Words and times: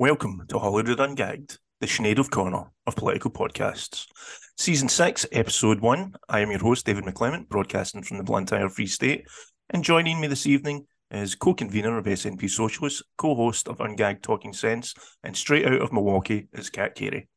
Welcome 0.00 0.46
to 0.48 0.54
Holyrude 0.54 0.96
Ungagged, 0.96 1.58
the 1.82 1.86
Sinead 1.86 2.30
Corner 2.30 2.72
of 2.86 2.96
political 2.96 3.30
podcasts. 3.30 4.06
Season 4.56 4.88
6, 4.88 5.26
Episode 5.30 5.80
1. 5.80 6.14
I 6.26 6.40
am 6.40 6.50
your 6.50 6.60
host, 6.60 6.86
David 6.86 7.04
McClemont, 7.04 7.50
broadcasting 7.50 8.02
from 8.02 8.16
the 8.16 8.24
Blantyre 8.24 8.70
Free 8.70 8.86
State. 8.86 9.26
And 9.68 9.84
joining 9.84 10.18
me 10.18 10.26
this 10.26 10.46
evening 10.46 10.86
is 11.10 11.34
co 11.34 11.54
convenor 11.54 11.98
of 11.98 12.06
SNP 12.06 12.48
Socialists, 12.48 13.02
co 13.18 13.34
host 13.34 13.68
of 13.68 13.76
Ungagged 13.76 14.22
Talking 14.22 14.54
Sense, 14.54 14.94
and 15.22 15.36
straight 15.36 15.66
out 15.66 15.82
of 15.82 15.92
Milwaukee 15.92 16.48
is 16.54 16.70
Kat 16.70 16.94
Cary. 16.94 17.28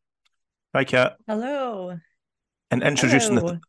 Hi, 0.74 0.86
Kat. 0.86 1.18
Hello. 1.28 2.00
And 2.72 2.82
introducing, 2.82 3.36
Hello. 3.36 3.48
The, 3.50 3.62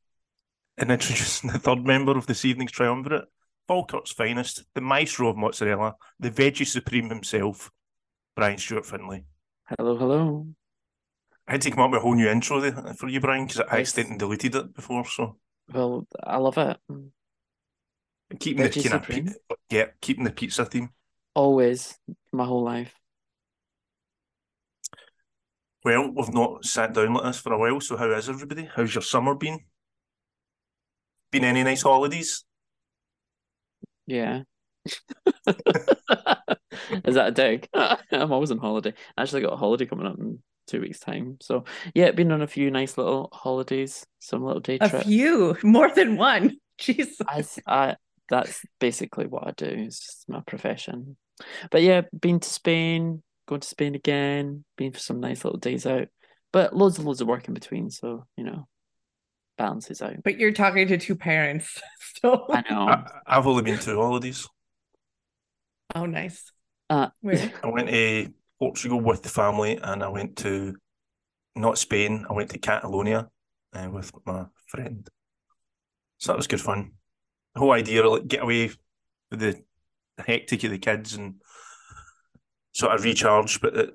and 0.78 0.92
introducing 0.92 1.50
the 1.50 1.58
third 1.58 1.84
member 1.84 2.16
of 2.16 2.28
this 2.28 2.44
evening's 2.44 2.70
triumvirate, 2.70 3.24
Falkirk's 3.66 4.12
finest, 4.12 4.62
the 4.76 4.80
maestro 4.80 5.30
of 5.30 5.36
mozzarella, 5.36 5.96
the 6.20 6.30
veggie 6.30 6.64
supreme 6.64 7.08
himself, 7.08 7.72
Brian 8.34 8.58
Stewart 8.58 8.86
Finlay. 8.86 9.24
Hello, 9.66 9.96
hello. 9.96 10.46
I 11.46 11.52
had 11.52 11.62
to 11.62 11.70
come 11.70 11.80
up 11.80 11.90
with 11.90 11.98
a 11.98 12.02
whole 12.02 12.14
new 12.14 12.28
intro 12.28 12.60
there 12.60 12.94
for 12.94 13.08
you, 13.08 13.20
Brian, 13.20 13.46
because 13.46 13.60
I 13.70 13.80
accidentally 13.80 14.18
deleted 14.18 14.54
it 14.54 14.74
before. 14.74 15.04
So 15.06 15.36
Well, 15.72 16.06
I 16.22 16.38
love 16.38 16.58
it. 16.58 16.78
keeping 18.38 18.64
Veggie 18.64 18.82
the 18.82 18.88
kind 18.88 19.28
of 19.28 19.36
yeah, 19.70 19.86
keeping 20.00 20.24
the 20.24 20.30
pizza 20.30 20.64
theme. 20.64 20.90
Always, 21.34 21.98
my 22.32 22.44
whole 22.44 22.62
life. 22.64 22.94
Well, 25.84 26.10
we've 26.14 26.32
not 26.32 26.64
sat 26.64 26.94
down 26.94 27.12
like 27.12 27.24
this 27.24 27.40
for 27.40 27.52
a 27.52 27.58
while. 27.58 27.80
So 27.80 27.96
how 27.96 28.10
is 28.12 28.28
everybody? 28.28 28.68
How's 28.74 28.94
your 28.94 29.02
summer 29.02 29.34
been? 29.34 29.60
Been 31.30 31.44
any 31.44 31.62
nice 31.62 31.82
holidays? 31.82 32.44
Yeah. 34.06 34.42
Is 37.04 37.14
that 37.14 37.28
a 37.28 37.30
dig? 37.30 37.68
I'm 37.74 38.32
always 38.32 38.50
on 38.50 38.58
holiday. 38.58 38.92
I 39.16 39.22
actually 39.22 39.42
got 39.42 39.52
a 39.52 39.56
holiday 39.56 39.86
coming 39.86 40.06
up 40.06 40.18
in 40.18 40.40
two 40.66 40.80
weeks' 40.80 41.00
time. 41.00 41.36
So 41.40 41.64
yeah, 41.94 42.10
been 42.10 42.32
on 42.32 42.42
a 42.42 42.46
few 42.46 42.70
nice 42.70 42.98
little 42.98 43.28
holidays, 43.32 44.06
some 44.20 44.42
little 44.44 44.60
day 44.60 44.78
trips. 44.78 44.92
A 44.92 44.96
trips. 44.98 45.06
few, 45.06 45.56
more 45.62 45.90
than 45.94 46.16
one. 46.16 46.56
Jesus. 46.78 47.16
I, 47.28 47.38
s- 47.38 47.58
I- 47.66 47.96
that's 48.28 48.62
basically 48.80 49.26
what 49.26 49.46
I 49.46 49.52
do. 49.52 49.66
It's 49.66 50.24
my 50.28 50.40
profession. 50.40 51.16
But 51.70 51.82
yeah, 51.82 52.02
been 52.18 52.40
to 52.40 52.48
Spain, 52.48 53.22
going 53.46 53.60
to 53.60 53.68
Spain 53.68 53.94
again, 53.94 54.64
been 54.78 54.92
for 54.92 54.98
some 54.98 55.20
nice 55.20 55.44
little 55.44 55.58
days 55.60 55.84
out. 55.86 56.08
But 56.52 56.74
loads 56.74 56.96
and 56.98 57.06
loads 57.06 57.20
of 57.20 57.26
work 57.28 57.48
in 57.48 57.54
between, 57.54 57.90
so 57.90 58.26
you 58.36 58.44
know, 58.44 58.66
balances 59.58 60.00
out. 60.00 60.22
But 60.22 60.38
you're 60.38 60.52
talking 60.52 60.88
to 60.88 60.98
two 60.98 61.16
parents. 61.16 61.80
So 62.22 62.46
I 62.48 62.62
know. 62.70 62.88
I, 62.88 63.04
I've 63.26 63.46
only 63.46 63.64
been 63.64 63.78
two 63.78 63.96
holidays. 64.00 64.48
Oh 65.94 66.06
nice. 66.06 66.50
Uh, 66.90 67.08
Where? 67.20 67.52
I 67.62 67.66
went 67.68 67.88
to 67.88 68.32
Portugal 68.58 69.00
with 69.00 69.22
the 69.22 69.28
family, 69.28 69.78
and 69.82 70.02
I 70.02 70.08
went 70.08 70.36
to 70.38 70.76
not 71.56 71.78
Spain. 71.78 72.26
I 72.28 72.32
went 72.32 72.50
to 72.50 72.58
Catalonia 72.58 73.28
uh, 73.72 73.88
with 73.90 74.10
my 74.26 74.46
friend. 74.66 75.06
So 76.18 76.32
that 76.32 76.36
was 76.36 76.46
good 76.46 76.60
fun. 76.60 76.92
The 77.54 77.60
whole 77.60 77.72
idea 77.72 78.04
of 78.04 78.12
like 78.12 78.28
get 78.28 78.42
away 78.42 78.70
with 79.30 79.40
the 79.40 79.62
hectic 80.18 80.64
of 80.64 80.70
the 80.70 80.78
kids 80.78 81.14
and 81.14 81.34
sort 82.72 82.94
of 82.94 83.04
recharge, 83.04 83.60
but 83.60 83.76
it 83.76 83.90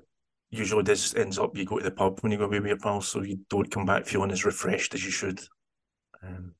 usually 0.50 0.82
this 0.82 1.14
ends 1.14 1.38
up 1.38 1.56
you 1.56 1.64
go 1.64 1.78
to 1.78 1.84
the 1.84 1.90
pub 1.90 2.20
when 2.20 2.32
you 2.32 2.38
go 2.38 2.44
away 2.44 2.60
with 2.60 2.68
your 2.68 2.78
pals, 2.78 3.08
so 3.08 3.22
you 3.22 3.40
don't 3.48 3.70
come 3.70 3.86
back 3.86 4.06
feeling 4.06 4.30
as 4.30 4.44
refreshed 4.44 4.94
as 4.94 5.04
you 5.04 5.10
should. 5.10 5.40
Um, 6.22 6.54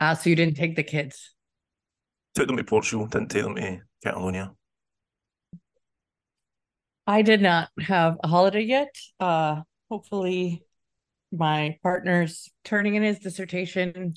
Ah, 0.00 0.14
so 0.14 0.30
you 0.30 0.36
didn't 0.36 0.56
take 0.56 0.76
the 0.76 0.84
kids. 0.84 1.34
took 2.34 2.46
them 2.46 2.56
to 2.56 2.62
Portugal, 2.64 3.06
didn't 3.06 3.30
take 3.30 3.42
them 3.42 3.56
to 3.56 3.80
Catalonia. 4.02 4.52
I 7.06 7.22
did 7.22 7.40
not 7.40 7.70
have 7.80 8.18
a 8.22 8.28
holiday 8.28 8.62
yet. 8.62 8.94
Uh 9.18 9.62
hopefully 9.90 10.64
my 11.32 11.78
partner's 11.82 12.48
turning 12.64 12.94
in 12.94 13.02
his 13.02 13.18
dissertation 13.18 14.14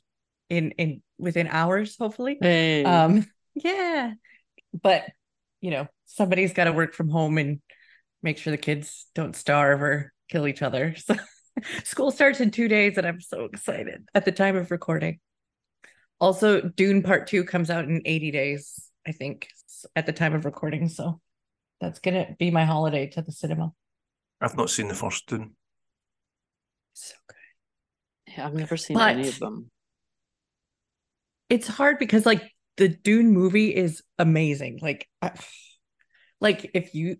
in 0.50 0.72
in 0.72 1.02
within 1.17 1.48
hours, 1.48 1.95
hopefully. 1.98 2.38
hey, 2.42 2.83
Um 2.83 3.26
yeah. 3.54 4.14
But 4.82 5.05
you 5.61 5.72
know, 5.72 5.88
somebody's 6.05 6.54
got 6.54 6.64
to 6.66 6.72
work 6.72 6.94
from 6.94 7.10
home 7.10 7.38
and 7.38 7.61
make 8.23 8.38
sure 8.38 8.52
the 8.52 8.58
kids 8.58 9.08
don't 9.14 9.36
starve 9.36 9.82
or 9.82 10.11
kill 10.30 10.48
each 10.48 10.61
other. 10.61 10.95
So 11.05 11.16
school 11.84 12.11
starts 12.11 12.39
in 12.39 12.50
2 12.50 12.70
days 12.70 12.98
and 12.98 13.05
I'm 13.05 13.20
so 13.20 13.44
excited 13.44 14.08
at 14.16 14.23
the 14.26 14.32
time 14.32 14.55
of 14.55 14.72
recording. 14.72 15.20
Also, 16.20 16.61
Dune 16.61 17.04
Part 17.04 17.28
2 17.28 17.44
comes 17.44 17.70
out 17.70 17.84
in 17.86 18.02
80 18.05 18.32
days, 18.32 18.89
I 19.05 19.11
think, 19.11 19.50
s- 19.83 19.89
at 19.95 20.05
the 20.05 20.14
time 20.14 20.33
of 20.33 20.45
recording, 20.45 20.87
so 20.89 21.19
that's 21.80 21.99
going 21.99 22.14
to 22.14 22.36
be 22.37 22.52
my 22.52 22.65
holiday 22.65 23.08
to 23.08 23.21
the 23.21 23.31
cinema. 23.31 23.71
I've 24.39 24.58
not 24.58 24.69
seen 24.69 24.87
the 24.87 24.93
first 24.93 25.27
Dune. 25.27 25.55
So 26.93 27.15
good. 27.27 28.33
yeah, 28.36 28.45
I've 28.47 28.53
never 28.53 28.77
seen 28.77 28.99
any 28.99 29.27
of 29.27 29.39
them. 29.39 29.69
it's 31.49 31.67
hard 31.67 31.99
because 31.99 32.25
like 32.25 32.42
the 32.77 32.87
Dune 32.87 33.31
movie 33.31 33.75
is 33.75 34.02
amazing. 34.17 34.80
Like, 34.81 35.08
I, 35.21 35.31
like 36.39 36.71
if 36.73 36.95
you, 36.95 37.17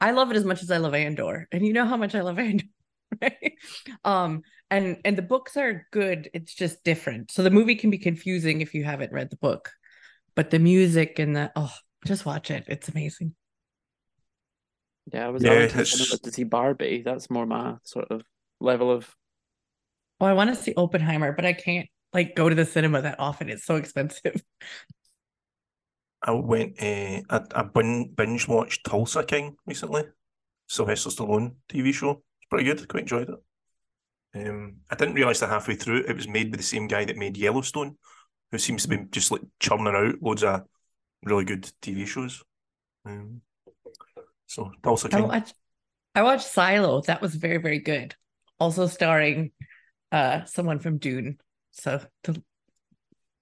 I 0.00 0.10
love 0.10 0.30
it 0.30 0.36
as 0.36 0.44
much 0.44 0.62
as 0.62 0.70
I 0.70 0.78
love 0.78 0.94
Andor, 0.94 1.48
and 1.52 1.64
you 1.66 1.72
know 1.72 1.86
how 1.86 1.96
much 1.96 2.14
I 2.14 2.20
love 2.22 2.38
Andor, 2.48 2.64
right? 3.22 3.52
Um, 4.04 4.42
and 4.70 4.98
and 5.04 5.16
the 5.16 5.22
books 5.22 5.56
are 5.56 5.86
good. 5.92 6.28
It's 6.34 6.54
just 6.54 6.84
different. 6.84 7.30
So 7.30 7.42
the 7.42 7.50
movie 7.50 7.76
can 7.76 7.90
be 7.90 7.98
confusing 7.98 8.60
if 8.60 8.74
you 8.74 8.84
haven't 8.84 9.12
read 9.12 9.30
the 9.30 9.36
book, 9.36 9.70
but 10.34 10.50
the 10.50 10.58
music 10.58 11.18
and 11.18 11.34
the 11.34 11.50
oh, 11.56 11.72
just 12.06 12.24
watch 12.26 12.50
it. 12.50 12.64
It's 12.68 12.88
amazing. 12.88 13.34
Yeah, 15.12 15.26
I 15.26 15.28
was 15.30 15.42
Yeah, 15.42 15.52
I 15.52 15.56
went 15.56 15.70
to 15.72 15.80
it's- 15.80 16.18
to 16.20 16.32
see 16.32 16.44
Barbie. 16.44 17.02
That's 17.02 17.30
more 17.30 17.46
my 17.46 17.76
sort 17.82 18.10
of 18.10 18.22
level 18.60 18.90
of. 18.90 19.14
Oh, 20.20 20.26
I 20.26 20.32
want 20.32 20.50
to 20.50 20.56
see 20.56 20.74
Oppenheimer, 20.76 21.32
but 21.32 21.44
I 21.46 21.52
can't 21.52 21.88
like 22.12 22.34
go 22.34 22.48
to 22.48 22.54
the 22.54 22.64
cinema 22.64 23.02
that 23.02 23.20
often. 23.20 23.48
It's 23.48 23.64
so 23.64 23.76
expensive. 23.76 24.42
I 26.22 26.32
went, 26.32 26.82
uh, 26.82 27.22
I, 27.30 27.40
I 27.54 27.62
binge 27.62 28.48
watched 28.48 28.84
Tulsa 28.84 29.22
King 29.22 29.56
recently, 29.66 30.02
Sylvester 30.66 31.10
Stallone 31.10 31.54
TV 31.68 31.94
show. 31.94 32.10
It's 32.10 32.48
pretty 32.50 32.64
good. 32.64 32.88
Quite 32.88 33.02
enjoyed 33.02 33.28
it. 33.28 33.38
Um, 34.48 34.78
I 34.90 34.96
didn't 34.96 35.14
realize 35.14 35.38
that 35.40 35.48
halfway 35.48 35.76
through 35.76 36.04
it 36.08 36.16
was 36.16 36.26
made 36.26 36.50
by 36.50 36.56
the 36.56 36.62
same 36.64 36.88
guy 36.88 37.04
that 37.04 37.16
made 37.16 37.36
Yellowstone, 37.36 37.96
who 38.50 38.58
seems 38.58 38.82
to 38.82 38.88
be 38.88 38.98
just 39.10 39.30
like 39.30 39.42
churning 39.60 39.94
out 39.94 40.20
loads 40.20 40.42
of 40.42 40.62
really 41.24 41.44
good 41.44 41.70
TV 41.82 42.06
shows. 42.06 42.42
Um, 43.04 43.42
so 44.46 44.70
Tulsa 44.82 45.08
I 45.08 45.10
King. 45.10 45.28
watched 45.28 45.54
I 46.14 46.22
watched 46.22 46.46
Silo. 46.46 47.02
That 47.02 47.20
was 47.22 47.34
very, 47.34 47.58
very 47.58 47.80
good. 47.80 48.14
Also 48.58 48.86
starring 48.86 49.52
uh 50.10 50.44
someone 50.44 50.78
from 50.78 50.98
Dune. 50.98 51.38
So 51.72 52.00
the 52.24 52.42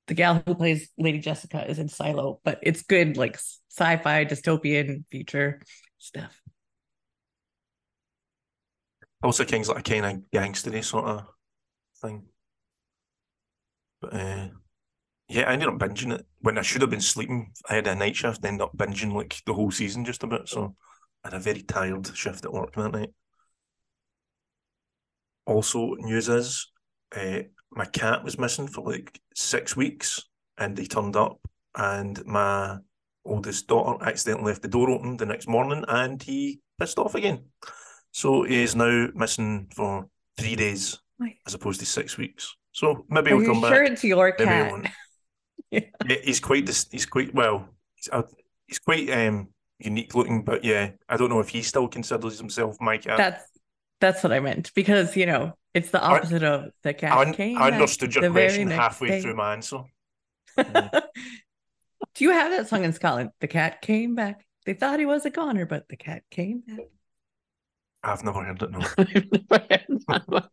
the 0.07 0.15
gal 0.15 0.43
who 0.47 0.55
plays 0.55 0.91
Lady 0.99 1.19
Jessica 1.19 1.69
is 1.69 1.79
in 1.79 1.89
Silo, 1.89 2.41
but 2.45 2.61
it's 2.63 2.83
good, 2.83 3.17
like 3.17 3.37
sci-fi, 3.71 4.25
dystopian 4.25 5.05
future 5.11 5.61
stuff. 5.99 6.41
Also, 9.23 9.45
King's 9.45 9.69
like 9.69 9.81
a 9.81 9.83
kind 9.83 10.07
of 10.07 10.23
gangstery 10.33 10.85
sort 10.85 11.07
of 11.07 11.27
thing. 12.01 12.27
But 14.01 14.15
uh, 14.15 14.49
yeah, 15.29 15.49
I 15.49 15.53
ended 15.53 15.69
up 15.69 15.79
binging 15.79 16.13
it 16.15 16.27
when 16.41 16.59
I 16.59 16.63
should 16.63 16.83
have 16.83 16.91
been 16.91 17.01
sleeping. 17.01 17.53
I 17.69 17.75
had 17.75 17.87
a 17.87 17.95
night 17.95 18.17
shift, 18.17 18.45
ended 18.45 18.63
up 18.63 18.77
binging 18.77 19.13
like 19.13 19.41
the 19.45 19.55
whole 19.55 19.71
season 19.71 20.05
just 20.05 20.23
a 20.23 20.27
bit. 20.27 20.49
So 20.49 20.77
I 21.25 21.29
had 21.29 21.35
a 21.35 21.41
very 21.41 21.63
tired 21.63 22.07
shift 22.17 22.45
at 22.45 22.53
work 22.53 22.75
that 22.75 22.93
night. 22.93 23.11
Also, 25.47 25.95
news 25.95 26.29
is 26.29 26.71
uh, 27.15 27.41
my 27.71 27.85
cat 27.87 28.25
was 28.25 28.39
missing 28.39 28.67
for 28.69 28.83
like 28.85 29.21
six 29.35 29.77
weeks 29.77 30.23
and 30.59 30.77
he 30.79 30.87
turned 30.87 31.17
up, 31.17 31.39
and 31.77 32.25
my 32.25 32.79
oldest 33.25 33.67
daughter 33.67 34.03
accidentally 34.05 34.47
left 34.47 34.63
the 34.63 34.69
door 34.69 34.89
open 34.91 35.17
the 35.17 35.27
next 35.27 35.49
morning 35.49 35.85
and 35.89 36.23
he 36.23 36.61
pissed 36.79 36.99
off 36.99 37.15
again. 37.15 37.45
So 38.13 38.45
he 38.45 38.63
is 38.63 38.75
now 38.75 39.09
missing 39.15 39.69
for 39.75 40.09
three 40.39 40.57
days 40.57 40.99
as 41.47 41.55
opposed 41.55 41.81
to 41.81 41.87
six 41.87 42.17
weeks. 42.17 42.57
So 42.73 43.05
maybe 43.11 43.33
Are 43.33 43.41
he'll 43.41 43.53
come 43.53 43.61
sure 43.61 43.83
back. 43.83 43.91
it's 43.93 44.05
your 44.05 44.33
cat? 44.33 44.93
Yeah, 45.71 45.81
he's 46.23 46.41
quite 46.41 46.65
dis- 46.67 46.89
he's 46.91 47.07
quite 47.07 47.35
well. 47.35 47.69
He's, 47.95 48.09
uh, 48.13 48.23
he's 48.67 48.79
quite 48.79 49.11
um 49.11 49.49
unique 49.79 50.15
looking, 50.15 50.43
but 50.45 50.65
yeah, 50.65 50.91
I 51.09 51.17
don't 51.17 51.29
know 51.29 51.41
if 51.41 51.49
he 51.49 51.63
still 51.63 51.89
considers 51.89 52.39
himself 52.39 52.77
my 52.81 52.99
cat. 52.99 53.17
That's 53.19 53.45
that's 54.01 54.23
what 54.23 54.33
I 54.33 54.41
meant 54.41 54.73
because 54.75 55.17
you 55.17 55.27
know 55.27 55.55
it's 55.75 55.91
the 55.91 56.03
I- 56.03 56.17
opposite 56.17 56.43
of 56.43 56.71
the 56.83 56.95
cat 56.95 57.13
I, 57.13 57.55
I 57.59 57.71
understood 57.73 58.15
your 58.15 58.31
question 58.31 58.71
halfway 58.71 59.09
day. 59.09 59.21
through 59.23 59.35
my 59.35 59.53
answer. 59.55 59.81
Do 60.57 62.25
you 62.25 62.31
have 62.31 62.51
that 62.53 62.69
song 62.69 62.85
in 62.85 62.93
Scotland? 62.93 63.31
The 63.41 63.49
cat 63.49 63.83
came 63.83 64.15
back. 64.15 64.47
They 64.65 64.73
thought 64.75 64.99
he 64.99 65.07
was 65.07 65.27
a 65.27 65.31
goner, 65.31 65.67
but 65.67 65.89
the 65.89 65.97
cat 65.97 66.23
came 66.31 66.63
back. 66.67 66.87
I've 68.13 68.23
never 68.23 68.43
heard 68.45 68.63
it. 68.63 68.71
No, 68.71 68.81
heard 68.81 69.37
that 69.51 69.85
in 69.89 70.01
my 70.07 70.23
life. 70.29 70.45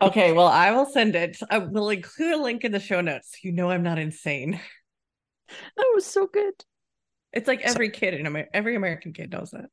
Okay, 0.00 0.32
well, 0.32 0.46
I 0.46 0.70
will 0.70 0.86
send 0.86 1.16
it. 1.16 1.36
I 1.50 1.58
will 1.58 1.90
include 1.90 2.34
a 2.34 2.42
link 2.42 2.62
in 2.64 2.70
the 2.70 2.78
show 2.80 3.00
notes. 3.00 3.38
You 3.42 3.50
know 3.52 3.70
I'm 3.70 3.82
not 3.82 3.98
insane. 3.98 4.60
That 5.76 5.86
was 5.94 6.06
so 6.06 6.26
good. 6.26 6.54
It's 7.32 7.48
like 7.48 7.62
every 7.62 7.90
kid 7.90 8.14
in 8.14 8.26
Amer- 8.26 8.48
every 8.54 8.76
American 8.76 9.12
kid 9.12 9.32
knows 9.32 9.50
that. 9.50 9.66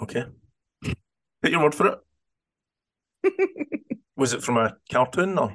Okay. 0.00 0.24
Take 0.84 1.52
your 1.52 1.62
word 1.62 1.74
for 1.74 1.98
it. 3.22 3.34
Was 4.16 4.32
it 4.32 4.42
from 4.42 4.56
a 4.56 4.76
cartoon 4.90 5.38
or? 5.38 5.54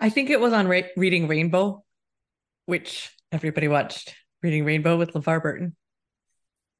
I 0.00 0.10
think 0.10 0.30
it 0.30 0.40
was 0.40 0.52
on 0.52 0.66
Ra- 0.66 0.82
Reading 0.96 1.28
Rainbow, 1.28 1.84
which 2.66 3.14
everybody 3.30 3.68
watched. 3.68 4.14
Reading 4.42 4.64
Rainbow 4.64 4.96
with 4.96 5.12
LeVar 5.12 5.42
Burton. 5.42 5.76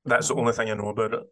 That's 0.08 0.28
the 0.28 0.34
only 0.34 0.52
thing 0.52 0.70
I 0.70 0.75
know 0.75 0.88
about 0.88 1.14
it. 1.14 1.22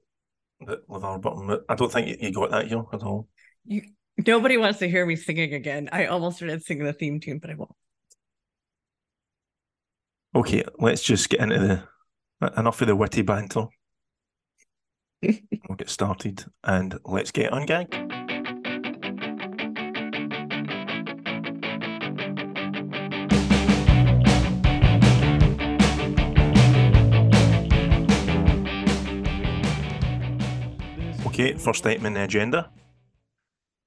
That 0.67 0.89
LeVar 0.89 1.21
Burton. 1.21 1.65
I 1.69 1.75
don't 1.75 1.93
think 1.93 2.21
you 2.21 2.33
got 2.33 2.51
that 2.51 2.67
here 2.67 2.85
at 2.93 3.03
all. 3.03 3.29
You, 3.65 3.83
nobody 4.27 4.57
wants 4.57 4.79
to 4.79 4.89
hear 4.89 5.05
me 5.05 5.17
singing 5.17 5.55
again. 5.55 5.89
I 5.93 6.07
almost 6.07 6.37
started 6.37 6.65
singing 6.65 6.85
the 6.85 6.93
theme 6.93 7.21
tune, 7.21 7.39
but 7.39 7.51
I 7.51 7.55
won't. 7.55 7.75
Okay, 10.35 10.65
let's 10.79 11.03
just 11.03 11.29
get 11.29 11.41
into 11.41 11.59
the 11.59 12.59
enough 12.59 12.81
of 12.81 12.89
the 12.89 12.97
witty 12.97 13.23
banter. 13.23 13.67
we'll 15.23 15.77
get 15.77 15.91
started 15.91 16.45
and 16.65 16.99
let's 17.05 17.31
get 17.31 17.53
ungagged. 17.53 18.16
Okay, 31.39 31.53
first 31.53 31.85
item 31.85 32.07
in 32.07 32.15
the 32.15 32.25
agenda. 32.25 32.71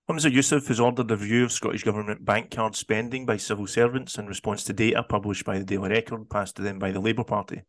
Humza 0.07 0.31
Yousaf 0.31 0.67
has 0.67 0.79
ordered 0.79 1.09
a 1.09 1.17
review 1.17 1.45
of 1.45 1.51
Scottish 1.51 1.83
Government 1.83 2.23
bank 2.23 2.51
card 2.51 2.75
spending 2.75 3.25
by 3.25 3.37
civil 3.37 3.65
servants 3.65 4.19
in 4.19 4.27
response 4.27 4.63
to 4.65 4.73
data 4.73 5.01
published 5.01 5.45
by 5.45 5.57
the 5.57 5.65
Daily 5.65 5.89
Record 5.89 6.29
passed 6.29 6.57
to 6.57 6.61
them 6.61 6.77
by 6.77 6.91
the 6.91 6.99
Labour 6.99 7.23
Party. 7.23 7.63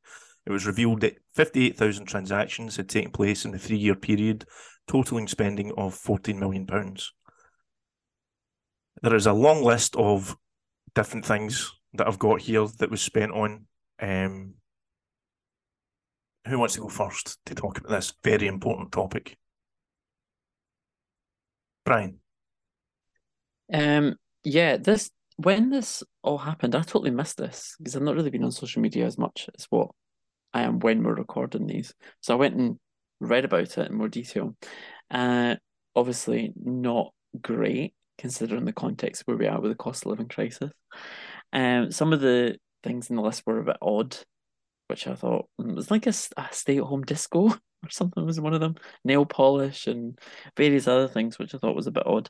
It 0.45 0.53
was 0.53 0.67
revealed 0.67 1.01
that 1.01 1.17
58,000 1.35 2.05
transactions 2.05 2.77
had 2.77 2.91
taken 2.91 3.11
place 3.11 3.47
in 3.47 3.53
the 3.53 3.59
three 3.59 3.79
year 3.79 3.95
period, 3.95 4.45
totalling 4.87 5.27
spending 5.29 5.73
of 5.79 5.95
£14 5.95 6.39
million. 6.39 6.67
There 9.01 9.15
is 9.15 9.27
a 9.27 9.33
long 9.33 9.65
list 9.65 9.97
of 9.97 10.37
different 10.95 11.25
things 11.25 11.73
that 11.95 12.07
I've 12.07 12.19
got 12.19 12.43
here 12.43 12.67
that 12.81 12.91
was 12.91 13.01
spent 13.01 13.33
on. 13.33 13.65
Um, 13.99 14.57
who 16.47 16.59
wants 16.59 16.75
to 16.75 16.83
go 16.83 16.91
first 16.91 17.39
to 17.47 17.55
talk 17.55 17.79
about 17.79 17.93
this 17.93 18.13
very 18.23 18.47
important 18.47 18.93
topic? 18.93 19.39
Brian. 21.91 22.21
Um, 23.73 24.15
yeah, 24.45 24.77
this 24.77 25.11
when 25.39 25.71
this 25.71 26.05
all 26.23 26.39
happened, 26.39 26.77
I 26.77 26.83
totally 26.83 27.11
missed 27.11 27.37
this 27.37 27.75
because 27.79 27.97
I've 27.97 28.03
not 28.03 28.15
really 28.15 28.31
been 28.31 28.45
on 28.45 28.53
social 28.53 28.81
media 28.81 29.07
as 29.07 29.19
much 29.19 29.49
as 29.59 29.67
what 29.71 29.89
I 30.55 30.63
am 30.63 30.79
when 30.79 31.03
we're 31.03 31.15
recording 31.15 31.67
these. 31.67 31.93
So 32.21 32.33
I 32.33 32.37
went 32.37 32.55
and 32.55 32.79
read 33.19 33.45
about 33.45 33.77
it 33.77 33.91
in 33.91 33.97
more 33.97 34.09
detail. 34.09 34.55
Uh, 35.11 35.57
obviously 35.97 36.53
not 36.55 37.13
great 37.43 37.93
considering 38.19 38.67
the 38.67 38.73
context 38.73 39.23
where 39.25 39.37
we 39.37 39.49
are 39.49 39.61
with 39.61 39.73
the 39.73 39.77
cost 39.77 40.05
of 40.05 40.11
living 40.11 40.29
crisis. 40.29 40.71
Um, 41.53 41.91
some 41.91 42.13
of 42.13 42.21
the 42.21 42.57
things 42.85 43.11
in 43.11 43.17
the 43.17 43.23
list 43.23 43.43
were 43.47 43.59
a 43.59 43.65
bit 43.65 43.79
odd, 43.83 44.17
which 44.87 45.09
I 45.09 45.17
thought 45.17 45.49
was 45.59 45.91
like 45.91 46.07
a, 46.07 46.11
a 46.37 46.49
stay-at-home 46.53 47.03
disco 47.03 47.53
or 47.85 47.91
something 47.91 48.25
was 48.25 48.41
one 48.41 48.55
of 48.55 48.61
them. 48.61 48.77
Nail 49.05 49.25
polish 49.25 49.87
and 49.87 50.19
various 50.57 50.87
other 50.87 51.09
things, 51.09 51.39
which 51.39 51.55
I 51.55 51.59
thought 51.59 51.77
was 51.77 51.87
a 51.87 51.93
bit 51.93 52.07
odd. 52.07 52.29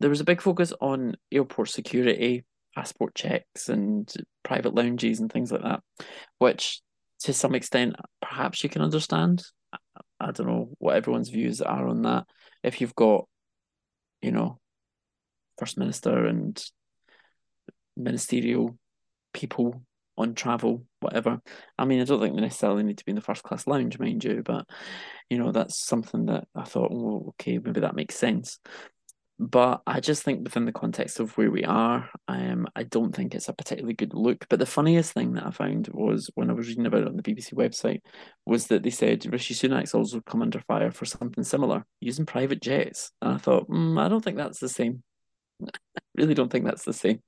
There 0.00 0.10
was 0.10 0.20
a 0.20 0.24
big 0.24 0.40
focus 0.40 0.72
on 0.80 1.16
airport 1.30 1.70
security, 1.70 2.44
passport 2.74 3.14
checks, 3.14 3.68
and 3.68 4.12
private 4.42 4.74
lounges 4.74 5.20
and 5.20 5.30
things 5.32 5.52
like 5.52 5.62
that, 5.62 5.80
which 6.38 6.80
to 7.20 7.32
some 7.32 7.54
extent 7.54 7.96
perhaps 8.20 8.62
you 8.62 8.70
can 8.70 8.82
understand. 8.82 9.42
I 10.20 10.30
don't 10.32 10.46
know 10.46 10.70
what 10.78 10.96
everyone's 10.96 11.28
views 11.28 11.60
are 11.60 11.86
on 11.86 12.02
that. 12.02 12.26
If 12.62 12.80
you've 12.80 12.94
got, 12.94 13.26
you 14.22 14.32
know, 14.32 14.58
First 15.58 15.78
Minister 15.78 16.26
and 16.26 16.60
ministerial 17.96 18.76
people 19.32 19.82
on 20.18 20.34
travel, 20.34 20.84
whatever. 21.00 21.40
I 21.78 21.84
mean, 21.84 22.00
I 22.00 22.04
don't 22.04 22.20
think 22.20 22.34
they 22.34 22.40
necessarily 22.40 22.82
need 22.82 22.98
to 22.98 23.04
be 23.04 23.10
in 23.10 23.16
the 23.16 23.22
first 23.22 23.42
class 23.42 23.66
lounge, 23.66 23.98
mind 23.98 24.24
you, 24.24 24.42
but 24.44 24.66
you 25.30 25.38
know, 25.38 25.52
that's 25.52 25.78
something 25.78 26.26
that 26.26 26.46
I 26.54 26.64
thought, 26.64 26.90
well, 26.90 27.26
okay, 27.28 27.58
maybe 27.58 27.80
that 27.80 27.96
makes 27.96 28.16
sense. 28.16 28.58
But 29.40 29.82
I 29.86 30.00
just 30.00 30.24
think 30.24 30.42
within 30.42 30.64
the 30.64 30.72
context 30.72 31.20
of 31.20 31.36
where 31.38 31.50
we 31.50 31.62
are, 31.62 32.10
um, 32.26 32.66
I 32.74 32.82
don't 32.82 33.14
think 33.14 33.34
it's 33.34 33.48
a 33.48 33.52
particularly 33.52 33.94
good 33.94 34.12
look. 34.12 34.44
But 34.48 34.58
the 34.58 34.66
funniest 34.66 35.12
thing 35.12 35.34
that 35.34 35.46
I 35.46 35.52
found 35.52 35.88
was 35.92 36.28
when 36.34 36.50
I 36.50 36.54
was 36.54 36.66
reading 36.66 36.86
about 36.86 37.02
it 37.02 37.08
on 37.08 37.16
the 37.16 37.22
BBC 37.22 37.54
website 37.54 38.00
was 38.46 38.66
that 38.66 38.82
they 38.82 38.90
said 38.90 39.24
Rishi 39.32 39.54
Sunak's 39.54 39.94
also 39.94 40.20
come 40.22 40.42
under 40.42 40.60
fire 40.62 40.90
for 40.90 41.04
something 41.04 41.44
similar, 41.44 41.84
using 42.00 42.26
private 42.26 42.60
jets. 42.60 43.12
And 43.22 43.34
I 43.34 43.38
thought, 43.38 43.70
mm, 43.70 44.00
I 44.00 44.08
don't 44.08 44.24
think 44.24 44.38
that's 44.38 44.58
the 44.58 44.68
same. 44.68 45.04
really 46.18 46.34
don't 46.34 46.50
think 46.50 46.64
that's 46.64 46.84
the 46.84 46.92
same. 46.92 47.20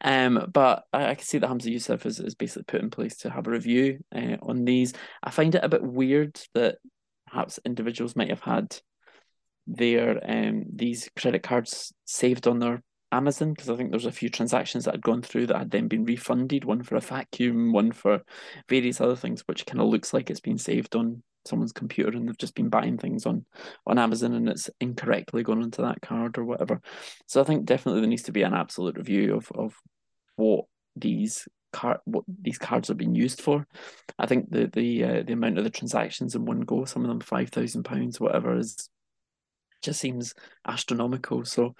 Um, 0.00 0.50
but 0.52 0.84
I, 0.92 1.10
I, 1.10 1.14
can 1.14 1.24
see 1.24 1.38
that 1.38 1.50
Humza 1.50 1.74
Yousaf 1.74 2.06
is, 2.06 2.20
is 2.20 2.34
basically 2.34 2.64
put 2.64 2.80
in 2.80 2.90
place 2.90 3.16
to 3.18 3.30
have 3.30 3.46
a 3.46 3.50
review 3.50 3.98
uh, 4.14 4.36
on 4.42 4.64
these. 4.64 4.94
I 5.22 5.30
find 5.30 5.54
it 5.54 5.64
a 5.64 5.68
bit 5.68 5.82
weird 5.82 6.40
that 6.54 6.76
perhaps 7.26 7.60
individuals 7.64 8.16
might 8.16 8.30
have 8.30 8.40
had 8.40 8.76
their 9.70 10.18
um 10.26 10.64
these 10.74 11.10
credit 11.14 11.42
cards 11.42 11.92
saved 12.06 12.46
on 12.46 12.58
their 12.58 12.82
Amazon 13.12 13.52
because 13.52 13.70
I 13.70 13.76
think 13.76 13.90
there's 13.90 14.06
a 14.06 14.12
few 14.12 14.28
transactions 14.28 14.84
that 14.84 14.94
had 14.94 15.02
gone 15.02 15.22
through 15.22 15.46
that 15.46 15.58
had 15.58 15.70
then 15.70 15.88
been 15.88 16.04
refunded, 16.04 16.64
one 16.64 16.82
for 16.82 16.96
a 16.96 17.00
vacuum, 17.00 17.72
one 17.72 17.92
for 17.92 18.22
various 18.68 19.00
other 19.00 19.16
things, 19.16 19.42
which 19.46 19.66
kind 19.66 19.80
of 19.80 19.88
looks 19.88 20.12
like 20.12 20.30
it's 20.30 20.40
been 20.40 20.58
saved 20.58 20.94
on 20.94 21.22
someone's 21.44 21.72
computer 21.72 22.16
and 22.16 22.28
they've 22.28 22.38
just 22.38 22.54
been 22.54 22.68
buying 22.68 22.98
things 22.98 23.26
on 23.26 23.44
on 23.86 23.98
Amazon 23.98 24.34
and 24.34 24.48
it's 24.48 24.70
incorrectly 24.80 25.42
gone 25.42 25.62
into 25.62 25.82
that 25.82 26.00
card 26.00 26.38
or 26.38 26.44
whatever. 26.44 26.80
So 27.26 27.40
I 27.40 27.44
think 27.44 27.64
definitely 27.64 28.02
there 28.02 28.10
needs 28.10 28.24
to 28.24 28.32
be 28.32 28.42
an 28.42 28.54
absolute 28.54 28.96
review 28.96 29.34
of 29.34 29.50
of 29.52 29.74
what 30.36 30.64
these 30.96 31.48
card 31.72 31.98
what 32.04 32.24
these 32.40 32.58
cards 32.58 32.90
are 32.90 32.94
being 32.94 33.14
used 33.14 33.40
for. 33.40 33.66
I 34.18 34.26
think 34.26 34.50
the 34.50 34.66
the 34.66 35.04
uh, 35.04 35.22
the 35.22 35.32
amount 35.32 35.58
of 35.58 35.64
the 35.64 35.70
transactions 35.70 36.34
in 36.34 36.44
one 36.44 36.60
go, 36.60 36.84
some 36.84 37.02
of 37.02 37.08
them 37.08 37.20
five 37.20 37.50
thousand 37.50 37.84
pounds, 37.84 38.20
whatever, 38.20 38.56
is 38.56 38.88
just 39.82 40.00
seems 40.00 40.34
astronomical. 40.66 41.44
So 41.44 41.74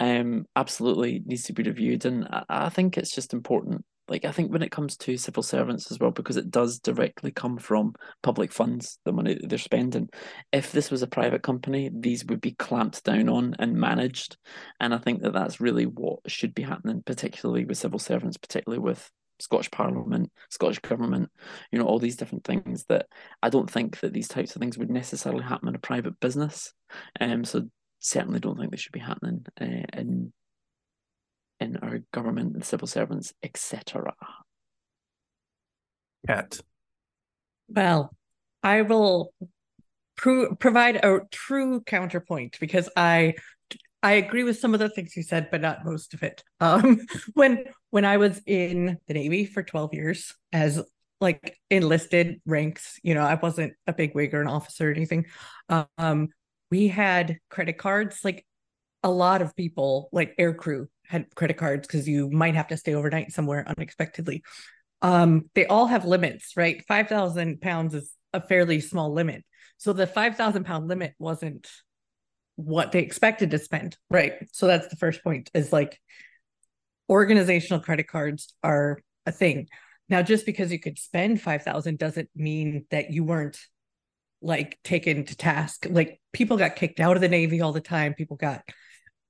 um 0.00 0.46
absolutely 0.54 1.22
needs 1.26 1.42
to 1.42 1.52
be 1.52 1.64
reviewed 1.64 2.04
and 2.04 2.24
I, 2.24 2.44
I 2.48 2.68
think 2.68 2.96
it's 2.96 3.12
just 3.12 3.32
important 3.34 3.84
like 4.08 4.24
I 4.24 4.32
think 4.32 4.52
when 4.52 4.62
it 4.62 4.70
comes 4.70 4.96
to 4.98 5.16
civil 5.16 5.42
servants 5.42 5.90
as 5.90 5.98
well, 5.98 6.10
because 6.10 6.36
it 6.36 6.50
does 6.50 6.78
directly 6.78 7.30
come 7.30 7.58
from 7.58 7.94
public 8.22 8.52
funds, 8.52 8.98
the 9.04 9.12
money 9.12 9.34
that 9.34 9.48
they're 9.48 9.58
spending. 9.58 10.08
If 10.52 10.72
this 10.72 10.90
was 10.90 11.02
a 11.02 11.06
private 11.06 11.42
company, 11.42 11.90
these 11.92 12.24
would 12.26 12.40
be 12.40 12.52
clamped 12.52 13.04
down 13.04 13.28
on 13.28 13.54
and 13.58 13.74
managed, 13.74 14.36
and 14.80 14.94
I 14.94 14.98
think 14.98 15.22
that 15.22 15.32
that's 15.32 15.60
really 15.60 15.86
what 15.86 16.20
should 16.26 16.54
be 16.54 16.62
happening, 16.62 17.02
particularly 17.04 17.64
with 17.64 17.78
civil 17.78 17.98
servants, 17.98 18.36
particularly 18.36 18.80
with 18.80 19.10
Scottish 19.40 19.70
Parliament, 19.70 20.30
Scottish 20.50 20.80
government, 20.80 21.30
you 21.70 21.78
know, 21.78 21.86
all 21.86 21.98
these 21.98 22.16
different 22.16 22.44
things 22.44 22.84
that 22.88 23.06
I 23.42 23.50
don't 23.50 23.70
think 23.70 24.00
that 24.00 24.12
these 24.12 24.28
types 24.28 24.54
of 24.54 24.60
things 24.60 24.78
would 24.78 24.90
necessarily 24.90 25.44
happen 25.44 25.68
in 25.68 25.74
a 25.74 25.80
private 25.80 26.18
business. 26.20 26.72
Um, 27.20 27.44
so 27.44 27.68
certainly 28.00 28.40
don't 28.40 28.58
think 28.58 28.70
they 28.70 28.76
should 28.76 28.92
be 28.92 29.00
happening 29.00 29.44
uh, 29.60 29.86
in 29.92 30.32
in 31.60 31.76
our 31.78 32.00
government 32.12 32.54
and 32.54 32.64
civil 32.64 32.86
servants, 32.86 33.32
etc. 33.42 34.14
Cat. 36.26 36.60
Well, 37.68 38.14
I 38.62 38.82
will 38.82 39.32
pro- 40.16 40.54
provide 40.54 40.96
a 40.96 41.20
true 41.30 41.80
counterpoint 41.80 42.58
because 42.60 42.88
I 42.96 43.34
I 44.00 44.12
agree 44.12 44.44
with 44.44 44.58
some 44.58 44.74
of 44.74 44.80
the 44.80 44.88
things 44.88 45.16
you 45.16 45.24
said, 45.24 45.48
but 45.50 45.60
not 45.60 45.84
most 45.84 46.14
of 46.14 46.22
it. 46.22 46.42
Um, 46.60 47.00
when 47.34 47.64
when 47.90 48.04
I 48.04 48.16
was 48.16 48.40
in 48.46 48.98
the 49.06 49.14
Navy 49.14 49.44
for 49.44 49.62
twelve 49.62 49.94
years 49.94 50.34
as 50.52 50.82
like 51.20 51.56
enlisted 51.70 52.40
ranks, 52.46 52.98
you 53.02 53.14
know, 53.14 53.22
I 53.22 53.34
wasn't 53.34 53.74
a 53.86 53.92
big 53.92 54.14
wig 54.14 54.34
or 54.34 54.40
an 54.40 54.48
officer 54.48 54.90
or 54.90 54.92
anything. 54.92 55.26
Um, 55.98 56.28
we 56.70 56.88
had 56.88 57.38
credit 57.48 57.78
cards, 57.78 58.20
like 58.24 58.44
a 59.02 59.10
lot 59.10 59.42
of 59.42 59.56
people, 59.56 60.08
like 60.12 60.34
air 60.38 60.54
crew, 60.54 60.88
had 61.08 61.34
credit 61.34 61.56
cards 61.56 61.86
because 61.86 62.06
you 62.06 62.30
might 62.30 62.54
have 62.54 62.68
to 62.68 62.76
stay 62.76 62.94
overnight 62.94 63.32
somewhere 63.32 63.64
unexpectedly. 63.66 64.42
Um, 65.02 65.50
they 65.54 65.66
all 65.66 65.86
have 65.86 66.04
limits, 66.04 66.52
right? 66.56 66.84
5,000 66.86 67.60
pounds 67.60 67.94
is 67.94 68.12
a 68.32 68.40
fairly 68.40 68.80
small 68.80 69.12
limit. 69.12 69.44
So 69.78 69.92
the 69.92 70.06
5,000 70.06 70.64
pound 70.64 70.88
limit 70.88 71.14
wasn't 71.18 71.68
what 72.56 72.92
they 72.92 73.00
expected 73.00 73.52
to 73.52 73.58
spend, 73.58 73.96
right? 74.10 74.34
So 74.52 74.66
that's 74.66 74.88
the 74.88 74.96
first 74.96 75.22
point 75.22 75.50
is 75.54 75.72
like 75.72 76.00
organizational 77.08 77.80
credit 77.80 78.08
cards 78.08 78.54
are 78.62 79.00
a 79.24 79.32
thing. 79.32 79.68
Now, 80.08 80.22
just 80.22 80.44
because 80.44 80.72
you 80.72 80.80
could 80.80 80.98
spend 80.98 81.40
5,000 81.40 81.98
doesn't 81.98 82.28
mean 82.34 82.84
that 82.90 83.12
you 83.12 83.24
weren't 83.24 83.58
like 84.42 84.78
taken 84.82 85.24
to 85.24 85.36
task. 85.36 85.86
Like 85.88 86.20
people 86.32 86.56
got 86.56 86.76
kicked 86.76 87.00
out 87.00 87.16
of 87.16 87.20
the 87.20 87.28
Navy 87.28 87.60
all 87.60 87.72
the 87.72 87.80
time. 87.80 88.14
People 88.14 88.36
got 88.36 88.62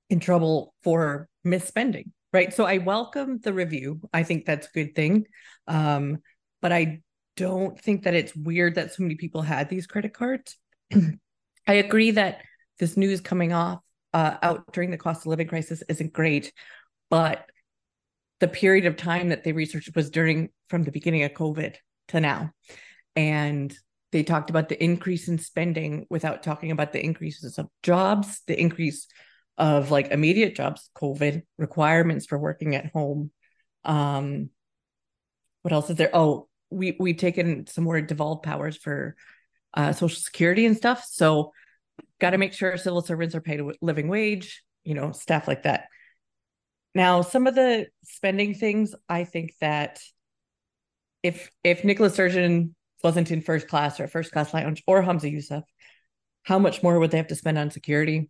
in 0.09 0.19
trouble 0.19 0.73
for 0.83 1.27
misspending, 1.45 2.11
right? 2.33 2.53
So 2.53 2.65
I 2.65 2.79
welcome 2.79 3.39
the 3.39 3.53
review. 3.53 4.01
I 4.13 4.23
think 4.23 4.45
that's 4.45 4.67
a 4.67 4.71
good 4.71 4.95
thing. 4.95 5.25
Um, 5.67 6.19
but 6.61 6.71
I 6.71 7.01
don't 7.37 7.79
think 7.79 8.03
that 8.03 8.15
it's 8.15 8.35
weird 8.35 8.75
that 8.75 8.93
so 8.93 9.03
many 9.03 9.15
people 9.15 9.41
had 9.41 9.69
these 9.69 9.87
credit 9.87 10.13
cards. 10.13 10.57
I 11.67 11.73
agree 11.73 12.11
that 12.11 12.41
this 12.79 12.97
news 12.97 13.21
coming 13.21 13.53
off 13.53 13.79
uh, 14.13 14.37
out 14.41 14.73
during 14.73 14.91
the 14.91 14.97
cost 14.97 15.21
of 15.21 15.27
living 15.27 15.47
crisis 15.47 15.83
isn't 15.87 16.13
great, 16.13 16.51
but 17.09 17.45
the 18.39 18.47
period 18.47 18.85
of 18.85 18.97
time 18.97 19.29
that 19.29 19.43
they 19.43 19.51
researched 19.51 19.95
was 19.95 20.09
during 20.09 20.49
from 20.69 20.83
the 20.83 20.91
beginning 20.91 21.23
of 21.23 21.33
COVID 21.33 21.75
to 22.09 22.19
now. 22.19 22.51
And 23.15 23.75
they 24.11 24.23
talked 24.23 24.49
about 24.49 24.69
the 24.69 24.81
increase 24.83 25.27
in 25.27 25.37
spending 25.37 26.07
without 26.09 26.41
talking 26.41 26.71
about 26.71 26.93
the 26.93 27.03
increases 27.03 27.57
of 27.57 27.67
jobs, 27.83 28.41
the 28.47 28.59
increase 28.59 29.07
of 29.59 29.91
like 29.91 30.07
immediate 30.07 30.55
jobs, 30.55 30.89
COVID 30.95 31.43
requirements 31.57 32.25
for 32.25 32.39
working 32.39 32.75
at 32.75 32.91
home. 32.91 33.29
Um, 33.83 34.49
what 35.61 35.73
else 35.73 35.89
is 35.89 35.97
there? 35.97 36.09
Oh, 36.13 36.47
we 36.71 36.95
we've 36.99 37.17
taken 37.17 37.67
some 37.67 37.83
more 37.83 37.99
devolved 37.99 38.43
powers 38.43 38.77
for 38.77 39.15
uh, 39.73 39.91
social 39.91 40.19
security 40.19 40.65
and 40.65 40.77
stuff. 40.77 41.05
So, 41.05 41.51
got 42.19 42.31
to 42.31 42.37
make 42.37 42.53
sure 42.53 42.77
civil 42.77 43.01
servants 43.01 43.35
are 43.35 43.41
paid 43.41 43.59
a 43.59 43.69
living 43.81 44.07
wage. 44.07 44.63
You 44.85 44.95
know, 44.95 45.11
stuff 45.11 45.47
like 45.47 45.63
that. 45.63 45.87
Now, 46.95 47.21
some 47.21 47.45
of 47.45 47.53
the 47.53 47.87
spending 48.03 48.53
things, 48.53 48.95
I 49.09 49.25
think 49.25 49.53
that 49.59 49.99
if 51.21 51.51
if 51.65 51.83
Nicola 51.83 52.09
Sturgeon 52.09 52.75
wasn't 53.03 53.29
in 53.29 53.41
first 53.41 53.67
class 53.67 53.99
or 53.99 54.07
first 54.07 54.31
class 54.31 54.53
lounge 54.53 54.83
or 54.87 55.03
Humza 55.03 55.31
Yousaf, 55.31 55.63
how 56.43 56.59
much 56.59 56.81
more 56.81 56.97
would 56.97 57.11
they 57.11 57.17
have 57.17 57.27
to 57.27 57.35
spend 57.35 57.57
on 57.57 57.71
security? 57.71 58.29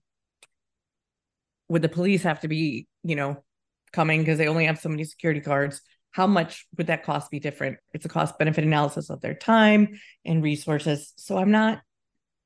Would 1.69 1.81
the 1.81 1.89
police 1.89 2.23
have 2.23 2.41
to 2.41 2.47
be, 2.47 2.88
you 3.03 3.15
know, 3.15 3.43
coming 3.91 4.21
because 4.21 4.38
they 4.38 4.47
only 4.47 4.65
have 4.65 4.79
so 4.79 4.89
many 4.89 5.03
security 5.03 5.39
guards? 5.39 5.81
How 6.11 6.27
much 6.27 6.65
would 6.77 6.88
that 6.88 7.03
cost 7.03 7.29
be 7.29 7.39
different? 7.39 7.77
It's 7.93 8.05
a 8.05 8.09
cost 8.09 8.38
benefit 8.39 8.63
analysis 8.63 9.09
of 9.09 9.21
their 9.21 9.35
time 9.35 9.99
and 10.25 10.43
resources. 10.43 11.13
So 11.17 11.38
I'm 11.38 11.51
not 11.51 11.81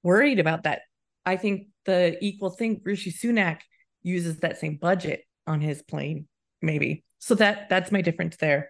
worried 0.03 0.39
about 0.39 0.63
that. 0.63 0.81
I 1.25 1.37
think 1.37 1.67
the 1.85 2.17
equal 2.23 2.49
thing, 2.49 2.81
Rishi 2.83 3.11
Sunak 3.11 3.59
uses 4.01 4.39
that 4.39 4.59
same 4.59 4.75
budget 4.75 5.23
on 5.47 5.61
his 5.61 5.81
plane, 5.81 6.27
maybe. 6.61 7.05
So 7.19 7.35
that 7.35 7.69
that's 7.69 7.91
my 7.91 8.01
difference 8.01 8.35
there. 8.37 8.69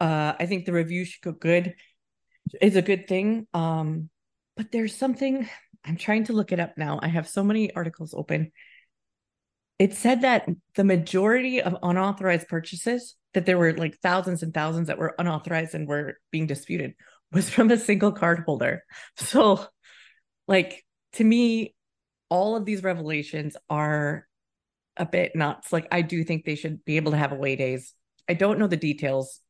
Uh, 0.00 0.32
I 0.38 0.46
think 0.46 0.64
the 0.64 0.72
review 0.72 1.04
should 1.04 1.22
go 1.22 1.32
good. 1.32 1.74
It's 2.60 2.76
a 2.76 2.82
good 2.82 3.06
thing. 3.06 3.46
Um, 3.52 4.08
but 4.56 4.72
there's 4.72 4.96
something 4.96 5.48
I'm 5.84 5.96
trying 5.96 6.24
to 6.24 6.32
look 6.32 6.52
it 6.52 6.60
up 6.60 6.76
now. 6.76 6.98
I 7.02 7.08
have 7.08 7.28
so 7.28 7.44
many 7.44 7.74
articles 7.74 8.14
open. 8.14 8.52
It 9.80 9.94
said 9.94 10.20
that 10.20 10.46
the 10.74 10.84
majority 10.84 11.62
of 11.62 11.74
unauthorized 11.82 12.48
purchases, 12.48 13.16
that 13.32 13.46
there 13.46 13.56
were 13.56 13.72
like 13.72 13.96
thousands 14.00 14.42
and 14.42 14.52
thousands 14.52 14.88
that 14.88 14.98
were 14.98 15.14
unauthorized 15.18 15.74
and 15.74 15.88
were 15.88 16.18
being 16.30 16.46
disputed, 16.46 16.92
was 17.32 17.48
from 17.48 17.70
a 17.70 17.78
single 17.78 18.12
card 18.12 18.44
holder. 18.44 18.84
So, 19.16 19.64
like, 20.46 20.84
to 21.14 21.24
me, 21.24 21.74
all 22.28 22.56
of 22.56 22.66
these 22.66 22.82
revelations 22.82 23.56
are 23.70 24.26
a 24.98 25.06
bit 25.06 25.34
nuts. 25.34 25.72
Like 25.72 25.88
I 25.90 26.02
do 26.02 26.24
think 26.24 26.44
they 26.44 26.56
should 26.56 26.84
be 26.84 26.98
able 26.98 27.12
to 27.12 27.16
have 27.16 27.32
away 27.32 27.56
days. 27.56 27.94
I 28.28 28.34
don't 28.34 28.58
know 28.58 28.66
the 28.66 28.76
details, 28.76 29.40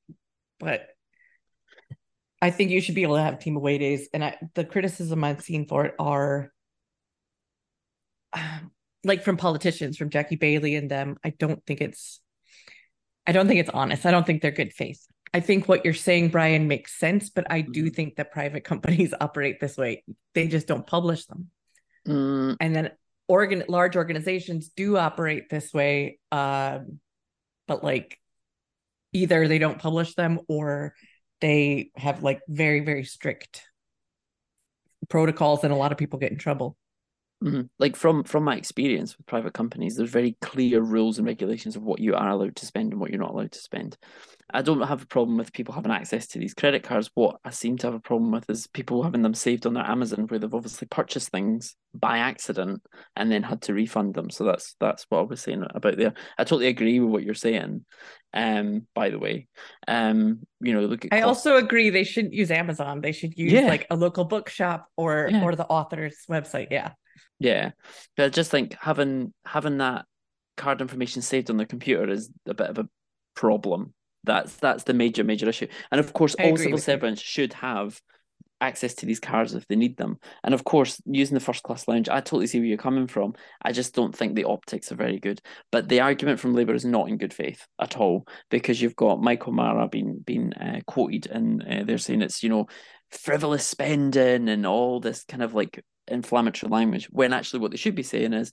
but 0.61 0.87
I 2.41 2.51
think 2.51 2.71
you 2.71 2.81
should 2.81 2.95
be 2.95 3.03
able 3.03 3.17
to 3.17 3.23
have 3.23 3.41
team 3.41 3.57
away 3.57 3.79
days. 3.79 4.09
And 4.15 4.23
I, 4.23 4.37
the 4.55 4.65
criticism 4.65 5.25
I've 5.25 5.43
seen 5.43 5.67
for 5.67 5.87
it 5.87 5.95
are 5.99 6.53
um, 8.33 8.71
like 9.04 9.23
from 9.23 9.37
politicians, 9.37 9.97
from 9.97 10.11
Jackie 10.11 10.37
Baillie 10.37 10.76
and 10.76 10.90
them. 10.90 11.16
I 11.25 11.30
don't 11.30 11.64
think 11.66 11.80
it's, 11.80 12.21
I 13.26 13.33
don't 13.33 13.49
think 13.49 13.61
it's 13.61 13.71
honest. 13.71 14.07
I 14.07 14.11
don't 14.11 14.26
think 14.26 14.42
they're 14.42 14.50
good 14.50 14.73
faith. 14.73 15.04
I 15.33 15.40
think 15.40 15.69
what 15.69 15.85
you're 15.85 15.95
saying, 15.95 16.30
Brian, 16.30 16.66
makes 16.66 16.99
sense, 16.99 17.30
but 17.30 17.50
I 17.50 17.61
do 17.61 17.85
mm-hmm. 17.85 17.95
think 17.95 18.16
that 18.16 18.33
private 18.33 18.64
companies 18.64 19.14
operate 19.19 19.61
this 19.61 19.76
way. 19.76 20.04
They 20.35 20.49
just 20.49 20.66
don't 20.66 20.87
publish 20.87 21.26
them. 21.26 21.49
Mm. 22.07 22.57
And 22.61 22.75
then 22.75 22.90
organ 23.30 23.62
large 23.69 23.95
organizations 23.95 24.71
do 24.71 24.97
operate 24.97 25.49
this 25.49 25.73
way 25.73 26.19
um, 26.33 26.99
but 27.69 27.85
like 27.85 28.19
either 29.12 29.47
they 29.47 29.59
don't 29.59 29.78
publish 29.78 30.16
them 30.16 30.40
or 30.49 30.95
they 31.40 31.92
have 31.95 32.25
like 32.25 32.40
very 32.49 32.80
very 32.80 33.04
strict 33.04 33.62
protocols 35.09 35.62
and 35.62 35.73
a 35.73 35.76
lot 35.76 35.92
of 35.92 35.99
people 35.99 36.19
get 36.19 36.33
in 36.33 36.38
trouble 36.38 36.76
Mm-hmm. 37.42 37.62
Like 37.78 37.97
from 37.97 38.23
from 38.25 38.44
my 38.44 38.56
experience 38.56 39.16
with 39.16 39.26
private 39.26 39.54
companies, 39.54 39.97
there's 39.97 40.11
very 40.11 40.37
clear 40.42 40.82
rules 40.82 41.16
and 41.16 41.26
regulations 41.26 41.75
of 41.75 41.82
what 41.82 41.99
you 41.99 42.14
are 42.14 42.28
allowed 42.28 42.56
to 42.56 42.66
spend 42.66 42.92
and 42.92 43.00
what 43.00 43.11
you're 43.11 43.20
not 43.20 43.30
allowed 43.30 43.52
to 43.52 43.59
spend. 43.61 43.97
I 44.52 44.61
don't 44.61 44.82
have 44.82 45.02
a 45.02 45.06
problem 45.06 45.38
with 45.38 45.52
people 45.52 45.73
having 45.73 45.92
access 45.92 46.26
to 46.28 46.38
these 46.38 46.52
credit 46.52 46.82
cards. 46.82 47.11
What 47.14 47.37
I 47.44 47.50
seem 47.50 47.78
to 47.78 47.87
have 47.87 47.94
a 47.94 48.00
problem 48.00 48.30
with 48.30 48.50
is 48.50 48.66
people 48.66 49.02
having 49.02 49.23
them 49.23 49.32
saved 49.32 49.64
on 49.64 49.73
their 49.73 49.88
Amazon, 49.88 50.26
where 50.26 50.38
they've 50.38 50.52
obviously 50.52 50.87
purchased 50.88 51.30
things 51.30 51.76
by 51.94 52.18
accident 52.18 52.82
and 53.16 53.32
then 53.32 53.42
had 53.42 53.62
to 53.62 53.75
refund 53.75 54.14
them. 54.14 54.28
So 54.28 54.44
that's 54.44 54.76
that's 54.78 55.06
what 55.09 55.20
I 55.20 55.23
was 55.23 55.40
saying 55.40 55.64
about 55.75 55.97
there. 55.97 56.12
I 56.37 56.44
totally 56.44 56.66
agree 56.66 57.00
with 57.00 57.11
what 57.11 57.23
you're 57.23 57.35
saying. 57.35 57.87
Um, 58.35 58.87
by 58.94 59.09
the 59.09 59.18
way, 59.18 59.49
um, 59.88 60.40
you 60.61 60.75
know, 60.75 60.82
look. 60.82 61.06
I 61.11 61.23
also 61.23 61.56
agree 61.56 61.88
they 61.88 62.04
shouldn't 62.04 62.35
use 62.35 62.50
Amazon. 62.50 63.00
They 63.00 63.12
should 63.12 63.38
use 63.38 63.52
yeah. 63.52 63.62
like 63.62 63.87
a 63.90 63.97
local 63.97 64.25
bookshop 64.25 64.88
or 64.97 65.30
yeah. 65.30 65.42
or 65.42 65.56
the 65.56 65.66
author's 65.66 66.18
website. 66.28 66.68
Yeah. 66.70 66.90
Yeah, 67.40 67.73
but 68.16 68.26
I 68.26 68.28
just 68.28 68.50
think 68.50 68.76
having 68.78 69.32
having 69.44 69.78
that 69.78 70.04
card 70.56 70.82
information 70.82 71.23
saved 71.23 71.50
on 71.50 71.56
the 71.56 71.66
computer 71.66 72.09
is 72.09 72.30
a 72.47 72.54
bit 72.54 72.68
of 72.68 72.78
a 72.78 72.88
problem. 73.35 73.94
That's 74.25 74.54
that's 74.56 74.85
the 74.85 74.94
major 74.94 75.25
major 75.25 75.49
issue. 75.49 75.66
And 75.90 75.99
of 75.99 76.12
course, 76.12 76.37
I 76.38 76.50
all 76.50 76.56
civil 76.56 76.78
servants 76.78 77.23
should 77.23 77.54
have 77.54 78.00
access 78.61 78.92
to 78.92 79.06
these 79.06 79.20
cards 79.20 79.54
if 79.54 79.66
they 79.68 79.76
need 79.76 79.97
them. 79.97 80.18
And 80.44 80.52
of 80.52 80.64
course, 80.64 81.00
using 81.06 81.35
the 81.35 81.40
first 81.40 81.62
class 81.62 81.88
lounge, 81.88 82.11
I 82.11 82.20
totally 82.20 82.47
see 82.47 82.59
where 82.59 82.66
you're 82.66 82.76
coming 82.76 83.06
from. 83.06 83.35
I 83.62 83.73
just 83.73 83.94
don't 83.94 84.14
think 84.14 84.35
the 84.35 84.44
optics 84.44 84.92
are 84.92 84.97
very 84.97 85.18
good. 85.18 85.40
But 85.73 85.88
the 85.88 86.00
argument 86.00 86.40
from 86.40 86.54
Labour 86.54 86.75
is 86.75 86.85
not 86.85 87.09
in 87.09 87.16
good 87.16 87.32
faith 87.32 87.66
at 87.80 87.97
all 87.97 88.26
because 88.50 88.82
you've 88.82 88.97
got 88.97 89.23
Michael 89.23 89.54
Marra 89.54 89.90
being 89.90 90.18
being 90.25 90.52
uh, 90.52 90.80
quoted 90.87 91.26
and 91.26 91.62
uh, 91.62 91.85
they're 91.85 91.97
saying 91.97 92.20
it's 92.20 92.42
you 92.42 92.50
know 92.50 92.66
frivolous 93.11 93.66
spending 93.66 94.49
and 94.49 94.66
all 94.66 95.00
this 95.00 95.25
kind 95.25 95.42
of 95.42 95.54
like 95.54 95.82
inflammatory 96.11 96.71
language 96.71 97.09
when 97.11 97.33
actually 97.33 97.61
what 97.61 97.71
they 97.71 97.76
should 97.76 97.95
be 97.95 98.02
saying 98.02 98.33
is 98.33 98.52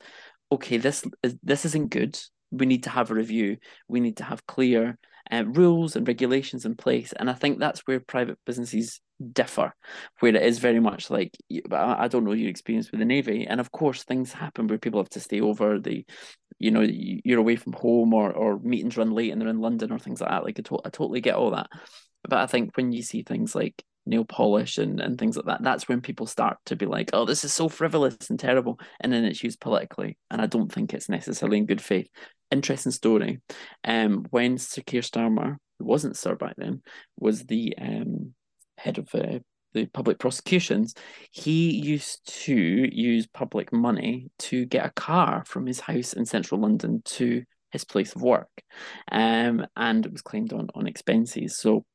okay 0.52 0.78
this 0.78 1.04
is 1.24 1.36
this 1.44 1.66
isn't 1.66 1.90
good. 1.90 2.18
We 2.52 2.66
need 2.66 2.84
to 2.84 2.90
have 2.90 3.12
a 3.12 3.16
review. 3.16 3.58
We 3.90 4.00
need 4.00 4.18
to 4.18 4.24
have 4.24 4.46
clear 4.48 4.98
uh, 5.30 5.44
rules 5.46 5.96
and 5.96 6.08
regulations 6.08 6.66
in 6.66 6.76
place. 6.76 7.14
And 7.14 7.30
i 7.30 7.34
think 7.34 7.60
that's 7.60 7.82
where 7.82 8.00
private 8.00 8.38
businesses 8.46 9.02
differ 9.34 9.74
where 10.20 10.36
it 10.36 10.44
is 10.44 10.60
very 10.60 10.80
much 10.80 11.10
like 11.10 11.36
i 11.72 12.08
don't 12.08 12.24
know 12.24 12.34
your 12.34 12.50
experience 12.50 12.92
with 12.92 13.00
the 13.00 13.06
navy 13.06 13.48
and 13.48 13.60
of 13.60 13.72
course 13.72 14.04
things 14.04 14.32
happen 14.32 14.68
where 14.68 14.78
people 14.78 15.00
have 15.00 15.10
to 15.10 15.20
stay 15.20 15.42
over. 15.42 15.80
The 15.80 16.06
you 16.60 16.72
know 16.72 16.82
you're 16.82 17.40
away 17.40 17.56
from 17.56 17.74
home 17.74 18.14
or 18.14 18.32
or 18.32 18.60
meetings 18.60 18.98
run 18.98 19.12
late 19.12 19.32
and 19.32 19.42
they're 19.42 19.50
in 19.50 19.60
london 19.60 19.92
or 19.92 20.00
things 20.00 20.22
like 20.22 20.30
that. 20.30 20.44
Like 20.44 20.60
I, 20.60 20.62
to- 20.64 20.82
I 20.86 20.90
totally 20.90 21.22
get 21.22 21.36
all 21.36 21.52
that. 21.52 21.68
But 22.24 22.40
i 22.40 22.48
think 22.48 22.76
when 22.78 22.92
you 22.92 23.04
see 23.04 23.24
things 23.24 23.56
like 23.56 23.84
nail 24.08 24.26
polish 24.26 24.78
and, 24.78 25.00
and 25.00 25.18
things 25.18 25.36
like 25.36 25.46
that, 25.46 25.64
that's 25.64 25.88
when 25.88 26.02
people 26.02 26.26
start 26.26 26.58
to 26.66 26.76
be 26.76 26.86
like, 26.86 27.10
oh, 27.14 27.26
this 27.26 27.44
is 27.44 27.54
so 27.54 27.70
frivolous 27.70 28.30
and 28.30 28.40
terrible. 28.40 28.80
And 29.00 29.12
then 29.12 29.26
it's 29.26 29.44
used 29.44 29.60
politically. 29.60 30.18
And 30.30 30.42
I 30.42 30.46
don't 30.48 30.72
think 30.72 30.94
it's 30.94 31.10
necessarily 31.10 31.58
in 31.58 31.66
good 31.66 31.82
faith. 31.82 32.10
Interesting 32.52 32.92
story. 32.92 33.42
Um, 33.84 34.26
when 34.30 34.58
Sir 34.58 34.82
Keir 34.86 35.02
Starmer, 35.02 35.58
who 35.80 35.86
wasn't 35.86 36.18
Sir 36.18 36.36
back 36.36 36.56
then, 36.58 36.82
was 37.20 37.46
the 37.46 37.76
um, 37.80 38.34
head 38.78 38.98
of 38.98 39.14
uh, 39.14 39.40
the 39.74 39.86
public 39.88 40.18
prosecutions, 40.18 40.94
he 41.32 41.72
used 41.72 42.20
to 42.46 42.56
use 42.56 43.28
public 43.28 43.74
money 43.74 44.30
to 44.40 44.66
get 44.66 44.86
a 44.86 44.92
car 44.92 45.44
from 45.46 45.66
his 45.66 45.80
house 45.80 46.14
in 46.14 46.26
central 46.26 46.62
London 46.62 47.02
to 47.06 47.44
his 47.72 47.84
place 47.84 48.16
of 48.16 48.22
work. 48.22 48.50
Um, 49.12 49.66
and 49.76 50.06
it 50.06 50.12
was 50.12 50.22
claimed 50.22 50.54
on, 50.54 50.70
on 50.74 50.88
expenses. 50.88 51.58
So 51.58 51.86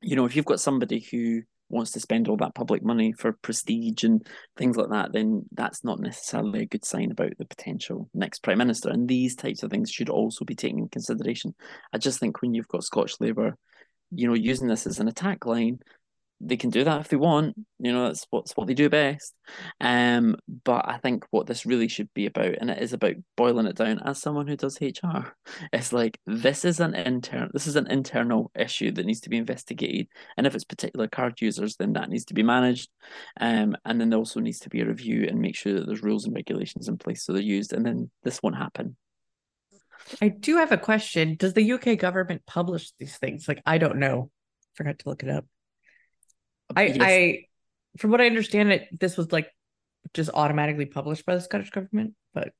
you 0.00 0.16
know, 0.16 0.24
if 0.24 0.36
you've 0.36 0.44
got 0.44 0.60
somebody 0.60 1.06
who 1.10 1.42
wants 1.70 1.90
to 1.92 2.00
spend 2.00 2.28
all 2.28 2.36
that 2.38 2.54
public 2.54 2.82
money 2.82 3.12
for 3.12 3.32
prestige 3.42 4.04
and 4.04 4.26
things 4.56 4.76
like 4.76 4.90
that, 4.90 5.12
then 5.12 5.44
that's 5.52 5.84
not 5.84 6.00
necessarily 6.00 6.62
a 6.62 6.66
good 6.66 6.84
sign 6.84 7.10
about 7.10 7.36
the 7.38 7.44
potential 7.44 8.08
next 8.14 8.42
prime 8.42 8.58
minister. 8.58 8.88
And 8.88 9.06
these 9.06 9.36
types 9.36 9.62
of 9.62 9.70
things 9.70 9.90
should 9.90 10.08
also 10.08 10.44
be 10.44 10.54
taken 10.54 10.78
in 10.78 10.88
consideration. 10.88 11.54
I 11.92 11.98
just 11.98 12.20
think 12.20 12.40
when 12.40 12.54
you've 12.54 12.68
got 12.68 12.84
Scotch 12.84 13.14
Labour, 13.20 13.56
you 14.10 14.26
know, 14.26 14.34
using 14.34 14.68
this 14.68 14.86
as 14.86 14.98
an 14.98 15.08
attack 15.08 15.44
line, 15.44 15.80
they 16.40 16.56
can 16.56 16.70
do 16.70 16.84
that 16.84 17.00
if 17.00 17.08
they 17.08 17.16
want. 17.16 17.56
You 17.78 17.92
know, 17.92 18.06
that's 18.06 18.26
what's 18.30 18.56
what 18.56 18.66
they 18.66 18.74
do 18.74 18.88
best. 18.88 19.34
Um, 19.80 20.36
but 20.64 20.88
I 20.88 20.98
think 20.98 21.24
what 21.30 21.46
this 21.46 21.66
really 21.66 21.88
should 21.88 22.12
be 22.14 22.26
about, 22.26 22.54
and 22.60 22.70
it 22.70 22.80
is 22.80 22.92
about 22.92 23.14
boiling 23.36 23.66
it 23.66 23.76
down 23.76 24.00
as 24.04 24.20
someone 24.20 24.46
who 24.46 24.56
does 24.56 24.80
HR, 24.80 25.34
it's 25.72 25.92
like 25.92 26.18
this 26.26 26.64
is 26.64 26.80
an 26.80 26.94
intern 26.94 27.50
this 27.52 27.66
is 27.66 27.76
an 27.76 27.90
internal 27.90 28.50
issue 28.54 28.92
that 28.92 29.06
needs 29.06 29.20
to 29.20 29.30
be 29.30 29.36
investigated. 29.36 30.08
And 30.36 30.46
if 30.46 30.54
it's 30.54 30.64
particular 30.64 31.08
card 31.08 31.40
users, 31.40 31.76
then 31.76 31.94
that 31.94 32.08
needs 32.08 32.26
to 32.26 32.34
be 32.34 32.42
managed. 32.42 32.88
Um, 33.40 33.76
and 33.84 34.00
then 34.00 34.10
there 34.10 34.18
also 34.18 34.40
needs 34.40 34.60
to 34.60 34.68
be 34.68 34.80
a 34.80 34.86
review 34.86 35.26
and 35.28 35.40
make 35.40 35.56
sure 35.56 35.74
that 35.74 35.86
there's 35.86 36.02
rules 36.02 36.24
and 36.24 36.34
regulations 36.34 36.88
in 36.88 36.98
place 36.98 37.24
so 37.24 37.32
they're 37.32 37.42
used. 37.42 37.72
And 37.72 37.84
then 37.84 38.10
this 38.22 38.42
won't 38.42 38.56
happen. 38.56 38.96
I 40.22 40.28
do 40.28 40.56
have 40.56 40.72
a 40.72 40.78
question. 40.78 41.36
Does 41.36 41.54
the 41.54 41.72
UK 41.72 41.98
government 41.98 42.42
publish 42.46 42.92
these 42.98 43.16
things? 43.18 43.48
Like 43.48 43.62
I 43.66 43.78
don't 43.78 43.98
know. 43.98 44.30
Forgot 44.74 45.00
to 45.00 45.08
look 45.08 45.22
it 45.22 45.28
up. 45.28 45.44
I. 46.76 46.96
I, 47.00 47.44
from 47.98 48.10
what 48.10 48.20
I 48.20 48.26
understand, 48.26 48.72
it 48.72 48.88
this 48.98 49.16
was 49.16 49.32
like 49.32 49.48
just 50.14 50.30
automatically 50.32 50.86
published 50.86 51.26
by 51.26 51.34
the 51.34 51.40
Scottish 51.40 51.70
government, 51.70 52.14
but 52.34 52.52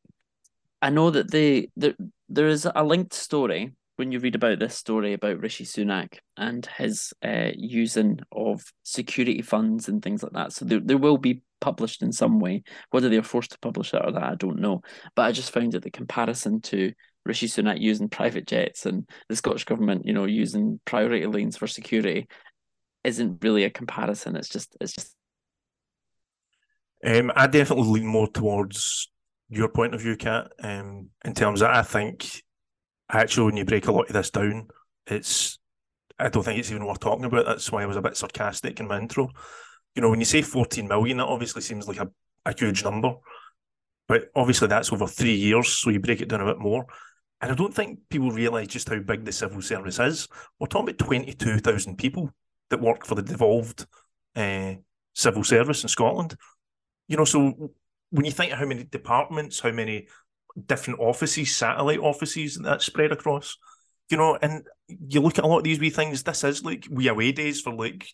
I 0.83 0.91
know 0.91 1.11
that 1.11 1.31
they 1.31 1.71
there 1.77 1.95
there 2.29 2.49
is 2.49 2.67
a 2.73 2.85
linked 2.85 3.15
story 3.15 3.75
when 3.97 4.13
you 4.13 4.21
read 4.21 4.37
about 4.37 4.61
this 4.61 4.77
story 4.77 5.13
about 5.13 5.41
Rishi 5.41 5.65
Sunak 5.65 6.19
and 6.37 6.65
his 6.79 7.13
uh, 7.25 7.51
using 7.57 8.21
of 8.31 8.63
security 8.85 9.43
funds 9.43 9.89
and 9.89 10.01
things 10.01 10.23
like 10.23 10.33
that. 10.33 10.53
So 10.53 10.65
there, 10.65 10.79
there 10.79 10.99
will 10.99 11.19
be 11.19 11.43
published 11.61 12.03
in 12.03 12.13
some 12.13 12.39
way. 12.39 12.63
Whether 12.91 13.09
they're 13.09 13.25
forced 13.25 13.51
to 13.53 13.59
publish 13.59 13.93
it 13.93 14.03
or 14.05 14.13
that, 14.13 14.23
I 14.23 14.37
don't 14.37 14.61
know. 14.61 14.83
But 15.17 15.23
I 15.23 15.33
just 15.33 15.51
found 15.51 15.73
that 15.73 15.83
the 15.83 15.91
comparison 15.91 16.61
to 16.63 16.93
Rishi 17.27 17.49
Sunak 17.49 17.81
using 17.81 18.09
private 18.09 18.47
jets 18.47 18.87
and 18.87 19.09
the 19.29 19.35
Scottish 19.35 19.65
government, 19.65 20.07
you 20.07 20.13
know, 20.13 20.27
using 20.27 20.79
priority 20.85 21.27
lanes 21.27 21.57
for 21.57 21.67
security 21.67 22.29
isn't 23.05 23.43
really 23.43 23.65
a 23.65 23.71
comparison. 23.71 24.37
It's 24.37 24.49
just 24.49 24.77
it's 24.81 24.93
just 24.93 25.15
Um, 27.05 27.33
I 27.35 27.47
definitely 27.47 27.89
lean 27.89 28.07
more 28.07 28.29
towards 28.29 29.11
your 29.49 29.69
point 29.69 29.95
of 29.95 30.01
view, 30.01 30.17
Kat. 30.17 30.53
Um, 30.63 31.11
in 31.25 31.35
terms 31.35 31.63
of, 31.63 31.71
I 31.71 31.83
think 31.83 32.43
actually 33.11 33.47
when 33.47 33.57
you 33.57 33.65
break 33.65 33.87
a 33.87 33.93
lot 33.93 34.09
of 34.09 34.13
this 34.13 34.31
down, 34.31 34.69
it's 35.07 35.59
I 36.19 36.29
don't 36.29 36.43
think 36.43 36.59
it's 36.59 36.71
even 36.71 36.85
worth 36.85 37.01
talking 37.01 37.25
about. 37.25 37.47
That's 37.47 37.71
why 37.71 37.83
I 37.83 37.87
was 37.87 37.97
a 37.97 38.03
bit 38.03 38.17
sarcastic 38.17 38.81
in 38.81 38.89
my 38.89 38.99
intro. 38.99 39.29
You 39.95 40.03
know, 40.03 40.11
when 40.11 40.21
you 40.21 40.27
say 40.27 40.43
14 40.43 40.87
million, 40.87 41.19
that 41.19 41.27
obviously 41.27 41.63
seems 41.63 41.87
like 41.87 42.01
a, 42.01 42.11
a 42.45 42.55
huge 42.57 42.85
number. 42.85 43.15
But 44.09 44.31
obviously 44.35 44.69
that's 44.69 44.93
over 44.93 45.07
three 45.07 45.35
years, 45.35 45.69
so 45.69 45.91
you 45.91 46.01
break 46.01 46.21
it 46.21 46.29
down 46.29 46.41
a 46.41 46.47
bit 46.47 46.59
more. 46.59 46.87
And 47.41 47.53
I 47.53 47.55
don't 47.55 47.75
think 47.75 48.01
people 48.11 48.33
realise 48.33 48.69
just 48.69 48.89
how 48.89 48.99
big 48.99 49.25
the 49.25 49.33
civil 49.33 49.63
service 49.63 50.01
is. 50.01 50.29
We're 50.59 50.67
talking 50.67 50.89
about 50.89 50.99
22,000 51.07 51.97
people 51.97 52.33
that 52.71 52.81
work 52.81 53.07
for 53.07 53.15
the 53.15 53.23
devolved 53.23 53.87
uh, 54.37 54.75
civil 55.15 55.45
service 55.45 55.83
in 55.83 55.89
Scotland. 55.89 56.37
You 57.09 57.17
know, 57.17 57.25
so 57.25 57.73
when 58.11 58.25
you 58.25 58.31
think 58.31 58.53
of 58.53 58.59
how 58.59 58.67
many 58.67 58.85
departments, 58.85 59.61
how 59.61 59.73
many 59.73 60.09
different 60.67 61.01
offices, 61.01 61.57
satellite 61.57 62.01
offices 62.01 62.57
that 62.57 62.83
spread 62.83 63.13
across, 63.13 63.57
you 64.11 64.17
know, 64.17 64.39
and 64.41 64.67
you 65.09 65.21
look 65.21 65.39
at 65.39 65.45
a 65.45 65.47
lot 65.47 65.59
of 65.59 65.65
these 65.65 65.81
wee 65.81 65.91
things, 65.91 66.23
this 66.23 66.45
is 66.45 66.65
like 66.65 66.87
wee 66.91 67.09
away 67.09 67.33
days 67.33 67.61
for 67.61 67.75
like, 67.75 68.07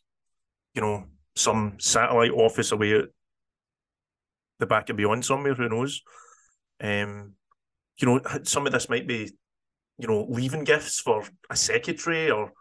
you 0.74 0.82
know, 0.82 1.04
some 1.36 1.74
satellite 1.78 2.32
office 2.32 2.72
away 2.72 2.94
at 2.94 3.04
the 4.58 4.66
back 4.66 4.88
of 4.88 4.96
beyond 4.96 5.24
somewhere, 5.24 5.54
who 5.54 5.68
knows? 5.68 6.02
Um, 6.80 7.32
you 7.96 8.06
know, 8.06 8.20
some 8.42 8.66
of 8.66 8.72
this 8.72 8.88
might 8.88 9.06
be, 9.06 9.30
you 9.98 10.08
know, 10.08 10.26
leaving 10.28 10.64
gifts 10.64 11.00
for 11.00 11.24
a 11.48 11.56
secretary 11.56 12.30
or 12.30 12.52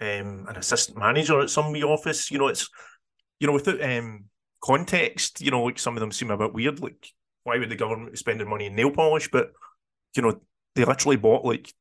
um, 0.00 0.46
an 0.48 0.56
assistant 0.56 0.98
manager 0.98 1.40
at 1.40 1.50
some 1.50 1.72
wee 1.72 1.82
office. 1.82 2.30
You 2.30 2.38
know, 2.38 2.48
it's, 2.48 2.68
you 3.38 3.46
know, 3.46 3.52
without 3.52 3.82
um, 3.82 4.24
context, 4.62 5.40
you 5.40 5.50
know, 5.50 5.64
like 5.64 5.78
some 5.78 5.96
of 5.96 6.00
them 6.00 6.12
seem 6.12 6.30
a 6.30 6.36
bit 6.36 6.52
weird. 6.52 6.80
Like, 6.80 7.06
why 7.44 7.58
would 7.58 7.70
the 7.70 7.76
government 7.76 8.12
be 8.12 8.16
spending 8.16 8.48
money 8.48 8.66
in 8.66 8.74
nail 8.74 8.90
polish? 8.90 9.30
But, 9.30 9.52
you 10.14 10.22
know, 10.22 10.40
they 10.74 10.84
literally 10.84 11.16
bought 11.16 11.44
like 11.44 11.72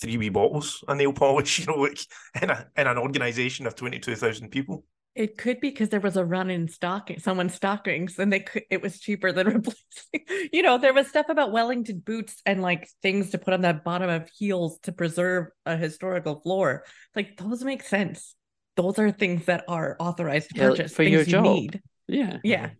three 0.00 0.16
wee 0.16 0.28
bottles 0.28 0.82
of 0.86 0.96
nail 0.96 1.12
polish, 1.12 1.58
you 1.60 1.66
know, 1.66 1.76
like 1.76 1.98
in, 2.40 2.50
a, 2.50 2.66
in 2.76 2.86
an 2.86 2.98
organisation 2.98 3.66
of 3.66 3.74
22,000 3.74 4.48
people. 4.50 4.84
It 5.14 5.38
could 5.38 5.60
be 5.60 5.70
because 5.70 5.90
there 5.90 6.00
was 6.00 6.16
a 6.16 6.24
run 6.24 6.50
in 6.50 6.66
stocking, 6.66 7.20
someone's 7.20 7.54
stockings, 7.54 8.18
and 8.18 8.32
they 8.32 8.40
could. 8.40 8.64
It 8.68 8.82
was 8.82 8.98
cheaper 8.98 9.30
than 9.30 9.46
replacing. 9.54 10.50
You 10.52 10.62
know, 10.62 10.78
there 10.78 10.92
was 10.92 11.06
stuff 11.08 11.26
about 11.28 11.52
Wellington 11.52 12.00
boots 12.00 12.40
and 12.44 12.60
like 12.60 12.88
things 13.00 13.30
to 13.30 13.38
put 13.38 13.54
on 13.54 13.60
the 13.60 13.74
bottom 13.74 14.10
of 14.10 14.28
heels 14.36 14.78
to 14.80 14.92
preserve 14.92 15.46
a 15.66 15.76
historical 15.76 16.40
floor. 16.40 16.84
Like 17.14 17.36
those 17.36 17.62
make 17.62 17.84
sense. 17.84 18.34
Those 18.76 18.98
are 18.98 19.12
things 19.12 19.46
that 19.46 19.64
are 19.68 19.96
authorized 20.00 20.50
to 20.50 20.60
purchase 20.60 20.92
for 20.92 21.04
things 21.04 21.12
your 21.12 21.22
you 21.22 21.26
job. 21.26 21.44
need. 21.44 21.82
yeah. 22.08 22.38
Yeah, 22.42 22.70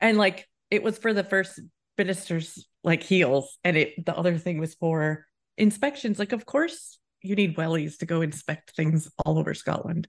and 0.00 0.16
like 0.16 0.48
it 0.70 0.82
was 0.84 0.98
for 0.98 1.12
the 1.12 1.24
first 1.24 1.60
minister's 1.98 2.66
like 2.84 3.02
heels, 3.02 3.58
and 3.64 3.76
it 3.76 4.06
the 4.06 4.16
other 4.16 4.38
thing 4.38 4.58
was 4.58 4.74
for 4.74 5.26
inspections. 5.58 6.18
Like, 6.18 6.32
of 6.32 6.46
course, 6.46 6.98
you 7.22 7.34
need 7.34 7.56
wellies 7.56 7.98
to 7.98 8.06
go 8.06 8.22
inspect 8.22 8.76
things 8.76 9.10
all 9.24 9.38
over 9.38 9.54
Scotland. 9.54 10.08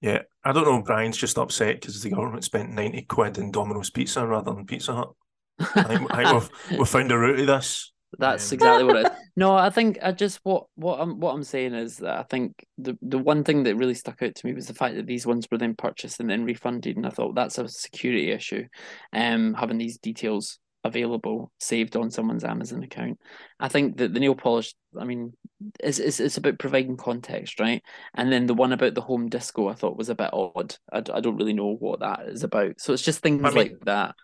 Yeah, 0.00 0.22
I 0.44 0.52
don't 0.52 0.64
know. 0.64 0.82
Brian's 0.82 1.16
just 1.18 1.38
upset 1.38 1.80
because 1.80 2.02
the 2.02 2.10
government 2.10 2.44
spent 2.44 2.70
90 2.70 3.02
quid 3.02 3.38
in 3.38 3.50
Domino's 3.50 3.90
Pizza 3.90 4.26
rather 4.26 4.52
than 4.54 4.66
Pizza 4.66 4.94
Hut. 4.94 5.12
I 5.58 5.82
think, 5.82 6.14
I 6.14 6.24
think 6.24 6.32
we've, 6.32 6.50
we've 6.78 6.88
found 6.88 7.12
a 7.12 7.18
route 7.18 7.36
to 7.36 7.46
this. 7.46 7.92
That's 8.18 8.50
Um, 8.50 8.56
exactly 8.56 8.84
what 8.84 8.96
it 8.96 9.06
is. 9.06 9.12
No, 9.36 9.54
I 9.54 9.70
think 9.70 9.98
I 10.02 10.10
just 10.12 10.40
what 10.42 10.66
what 10.74 11.00
I'm 11.00 11.20
what 11.20 11.32
I'm 11.32 11.44
saying 11.44 11.72
is 11.72 11.98
that 11.98 12.18
I 12.18 12.24
think 12.24 12.66
the 12.76 12.98
the 13.00 13.16
one 13.16 13.44
thing 13.44 13.62
that 13.62 13.76
really 13.76 13.94
stuck 13.94 14.20
out 14.22 14.34
to 14.34 14.46
me 14.46 14.52
was 14.52 14.66
the 14.66 14.74
fact 14.74 14.96
that 14.96 15.06
these 15.06 15.24
ones 15.26 15.46
were 15.50 15.56
then 15.56 15.76
purchased 15.76 16.18
and 16.20 16.28
then 16.28 16.44
refunded, 16.44 16.96
and 16.96 17.06
I 17.06 17.10
thought 17.10 17.36
that's 17.36 17.56
a 17.56 17.66
security 17.68 18.32
issue. 18.32 18.66
Um, 19.14 19.54
having 19.54 19.78
these 19.78 19.98
details 19.98 20.58
available 20.84 21.52
saved 21.58 21.96
on 21.96 22.10
someone's 22.10 22.44
Amazon 22.44 22.82
account. 22.82 23.18
I 23.58 23.68
think 23.68 23.98
that 23.98 24.14
the 24.14 24.20
nail 24.20 24.34
polish, 24.34 24.74
I 24.98 25.04
mean, 25.04 25.32
it's 25.78 25.98
it's, 25.98 26.20
it's 26.20 26.36
about 26.36 26.58
providing 26.58 26.96
context, 26.96 27.60
right? 27.60 27.82
And 28.14 28.32
then 28.32 28.46
the 28.46 28.54
one 28.54 28.72
about 28.72 28.94
the 28.94 29.00
home 29.02 29.28
disco, 29.28 29.68
I 29.68 29.74
thought 29.74 29.98
was 29.98 30.08
a 30.08 30.14
bit 30.14 30.30
odd. 30.32 30.76
I, 30.92 30.98
I 30.98 31.20
don't 31.20 31.36
really 31.36 31.52
know 31.52 31.76
what 31.78 32.00
that 32.00 32.20
is 32.28 32.44
about. 32.44 32.80
So 32.80 32.92
it's 32.92 33.02
just 33.02 33.20
things 33.20 33.42
I 33.44 33.48
mean- 33.48 33.56
like 33.56 33.80
that. 33.84 34.14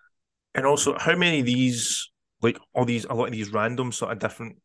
And 0.55 0.65
also, 0.65 0.97
how 0.99 1.15
many 1.15 1.41
of 1.41 1.47
these, 1.47 2.11
like 2.41 2.59
all 2.75 2.87
these, 2.87 3.05
a 3.05 3.13
lot 3.13 3.27
of 3.27 3.33
these 3.33 3.53
random 3.53 3.93
sort 3.93 4.13
of 4.13 4.19
different 4.19 4.57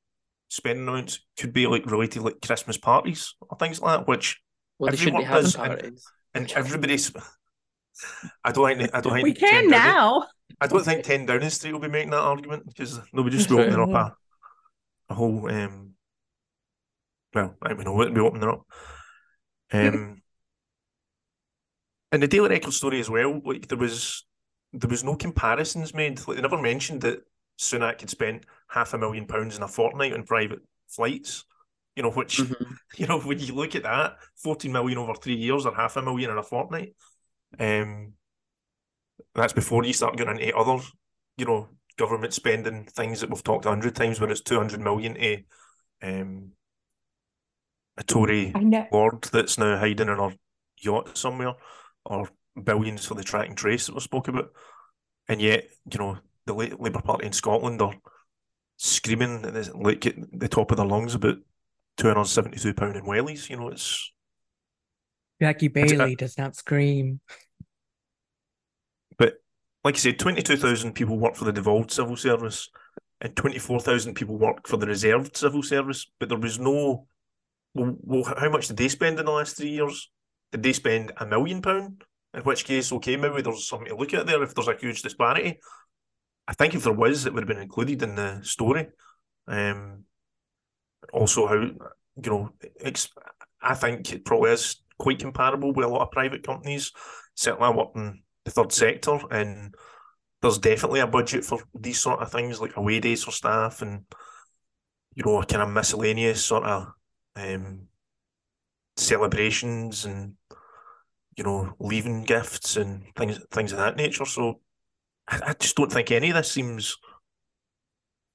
spending 0.50 0.88
amounts 0.88 1.20
could 1.38 1.52
be 1.52 1.68
like 1.68 1.86
related 1.86 2.22
like 2.22 2.36
Christmas 2.42 2.78
parties 2.78 3.36
or 3.42 3.58
things 3.58 3.82
like 3.82 4.00
that, 4.00 4.08
which 4.08 4.40
Well, 4.80 4.92
they 4.92 4.96
shouldn't 4.98 5.18
be 5.18 5.26
everyone 5.26 5.44
does, 5.44 5.56
and- 5.56 5.98
and 6.34 6.52
everybody's. 6.54 7.12
I 8.44 8.52
don't 8.52 8.78
think 8.78 8.90
I 8.94 9.02
don't 9.02 9.14
think 9.14 9.24
We 9.24 9.34
can 9.34 9.50
10 9.50 9.70
Downing- 9.70 9.72
now. 9.72 10.28
I 10.60 10.68
don't 10.68 10.84
think 10.84 11.04
Ten 11.04 11.26
Downing 11.26 11.50
Street 11.50 11.72
will 11.74 11.80
be 11.80 11.88
making 11.88 12.12
that 12.12 12.20
argument 12.20 12.68
because 12.68 13.00
they'll 13.14 13.24
be 13.24 13.32
just 13.32 13.48
True. 13.48 13.62
opening 13.62 13.80
up 13.80 13.90
a, 13.90 14.16
a 15.10 15.16
whole. 15.16 15.50
Um, 15.50 15.94
well, 17.34 17.56
I 17.64 17.70
don't 17.70 17.84
know 17.86 17.94
what 17.94 18.06
they'll 18.06 18.14
be 18.14 18.22
opening 18.22 18.50
up. 18.50 18.66
Um, 19.72 20.22
and 22.12 22.22
the 22.22 22.28
Daily 22.28 22.50
Record 22.50 22.74
story 22.74 23.00
as 23.00 23.10
well. 23.10 23.42
Like 23.44 23.68
there 23.68 23.78
was, 23.78 24.26
there 24.74 24.90
was 24.90 25.04
no 25.04 25.16
comparisons 25.16 25.94
made. 25.94 26.20
Like 26.28 26.36
they 26.36 26.42
never 26.42 26.62
mentioned 26.62 27.02
that 27.02 27.22
Sunak 27.60 28.02
had 28.02 28.10
spent 28.10 28.46
half 28.68 28.94
a 28.94 28.98
million 28.98 29.26
pounds 29.26 29.58
in 29.58 29.64
a 29.64 29.68
fortnight 29.68 30.14
on 30.14 30.24
private 30.24 30.60
flights. 30.90 31.46
You 31.96 32.04
know, 32.04 32.12
which 32.12 32.38
Mhm. 32.38 32.76
you 32.98 33.08
know 33.08 33.20
when 33.20 33.40
you 33.40 33.54
look 33.56 33.76
at 33.76 33.84
that, 33.84 34.18
fourteen 34.36 34.72
million 34.74 34.98
over 34.98 35.14
three 35.16 35.36
years 35.36 35.66
or 35.66 35.74
half 35.74 35.98
a 35.98 36.02
million 36.02 36.30
in 36.32 36.38
a 36.38 36.44
fortnight. 36.44 36.94
Um, 37.60 38.14
that's 39.36 39.54
before 39.54 39.84
you 39.86 39.94
start 39.94 40.18
getting 40.18 40.40
into 40.40 40.56
other, 40.56 40.84
you 41.38 41.46
know, 41.46 41.70
government 41.98 42.34
spending 42.34 42.86
things 42.86 43.22
that 43.22 43.30
we've 43.30 43.44
talked 43.44 43.66
a 43.66 43.70
hundred 43.70 43.96
times 43.96 44.20
when 44.20 44.32
it's 44.32 44.42
two 44.42 44.58
hundred 44.58 44.80
million 44.80 45.14
to 45.14 45.44
um 46.02 46.52
a 47.98 48.04
Tory 48.04 48.52
lord 48.92 49.22
that's 49.32 49.58
now 49.58 49.78
hiding 49.78 50.08
in 50.08 50.20
a 50.20 50.32
yacht 50.82 51.18
somewhere, 51.18 51.54
or 52.06 52.30
billions 52.64 53.06
for 53.06 53.16
the 53.16 53.24
track 53.24 53.48
and 53.48 53.58
trace 53.58 53.86
that 53.86 53.94
we 53.94 54.02
spoke 54.02 54.30
about, 54.30 54.52
and 55.28 55.42
yet 55.42 55.66
you 55.92 56.00
know 56.00 56.18
the 56.46 56.54
Labour 56.54 57.02
Party 57.02 57.28
in 57.28 57.34
Scotland 57.34 57.82
are 57.82 57.94
screaming 58.78 59.46
at 59.46 59.54
the, 59.54 59.72
like 59.78 60.06
at 60.08 60.16
the 60.34 60.48
top 60.48 60.72
of 60.72 60.78
their 60.78 60.86
lungs 60.86 61.14
about 61.14 61.36
two 61.98 62.08
hundred 62.08 62.26
seventy-two 62.26 62.74
pound 62.74 62.96
in 62.96 63.04
wellies. 63.04 63.50
You 63.50 63.58
know, 63.58 63.70
it's 63.70 64.12
Jackie 65.42 65.70
Baillie 65.70 66.16
does 66.16 66.38
not 66.38 66.56
scream. 66.56 67.20
but 69.18 69.42
like 69.84 69.96
I 69.96 69.98
said, 69.98 70.20
twenty-two 70.20 70.58
thousand 70.58 70.94
people 70.94 71.18
work 71.18 71.36
for 71.36 71.46
the 71.46 71.52
devolved 71.52 71.92
civil 71.92 72.16
service, 72.16 72.70
and 73.22 73.36
twenty-four 73.36 73.80
thousand 73.80 74.14
people 74.14 74.38
work 74.38 74.68
for 74.68 74.78
the 74.78 74.86
reserved 74.86 75.36
civil 75.36 75.64
service. 75.64 76.06
But 76.20 76.30
there 76.30 76.38
was 76.38 76.60
no. 76.60 77.08
Well, 77.74 77.96
well, 78.02 78.36
how 78.38 78.50
much 78.50 78.68
did 78.68 78.78
they 78.78 78.88
spend 78.88 79.18
in 79.18 79.26
the 79.26 79.32
last 79.32 79.58
three 79.58 79.70
years? 79.72 80.12
Did 80.52 80.62
they 80.62 80.74
spend 80.74 81.12
a 81.18 81.26
million 81.26 81.62
pound? 81.62 82.04
In 82.34 82.42
which 82.44 82.66
case, 82.66 82.92
okay, 82.94 83.18
maybe 83.18 83.42
there's 83.42 83.68
something 83.68 83.88
to 83.88 83.96
look 83.96 84.14
at 84.14 84.28
there 84.28 84.44
if 84.44 84.54
there's 84.54 84.68
a 84.68 84.76
huge 84.76 85.02
disparity. 85.02 85.60
I 86.48 86.54
think 86.54 86.76
if 86.76 86.84
there 86.84 86.94
was, 86.94 87.26
it 87.26 87.34
would 87.34 87.44
have 87.44 87.48
been 87.48 87.64
included 87.64 88.04
in 88.04 88.16
the 88.16 88.42
story. 88.44 88.88
Um, 89.48 90.04
also, 91.14 91.48
how 91.48 91.56
you 91.56 92.30
know, 92.30 92.50
it's, 92.80 93.10
I 93.62 93.74
think 93.74 94.12
it 94.14 94.26
probably 94.26 94.52
is 94.52 94.81
quite 95.02 95.20
comparable 95.20 95.74
with 95.74 95.86
a 95.86 95.90
lot 95.90 96.04
of 96.04 96.12
private 96.12 96.44
companies. 96.44 96.92
Certainly, 97.34 97.68
I 97.68 97.76
work 97.76 97.90
in 97.96 98.22
the 98.46 98.52
third 98.52 98.72
sector, 98.72 99.18
and 99.32 99.74
there's 100.42 100.60
definitely 100.60 101.00
a 101.00 101.08
budget 101.08 101.44
for 101.44 101.60
these 101.74 102.00
sort 102.00 102.22
of 102.22 102.32
things, 102.32 102.62
like 102.62 102.78
away 102.78 103.00
days 103.00 103.24
for 103.24 103.32
staff, 103.32 103.82
and 103.82 104.06
you 105.16 105.24
know, 105.26 105.42
kind 105.42 105.64
of 105.64 105.70
miscellaneous 105.70 106.46
sort 106.46 106.64
of 106.66 106.88
um, 107.36 107.88
celebrations, 108.96 110.06
and 110.06 110.36
you 111.36 111.44
know, 111.44 111.74
leaving 111.80 112.24
gifts 112.24 112.78
and 112.78 113.04
things, 113.16 113.40
things 113.50 113.72
of 113.72 113.80
that 113.80 113.98
nature. 113.98 114.26
So, 114.26 114.62
I, 115.28 115.40
I 115.48 115.54
just 115.54 115.76
don't 115.76 115.92
think 115.92 116.12
any 116.12 116.30
of 116.30 116.36
this 116.36 116.52
seems. 116.52 116.98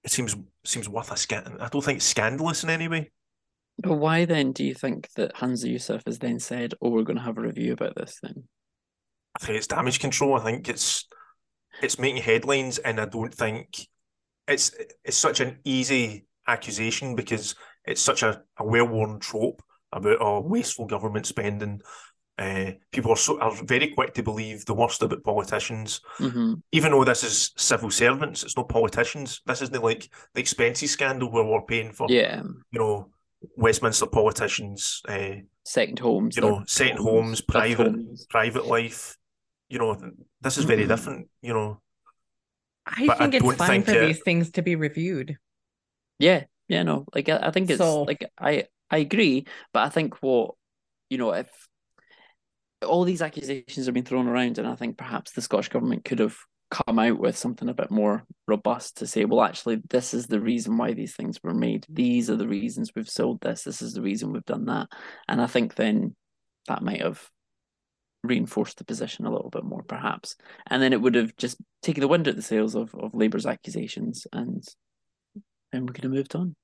It 0.03 0.11
seems 0.11 0.37
seems 0.65 0.89
worth 0.89 1.13
a 1.13 1.17
scan. 1.17 1.59
I 1.61 1.69
don't 1.69 1.83
think 1.83 1.99
it's 1.99 2.07
scandalous 2.07 2.65
in 2.65 2.71
any 2.71 2.89
way. 2.89 3.13
But 3.79 3.95
why 3.97 4.25
then 4.25 4.53
do 4.53 4.65
you 4.65 4.75
think 4.75 5.11
that 5.17 5.35
Humza 5.35 5.73
Yousaf 5.73 6.07
has 6.07 6.19
then 6.19 6.39
said, 6.39 6.75
"Oh, 6.81 6.91
we're 6.91 7.03
going 7.03 7.19
to 7.19 7.23
have 7.23 7.39
a 7.39 7.43
review 7.43 7.73
about 7.73 7.95
this"? 7.95 8.19
Then 8.23 8.49
I 9.41 9.45
think 9.45 9.59
it's 9.59 9.67
damage 9.67 10.01
control. 10.01 10.35
I 10.35 10.45
think 10.45 10.69
it's 10.69 11.07
it's 11.83 11.99
making 11.99 12.23
headlines, 12.23 12.79
and 12.79 13.01
I 13.01 13.07
don't 13.07 13.35
think 13.35 13.79
it's 14.49 14.73
it's 15.05 15.19
such 15.19 15.41
an 15.41 15.59
easy 15.65 16.27
accusation 16.49 17.17
because 17.17 17.55
it's 17.85 18.03
such 18.03 18.23
a, 18.23 18.43
a 18.59 18.65
well 18.65 18.89
worn 18.89 19.21
trope 19.21 19.63
about 19.93 20.19
oh 20.21 20.41
wasteful 20.41 20.87
government 20.87 21.27
spending. 21.27 21.81
Uh, 22.39 22.73
people 22.93 23.13
are 23.13 23.17
so 23.17 23.41
are 23.41 23.55
very 23.65 23.89
quick 23.89 24.15
to 24.15 24.23
believe 24.23 24.65
the 24.67 24.75
worst 24.75 25.03
about 25.03 25.25
politicians, 25.25 26.01
hmm 26.19 26.55
even 26.73 26.93
though 26.93 27.05
this 27.05 27.25
is 27.25 27.53
civil 27.57 27.91
servants. 27.91 28.43
It's 28.43 28.57
not 28.57 28.69
politicians. 28.69 29.41
This 29.47 29.63
isn't 29.63 29.83
like 29.83 30.11
the 30.35 30.41
expenses 30.41 30.91
scandal 30.91 31.31
where 31.31 31.45
we're 31.45 31.63
paying 31.63 31.93
for 31.93 32.09
Yeah, 32.11 32.43
you 32.73 32.79
know 32.79 33.11
Westminster 33.57 34.07
politicians, 34.07 35.03
uh, 35.09 35.37
second 35.65 35.99
homes. 35.99 36.37
you 36.37 36.43
know, 36.43 36.63
second 36.67 36.99
homes, 36.99 37.41
third 37.41 37.47
private 37.49 37.87
homes. 37.93 38.27
private 38.29 38.67
life. 38.67 39.17
You 39.69 39.79
know, 39.79 39.97
this 40.41 40.59
is 40.59 40.65
very 40.65 40.85
Mhm. 40.85 40.89
different. 40.89 41.29
You 41.43 41.53
know, 41.55 41.81
I 42.87 43.07
But 43.07 43.17
I 43.17 43.19
think 43.31 43.35
it's 43.35 43.57
fine 43.57 43.69
think 43.83 43.87
for 43.87 43.93
it- 44.03 44.07
these 44.07 44.23
things 44.23 44.51
to 44.53 44.63
be 44.63 44.77
reviewed. 44.77 45.37
Yeah, 46.19 46.45
yeah, 46.69 46.83
no, 46.85 47.05
like 47.15 47.29
I, 47.29 47.39
I 47.49 47.51
think 47.51 47.69
it's 47.71 47.79
So- 47.79 48.03
like 48.03 48.25
I 48.39 48.67
I 48.91 48.99
agree, 48.99 49.47
but 49.73 49.83
I 49.85 49.89
think 49.89 50.23
what 50.23 50.55
you 51.11 51.19
know 51.19 51.33
if 51.33 51.49
all 52.87 53.05
these 53.05 53.23
accusations 53.23 53.87
have 53.87 53.95
been 53.95 54.05
thrown 54.05 54.29
around, 54.29 54.59
and 54.59 54.67
I 54.69 54.77
think 54.77 54.97
perhaps 54.97 55.33
the 55.33 55.43
Scottish 55.43 55.69
government 55.69 56.05
could 56.05 56.21
have 56.21 56.37
come 56.71 56.99
out 56.99 57.19
with 57.19 57.37
something 57.37 57.69
a 57.69 57.75
bit 57.75 57.91
more 57.91 58.25
robust 58.47 58.99
to 58.99 59.07
say, 59.07 59.25
well, 59.25 59.43
actually, 59.43 59.81
this 59.89 60.15
is 60.15 60.27
the 60.27 60.41
reason 60.41 60.77
why 60.77 60.93
these 60.93 61.15
things 61.15 61.41
were 61.43 61.55
made. 61.55 61.87
These 61.89 62.29
are 62.31 62.37
the 62.37 62.49
reasons 62.49 62.93
we've 62.95 63.09
sold 63.09 63.41
this. 63.41 63.63
This 63.63 63.83
is 63.83 63.95
the 63.95 64.03
reason 64.03 64.33
we've 64.33 64.45
done 64.45 64.67
that. 64.67 64.89
And 65.29 65.41
I 65.41 65.47
think 65.47 65.75
then 65.75 66.17
that 66.67 66.83
might 66.83 67.03
have 67.03 67.31
reinforced 68.25 68.79
the 68.79 68.85
position 68.85 69.27
a 69.27 69.33
little 69.33 69.51
bit 69.51 69.65
more, 69.65 69.83
perhaps. 69.83 70.37
And 70.67 70.83
then 70.83 70.93
it 70.93 71.01
would 71.01 71.15
have 71.15 71.37
just 71.37 71.59
taken 71.83 72.01
the 72.01 72.09
wind 72.09 72.27
out 72.27 72.37
the 72.37 72.43
sails 72.43 72.75
of, 72.75 72.95
of 72.95 73.15
Labour's 73.15 73.47
accusations 73.47 74.27
and 74.33 74.65
and 75.73 75.89
we 75.89 75.95
could 75.95 76.05
have 76.05 76.13
moved 76.13 76.35
on. 76.35 76.55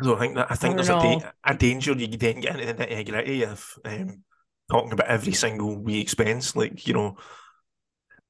I 0.00 0.04
don't 0.04 0.18
think 0.18 0.34
that. 0.34 0.48
I 0.50 0.56
think 0.56 0.74
I 0.74 0.76
there's 0.76 0.88
a, 0.88 0.92
da- 0.92 1.30
a 1.44 1.54
danger 1.54 1.92
you 1.92 2.08
then 2.08 2.40
get 2.40 2.58
into 2.58 2.72
the 2.72 2.84
nitty 2.84 3.10
gritty 3.10 3.44
of 3.44 3.64
um, 3.84 4.24
talking 4.70 4.92
about 4.92 5.06
every 5.06 5.32
single 5.32 5.78
wee 5.78 6.00
expense. 6.00 6.56
Like 6.56 6.86
you 6.86 6.94
know, 6.94 7.16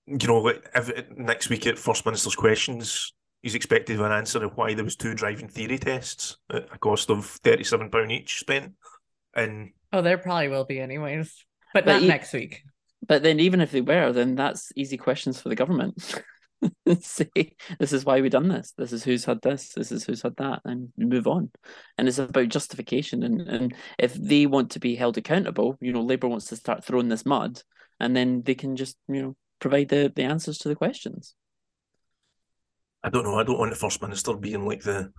you 0.06 0.26
know, 0.28 0.40
like 0.40 0.68
if, 0.74 1.10
next 1.16 1.48
week 1.48 1.66
at 1.66 1.78
First 1.78 2.04
Minister's 2.04 2.34
questions, 2.34 3.12
he's 3.42 3.54
expected 3.54 4.00
an 4.00 4.12
answer 4.12 4.44
of 4.44 4.56
why 4.56 4.74
there 4.74 4.84
was 4.84 4.96
two 4.96 5.14
driving 5.14 5.48
theory 5.48 5.78
tests 5.78 6.36
at 6.52 6.66
a 6.72 6.78
cost 6.78 7.10
of 7.10 7.24
thirty 7.26 7.64
seven 7.64 7.90
pound 7.90 8.12
each 8.12 8.38
spent, 8.40 8.72
and 9.34 9.70
Oh, 9.92 10.02
there 10.02 10.18
probably 10.18 10.48
will 10.48 10.64
be 10.64 10.80
anyways, 10.80 11.44
but, 11.72 11.84
But 11.84 11.92
not 11.92 12.02
you- 12.02 12.08
next 12.08 12.32
week. 12.32 12.62
But 13.06 13.22
then, 13.22 13.38
even 13.38 13.60
if 13.60 13.70
they 13.70 13.82
were, 13.82 14.12
then 14.12 14.34
that's 14.34 14.72
easy 14.76 14.96
questions 14.96 15.38
for 15.40 15.50
the 15.50 15.54
government. 15.54 16.22
See, 17.02 17.54
this 17.78 17.92
is 17.92 18.04
why 18.06 18.22
we 18.22 18.30
done 18.30 18.48
this. 18.48 18.72
This 18.78 18.92
is 18.94 19.04
who's 19.04 19.26
had 19.26 19.42
this. 19.42 19.74
This 19.74 19.92
is 19.92 20.04
who's 20.04 20.22
had 20.22 20.36
that, 20.36 20.62
and 20.64 20.88
move 20.96 21.26
on. 21.26 21.50
And 21.98 22.08
it's 22.08 22.18
about 22.18 22.48
justification. 22.48 23.22
And 23.22 23.42
and 23.42 23.74
if 23.98 24.14
they 24.14 24.46
want 24.46 24.70
to 24.70 24.80
be 24.80 24.94
held 24.94 25.18
accountable, 25.18 25.76
you 25.82 25.92
know, 25.92 26.00
Labour 26.02 26.28
wants 26.28 26.46
to 26.46 26.56
start 26.56 26.82
throwing 26.82 27.08
this 27.10 27.26
mud, 27.26 27.60
and 28.00 28.16
then 28.16 28.42
they 28.42 28.54
can 28.54 28.74
just 28.76 28.96
you 29.08 29.20
know 29.22 29.36
provide 29.64 29.88
the 29.88 30.12
the 30.14 30.22
answers 30.22 30.58
to 30.58 30.68
the 30.68 30.74
questions. 30.74 31.34
I 33.02 33.08
don't 33.08 33.24
know. 33.24 33.38
I 33.38 33.44
don't 33.44 33.58
want 33.58 33.70
the 33.70 33.76
First 33.78 34.02
Minister 34.02 34.34
being 34.34 34.66
like 34.66 34.82
the 34.82 35.10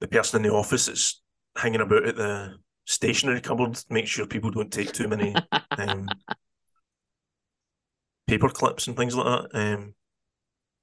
the 0.00 0.08
person 0.08 0.38
in 0.44 0.50
the 0.50 0.56
office 0.56 0.86
that's 0.86 1.22
hanging 1.56 1.80
about 1.80 2.06
at 2.06 2.16
the 2.16 2.56
stationery 2.86 3.40
cupboard, 3.40 3.78
make 3.88 4.08
sure 4.08 4.26
people 4.26 4.50
don't 4.50 4.72
take 4.72 4.92
too 4.92 5.06
many 5.06 5.34
um, 5.78 6.08
paper 8.26 8.48
clips 8.48 8.88
and 8.88 8.96
things 8.96 9.14
like 9.14 9.26
that. 9.26 9.58
Um, 9.58 9.94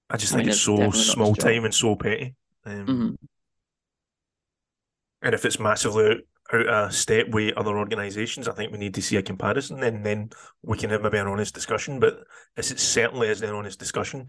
I 0.10 0.16
just 0.16 0.34
I 0.34 0.38
think 0.38 0.46
mean, 0.46 0.54
it's 0.54 0.62
so 0.62 0.78
definitely 0.78 0.88
not 0.88 0.96
his 0.96 1.12
small 1.12 1.36
time 1.36 1.66
and 1.66 1.74
so 1.74 1.96
petty. 1.96 2.36
Um, 2.66 2.86
Mhm. 2.88 3.18
And 5.22 5.34
if 5.36 5.46
it's 5.46 5.60
massively 5.60 6.22
out, 6.54 6.68
of 6.68 6.94
step 6.94 7.30
with 7.30 7.58
other 7.58 7.78
organisations, 7.78 8.48
I 8.48 8.54
think 8.54 8.72
we 8.72 8.78
need 8.78 8.94
to 8.96 9.02
see 9.02 9.18
a 9.18 9.22
comparison, 9.22 9.84
and 9.84 10.06
then 10.06 10.30
we 10.62 10.78
can 10.78 10.90
have 10.90 11.02
maybe 11.02 11.18
an 11.18 11.28
honest 11.28 11.54
discussion. 11.54 12.00
But 12.00 12.20
this 12.56 12.72
it 12.72 12.80
certainly 12.80 13.28
is 13.30 13.42
an 13.42 13.50
honest 13.50 13.80
discussion, 13.80 14.28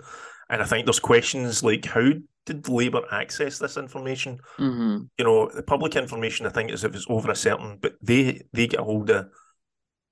and 0.48 0.62
I 0.62 0.64
think 0.64 0.86
there's 0.86 1.00
questions 1.00 1.62
like 1.62 1.84
how 1.84 2.10
did 2.46 2.68
Labour 2.68 3.02
access 3.10 3.58
this 3.58 3.76
information? 3.76 4.38
Mhm. 4.58 5.08
You 5.18 5.24
know, 5.24 5.48
the 5.48 5.62
public 5.62 5.96
information. 5.96 6.46
I 6.46 6.50
think 6.50 6.70
is 6.70 6.84
if 6.84 6.94
it's 6.94 7.06
over 7.08 7.30
a 7.30 7.36
certain, 7.36 7.78
but 7.80 7.94
they 8.02 8.42
they 8.52 8.66
get 8.66 8.80
a 8.80 8.84
hold 8.84 9.10
of 9.10 9.28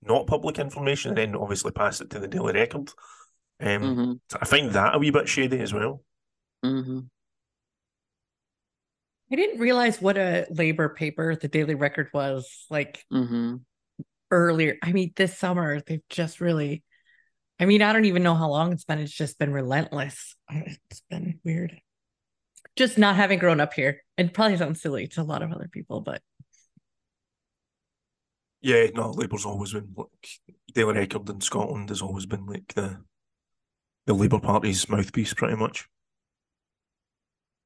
not 0.02 0.26
public 0.26 0.58
information, 0.58 1.10
and 1.10 1.18
then 1.18 1.36
obviously 1.36 1.70
pass 1.72 2.00
it 2.00 2.10
to 2.10 2.18
the 2.18 2.28
Daily 2.28 2.52
Record. 2.52 2.90
Um, 3.60 3.82
Mhm. 3.82 4.20
so 4.28 4.38
I 4.40 4.44
find 4.44 4.70
that 4.70 4.94
a 4.94 4.98
wee 4.98 5.10
bit 5.10 5.28
shady 5.28 5.60
as 5.60 5.72
well. 5.72 6.02
Mhm. 6.64 7.08
I 9.32 9.36
didn't 9.36 9.60
realize 9.60 10.00
what 10.00 10.18
a 10.18 10.46
labor 10.50 10.90
paper 10.90 11.34
the 11.34 11.48
Daily 11.48 11.74
Record 11.74 12.10
was 12.12 12.66
like 12.68 13.02
Mhm. 13.10 13.64
earlier. 14.30 14.76
I 14.82 14.92
mean, 14.92 15.12
this 15.16 15.38
summer 15.38 15.80
they've 15.80 16.06
just 16.10 16.40
really. 16.40 16.84
I 17.58 17.64
mean, 17.64 17.80
I 17.80 17.92
don't 17.92 18.04
even 18.06 18.22
know 18.22 18.34
how 18.34 18.50
long 18.50 18.72
it's 18.72 18.84
been. 18.84 18.98
It's 18.98 19.12
just 19.12 19.38
been 19.38 19.52
relentless. 19.52 20.34
It's 20.50 21.02
been 21.08 21.40
weird. 21.44 21.80
Just 22.76 22.98
not 22.98 23.16
having 23.16 23.38
grown 23.38 23.60
up 23.60 23.72
here. 23.72 24.02
It 24.18 24.34
probably 24.34 24.56
sounds 24.56 24.82
silly 24.82 25.06
to 25.08 25.22
a 25.22 25.24
lot 25.24 25.42
of 25.42 25.52
other 25.52 25.68
people, 25.68 26.00
but 26.00 26.20
Yeah, 28.60 28.86
no, 28.94 29.10
Labour's 29.10 29.44
always 29.46 29.72
been 29.72 29.92
like 29.96 30.40
Daily 30.74 30.94
Record 30.94 31.28
in 31.30 31.40
Scotland 31.40 31.88
has 31.88 32.02
always 32.02 32.26
been 32.26 32.46
like 32.46 32.74
the 32.74 33.02
the 34.06 34.14
Labour 34.14 34.40
Party's 34.40 34.88
mouthpiece, 34.88 35.32
pretty 35.32 35.56
much. 35.56 35.88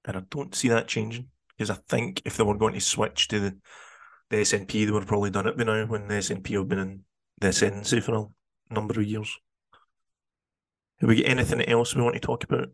And 0.05 0.17
I 0.17 0.21
don't 0.31 0.55
see 0.55 0.69
that 0.69 0.87
changing 0.89 1.31
because 1.57 1.71
I 1.71 1.79
think 1.89 2.23
if 2.25 2.37
they 2.37 2.45
were 2.45 2.57
going 2.57 2.75
to 2.75 2.81
switch 2.81 3.29
to 3.29 3.41
the, 3.41 3.57
the 4.31 4.37
SNP, 4.39 4.87
they 4.87 4.91
would 4.91 5.03
have 5.03 5.09
probably 5.09 5.31
done 5.31 5.47
it 5.47 5.57
by 5.57 5.65
now 5.65 5.87
when 5.87 6.09
the 6.09 6.15
SNP 6.15 6.51
have 6.55 6.69
been 6.69 6.79
in 6.79 7.01
the 7.41 7.49
ascendancy 7.49 8.01
for 8.01 8.15
a 8.15 8.75
number 8.75 9.01
of 9.01 9.07
years. 9.07 9.39
Have 11.01 11.09
we 11.09 11.23
got 11.23 11.31
anything 11.31 11.63
else 11.63 11.95
we 11.95 12.03
want 12.03 12.15
to 12.15 12.21
talk 12.21 12.45
about 12.45 12.69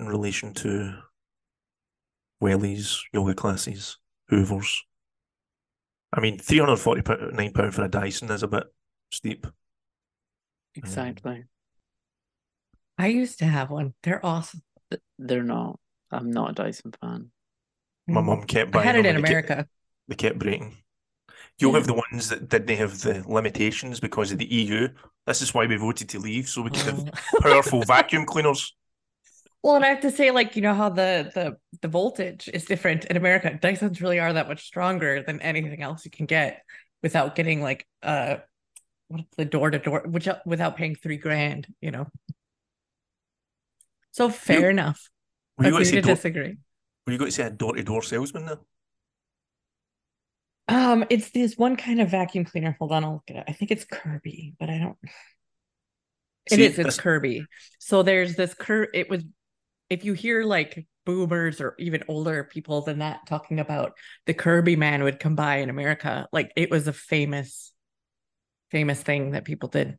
in 0.00 0.06
relation 0.06 0.54
to 0.54 0.94
wellies, 2.42 3.00
yoga 3.12 3.34
classes, 3.34 3.98
hoovers? 4.30 4.82
I 6.12 6.20
mean, 6.20 6.38
three 6.38 6.58
hundred 6.58 6.76
forty 6.76 7.02
nine 7.32 7.52
pound 7.52 7.74
for 7.74 7.84
a 7.84 7.88
Dyson 7.88 8.30
is 8.30 8.42
a 8.42 8.48
bit 8.48 8.64
steep. 9.10 9.46
Exactly. 10.74 11.36
Um, 11.36 11.48
I 12.98 13.08
used 13.08 13.38
to 13.40 13.44
have 13.44 13.70
one. 13.70 13.94
They're 14.02 14.24
awesome. 14.24 14.62
They're 15.18 15.42
not. 15.42 15.78
I'm 16.10 16.30
not 16.30 16.50
a 16.50 16.54
Dyson 16.54 16.92
fan. 17.00 17.30
My 18.06 18.20
mum 18.20 18.44
kept 18.44 18.68
I 18.70 18.72
buying 18.72 18.86
had 18.86 18.96
it 18.96 19.02
them 19.02 19.16
in 19.16 19.22
they 19.22 19.28
kept- 19.28 19.48
America. 19.50 19.68
They 20.08 20.14
kept 20.14 20.38
breaking. 20.38 20.76
You'll 21.58 21.72
Yeah. 21.72 21.78
have 21.78 21.86
the 21.86 21.94
ones 21.94 22.28
that 22.28 22.48
didn't 22.48 22.76
have 22.76 23.00
the 23.00 23.24
limitations 23.26 23.98
because 23.98 24.30
of 24.30 24.38
the 24.38 24.46
EU. 24.54 24.88
This 25.26 25.42
is 25.42 25.52
why 25.54 25.66
we 25.66 25.76
voted 25.76 26.08
to 26.10 26.18
leave, 26.18 26.48
so 26.48 26.62
we 26.62 26.70
could 26.70 26.82
have 26.82 27.10
powerful 27.40 27.82
vacuum 27.82 28.24
cleaners. 28.26 28.74
Well, 29.62 29.74
and 29.74 29.84
I 29.84 29.88
have 29.88 30.02
to 30.02 30.10
say, 30.12 30.30
like, 30.30 30.54
you 30.54 30.62
know 30.62 30.74
how 30.74 30.90
the 30.90 31.32
the 31.34 31.56
the 31.82 31.88
voltage 31.88 32.48
is 32.52 32.64
different 32.66 33.06
in 33.06 33.16
America. 33.16 33.58
Dysons 33.60 34.00
really 34.00 34.20
are 34.20 34.32
that 34.34 34.46
much 34.48 34.64
stronger 34.66 35.22
than 35.22 35.40
anything 35.40 35.82
else 35.82 36.04
you 36.04 36.10
can 36.10 36.26
get 36.26 36.62
without 37.02 37.34
getting 37.34 37.60
like 37.62 37.86
uh 38.02 38.36
the 39.36 39.44
door 39.44 39.70
to 39.70 39.78
door 39.78 40.02
which 40.06 40.28
without 40.44 40.76
paying 40.76 40.94
three 40.94 41.16
grand, 41.16 41.66
you 41.80 41.90
know. 41.90 42.06
So 44.12 44.28
fair 44.28 44.60
You- 44.60 44.68
enough. 44.68 45.10
Were 45.58 45.64
you 45.64 45.70
going 45.70 45.82
Agree 45.82 45.96
to 45.96 46.02
to 46.02 46.14
disagree. 46.14 46.56
Were 47.06 47.12
you 47.12 47.18
going 47.18 47.30
to 47.30 47.34
say 47.34 47.44
a 47.44 47.50
door 47.50 47.74
to 47.74 47.82
door 47.82 48.02
salesman 48.02 48.46
there? 48.46 48.58
Um, 50.68 51.04
it's 51.10 51.30
this 51.30 51.56
one 51.56 51.76
kind 51.76 52.00
of 52.00 52.10
vacuum 52.10 52.44
cleaner. 52.44 52.76
Hold 52.78 52.92
on, 52.92 53.04
I'll 53.04 53.12
look 53.14 53.30
at 53.30 53.36
it. 53.36 53.44
I 53.46 53.52
think 53.52 53.70
it's 53.70 53.84
Kirby, 53.84 54.54
but 54.58 54.68
I 54.68 54.78
don't. 54.78 54.96
It 56.50 56.56
See, 56.56 56.64
is. 56.64 56.78
It's 56.78 56.86
this- 56.86 57.00
Kirby. 57.00 57.44
So 57.78 58.02
there's 58.02 58.34
this 58.34 58.54
cur. 58.54 58.88
It 58.92 59.08
was, 59.08 59.22
if 59.88 60.04
you 60.04 60.12
hear 60.12 60.42
like 60.44 60.86
boomers 61.04 61.60
or 61.60 61.76
even 61.78 62.02
older 62.08 62.42
people 62.42 62.82
than 62.82 62.98
that 62.98 63.26
talking 63.28 63.60
about 63.60 63.92
the 64.26 64.34
Kirby 64.34 64.74
man 64.74 65.04
would 65.04 65.20
come 65.20 65.36
by 65.36 65.58
in 65.58 65.70
America, 65.70 66.26
like 66.32 66.50
it 66.56 66.68
was 66.70 66.88
a 66.88 66.92
famous, 66.92 67.72
famous 68.72 69.00
thing 69.00 69.32
that 69.32 69.44
people 69.44 69.68
did. 69.68 69.96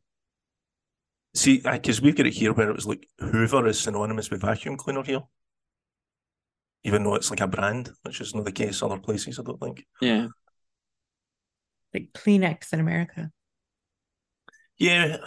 See, 1.33 1.59
because 1.59 2.01
we've 2.01 2.15
got 2.15 2.25
it 2.25 2.33
here 2.33 2.51
where 2.51 2.69
it 2.69 2.75
was 2.75 2.87
like 2.87 3.07
Hoover 3.19 3.67
is 3.67 3.79
synonymous 3.79 4.29
with 4.29 4.41
vacuum 4.41 4.75
cleaner 4.75 5.03
here, 5.03 5.21
even 6.83 7.03
though 7.03 7.15
it's 7.15 7.29
like 7.29 7.41
a 7.41 7.47
brand, 7.47 7.89
which 8.03 8.21
is 8.21 8.33
not 8.33 8.45
the 8.45 8.51
case 8.51 8.81
other 8.81 8.99
places. 8.99 9.39
I 9.39 9.43
don't 9.43 9.59
think. 9.59 9.85
Yeah. 10.01 10.27
Like 11.93 12.09
Kleenex 12.13 12.73
in 12.73 12.79
America. 12.79 13.31
Yeah, 14.77 15.17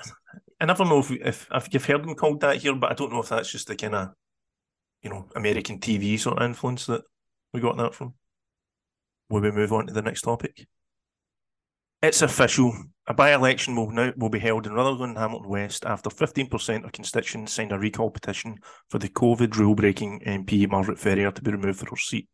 I 0.60 0.66
never 0.66 0.84
know 0.84 1.00
if, 1.00 1.10
if 1.10 1.48
if 1.52 1.68
you've 1.72 1.84
heard 1.84 2.02
them 2.04 2.14
called 2.14 2.40
that 2.40 2.58
here, 2.58 2.74
but 2.74 2.90
I 2.90 2.94
don't 2.94 3.12
know 3.12 3.20
if 3.20 3.30
that's 3.30 3.50
just 3.50 3.66
the 3.66 3.74
kind 3.74 3.94
of, 3.94 4.10
you 5.02 5.10
know, 5.10 5.28
American 5.34 5.80
TV 5.80 6.18
sort 6.18 6.38
of 6.38 6.44
influence 6.44 6.86
that 6.86 7.02
we 7.52 7.60
got 7.60 7.76
that 7.78 7.94
from. 7.94 8.14
Will 9.28 9.40
we 9.40 9.50
move 9.50 9.72
on 9.72 9.86
to 9.86 9.92
the 9.92 10.02
next 10.02 10.22
topic? 10.22 10.66
It's 12.02 12.22
official. 12.22 12.72
A 13.06 13.12
by-election 13.12 13.76
will 13.76 13.90
now 13.90 14.12
will 14.16 14.30
be 14.30 14.38
held 14.38 14.66
in 14.66 14.72
Rutherglen, 14.72 15.16
Hamilton 15.16 15.50
West 15.50 15.84
after 15.84 16.08
15% 16.08 16.84
of 16.84 16.92
constituents 16.92 17.52
signed 17.52 17.72
a 17.72 17.78
recall 17.78 18.10
petition 18.10 18.56
for 18.88 18.98
the 18.98 19.08
COVID 19.08 19.54
rule-breaking 19.56 20.20
MP 20.20 20.66
Margaret 20.70 20.98
Ferrier 20.98 21.30
to 21.30 21.42
be 21.42 21.50
removed 21.50 21.80
from 21.80 21.88
her 21.88 21.96
seat. 21.96 22.26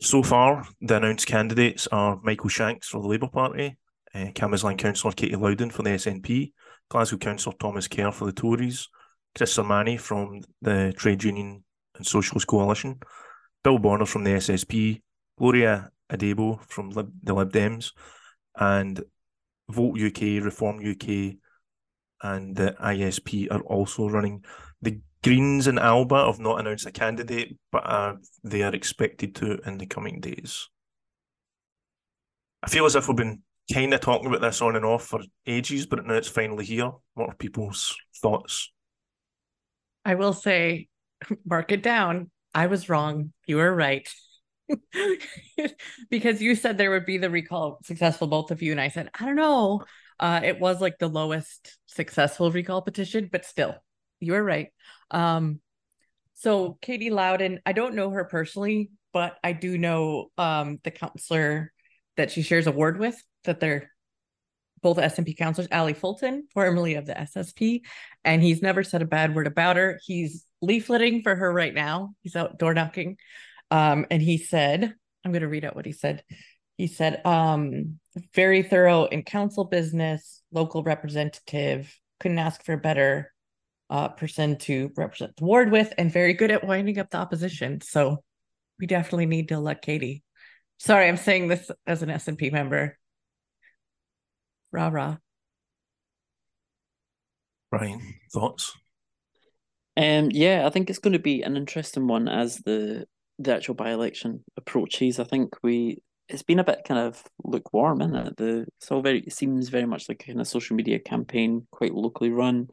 So 0.00 0.22
far, 0.22 0.66
the 0.80 0.96
announced 0.96 1.26
candidates 1.26 1.86
are 1.88 2.20
Michael 2.22 2.48
Shanks 2.48 2.88
for 2.88 3.02
the 3.02 3.08
Labour 3.08 3.28
Party, 3.28 3.76
uh, 4.14 4.30
Cambuslang 4.34 4.78
Councillor 4.78 5.12
Katie 5.12 5.36
Loudon 5.36 5.70
for 5.70 5.82
the 5.82 5.90
SNP, 5.90 6.52
Glasgow 6.88 7.18
Councillor 7.18 7.56
Thomas 7.60 7.88
Kerr 7.88 8.12
for 8.12 8.24
the 8.24 8.32
Tories, 8.32 8.88
Chris 9.36 9.54
Sermanni 9.54 10.00
from 10.00 10.40
the 10.62 10.94
Trade 10.96 11.22
Union 11.24 11.64
and 11.96 12.06
Socialist 12.06 12.46
Coalition, 12.46 13.00
Bill 13.62 13.78
Bonner 13.78 14.06
from 14.06 14.24
the 14.24 14.30
SSP, 14.30 15.02
Gloria 15.36 15.90
Adebo 16.10 16.62
from 16.68 16.90
Lib- 16.90 17.12
the 17.22 17.34
Lib 17.34 17.52
Dems, 17.52 17.92
and 18.56 19.02
Vote 19.68 20.00
UK, 20.00 20.42
Reform 20.42 20.78
UK, 20.78 21.36
and 22.22 22.56
the 22.56 22.74
ISP 22.80 23.50
are 23.50 23.60
also 23.60 24.08
running. 24.08 24.44
The 24.82 25.00
Greens 25.22 25.66
and 25.66 25.78
Alba 25.78 26.26
have 26.26 26.38
not 26.38 26.60
announced 26.60 26.86
a 26.86 26.92
candidate, 26.92 27.56
but 27.70 27.86
uh, 27.86 28.14
they 28.44 28.62
are 28.62 28.74
expected 28.74 29.34
to 29.36 29.58
in 29.66 29.78
the 29.78 29.86
coming 29.86 30.20
days. 30.20 30.68
I 32.62 32.68
feel 32.68 32.86
as 32.86 32.96
if 32.96 33.08
we've 33.08 33.16
been 33.16 33.42
kind 33.72 33.92
of 33.94 34.00
talking 34.00 34.26
about 34.26 34.40
this 34.40 34.62
on 34.62 34.76
and 34.76 34.84
off 34.84 35.04
for 35.04 35.20
ages, 35.46 35.86
but 35.86 36.04
now 36.06 36.14
it's 36.14 36.28
finally 36.28 36.64
here. 36.64 36.90
What 37.14 37.28
are 37.28 37.34
people's 37.34 37.96
thoughts? 38.20 38.72
I 40.04 40.14
will 40.14 40.32
say, 40.32 40.88
mark 41.44 41.72
it 41.72 41.82
down. 41.82 42.30
I 42.54 42.66
was 42.66 42.88
wrong. 42.88 43.32
You 43.46 43.56
were 43.56 43.74
right. 43.74 44.08
because 46.10 46.42
you 46.42 46.54
said 46.54 46.76
there 46.76 46.90
would 46.90 47.06
be 47.06 47.18
the 47.18 47.30
recall 47.30 47.78
successful, 47.84 48.26
both 48.26 48.50
of 48.50 48.62
you. 48.62 48.72
And 48.72 48.80
I 48.80 48.88
said, 48.88 49.10
I 49.18 49.24
don't 49.24 49.36
know. 49.36 49.84
Uh, 50.20 50.40
it 50.42 50.60
was 50.60 50.80
like 50.80 50.98
the 50.98 51.08
lowest 51.08 51.78
successful 51.86 52.50
recall 52.50 52.82
petition, 52.82 53.28
but 53.30 53.44
still, 53.44 53.74
you 54.20 54.32
were 54.32 54.42
right. 54.42 54.68
Um, 55.10 55.60
so 56.34 56.78
Katie 56.82 57.10
Loudon, 57.10 57.60
I 57.66 57.72
don't 57.72 57.94
know 57.94 58.10
her 58.10 58.24
personally, 58.24 58.90
but 59.12 59.36
I 59.42 59.52
do 59.52 59.78
know 59.78 60.30
um, 60.38 60.78
the 60.84 60.90
counselor 60.90 61.72
that 62.16 62.30
she 62.30 62.42
shares 62.42 62.66
a 62.66 62.72
ward 62.72 62.98
with, 62.98 63.20
that 63.44 63.60
they're 63.60 63.90
both 64.82 64.98
SNP 64.98 65.36
counselors, 65.36 65.68
Ali 65.72 65.94
Fulton, 65.94 66.46
formerly 66.52 66.94
of 66.94 67.06
the 67.06 67.14
SSP, 67.14 67.82
and 68.24 68.42
he's 68.42 68.62
never 68.62 68.84
said 68.84 69.02
a 69.02 69.06
bad 69.06 69.34
word 69.34 69.46
about 69.46 69.76
her. 69.76 69.98
He's 70.04 70.46
leafleting 70.62 71.22
for 71.22 71.34
her 71.34 71.52
right 71.52 71.74
now. 71.74 72.14
He's 72.22 72.36
out 72.36 72.58
door 72.58 72.74
knocking. 72.74 73.16
Um, 73.70 74.06
and 74.10 74.22
he 74.22 74.38
said, 74.38 74.94
I'm 75.24 75.32
going 75.32 75.42
to 75.42 75.48
read 75.48 75.64
out 75.64 75.76
what 75.76 75.86
he 75.86 75.92
said. 75.92 76.22
He 76.76 76.86
said, 76.86 77.20
um, 77.26 77.98
very 78.34 78.62
thorough 78.62 79.04
in 79.04 79.22
council 79.22 79.64
business, 79.64 80.42
local 80.52 80.82
representative, 80.82 81.94
couldn't 82.20 82.38
ask 82.38 82.64
for 82.64 82.72
a 82.72 82.78
better 82.78 83.32
uh, 83.90 84.08
person 84.08 84.56
to 84.58 84.90
represent 84.96 85.36
the 85.36 85.44
ward 85.44 85.70
with, 85.70 85.92
and 85.98 86.12
very 86.12 86.34
good 86.34 86.50
at 86.50 86.64
winding 86.64 86.98
up 86.98 87.10
the 87.10 87.18
opposition. 87.18 87.80
So 87.80 88.22
we 88.78 88.86
definitely 88.86 89.26
need 89.26 89.48
to 89.48 89.54
elect 89.54 89.84
Katie. 89.84 90.22
Sorry, 90.78 91.08
I'm 91.08 91.16
saying 91.16 91.48
this 91.48 91.70
as 91.86 92.02
an 92.02 92.10
SNP 92.10 92.52
member. 92.52 92.96
Rah 94.70 94.88
rah. 94.88 95.16
Brian, 97.70 98.00
thoughts? 98.32 98.72
Um, 99.96 100.30
yeah, 100.30 100.64
I 100.64 100.70
think 100.70 100.88
it's 100.88 101.00
going 101.00 101.14
to 101.14 101.18
be 101.18 101.42
an 101.42 101.56
interesting 101.56 102.06
one 102.06 102.28
as 102.28 102.58
the 102.58 103.06
the 103.38 103.54
actual 103.54 103.74
by 103.74 103.90
election 103.90 104.44
approaches. 104.56 105.20
I 105.20 105.24
think 105.24 105.56
we 105.62 106.02
it's 106.28 106.42
been 106.42 106.58
a 106.58 106.64
bit 106.64 106.82
kind 106.86 107.00
of 107.00 107.22
lukewarm, 107.42 108.02
isn't 108.02 108.16
it? 108.16 108.36
The 108.36 108.66
it's 108.76 108.90
all 108.90 109.02
very 109.02 109.20
it 109.20 109.32
seems 109.32 109.68
very 109.68 109.86
much 109.86 110.08
like 110.08 110.22
a 110.22 110.26
kind 110.26 110.40
of 110.40 110.48
social 110.48 110.76
media 110.76 110.98
campaign, 110.98 111.66
quite 111.70 111.94
locally 111.94 112.30
run, 112.30 112.68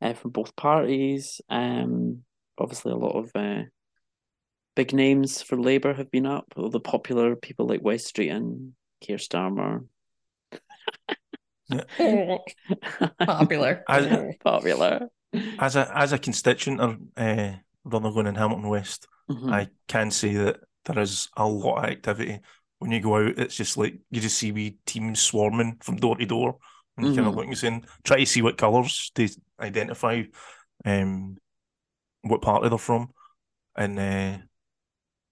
uh, 0.00 0.14
from 0.14 0.30
both 0.30 0.56
parties. 0.56 1.40
Um, 1.48 2.22
obviously 2.58 2.92
a 2.92 2.96
lot 2.96 3.16
of 3.16 3.30
uh, 3.34 3.64
big 4.74 4.92
names 4.92 5.42
for 5.42 5.56
Labour 5.56 5.94
have 5.94 6.10
been 6.10 6.26
up. 6.26 6.46
All 6.56 6.70
the 6.70 6.80
popular 6.80 7.36
people 7.36 7.66
like 7.66 7.82
Wes 7.82 8.10
Streeting 8.10 8.36
and 8.36 8.72
Keir 9.00 9.18
Starmer. 9.18 9.86
Popular. 13.18 13.82
As, 13.88 14.34
popular. 14.44 15.08
as 15.58 15.76
a 15.76 15.98
as 15.98 16.12
a 16.12 16.18
constituent 16.18 16.80
of 16.80 16.98
uh, 17.16 17.52
Rutherglen 17.84 18.26
and 18.26 18.36
Hamilton 18.36 18.68
West, 18.68 19.08
Mhm. 19.28 19.52
I 19.52 19.68
can 19.88 20.10
say 20.10 20.34
that 20.34 20.60
there 20.84 20.98
is 20.98 21.28
a 21.36 21.46
lot 21.46 21.78
of 21.78 21.90
activity. 21.90 22.40
When 22.78 22.90
you 22.90 23.00
go 23.00 23.16
out, 23.16 23.38
it's 23.38 23.56
just 23.56 23.76
like 23.76 23.98
you 24.10 24.20
just 24.20 24.36
see 24.38 24.52
wee 24.52 24.78
teams 24.84 25.20
swarming 25.20 25.78
from 25.80 25.96
door 25.96 26.16
to 26.16 26.26
door. 26.26 26.58
And 26.96 27.08
you 27.08 27.14
kind 27.14 27.26
of 27.26 27.34
Mhm. 27.34 27.36
look 27.36 27.46
and 27.46 27.58
saying, 27.58 27.84
try 28.04 28.18
to 28.18 28.26
see 28.26 28.42
what 28.42 28.58
colours 28.58 29.10
to 29.14 29.28
identify 29.58 30.22
um, 30.84 31.36
what 32.22 32.42
party 32.42 32.68
they're 32.68 32.78
from. 32.78 33.12
And 33.76 33.98
uh, 33.98 34.38
a 34.38 34.42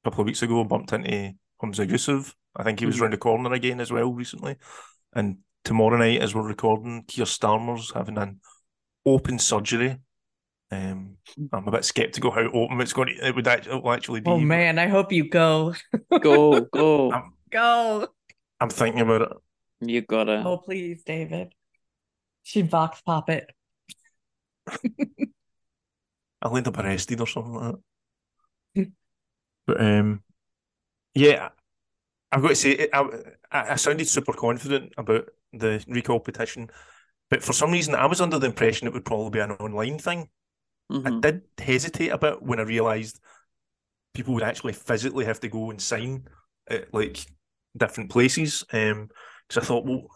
couple 0.04 0.22
of 0.22 0.26
weeks 0.26 0.42
ago, 0.42 0.60
I 0.60 0.64
bumped 0.64 0.92
into 0.92 1.34
Humza 1.62 1.86
Yousaf. 1.86 2.34
I 2.56 2.64
think 2.64 2.80
he 2.80 2.86
was 2.86 2.96
Mhm. 2.96 3.00
round 3.02 3.12
the 3.12 3.18
corner 3.18 3.52
again 3.52 3.80
as 3.80 3.92
well 3.92 4.12
recently. 4.12 4.56
And 5.12 5.38
tomorrow 5.64 5.96
night, 5.98 6.20
as 6.20 6.34
we're 6.34 6.46
recording, 6.48 7.04
Keir 7.04 7.26
Starmer's 7.26 7.92
having 7.92 8.18
an 8.18 8.40
open 9.04 9.38
surgery. 9.38 9.98
Um, 10.72 11.18
I'm 11.52 11.68
a 11.68 11.70
bit 11.70 11.84
skeptical 11.84 12.30
how 12.30 12.50
open 12.50 12.80
it's 12.80 12.94
going 12.94 13.08
to, 13.08 13.28
it 13.28 13.36
would 13.36 13.46
actually, 13.46 13.76
it 13.76 13.82
will 13.82 13.92
actually 13.92 14.20
be. 14.20 14.30
Oh 14.30 14.38
man, 14.38 14.78
I 14.78 14.86
hope 14.86 15.12
you 15.12 15.28
go. 15.28 15.74
Go, 16.22 16.62
go. 16.62 17.12
I'm, 17.12 17.34
Go. 17.50 18.08
I'm 18.58 18.70
thinking 18.70 19.02
about 19.02 19.22
it. 19.22 19.32
You 19.80 20.00
gotta. 20.00 20.42
Oh 20.44 20.56
please, 20.56 21.02
David. 21.04 21.52
She'd 22.42 22.70
vox 22.70 23.02
pop 23.02 23.28
it. 23.28 23.50
I'll 26.40 26.56
end 26.56 26.68
up 26.68 26.78
arrested 26.78 27.20
or 27.20 27.26
something 27.26 27.52
like 27.52 27.74
that. 28.74 28.90
but 29.66 29.80
um, 29.80 30.22
yeah, 31.14 31.50
I've 32.30 32.40
got 32.40 32.48
to 32.48 32.54
say, 32.56 32.88
I, 32.92 33.00
I 33.50 33.72
I 33.72 33.76
sounded 33.76 34.08
super 34.08 34.32
confident 34.32 34.94
about 34.96 35.26
the 35.52 35.84
recall 35.86 36.20
petition, 36.20 36.70
but 37.28 37.42
for 37.42 37.52
some 37.52 37.70
reason, 37.70 37.94
I 37.94 38.06
was 38.06 38.22
under 38.22 38.38
the 38.38 38.46
impression 38.46 38.88
it 38.88 38.94
would 38.94 39.04
probably 39.04 39.30
be 39.30 39.40
an 39.40 39.52
online 39.52 39.98
thing. 39.98 40.28
I 40.92 41.10
Mhm. 41.10 41.20
did 41.20 41.42
hesitate 41.58 42.10
a 42.10 42.18
bit 42.18 42.42
when 42.42 42.60
I 42.60 42.64
realised 42.64 43.20
people 44.14 44.34
would 44.34 44.42
actually 44.42 44.74
physically 44.74 45.24
have 45.24 45.40
to 45.40 45.48
go 45.48 45.70
and 45.70 45.80
sign 45.80 46.28
at 46.68 46.92
like 46.92 47.24
different 47.76 48.10
places. 48.10 48.64
Um, 48.72 49.08
because 49.48 49.62
I 49.62 49.66
thought, 49.66 49.86
well, 49.86 50.06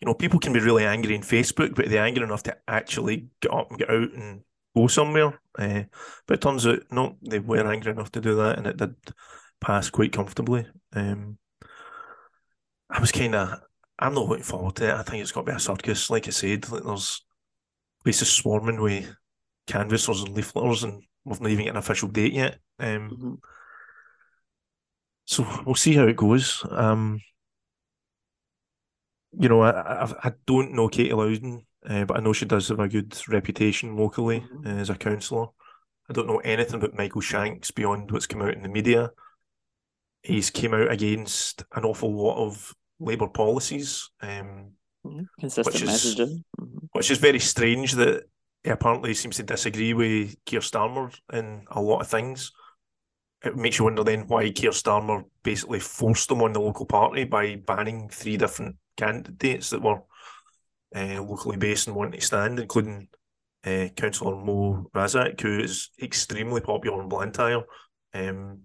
you 0.00 0.06
know, 0.06 0.14
people 0.14 0.38
can 0.38 0.52
be 0.52 0.60
really 0.60 0.84
angry 0.84 1.16
on 1.16 1.22
Facebook, 1.22 1.74
but 1.74 1.88
they're 1.88 2.04
angry 2.04 2.22
enough 2.22 2.42
to 2.44 2.56
actually 2.68 3.28
get 3.40 3.52
up 3.52 3.70
and 3.70 3.78
get 3.78 3.90
out 3.90 4.12
and 4.12 4.42
go 4.76 4.86
somewhere. 4.86 5.40
Uh, 5.58 5.84
but 6.26 6.34
it 6.34 6.40
turns 6.40 6.66
out, 6.66 6.80
no, 6.90 7.16
they 7.22 7.38
were 7.38 7.66
angry 7.66 7.92
enough 7.92 8.12
to 8.12 8.20
do 8.20 8.36
that, 8.36 8.58
and 8.58 8.66
it 8.66 8.76
did 8.76 8.94
pass 9.60 9.90
quite 9.90 10.12
comfortably. 10.12 10.66
Um, 10.92 11.38
I 12.90 13.00
was 13.00 13.12
kind 13.12 13.34
of, 13.34 13.60
I'm 13.98 14.14
not 14.14 14.28
looking 14.28 14.44
forward 14.44 14.76
to 14.76 14.88
it. 14.88 14.94
I 14.94 15.02
think 15.02 15.22
it's 15.22 15.32
got 15.32 15.46
to 15.46 15.52
be 15.52 15.56
a 15.56 15.60
circus, 15.60 16.10
like 16.10 16.28
I 16.28 16.30
said. 16.30 16.68
Like 16.70 16.82
there's 16.84 17.24
places 18.02 18.30
swarming 18.30 18.80
with 18.80 19.14
canvassers 19.66 20.22
and 20.22 20.34
leafleters, 20.36 20.84
and 20.84 21.02
we've 21.24 21.40
not 21.40 21.50
even 21.50 21.64
got 21.66 21.70
an 21.72 21.76
official 21.78 22.08
date 22.08 22.32
yet. 22.32 22.58
Um, 22.78 23.10
Mhm. 23.10 23.38
so 25.26 25.62
we'll 25.64 25.74
see 25.74 25.94
how 25.94 26.06
it 26.06 26.16
goes. 26.16 26.64
Um, 26.70 27.20
you 29.32 29.48
know, 29.48 29.62
I, 29.62 29.70
I 30.04 30.28
I 30.28 30.32
don't 30.46 30.72
know 30.72 30.88
Katie 30.88 31.12
Loudon, 31.12 31.66
uh, 31.88 32.04
but 32.04 32.16
I 32.16 32.20
know 32.20 32.32
she 32.32 32.44
does 32.44 32.68
have 32.68 32.80
a 32.80 32.88
good 32.88 33.16
reputation 33.28 33.96
locally 33.96 34.40
Mhm. 34.40 34.66
uh, 34.66 34.80
as 34.80 34.90
a 34.90 34.94
councillor. 34.96 35.48
I 36.08 36.12
don't 36.12 36.26
know 36.26 36.38
anything 36.38 36.74
about 36.76 36.94
Michael 36.94 37.20
Shanks 37.22 37.70
beyond 37.70 38.10
what's 38.10 38.26
come 38.26 38.42
out 38.42 38.54
in 38.54 38.62
the 38.62 38.68
media. 38.68 39.10
He's 40.22 40.50
came 40.50 40.74
out 40.74 40.90
against 40.90 41.64
an 41.72 41.84
awful 41.84 42.14
lot 42.14 42.36
of 42.36 42.74
Labour 43.00 43.28
policies, 43.28 44.10
um, 44.20 44.72
Mhm. 45.04 45.26
Consistent 45.40 45.66
Which 45.74 45.82
is- 45.82 45.88
messaging. 45.90 46.44
Mhm. 46.60 46.88
which 46.92 47.10
is 47.10 47.18
very 47.18 47.40
strange 47.40 47.92
that 47.92 48.24
he 48.64 48.70
apparently 48.70 49.12
seems 49.12 49.36
to 49.36 49.42
disagree 49.42 49.92
with 49.92 50.36
Keir 50.46 50.60
Starmer 50.60 51.14
in 51.32 51.66
a 51.70 51.80
lot 51.80 52.00
of 52.00 52.08
things. 52.08 52.50
It 53.44 53.56
makes 53.56 53.78
you 53.78 53.84
wonder 53.84 54.02
then 54.02 54.26
why 54.26 54.50
Keir 54.50 54.70
Starmer 54.70 55.24
basically 55.42 55.80
forced 55.80 56.30
them 56.30 56.40
on 56.40 56.54
the 56.54 56.60
local 56.60 56.86
party 56.86 57.24
by 57.24 57.56
banning 57.56 58.08
three 58.08 58.38
different 58.38 58.76
candidates 58.96 59.68
that 59.70 59.82
were 59.82 60.00
uh, 60.96 61.22
locally 61.22 61.58
based 61.58 61.88
and 61.88 61.96
wanting 61.96 62.18
to 62.18 62.26
stand, 62.26 62.58
including 62.58 63.08
uh, 63.66 63.88
Councillor 63.96 64.36
Mo 64.36 64.90
Razzaq, 64.94 65.38
who 65.42 65.58
is 65.58 65.90
extremely 66.02 66.62
popular 66.62 67.02
in 67.02 67.08
Blantyre. 67.08 67.64
Um, 68.14 68.60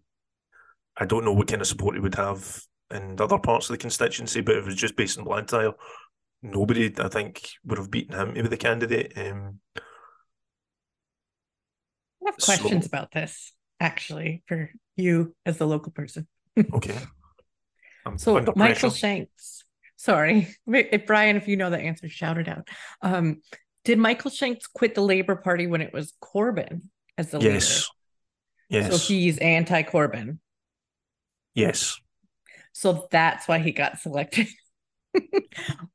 I 0.96 1.06
don't 1.06 1.26
know 1.26 1.34
what 1.34 1.50
kind 1.50 1.62
of 1.62 1.68
support 1.68 1.96
he 1.96 2.02
would 2.02 2.16
have 2.16 2.62
in 2.90 3.20
other 3.20 3.38
parts 3.38 3.70
of 3.70 3.74
the 3.74 3.78
constituency, 3.78 4.40
but 4.40 4.56
if 4.56 4.64
it 4.64 4.68
was 4.68 4.76
just 4.76 4.96
based 4.96 5.18
in 5.18 5.26
Blantyre, 5.26 5.74
nobody, 6.42 6.94
I 7.00 7.10
think, 7.10 7.50
would 7.66 7.78
have 7.78 7.92
beaten 7.92 8.18
him 8.18 8.34
to 8.36 8.44
be 8.44 8.50
the 8.50 8.58
candidate. 8.58 9.12
Um, 9.18 9.60
Have 12.30 12.36
So- 12.40 12.46
questions 12.58 12.86
about 12.86 13.12
this, 13.12 13.54
actually, 13.80 14.44
for 14.48 14.70
you 14.96 15.36
as 15.46 15.58
the 15.58 15.66
local 15.68 15.92
person. 15.92 16.28
okay. 16.74 16.98
I'm 18.06 18.18
So 18.18 18.34
Michael 18.36 18.54
pressure. 18.54 18.90
Shanks, 18.92 19.64
sorry, 19.96 20.56
if 20.68 21.06
Brian, 21.08 21.36
if 21.38 21.48
you 21.48 21.58
know 21.58 21.70
the 21.70 21.80
answer, 21.80 22.08
shout 22.08 22.38
it 22.38 22.48
out. 22.48 22.68
Um, 23.02 23.42
did 23.86 23.98
Michael 23.98 24.30
Shanks 24.32 24.68
quit 24.68 24.94
the 24.96 25.02
Labor 25.02 25.36
Party 25.36 25.66
when 25.68 25.82
it 25.82 25.92
was 25.94 26.14
Corbyn 26.22 26.82
as 27.18 27.32
the 27.32 27.40
Yes. 27.40 27.90
leader? 28.70 28.84
Yes. 28.88 28.92
So 28.92 28.98
he's 29.14 29.38
anti-Corbyn. 29.40 30.38
yes. 31.56 32.00
So 32.72 33.08
that's 33.12 33.48
why 33.48 33.60
he 33.60 33.72
got 33.72 34.00
selected. 34.00 34.48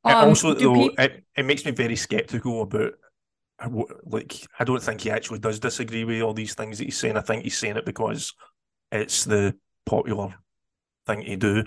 Um, 0.05 0.29
also, 0.31 0.53
though, 0.55 0.75
peop- 0.75 0.99
it, 0.99 1.25
it 1.37 1.45
makes 1.47 1.65
me 1.65 1.71
very 1.71 1.95
skeptical 1.97 2.63
about 2.63 2.95
like 4.05 4.35
I 4.59 4.65
don't 4.65 4.83
think 4.83 5.03
he 5.03 5.11
actually 5.11 5.39
does 5.39 5.59
disagree 5.59 6.05
with 6.05 6.23
all 6.23 6.35
these 6.35 6.55
things 6.55 6.79
that 6.79 6.85
he's 6.85 6.99
saying. 6.99 7.17
I 7.17 7.21
think 7.21 7.45
he's 7.45 7.57
saying 7.59 7.77
it 7.77 7.87
because 7.87 8.33
it's 8.91 9.25
the 9.25 9.55
popular 9.87 10.35
thing 11.07 11.25
to 11.25 11.37
do. 11.37 11.65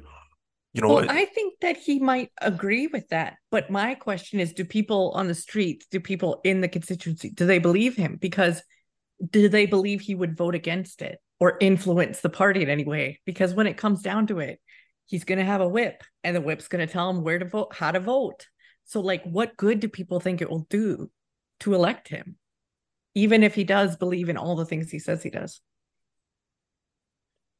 You 0.73 0.81
know, 0.81 0.89
well, 0.89 0.99
it- 0.99 1.09
I 1.09 1.25
think 1.25 1.55
that 1.61 1.77
he 1.77 1.99
might 1.99 2.31
agree 2.39 2.87
with 2.87 3.07
that. 3.09 3.37
But 3.51 3.71
my 3.71 3.95
question 3.95 4.39
is, 4.39 4.53
do 4.53 4.65
people 4.65 5.11
on 5.15 5.27
the 5.27 5.33
streets, 5.33 5.87
do 5.89 5.99
people 5.99 6.41
in 6.43 6.61
the 6.61 6.67
constituency, 6.67 7.31
do 7.31 7.45
they 7.45 7.59
believe 7.59 7.95
him? 7.95 8.17
Because 8.19 8.61
do 9.31 9.49
they 9.49 9.65
believe 9.65 10.01
he 10.01 10.13
would 10.13 10.37
vote 10.37 10.53
against 10.53 11.01
it 11.01 11.19
or 11.39 11.57
influence 11.59 12.19
the 12.21 12.29
party 12.29 12.61
in 12.61 12.69
any 12.69 12.83
way? 12.83 13.19
Because 13.25 13.53
when 13.53 13.65
it 13.65 13.77
comes 13.77 14.01
down 14.01 14.27
to 14.27 14.39
it, 14.39 14.59
he's 15.07 15.23
going 15.23 15.39
to 15.39 15.45
have 15.45 15.61
a 15.61 15.67
whip 15.67 16.03
and 16.23 16.35
the 16.35 16.41
whip's 16.41 16.67
going 16.67 16.85
to 16.85 16.91
tell 16.91 17.09
him 17.09 17.23
where 17.23 17.39
to 17.39 17.45
vote, 17.45 17.73
how 17.73 17.91
to 17.91 17.99
vote. 17.99 18.45
So, 18.85 18.99
like, 19.01 19.23
what 19.23 19.57
good 19.57 19.79
do 19.79 19.89
people 19.89 20.19
think 20.19 20.41
it 20.41 20.49
will 20.49 20.67
do 20.69 21.09
to 21.61 21.73
elect 21.73 22.07
him? 22.07 22.37
Even 23.15 23.43
if 23.43 23.55
he 23.55 23.63
does 23.63 23.95
believe 23.95 24.29
in 24.29 24.37
all 24.37 24.55
the 24.55 24.65
things 24.65 24.91
he 24.91 24.99
says 24.99 25.23
he 25.23 25.29
does. 25.29 25.61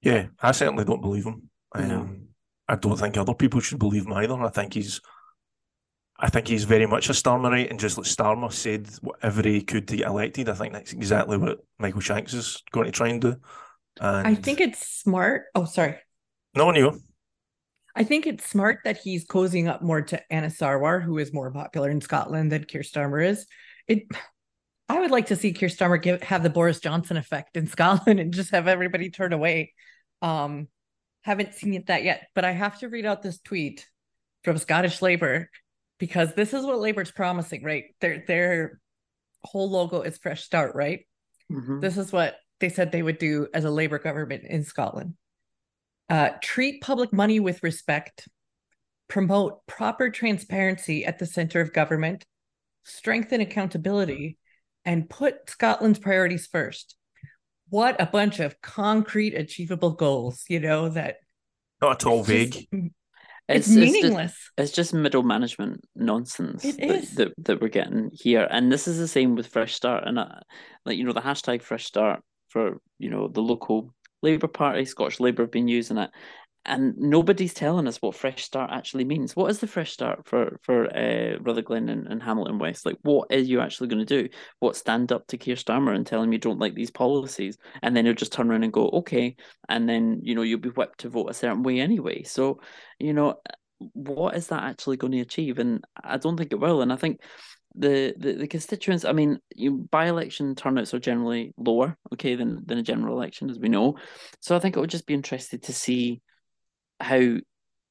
yeah, 0.01 0.27
I 0.41 0.51
certainly 0.51 0.85
don't 0.85 1.01
believe 1.01 1.25
him. 1.25 1.49
Um, 1.73 2.27
I 2.67 2.75
don't 2.75 2.97
think 2.97 3.17
other 3.17 3.33
people 3.33 3.59
should 3.59 3.79
believe 3.79 4.05
him 4.05 4.13
either. 4.13 4.39
I 4.41 4.49
think 4.49 4.73
he's, 4.73 5.01
I 6.19 6.29
think 6.29 6.47
he's 6.47 6.63
very 6.63 6.85
much 6.85 7.09
a 7.09 7.13
Starmerite, 7.13 7.69
and 7.69 7.79
just 7.79 7.97
like 7.97 8.07
Starmer 8.07 8.51
said, 8.51 8.87
whatever 9.01 9.41
he 9.41 9.61
could 9.61 9.87
to 9.87 9.97
get 9.97 10.07
elected, 10.07 10.49
I 10.49 10.53
think 10.53 10.73
that's 10.73 10.93
exactly 10.93 11.37
what 11.37 11.59
Michael 11.79 12.01
Shanks 12.01 12.33
is 12.33 12.61
going 12.71 12.85
to 12.85 12.91
try 12.91 13.09
and 13.09 13.21
do. 13.21 13.35
And 13.99 14.27
I 14.27 14.35
think 14.35 14.61
it's 14.61 14.85
smart. 14.87 15.45
Oh, 15.55 15.65
sorry. 15.65 15.95
no, 16.55 16.73
you. 16.73 16.99
I 17.95 18.03
think 18.03 18.27
it's 18.27 18.47
smart 18.47 18.79
that 18.83 18.97
he's 18.97 19.25
cozying 19.25 19.67
up 19.67 19.81
more 19.81 20.03
to 20.03 20.21
Anas 20.31 20.57
Sarwar, 20.57 21.01
who 21.01 21.17
is 21.17 21.33
more 21.33 21.51
popular 21.51 21.89
in 21.89 21.99
Scotland 21.99 22.51
than 22.51 22.65
Keir 22.65 22.81
Starmer 22.81 23.25
is. 23.25 23.47
It 23.87 24.03
I 24.89 24.99
would 24.99 25.11
like 25.11 25.27
to 25.27 25.35
see 25.35 25.53
Keir 25.53 25.69
Starmer 25.69 26.01
give 26.01 26.23
have 26.23 26.43
the 26.43 26.49
Boris 26.49 26.79
Johnson 26.79 27.17
effect 27.17 27.57
in 27.57 27.67
Scotland 27.75 28.19
and 28.19 28.33
just 28.33 28.51
have 28.51 28.67
everybody 28.67 29.09
turn 29.09 29.33
away. 29.33 29.73
Um, 30.21 30.67
haven't 31.21 31.55
seen 31.55 31.73
it 31.73 31.87
that 31.87 32.03
yet, 32.03 32.27
but 32.35 32.45
I 32.45 32.51
have 32.51 32.79
to 32.79 32.89
read 32.89 33.05
out 33.05 33.21
this 33.21 33.39
tweet 33.39 33.85
from 34.43 34.57
Scottish 34.57 35.01
Labour 35.01 35.49
because 35.99 36.33
this 36.35 36.53
is 36.53 36.65
what 36.65 36.79
Labour's 36.79 37.11
promising, 37.11 37.63
right? 37.63 37.85
Their 37.99 38.23
their 38.25 38.79
whole 39.43 39.69
logo 39.69 40.01
is 40.01 40.17
fresh 40.17 40.43
start, 40.43 40.75
right? 40.75 41.05
Mhm. 41.51 41.81
This 41.81 41.97
is 41.97 42.11
what 42.11 42.37
they 42.59 42.69
said 42.69 42.91
they 42.91 43.03
would 43.03 43.17
do 43.17 43.47
as 43.53 43.65
a 43.65 43.69
Labour 43.69 43.99
government 43.99 44.43
in 44.45 44.63
Scotland. 44.63 45.15
Uh, 46.09 46.31
treat 46.41 46.81
public 46.81 47.11
money 47.11 47.39
with 47.39 47.61
respect, 47.63 48.27
promote 49.07 49.65
proper 49.67 50.09
transparency 50.09 51.05
at 51.05 51.19
the 51.19 51.25
center 51.25 51.59
of 51.59 51.73
government, 51.73 52.25
strengthen 52.87 53.41
accountability, 53.41 54.37
and 54.85 55.09
put 55.09 55.49
Scotland's 55.49 55.99
priorities 55.99 56.47
first. 56.47 56.95
What 57.69 57.99
a 58.01 58.05
bunch 58.05 58.39
of 58.39 58.59
concrete, 58.61 59.33
achievable 59.33 59.91
goals, 59.91 60.45
you 60.47 60.59
know, 60.61 60.89
that 60.89 61.17
Not 61.81 62.01
at 62.03 62.05
all 62.07 62.19
it's 62.21 62.27
just- 62.29 62.67
vague. 62.71 62.91
It's, 63.49 63.67
It's, 63.67 63.67
it's 63.69 63.75
just, 63.85 63.93
meaningless. 63.93 64.51
it's 64.57 64.71
just 64.73 64.93
middle 64.93 65.23
management 65.23 65.79
nonsense 65.95 66.65
It 66.65 66.77
that, 66.79 66.89
is. 66.89 67.15
that 67.15 67.33
that 67.45 67.61
we're 67.61 67.69
getting 67.69 68.09
here, 68.13 68.45
and 68.51 68.69
this 68.69 68.89
is 68.89 68.97
the 68.97 69.07
same 69.07 69.35
with 69.35 69.47
Fresh 69.47 69.73
Start, 69.73 70.03
and 70.05 70.19
uh, 70.19 70.27
like 70.85 70.97
you 70.97 71.05
know 71.05 71.13
the 71.13 71.21
hashtag 71.21 71.61
Fresh 71.61 71.85
Start 71.85 72.21
for 72.49 72.81
you 72.99 73.09
know 73.09 73.29
the 73.29 73.41
local 73.41 73.93
Labour 74.21 74.49
Party, 74.49 74.83
Scottish 74.83 75.21
Labour 75.21 75.43
have 75.43 75.51
been 75.51 75.69
using 75.69 75.97
it, 75.97 76.09
and 76.65 76.97
nobody's 76.97 77.53
telling 77.53 77.87
us 77.87 78.01
what 78.01 78.15
Fresh 78.15 78.43
Start 78.43 78.71
actually 78.73 79.05
means. 79.05 79.35
What 79.35 79.49
is 79.49 79.59
the 79.59 79.67
Fresh 79.67 79.91
Start 79.91 80.25
for 80.25 80.59
for 80.63 80.85
uh, 80.95 81.37
Rutherglen 81.39 81.89
and, 81.89 82.07
and 82.07 82.21
Hamilton 82.21 82.59
West? 82.59 82.85
Like, 82.85 82.97
what 83.03 83.31
are 83.31 83.39
you 83.39 83.61
actually 83.61 83.87
going 83.87 84.05
to 84.05 84.23
do? 84.23 84.29
What 84.59 84.75
stand 84.75 85.11
up 85.11 85.27
to 85.27 85.37
Keir 85.37 85.55
Starmer 85.55 85.95
and 85.95 86.05
tell 86.05 86.21
him 86.21 86.33
you 86.33 86.39
don't 86.39 86.59
like 86.59 86.75
these 86.75 86.91
policies, 86.91 87.57
and 87.81 87.95
then 87.95 88.05
he'll 88.05 88.13
just 88.13 88.33
turn 88.33 88.51
around 88.51 88.63
and 88.63 88.73
go 88.73 88.89
okay, 88.89 89.35
and 89.69 89.87
then 89.87 90.19
you 90.23 90.35
know 90.35 90.41
you'll 90.41 90.59
be 90.59 90.69
whipped 90.69 90.99
to 90.99 91.09
vote 91.09 91.29
a 91.29 91.33
certain 91.33 91.63
way 91.63 91.79
anyway. 91.79 92.23
So 92.23 92.59
you 92.99 93.13
know 93.13 93.39
what 93.93 94.35
is 94.35 94.47
that 94.47 94.63
actually 94.63 94.97
going 94.97 95.13
to 95.13 95.21
achieve? 95.21 95.59
And 95.59 95.83
I 96.03 96.17
don't 96.17 96.37
think 96.37 96.51
it 96.51 96.59
will. 96.59 96.81
And 96.81 96.91
I 96.91 96.95
think 96.95 97.21
the 97.75 98.13
the, 98.17 98.33
the 98.33 98.47
constituents, 98.47 99.05
I 99.05 99.11
mean, 99.11 99.39
you 99.55 99.87
by 99.91 100.07
election 100.07 100.55
turnouts 100.55 100.93
are 100.93 100.99
generally 100.99 101.53
lower, 101.57 101.97
okay, 102.13 102.35
than 102.35 102.63
than 102.65 102.77
a 102.77 102.83
general 102.83 103.15
election, 103.15 103.49
as 103.49 103.59
we 103.59 103.69
know. 103.69 103.97
So 104.39 104.55
I 104.55 104.59
think 104.59 104.75
it 104.75 104.79
would 104.79 104.89
just 104.89 105.07
be 105.07 105.13
interested 105.13 105.63
to 105.63 105.73
see 105.73 106.21
how 106.99 107.35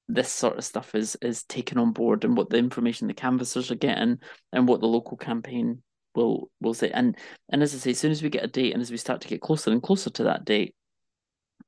this 0.08 0.32
sort 0.32 0.56
of 0.56 0.64
stuff 0.64 0.94
is 0.94 1.16
is 1.20 1.42
taken 1.44 1.78
on 1.78 1.92
board 1.92 2.24
and 2.24 2.36
what 2.36 2.48
the 2.48 2.58
information 2.58 3.08
the 3.08 3.14
canvassers 3.14 3.70
are 3.70 3.76
getting 3.76 4.18
and 4.52 4.68
what 4.68 4.80
the 4.80 4.86
local 4.86 5.16
campaign 5.16 5.82
will 6.14 6.50
will 6.60 6.74
say. 6.74 6.90
And 6.90 7.16
and 7.48 7.62
as 7.62 7.74
I 7.74 7.78
say, 7.78 7.90
as 7.90 7.98
soon 7.98 8.12
as 8.12 8.22
we 8.22 8.30
get 8.30 8.44
a 8.44 8.48
date 8.48 8.72
and 8.72 8.82
as 8.82 8.90
we 8.90 8.96
start 8.96 9.20
to 9.22 9.28
get 9.28 9.40
closer 9.40 9.70
and 9.70 9.82
closer 9.82 10.10
to 10.10 10.24
that 10.24 10.44
date, 10.44 10.74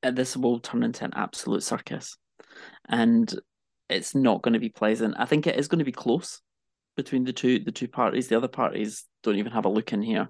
uh, 0.02 0.10
this 0.10 0.36
will 0.36 0.60
turn 0.60 0.82
into 0.82 1.04
an 1.04 1.12
absolute 1.14 1.62
circus. 1.62 2.16
And 2.88 3.32
it's 3.88 4.14
not 4.14 4.42
going 4.42 4.54
to 4.54 4.60
be 4.60 4.68
pleasant. 4.68 5.14
I 5.18 5.24
think 5.24 5.46
it 5.46 5.56
is 5.56 5.68
going 5.68 5.80
to 5.80 5.84
be 5.84 5.92
close 5.92 6.40
between 6.96 7.24
the 7.24 7.32
two 7.32 7.60
the 7.60 7.72
two 7.72 7.88
parties. 7.88 8.28
The 8.28 8.36
other 8.36 8.48
parties 8.48 9.04
don't 9.22 9.36
even 9.36 9.52
have 9.52 9.64
a 9.64 9.70
look 9.70 9.92
in 9.92 10.02
here, 10.02 10.28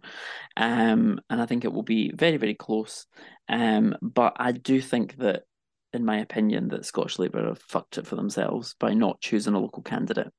um, 0.57 1.21
and 1.31 1.41
I 1.41 1.47
think 1.47 1.65
it 1.65 1.73
will 1.73 1.83
be 1.83 2.13
very 2.15 2.37
very 2.37 2.55
close. 2.55 3.07
Um, 3.49 3.97
but 4.03 4.35
I 4.37 4.53
do 4.53 4.81
think 4.81 5.17
that, 5.17 5.45
in 5.93 6.05
my 6.05 6.19
opinion, 6.19 6.69
that 6.69 6.85
Scottish 6.85 7.19
Labour 7.19 7.47
have 7.47 7.61
fucked 7.61 7.99
it 7.99 8.07
for 8.07 8.17
themselves 8.17 8.75
by 8.79 8.95
not 8.95 9.21
choosing 9.21 9.55
a 9.55 9.61
local 9.61 9.83
candidate. 9.83 10.33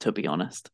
To 0.00 0.12
be 0.12 0.26
honest, 0.26 0.70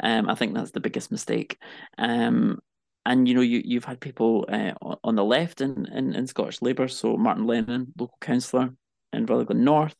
um, 0.00 0.28
I 0.28 0.36
think 0.36 0.54
that's 0.54 0.70
the 0.70 0.78
biggest 0.78 1.10
mistake. 1.10 1.58
Um, 1.98 2.60
and 3.04 3.26
you 3.26 3.34
know, 3.34 3.40
you 3.40 3.60
you've 3.64 3.84
had 3.84 3.98
people 4.00 4.46
uh, 4.48 4.72
on 5.02 5.16
the 5.16 5.24
left 5.24 5.60
in, 5.60 5.86
in, 5.86 6.14
in 6.14 6.28
Scottish 6.28 6.62
Labour. 6.62 6.86
So 6.86 7.16
Martin 7.16 7.46
Lennon, 7.46 7.92
local 7.98 8.18
councillor 8.20 8.70
in 9.12 9.26
Rutherglen 9.26 9.64
North, 9.64 9.96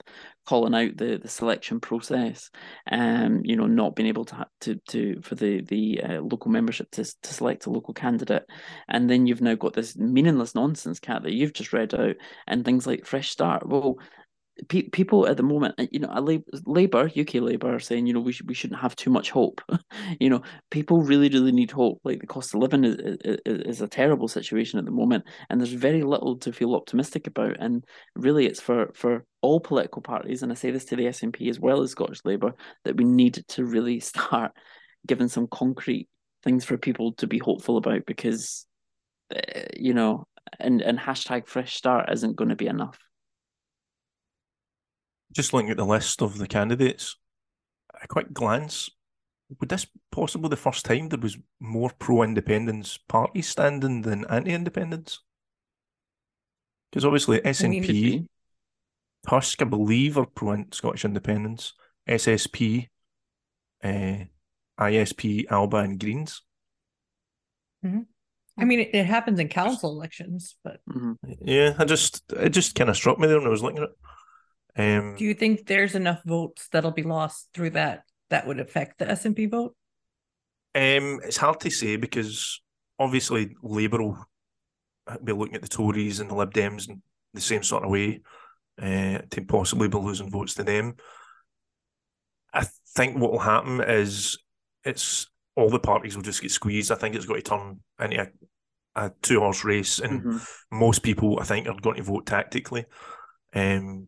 calling 0.46 0.74
out 0.74 0.96
the, 0.96 1.18
the 1.18 1.28
selection 1.28 1.80
process, 1.80 2.50
um, 2.90 3.42
you 3.44 3.56
know, 3.56 3.66
not 3.66 3.96
being 3.96 4.08
able 4.08 4.24
to 4.26 4.46
to 4.60 4.80
to 4.88 5.20
for 5.22 5.34
the 5.34 5.62
the 5.62 6.00
uh, 6.02 6.20
local 6.20 6.50
membership 6.50 6.90
to 6.92 7.04
to 7.04 7.34
select 7.34 7.66
a 7.66 7.70
local 7.70 7.94
candidate, 7.94 8.44
and 8.88 9.08
then 9.08 9.26
you've 9.26 9.42
now 9.42 9.54
got 9.54 9.72
this 9.72 9.96
meaningless 9.96 10.54
nonsense 10.54 11.00
cat 11.00 11.22
that 11.22 11.32
you've 11.32 11.52
just 11.52 11.72
read 11.72 11.94
out, 11.94 12.16
and 12.46 12.64
things 12.64 12.86
like 12.86 13.04
Fresh 13.04 13.30
Start. 13.30 13.66
Well, 13.68 13.98
pe- 14.68 14.88
people 14.88 15.26
at 15.26 15.36
the 15.36 15.42
moment, 15.42 15.74
uh, 15.78 15.86
you 15.90 16.00
know, 16.00 16.12
Labour, 16.66 17.10
UK 17.16 17.34
Labour, 17.34 17.76
are 17.76 17.80
saying, 17.80 18.06
you 18.06 18.12
know, 18.12 18.20
we 18.20 18.32
should 18.32 18.48
we 18.48 18.54
shouldn't 18.54 18.80
have 18.80 18.96
too 18.96 19.10
much 19.10 19.30
hope. 19.30 19.60
you 20.20 20.28
know, 20.28 20.42
people 20.70 21.02
really 21.02 21.28
really 21.28 21.52
need 21.52 21.70
hope. 21.70 22.00
Like 22.04 22.20
the 22.20 22.26
cost 22.26 22.54
of 22.54 22.60
living 22.60 22.84
is, 22.84 22.96
is 23.24 23.38
is 23.44 23.80
a 23.80 23.88
terrible 23.88 24.28
situation 24.28 24.78
at 24.78 24.84
the 24.84 24.90
moment, 24.90 25.24
and 25.48 25.60
there's 25.60 25.72
very 25.72 26.02
little 26.02 26.36
to 26.38 26.52
feel 26.52 26.74
optimistic 26.74 27.26
about. 27.26 27.56
And 27.60 27.84
really, 28.16 28.46
it's 28.46 28.60
for 28.60 28.90
for 28.94 29.24
all 29.42 29.60
political 29.60 30.02
parties, 30.02 30.42
and 30.42 30.50
I 30.50 30.54
say 30.54 30.70
this 30.70 30.86
to 30.86 30.96
the 30.96 31.06
SNP 31.06 31.48
as 31.48 31.60
well 31.60 31.82
as 31.82 31.92
Scottish 31.92 32.24
Labour, 32.24 32.54
that 32.84 32.96
we 32.96 33.04
need 33.04 33.44
to 33.48 33.64
really 33.64 34.00
start 34.00 34.52
giving 35.06 35.28
some 35.28 35.46
concrete 35.46 36.08
things 36.42 36.64
for 36.64 36.76
people 36.76 37.12
to 37.14 37.26
be 37.26 37.38
hopeful 37.38 37.76
about 37.76 38.06
because, 38.06 38.66
uh, 39.34 39.62
you 39.76 39.94
know, 39.94 40.26
and 40.58 40.80
and 40.82 40.98
hashtag 40.98 41.46
Fresh 41.46 41.76
Start 41.76 42.10
isn't 42.12 42.36
going 42.36 42.50
to 42.50 42.56
be 42.56 42.66
enough. 42.66 42.98
Just 45.32 45.52
looking 45.52 45.70
at 45.70 45.76
the 45.76 45.84
list 45.84 46.22
of 46.22 46.38
the 46.38 46.46
candidates, 46.46 47.16
a 48.02 48.06
quick 48.08 48.32
glance. 48.32 48.90
Would 49.60 49.70
this 49.70 49.86
possibly 50.12 50.50
the 50.50 50.56
first 50.56 50.84
time 50.84 51.08
there 51.08 51.18
was 51.18 51.38
more 51.58 51.90
pro-independence 51.98 52.98
parties 53.08 53.48
standing 53.48 54.02
than 54.02 54.26
anti-independence? 54.26 55.20
Because 56.90 57.04
obviously 57.04 57.36
mean, 57.44 57.54
SNP, 57.54 58.26
TUSC, 59.26 59.62
I 59.62 59.64
believe, 59.64 60.18
are 60.18 60.26
pro 60.26 60.64
Scottish 60.72 61.04
independence. 61.04 61.72
SSP, 62.08 62.88
uh, 63.84 64.24
ISP, 64.78 65.46
Alba, 65.50 65.78
and 65.78 66.00
Greens. 66.00 66.42
I 68.58 68.64
mean, 68.64 68.80
it, 68.80 68.90
it 68.92 69.06
happens 69.06 69.38
in 69.38 69.48
council 69.48 69.92
elections, 69.92 70.56
but 70.64 70.80
Mhm. 70.88 71.16
Yeah, 71.40 71.74
I 71.78 71.84
just 71.84 72.32
it 72.32 72.50
just 72.50 72.74
kind 72.74 72.90
of 72.90 72.96
struck 72.96 73.18
me 73.18 73.28
there 73.28 73.38
when 73.38 73.46
I 73.46 73.50
was 73.50 73.62
looking 73.62 73.78
at 73.78 73.84
it. 73.90 73.96
Um, 74.78 75.16
do 75.16 75.24
you 75.24 75.34
think 75.34 75.66
there's 75.66 75.94
enough 75.94 76.22
votes 76.24 76.68
that'll 76.70 76.92
be 76.92 77.02
lost 77.02 77.48
through 77.52 77.70
that 77.70 78.04
that 78.30 78.46
would 78.46 78.60
affect 78.60 78.98
the 78.98 79.06
SNP 79.06 79.50
vote? 79.50 79.74
Um, 80.74 81.20
it's 81.24 81.36
hard 81.36 81.60
to 81.60 81.70
say 81.70 81.96
because 81.96 82.60
obviously 82.98 83.56
Labour 83.62 84.02
will 84.02 84.26
be 85.24 85.32
looking 85.32 85.56
at 85.56 85.62
the 85.62 85.68
Tories 85.68 86.20
and 86.20 86.30
the 86.30 86.34
Lib 86.34 86.52
Dems 86.52 86.88
in 86.88 87.02
the 87.34 87.40
same 87.40 87.62
sort 87.62 87.84
of 87.84 87.90
way. 87.90 88.20
uh, 88.80 89.18
to 89.30 89.42
possibly 89.44 89.88
be 89.88 89.98
losing 89.98 90.30
votes 90.30 90.54
to 90.54 90.62
them. 90.62 90.94
I 92.54 92.64
think 92.94 93.18
what 93.18 93.32
will 93.32 93.40
happen 93.40 93.80
is 93.80 94.38
it's 94.84 95.26
all 95.56 95.68
the 95.68 95.80
parties 95.80 96.14
will 96.14 96.22
just 96.22 96.40
get 96.40 96.52
squeezed. 96.52 96.92
I 96.92 96.94
think 96.94 97.16
it's 97.16 97.26
going 97.26 97.42
to 97.42 97.50
turn 97.50 97.80
into 97.98 98.22
a, 98.22 99.04
a 99.06 99.10
two 99.22 99.40
horse 99.40 99.64
race, 99.64 99.98
and 99.98 100.22
Mhm. 100.22 100.48
most 100.70 101.02
people 101.02 101.40
I 101.40 101.44
think 101.44 101.66
are 101.66 101.74
going 101.80 101.96
to 101.96 102.04
vote 102.04 102.26
tactically. 102.26 102.84
Um, 103.52 104.06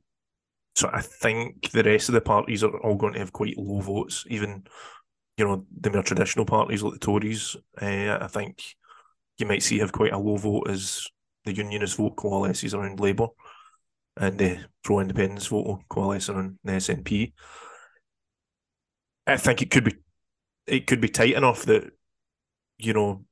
so 0.74 0.90
I 0.92 1.00
think 1.00 1.70
the 1.70 1.82
rest 1.82 2.08
of 2.08 2.14
the 2.14 2.20
parties 2.20 2.62
are 2.64 2.76
all 2.78 2.96
going 2.96 3.14
to 3.14 3.18
have 3.18 3.32
quite 3.32 3.58
low 3.58 3.80
votes, 3.80 4.24
even 4.28 4.64
you 5.36 5.44
know 5.44 5.66
the 5.80 5.90
more 5.90 6.02
traditional 6.02 6.44
parties 6.44 6.82
like 6.82 6.94
the 6.94 6.98
Tories. 6.98 7.56
Uh, 7.80 8.18
I 8.20 8.26
think 8.28 8.62
you 9.38 9.46
might 9.46 9.62
see 9.62 9.78
have 9.78 9.92
quite 9.92 10.12
a 10.12 10.18
low 10.18 10.36
vote 10.36 10.68
as 10.68 11.06
the 11.44 11.54
Unionist 11.54 11.96
vote 11.96 12.16
coalesces 12.16 12.74
around 12.74 13.00
Labour, 13.00 13.28
and 14.16 14.38
the 14.38 14.58
pro 14.82 15.00
independence 15.00 15.46
vote 15.46 15.82
coalesce 15.88 16.28
around 16.28 16.58
the 16.64 16.72
SNP. 16.72 17.32
I 19.26 19.36
think 19.36 19.62
it 19.62 19.70
could 19.70 19.84
be 19.84 19.94
it 20.66 20.86
could 20.86 21.00
be 21.00 21.08
tight 21.08 21.34
enough 21.34 21.64
that 21.64 21.90
you 22.78 22.92
know 22.92 23.24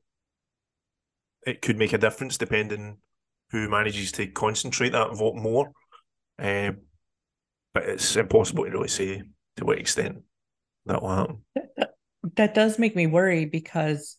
it 1.47 1.63
could 1.63 1.79
make 1.79 1.93
a 1.93 1.99
difference 1.99 2.37
depending 2.37 2.99
who 3.51 3.69
manages 3.69 4.13
to 4.13 4.27
concentrate 4.27 4.91
that 4.91 5.17
vote 5.17 5.37
more. 5.37 5.73
Uh, 6.39 6.73
but 7.75 7.85
it's 7.85 8.17
impossible 8.17 8.65
to 8.65 8.71
really 8.71 8.89
say 8.89 9.23
to 9.57 9.65
what 9.65 9.79
extent 9.79 10.23
that 10.87 11.03
will 11.03 11.15
happen. 11.15 11.39
that 12.37 12.55
does 12.55 12.79
make 12.79 12.97
me 12.97 13.07
worry 13.07 13.45
because 13.45 14.17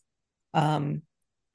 um 0.54 1.02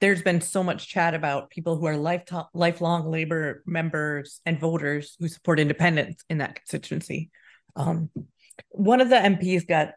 there's 0.00 0.22
been 0.22 0.40
so 0.40 0.62
much 0.62 0.88
chat 0.88 1.14
about 1.14 1.50
people 1.50 1.76
who 1.76 1.86
are 1.86 1.96
lifetime 1.96 2.44
lifelong 2.54 3.10
labor 3.10 3.62
members 3.66 4.40
and 4.46 4.60
voters 4.60 5.16
who 5.18 5.28
support 5.28 5.58
independence 5.58 6.24
in 6.30 6.38
that 6.38 6.54
constituency 6.54 7.30
um 7.74 8.10
one 8.70 9.00
of 9.00 9.08
the 9.08 9.16
mps 9.16 9.66
got 9.66 9.90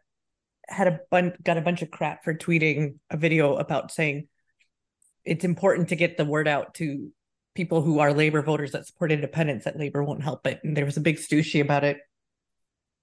had 0.67 0.87
a 0.87 0.99
bun- 1.11 1.35
got 1.43 1.57
a 1.57 1.61
bunch 1.61 1.81
of 1.81 1.91
crap 1.91 2.23
for 2.23 2.33
tweeting 2.33 2.95
a 3.09 3.17
video 3.17 3.55
about 3.55 3.91
saying 3.91 4.27
it's 5.25 5.45
important 5.45 5.89
to 5.89 5.95
get 5.95 6.17
the 6.17 6.25
word 6.25 6.47
out 6.47 6.73
to 6.75 7.11
people 7.55 7.81
who 7.81 7.99
are 7.99 8.13
labor 8.13 8.41
voters 8.41 8.71
that 8.71 8.87
support 8.87 9.11
independence 9.11 9.65
that 9.65 9.77
labor 9.77 10.03
won't 10.03 10.23
help 10.23 10.45
it 10.47 10.59
and 10.63 10.77
there 10.77 10.85
was 10.85 10.97
a 10.97 11.01
big 11.01 11.17
stooshy 11.17 11.61
about 11.61 11.83
it 11.83 11.97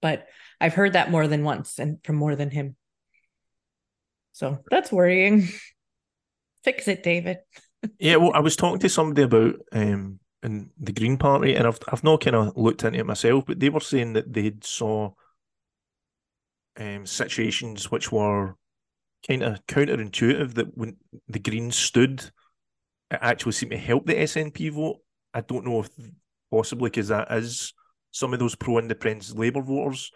but 0.01 0.27
i've 0.61 0.73
heard 0.73 0.93
that 0.93 1.11
more 1.11 1.27
than 1.27 1.43
once 1.43 1.79
and 1.79 1.97
from 2.03 2.15
more 2.15 2.35
than 2.35 2.49
him 2.49 2.75
so 4.37 4.59
that's 4.69 4.91
worrying. 4.91 5.49
Fix 6.63 6.87
it, 6.87 7.03
David. 7.03 7.39
Yeah, 7.99 8.15
well, 8.15 8.31
I 8.33 8.39
was 8.39 8.55
talking 8.55 8.79
to 8.79 8.89
somebody 8.89 9.21
about 9.21 9.55
um 9.71 10.19
in 10.41 10.71
the 10.79 10.91
Green 10.91 11.15
Party, 11.15 11.53
and 11.53 11.67
I've 11.67 11.77
I've 11.89 12.03
not 12.03 12.21
kind 12.21 12.35
of 12.35 12.57
looked 12.57 12.83
into 12.83 12.99
it 12.99 13.05
myself, 13.05 13.45
but 13.45 13.59
they 13.59 13.69
were 13.69 13.79
saying 13.79 14.13
that 14.13 14.33
they 14.33 14.53
saw 14.61 15.11
um 16.75 17.05
situations 17.05 17.91
which 17.91 18.11
were 18.11 18.55
kind 19.27 19.43
of 19.43 19.65
counterintuitive 19.67 20.55
that 20.55 20.75
when 20.75 20.97
the 21.27 21.39
Greens 21.39 21.75
stood, 21.75 22.31
it 23.11 23.19
actually 23.21 23.53
seemed 23.53 23.71
to 23.71 23.77
help 23.77 24.05
the 24.05 24.13
SNP 24.15 24.71
vote. 24.71 24.97
I 25.33 25.41
don't 25.41 25.65
know 25.65 25.81
if 25.81 25.89
possibly 26.51 26.89
because 26.89 27.09
that 27.09 27.31
is 27.31 27.73
some 28.11 28.33
of 28.33 28.39
those 28.39 28.55
pro 28.55 28.79
independence 28.79 29.33
Labour 29.33 29.61
voters 29.61 30.11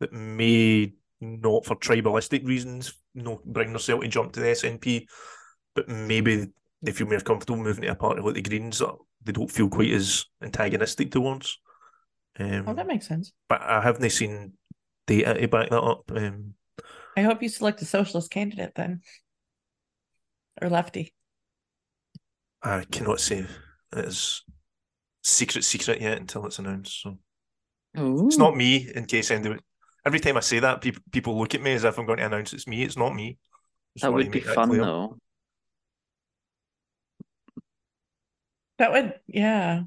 that 0.00 0.12
may 0.12 0.92
not 1.20 1.64
for 1.64 1.76
tribalistic 1.76 2.46
reasons, 2.46 2.94
no 3.14 3.40
bring 3.44 3.68
themselves 3.72 4.02
to 4.04 4.08
jump 4.08 4.32
to 4.32 4.40
the 4.40 4.46
SNP, 4.46 5.06
but 5.74 5.88
maybe 5.88 6.48
they 6.82 6.92
feel 6.92 7.06
more 7.06 7.20
comfortable 7.20 7.62
moving 7.62 7.82
to 7.82 7.88
a 7.90 7.94
party 7.94 8.20
like 8.20 8.34
the 8.34 8.42
Greens 8.42 8.78
that 8.78 8.94
they 9.22 9.32
don't 9.32 9.50
feel 9.50 9.68
quite 9.68 9.92
as 9.92 10.24
antagonistic 10.42 11.12
towards. 11.12 11.58
Um, 12.40 12.64
Oh, 12.66 12.74
that 12.74 12.86
makes 12.86 13.06
sense. 13.06 13.32
but 13.48 13.60
I 13.60 13.80
haven't 13.80 14.08
seen 14.10 14.54
data 15.06 15.34
to 15.34 15.48
back 15.48 15.70
that 15.70 15.82
up. 15.82 16.10
Um, 16.12 16.54
I 17.16 17.22
hope 17.22 17.42
you 17.42 17.48
select 17.48 17.82
a 17.82 17.84
socialist 17.84 18.30
candidate 18.30 18.72
then. 18.74 19.02
Or 20.60 20.68
lefty. 20.70 21.12
I 22.62 22.84
cannot 22.90 23.20
say 23.20 23.46
it 23.96 24.04
is 24.04 24.44
secret 25.22 25.64
secret 25.64 26.00
yet 26.00 26.18
until 26.18 26.46
it's 26.46 26.58
announced. 26.58 27.02
So 27.02 27.18
it's 27.94 28.38
not 28.38 28.56
me. 28.56 28.90
In 28.94 29.04
case 29.06 29.30
anybody, 29.30 29.60
every 30.06 30.20
time 30.20 30.36
I 30.36 30.40
say 30.40 30.60
that, 30.60 30.80
people 30.80 31.02
people 31.10 31.38
look 31.38 31.54
at 31.54 31.62
me 31.62 31.72
as 31.72 31.84
if 31.84 31.98
I'm 31.98 32.06
going 32.06 32.18
to 32.18 32.26
announce 32.26 32.52
it's 32.52 32.66
me. 32.66 32.82
It's 32.82 32.96
not 32.96 33.14
me. 33.14 33.38
Just 33.94 34.02
That 34.02 34.12
would 34.12 34.30
be 34.30 34.40
make 34.40 34.46
fun 34.48 34.68
clear. 34.68 34.82
though. 34.82 35.18
That 38.78 38.92
would 38.92 39.14
yeah. 39.26 39.82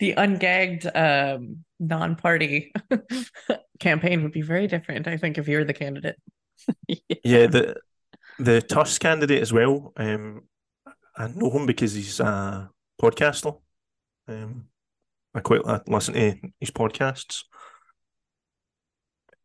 The 0.00 0.14
ungagged 0.14 0.86
um 0.96 1.64
non-party 1.78 2.72
campaign 3.80 4.22
would 4.22 4.32
be 4.32 4.42
very 4.42 4.66
different, 4.66 5.06
I 5.06 5.16
think, 5.16 5.38
if 5.38 5.48
you 5.48 5.58
were 5.58 5.64
the 5.64 5.74
candidate. 5.74 6.16
Yeah, 7.24 7.46
the 7.46 7.76
the 8.38 8.62
TUSC 8.62 9.00
candidate 9.00 9.42
as 9.42 9.52
well. 9.52 9.92
Um, 9.96 10.42
I 11.16 11.28
know 11.28 11.50
him 11.50 11.66
because 11.66 11.94
he's 11.94 12.20
a 12.20 12.70
podcaster. 13.00 13.58
Um, 14.28 14.66
I 15.34 15.40
quite 15.40 15.64
li- 15.66 15.80
listen 15.86 16.14
to 16.14 16.36
his 16.60 16.70
podcasts. 16.70 17.44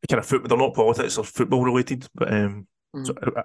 Kind 0.10 0.20
of 0.20 0.26
football, 0.26 0.48
they're 0.48 0.58
not 0.68 0.74
politics 0.76 1.18
or 1.18 1.26
football 1.26 1.66
related, 1.66 2.08
but 2.16 2.32
um, 2.34 2.68
so 3.04 3.14
I, 3.22 3.40
I- 3.42 3.44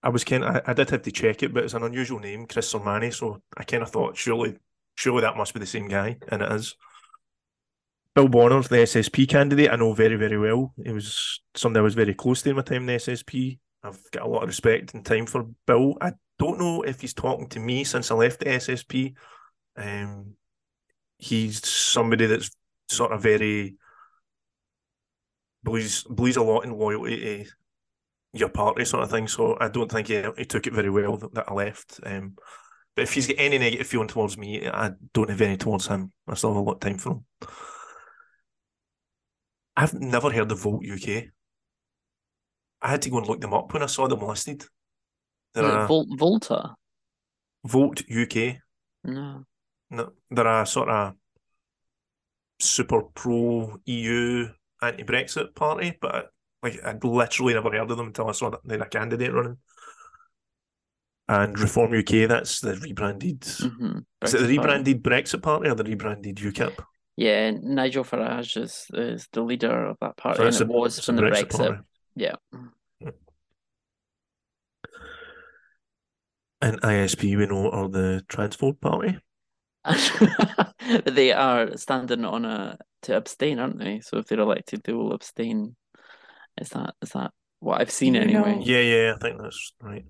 I 0.00 0.10
was 0.10 0.22
kind 0.22 0.44
of, 0.44 0.54
I, 0.54 0.62
I 0.64 0.74
did 0.74 0.90
have 0.90 1.02
to 1.02 1.10
check 1.10 1.42
it, 1.42 1.52
but 1.52 1.64
it's 1.64 1.74
an 1.74 1.82
unusual 1.82 2.20
name, 2.20 2.46
Chris 2.46 2.72
Sormani. 2.72 3.12
So 3.12 3.42
I 3.56 3.64
kind 3.64 3.82
of 3.82 3.90
thought, 3.90 4.16
surely, 4.16 4.56
surely 4.94 5.22
that 5.22 5.36
must 5.36 5.52
be 5.52 5.58
the 5.58 5.66
same 5.66 5.88
guy, 5.88 6.18
and 6.28 6.40
it 6.40 6.52
is. 6.52 6.76
Bill 8.14 8.28
Bonnar, 8.28 8.62
the 8.62 8.76
SSP 8.82 9.26
candidate, 9.26 9.70
I 9.72 9.76
know 9.76 9.92
very, 9.94 10.14
very 10.14 10.38
well. 10.38 10.72
He 10.84 10.92
was 10.92 11.40
somebody 11.56 11.80
I 11.80 11.82
was 11.82 11.94
very 11.94 12.14
close 12.14 12.42
to 12.42 12.50
in 12.50 12.56
my 12.56 12.62
time 12.62 12.82
in 12.82 12.86
the 12.86 12.92
SSP. 12.94 13.58
I've 13.82 13.98
got 14.12 14.22
a 14.24 14.28
lot 14.28 14.42
of 14.44 14.48
respect 14.48 14.94
and 14.94 15.04
time 15.04 15.26
for 15.26 15.46
Bill. 15.66 15.96
I 16.00 16.12
don't 16.38 16.58
know 16.58 16.82
if 16.82 17.00
he's 17.00 17.14
talking 17.14 17.48
to 17.48 17.60
me 17.60 17.84
since 17.84 18.10
I 18.10 18.14
left 18.14 18.40
the 18.40 18.46
SSP. 18.46 19.14
Um, 19.76 20.34
he's 21.18 21.66
somebody 21.68 22.26
that's 22.26 22.50
sort 22.88 23.12
of 23.12 23.22
very 23.22 23.76
believes 25.62 26.04
believes 26.04 26.36
a 26.36 26.42
lot 26.42 26.64
in 26.64 26.72
loyalty 26.72 27.44
to 27.44 27.50
your 28.32 28.48
party 28.48 28.84
sort 28.84 29.02
of 29.02 29.10
thing. 29.10 29.26
So 29.28 29.56
I 29.60 29.68
don't 29.68 29.90
think 29.90 30.08
he, 30.08 30.22
he 30.36 30.44
took 30.44 30.66
it 30.66 30.72
very 30.72 30.90
well 30.90 31.16
that, 31.16 31.34
that 31.34 31.48
I 31.48 31.54
left. 31.54 32.00
Um, 32.04 32.36
but 32.94 33.02
if 33.02 33.12
he's 33.12 33.26
got 33.26 33.36
any 33.38 33.58
negative 33.58 33.86
feeling 33.86 34.08
towards 34.08 34.36
me, 34.36 34.68
I 34.68 34.92
don't 35.12 35.30
have 35.30 35.40
any 35.40 35.56
towards 35.56 35.86
him. 35.86 36.12
I 36.26 36.34
still 36.34 36.50
have 36.50 36.56
a 36.56 36.60
lot 36.60 36.74
of 36.74 36.80
time 36.80 36.98
for 36.98 37.10
him. 37.12 37.24
I've 39.76 39.94
never 39.94 40.30
heard 40.30 40.50
of 40.50 40.60
Volt 40.60 40.84
UK. 40.84 41.24
I 42.82 42.90
had 42.90 43.02
to 43.02 43.10
go 43.10 43.18
and 43.18 43.26
look 43.26 43.40
them 43.40 43.54
up 43.54 43.72
when 43.72 43.82
I 43.82 43.86
saw 43.86 44.08
them 44.08 44.20
listed. 44.20 44.64
They're 45.54 45.64
Is 45.64 45.84
it 45.84 45.86
Vol- 45.88 46.16
Volta? 46.16 46.74
Volt 47.66 48.02
UK. 48.10 48.56
No. 49.04 49.44
No, 49.90 50.10
they're 50.30 50.46
a 50.62 50.66
sort 50.66 50.88
of 50.90 51.14
super 52.60 53.02
pro 53.14 53.78
EU 53.86 54.48
anti 54.82 55.02
Brexit 55.04 55.54
party, 55.54 55.96
but 56.00 56.30
like 56.62 56.78
I'd 56.84 57.02
literally 57.04 57.54
never 57.54 57.70
heard 57.70 57.90
of 57.90 57.96
them 57.96 58.08
until 58.08 58.28
I 58.28 58.32
saw 58.32 58.50
that 58.50 58.60
they 58.64 58.74
had 58.74 58.82
a 58.82 58.88
candidate 58.88 59.32
running. 59.32 59.56
And 61.28 61.58
Reform 61.58 61.92
UK, 61.92 62.26
that's 62.28 62.60
the 62.60 62.74
rebranded. 62.76 63.44
hmm 63.44 63.98
Is 64.22 64.34
it 64.34 64.38
the 64.40 64.46
rebranded 64.48 65.02
Brexit 65.02 65.42
party 65.42 65.68
or 65.68 65.74
the 65.74 65.84
rebranded 65.84 66.36
UKIP? 66.36 66.78
Yeah, 67.16 67.50
Nigel 67.50 68.04
Farage 68.04 68.56
is, 68.62 68.86
is 68.94 69.28
the 69.32 69.42
leader 69.42 69.86
of 69.86 69.96
that 70.00 70.16
party, 70.16 70.38
So 70.38 70.46
and 70.46 70.54
it 70.54 70.60
a- 70.62 70.66
was 70.66 71.04
from 71.04 71.16
the 71.16 71.22
Brexit 71.22 71.48
Brexit. 71.48 71.56
party. 71.66 71.82
Yeah. 72.16 72.34
And 76.60 76.80
ISP, 76.82 77.36
we 77.36 77.46
know, 77.46 77.70
are 77.70 77.88
the 77.88 78.24
Transport 78.28 78.80
Party. 78.80 79.18
but 79.84 81.14
they 81.14 81.32
are 81.32 81.76
standing 81.76 82.24
on 82.24 82.44
a 82.44 82.78
to 83.02 83.16
abstain, 83.16 83.58
aren't 83.58 83.78
they? 83.78 84.00
So 84.00 84.18
if 84.18 84.26
they're 84.26 84.40
elected, 84.40 84.82
they 84.84 84.92
will 84.92 85.12
abstain. 85.12 85.76
Is 86.60 86.70
that 86.70 86.94
is 87.00 87.10
that 87.10 87.30
what 87.60 87.80
I've 87.80 87.90
seen 87.90 88.14
You 88.14 88.22
anyway? 88.22 88.56
know- 88.56 88.62
Yeah, 88.64 88.80
yeah, 88.80 89.14
I 89.14 89.18
think 89.18 89.40
that's 89.40 89.72
right. 89.80 90.04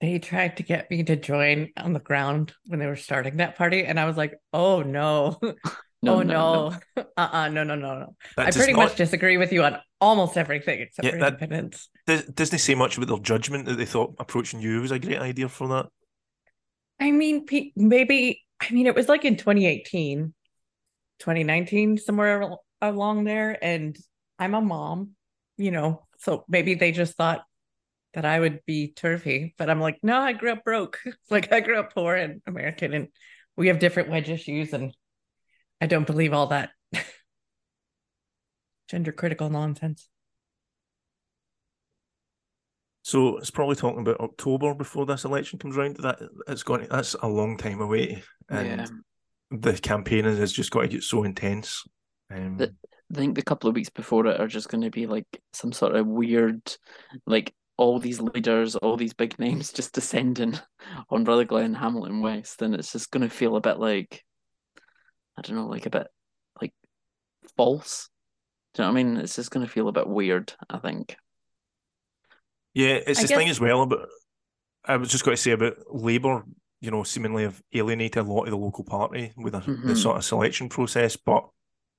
They 0.00 0.18
tried 0.20 0.56
to 0.58 0.62
get 0.62 0.90
me 0.90 1.02
to 1.02 1.16
join 1.16 1.70
on 1.76 1.92
the 1.92 1.98
ground 2.00 2.54
when 2.66 2.78
they 2.78 2.86
were 2.86 2.96
starting 2.96 3.38
that 3.38 3.56
party, 3.56 3.84
and 3.84 3.98
I 3.98 4.04
was 4.04 4.16
like, 4.16 4.34
"Oh 4.52 4.82
no, 4.82 5.38
No, 6.02 6.16
oh 6.16 6.22
no, 6.22 6.68
no, 6.96 7.04
uh-uh, 7.16 7.48
no, 7.48 7.64
no, 7.64 7.74
no, 7.74 7.98
no." 7.98 8.16
That 8.36 8.48
I 8.48 8.50
pretty 8.52 8.72
not, 8.72 8.84
much 8.90 8.96
disagree 8.96 9.36
with 9.36 9.52
you 9.52 9.64
on 9.64 9.78
almost 10.00 10.36
everything 10.36 10.80
except 10.80 11.04
Yeah, 11.04 11.12
for 11.12 11.18
that- 11.18 11.34
independence. 11.34 11.88
does, 12.06 12.24
doesn't 12.24 12.58
say 12.58 12.74
much 12.74 12.96
about 12.96 13.08
their 13.08 13.18
judgment 13.18 13.66
that 13.66 13.76
they 13.78 13.84
thought 13.84 14.14
approaching 14.18 14.60
you 14.60 14.80
was 14.80 14.92
a 14.92 14.98
great 14.98 15.18
idea 15.18 15.48
for 15.48 15.68
that. 15.68 15.86
I 17.00 17.10
mean, 17.10 17.46
maybe, 17.76 18.44
I 18.60 18.72
mean, 18.72 18.86
it 18.86 18.94
was 18.94 19.08
like 19.08 19.24
in 19.24 19.36
2018, 19.36 20.34
2019, 21.20 21.98
somewhere 21.98 22.48
along 22.80 23.24
there. 23.24 23.56
And 23.62 23.96
I'm 24.38 24.54
a 24.54 24.60
mom, 24.60 25.10
you 25.56 25.70
know, 25.70 26.06
so 26.18 26.44
maybe 26.48 26.74
they 26.74 26.90
just 26.92 27.16
thought 27.16 27.44
that 28.14 28.24
I 28.24 28.40
would 28.40 28.60
be 28.66 28.92
turfy. 28.92 29.54
But 29.58 29.70
I'm 29.70 29.80
like, 29.80 29.98
no, 30.02 30.18
I 30.18 30.32
grew 30.32 30.52
up 30.52 30.64
broke. 30.64 30.98
like, 31.30 31.52
I 31.52 31.60
grew 31.60 31.78
up 31.78 31.94
poor 31.94 32.16
and 32.16 32.40
American, 32.46 32.92
and 32.94 33.08
we 33.56 33.68
have 33.68 33.78
different 33.78 34.08
wedge 34.10 34.28
issues. 34.28 34.72
And 34.72 34.92
I 35.80 35.86
don't 35.86 36.06
believe 36.06 36.32
all 36.32 36.48
that 36.48 36.70
gender 38.88 39.12
critical 39.12 39.50
nonsense. 39.50 40.08
So 43.02 43.38
it's 43.38 43.50
probably 43.50 43.76
talking 43.76 44.00
about 44.00 44.20
October 44.20 44.74
before 44.74 45.06
this 45.06 45.24
election 45.24 45.58
comes 45.58 45.76
around. 45.76 45.96
That 45.96 46.18
it's 46.46 46.62
going. 46.62 46.82
To, 46.82 46.88
that's 46.88 47.14
a 47.22 47.28
long 47.28 47.56
time 47.56 47.80
away, 47.80 48.22
and 48.50 48.66
yeah. 48.66 48.86
the 49.50 49.72
campaign 49.78 50.24
has 50.24 50.52
just 50.52 50.70
got 50.70 50.82
to 50.82 50.88
get 50.88 51.02
so 51.02 51.24
intense. 51.24 51.84
Um, 52.30 52.58
The- 52.58 52.74
I 53.10 53.14
think 53.14 53.36
the 53.36 53.42
couple 53.42 53.70
of 53.70 53.74
weeks 53.74 53.88
before 53.88 54.26
it 54.26 54.38
are 54.38 54.46
just 54.46 54.68
going 54.68 54.82
to 54.82 54.90
be 54.90 55.06
like 55.06 55.26
some 55.54 55.72
sort 55.72 55.96
of 55.96 56.06
weird, 56.06 56.60
like 57.26 57.54
all 57.78 57.98
these 57.98 58.20
leaders, 58.20 58.76
all 58.76 58.96
these 58.96 59.14
big 59.14 59.38
names 59.38 59.72
just 59.72 59.94
descending 59.94 60.58
on 61.10 61.24
Rutherglen, 61.24 61.74
Hamilton 61.74 62.20
West, 62.20 62.60
and 62.60 62.74
it's 62.74 62.92
just 62.92 63.10
going 63.10 63.26
to 63.26 63.34
feel 63.34 63.56
a 63.56 63.60
bit 63.62 63.78
like, 63.78 64.22
I 65.38 65.40
don't 65.42 65.56
know, 65.56 65.66
like 65.66 65.86
a 65.86 65.90
bit 65.90 66.08
like 66.60 66.72
false. 67.56 68.08
Do 68.74 68.82
you 68.82 68.86
know 68.88 68.92
what 68.92 69.00
I 69.00 69.02
mean? 69.04 69.16
It's 69.18 69.36
just 69.36 69.50
going 69.50 69.64
to 69.64 69.72
feel 69.72 69.88
a 69.88 69.92
bit 69.92 70.08
weird. 70.08 70.52
I 70.68 70.78
think. 70.78 71.16
yeah, 72.74 72.98
it's 73.06 73.20
I 73.20 73.22
the 73.22 73.28
thing 73.28 73.48
as 73.48 73.60
well. 73.60 73.86
But 73.86 74.08
I 74.84 74.96
was 74.96 75.10
just 75.10 75.24
going 75.24 75.36
to 75.36 75.42
say 75.42 75.52
about 75.52 75.76
Labour. 75.90 76.44
You 76.80 76.90
know, 76.92 77.02
seemingly 77.02 77.42
have 77.42 77.60
alienated 77.72 78.24
a 78.24 78.32
lot 78.32 78.44
of 78.44 78.50
the 78.50 78.56
local 78.56 78.84
party 78.84 79.32
with 79.36 79.54
a, 79.54 79.60
the 79.60 79.66
Mhm. 79.66 79.96
sort 79.96 80.16
of 80.16 80.24
selection 80.24 80.68
process. 80.68 81.16
But 81.16 81.48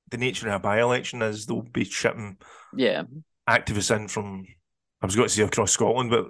the 0.09 0.17
nature 0.17 0.47
of 0.47 0.55
a 0.55 0.59
by-election 0.59 1.21
is 1.21 1.45
they'll 1.45 1.61
be 1.61 1.83
shipping 1.85 2.37
Yeah, 2.75 3.03
activists 3.47 3.95
in 3.95 4.07
from 4.07 4.45
I 5.01 5.05
was 5.05 5.15
going 5.15 5.27
to 5.29 5.33
say 5.33 5.43
across 5.43 5.71
Scotland, 5.71 6.11
but 6.11 6.27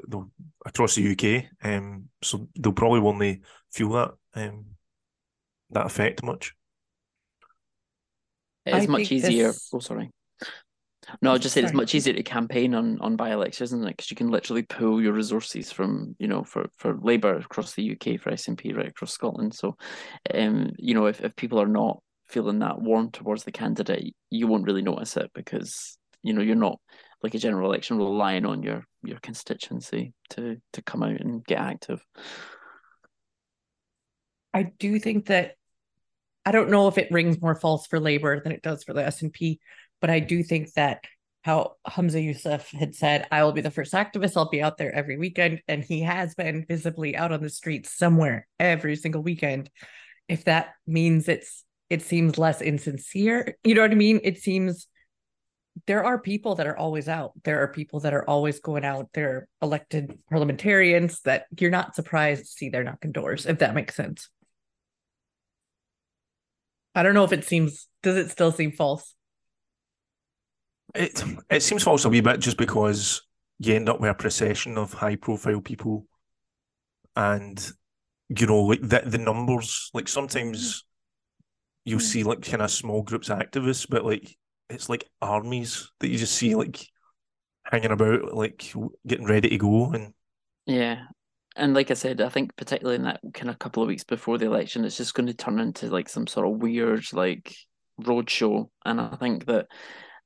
across 0.65 0.95
the 0.95 1.01
UK. 1.11 1.47
Um, 1.63 2.09
so 2.21 2.47
they'll 2.59 2.71
probably 2.73 3.01
only 3.01 3.41
feel 3.71 3.89
that 3.91 4.13
um, 4.35 4.65
that 5.71 5.85
effect 5.87 6.23
much. 6.23 6.53
It 8.73 8.83
I 8.83 8.87
much 8.87 9.11
easier. 9.11 9.47
this- 9.47 9.69
Oh, 9.73 9.79
sorry. 9.79 10.11
No, 11.23 11.33
I 11.33 11.37
just 11.39 11.55
said 11.55 11.63
it's 11.63 11.73
much 11.73 11.95
easier 11.95 12.13
to 12.13 12.21
campaign 12.21 12.75
on 12.75 12.99
on 13.01 13.15
by 13.15 13.31
elections, 13.31 13.69
isn't 13.69 13.83
it? 13.83 13.97
Because 13.97 14.11
you 14.11 14.17
can 14.17 14.27
literally 14.29 14.61
pull 14.61 15.01
your 15.01 15.13
resources 15.13 15.71
from 15.71 16.15
you 16.19 16.27
know 16.27 16.43
for 16.43 16.67
for 16.77 16.97
Labour 17.01 17.35
across 17.37 17.73
the 17.73 17.83
UK, 17.95 18.17
for 18.19 18.31
SNP 18.31 18.75
right 18.75 18.89
across 18.89 19.13
Scotland. 19.13 19.55
So, 19.55 19.75
um, 20.33 20.71
you 20.77 20.93
know, 20.93 21.07
if 21.07 21.21
if 21.21 21.35
people 21.35 21.59
are 21.59 21.67
not 21.67 22.03
feeling 22.27 22.59
that 22.59 22.79
warm 22.79 23.09
towards 23.09 23.43
the 23.43 23.51
candidate, 23.51 24.15
you 24.29 24.45
won't 24.45 24.65
really 24.65 24.83
notice 24.83 25.17
it 25.17 25.31
because 25.33 25.97
you 26.21 26.33
know 26.33 26.43
you're 26.43 26.55
not 26.55 26.79
like 27.23 27.33
a 27.33 27.39
general 27.39 27.69
election 27.71 27.97
relying 27.97 28.45
on 28.45 28.61
your 28.61 28.83
your 29.01 29.17
constituency 29.19 30.13
to 30.31 30.61
to 30.73 30.81
come 30.83 31.01
out 31.01 31.19
and 31.19 31.43
get 31.43 31.59
active. 31.59 32.05
I 34.53 34.63
do 34.63 34.99
think 34.99 35.27
that 35.27 35.55
I 36.45 36.51
don't 36.51 36.69
know 36.69 36.87
if 36.87 36.97
it 36.97 37.11
rings 37.11 37.41
more 37.41 37.55
false 37.55 37.87
for 37.87 37.99
Labor 37.99 38.41
than 38.41 38.51
it 38.51 38.61
does 38.61 38.83
for 38.83 38.93
the 38.93 39.01
SNP, 39.01 39.59
but 40.01 40.09
I 40.09 40.19
do 40.19 40.43
think 40.43 40.73
that 40.73 41.03
how 41.41 41.75
Humza 41.87 42.23
Yousaf 42.23 42.67
had 42.73 42.95
said, 42.95 43.27
I 43.31 43.43
will 43.43 43.53
be 43.53 43.61
the 43.61 43.71
first 43.71 43.93
activist, 43.93 44.35
I'll 44.35 44.49
be 44.49 44.61
out 44.61 44.77
there 44.77 44.93
every 44.93 45.17
weekend. 45.17 45.61
And 45.67 45.83
he 45.83 46.01
has 46.01 46.35
been 46.35 46.65
visibly 46.67 47.15
out 47.15 47.31
on 47.31 47.41
the 47.41 47.49
streets 47.49 47.97
somewhere 47.97 48.47
every 48.59 48.95
single 48.95 49.23
weekend. 49.23 49.69
If 50.27 50.45
that 50.45 50.73
means 50.85 51.27
it's 51.27 51.63
it 51.89 52.03
seems 52.03 52.37
less 52.37 52.61
insincere, 52.61 53.57
you 53.63 53.73
know 53.73 53.81
what 53.81 53.91
I 53.91 53.95
mean? 53.95 54.19
It 54.23 54.37
seems 54.37 54.87
there 55.87 56.03
are 56.03 56.19
people 56.19 56.55
that 56.55 56.67
are 56.67 56.77
always 56.77 57.07
out. 57.07 57.31
There 57.43 57.63
are 57.63 57.69
people 57.69 58.01
that 58.01 58.13
are 58.13 58.27
always 58.29 58.59
going 58.59 58.85
out. 58.85 59.09
There 59.13 59.29
are 59.29 59.47
elected 59.61 60.19
parliamentarians 60.29 61.21
that 61.21 61.45
you're 61.57 61.71
not 61.71 61.95
surprised 61.95 62.41
to 62.41 62.47
see 62.47 62.69
they're 62.69 62.83
knocking 62.83 63.11
doors, 63.11 63.45
if 63.45 63.59
that 63.59 63.73
makes 63.73 63.95
sense. 63.95 64.29
I 66.95 67.03
don't 67.03 67.13
know 67.13 67.23
if 67.23 67.31
it 67.31 67.45
seems 67.45 67.87
does 68.03 68.17
it 68.17 68.31
still 68.31 68.51
seem 68.51 68.71
false? 68.71 69.15
It 70.95 71.23
it 71.49 71.63
seems 71.63 71.81
false 71.83 72.05
a 72.05 72.09
wee 72.09 72.21
bit 72.21 72.39
just 72.39 72.57
because 72.57 73.23
you 73.59 73.73
end 73.75 73.89
up 73.89 73.99
with 73.99 74.11
a 74.11 74.13
procession 74.13 74.77
of 74.77 74.93
high 74.93 75.15
profile 75.15 75.61
people, 75.61 76.05
and 77.15 77.71
you 78.29 78.47
know 78.47 78.61
like 78.63 78.81
the 78.81 79.01
the 79.05 79.17
numbers. 79.17 79.91
Like 79.93 80.07
sometimes 80.07 80.85
you'll 81.85 81.99
Mm. 81.99 82.01
see 82.01 82.23
like 82.23 82.41
kind 82.41 82.61
of 82.61 82.71
small 82.71 83.03
groups 83.03 83.29
of 83.29 83.39
activists, 83.39 83.87
but 83.89 84.05
like 84.05 84.37
it's 84.69 84.89
like 84.89 85.05
armies 85.21 85.91
that 85.99 86.09
you 86.09 86.17
just 86.17 86.35
see 86.35 86.55
like 86.55 86.87
hanging 87.65 87.91
about, 87.91 88.33
like 88.35 88.73
getting 89.07 89.27
ready 89.27 89.49
to 89.49 89.57
go, 89.57 89.91
and 89.93 90.13
Yeah. 90.65 91.07
And 91.55 91.73
like 91.73 91.91
I 91.91 91.95
said, 91.95 92.21
I 92.21 92.29
think 92.29 92.55
particularly 92.55 92.95
in 92.97 93.03
that 93.03 93.19
kind 93.33 93.49
of 93.49 93.59
couple 93.59 93.83
of 93.83 93.87
weeks 93.87 94.03
before 94.03 94.37
the 94.37 94.45
election, 94.45 94.85
it's 94.85 94.97
just 94.97 95.13
going 95.13 95.27
to 95.27 95.33
turn 95.33 95.59
into 95.59 95.87
like 95.87 96.07
some 96.09 96.27
sort 96.27 96.47
of 96.47 96.61
weird 96.61 97.03
like 97.13 97.55
roadshow. 98.01 98.69
And 98.85 99.01
I 99.01 99.15
think 99.15 99.45
that 99.47 99.67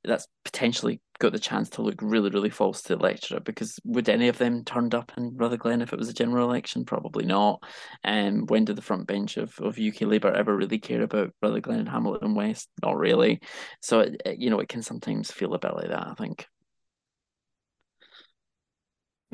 that's 0.04 0.28
potentially 0.44 1.00
got 1.18 1.32
the 1.32 1.38
chance 1.38 1.70
to 1.70 1.82
look 1.82 1.94
really, 2.02 2.28
really 2.28 2.50
false 2.50 2.82
to 2.82 2.88
the 2.88 3.00
electorate 3.00 3.44
because 3.44 3.78
would 3.84 4.08
any 4.08 4.28
of 4.28 4.36
them 4.36 4.62
turned 4.64 4.94
up 4.94 5.12
in 5.16 5.34
Rutherglen 5.36 5.80
if 5.80 5.92
it 5.92 5.98
was 5.98 6.08
a 6.08 6.14
general 6.14 6.48
election? 6.48 6.84
Probably 6.84 7.24
not. 7.24 7.62
And 8.02 8.40
um, 8.42 8.46
when 8.46 8.66
did 8.66 8.76
the 8.76 8.82
front 8.82 9.06
bench 9.06 9.36
of, 9.38 9.58
of 9.60 9.78
UK 9.78 10.02
Labour 10.02 10.32
ever 10.32 10.54
really 10.54 10.78
care 10.78 11.02
about 11.02 11.32
Rutherglen 11.42 11.80
and 11.80 11.88
Hamilton 11.88 12.34
West? 12.34 12.68
Not 12.82 12.98
really. 12.98 13.40
So, 13.80 14.00
it, 14.00 14.20
it- 14.26 14.38
you 14.38 14.50
know, 14.50 14.60
it 14.60 14.68
can 14.68 14.82
sometimes 14.82 15.30
feel 15.30 15.54
a 15.54 15.58
bit 15.58 15.74
like 15.74 15.88
that, 15.88 16.06
I 16.06 16.14
think. 16.14 16.46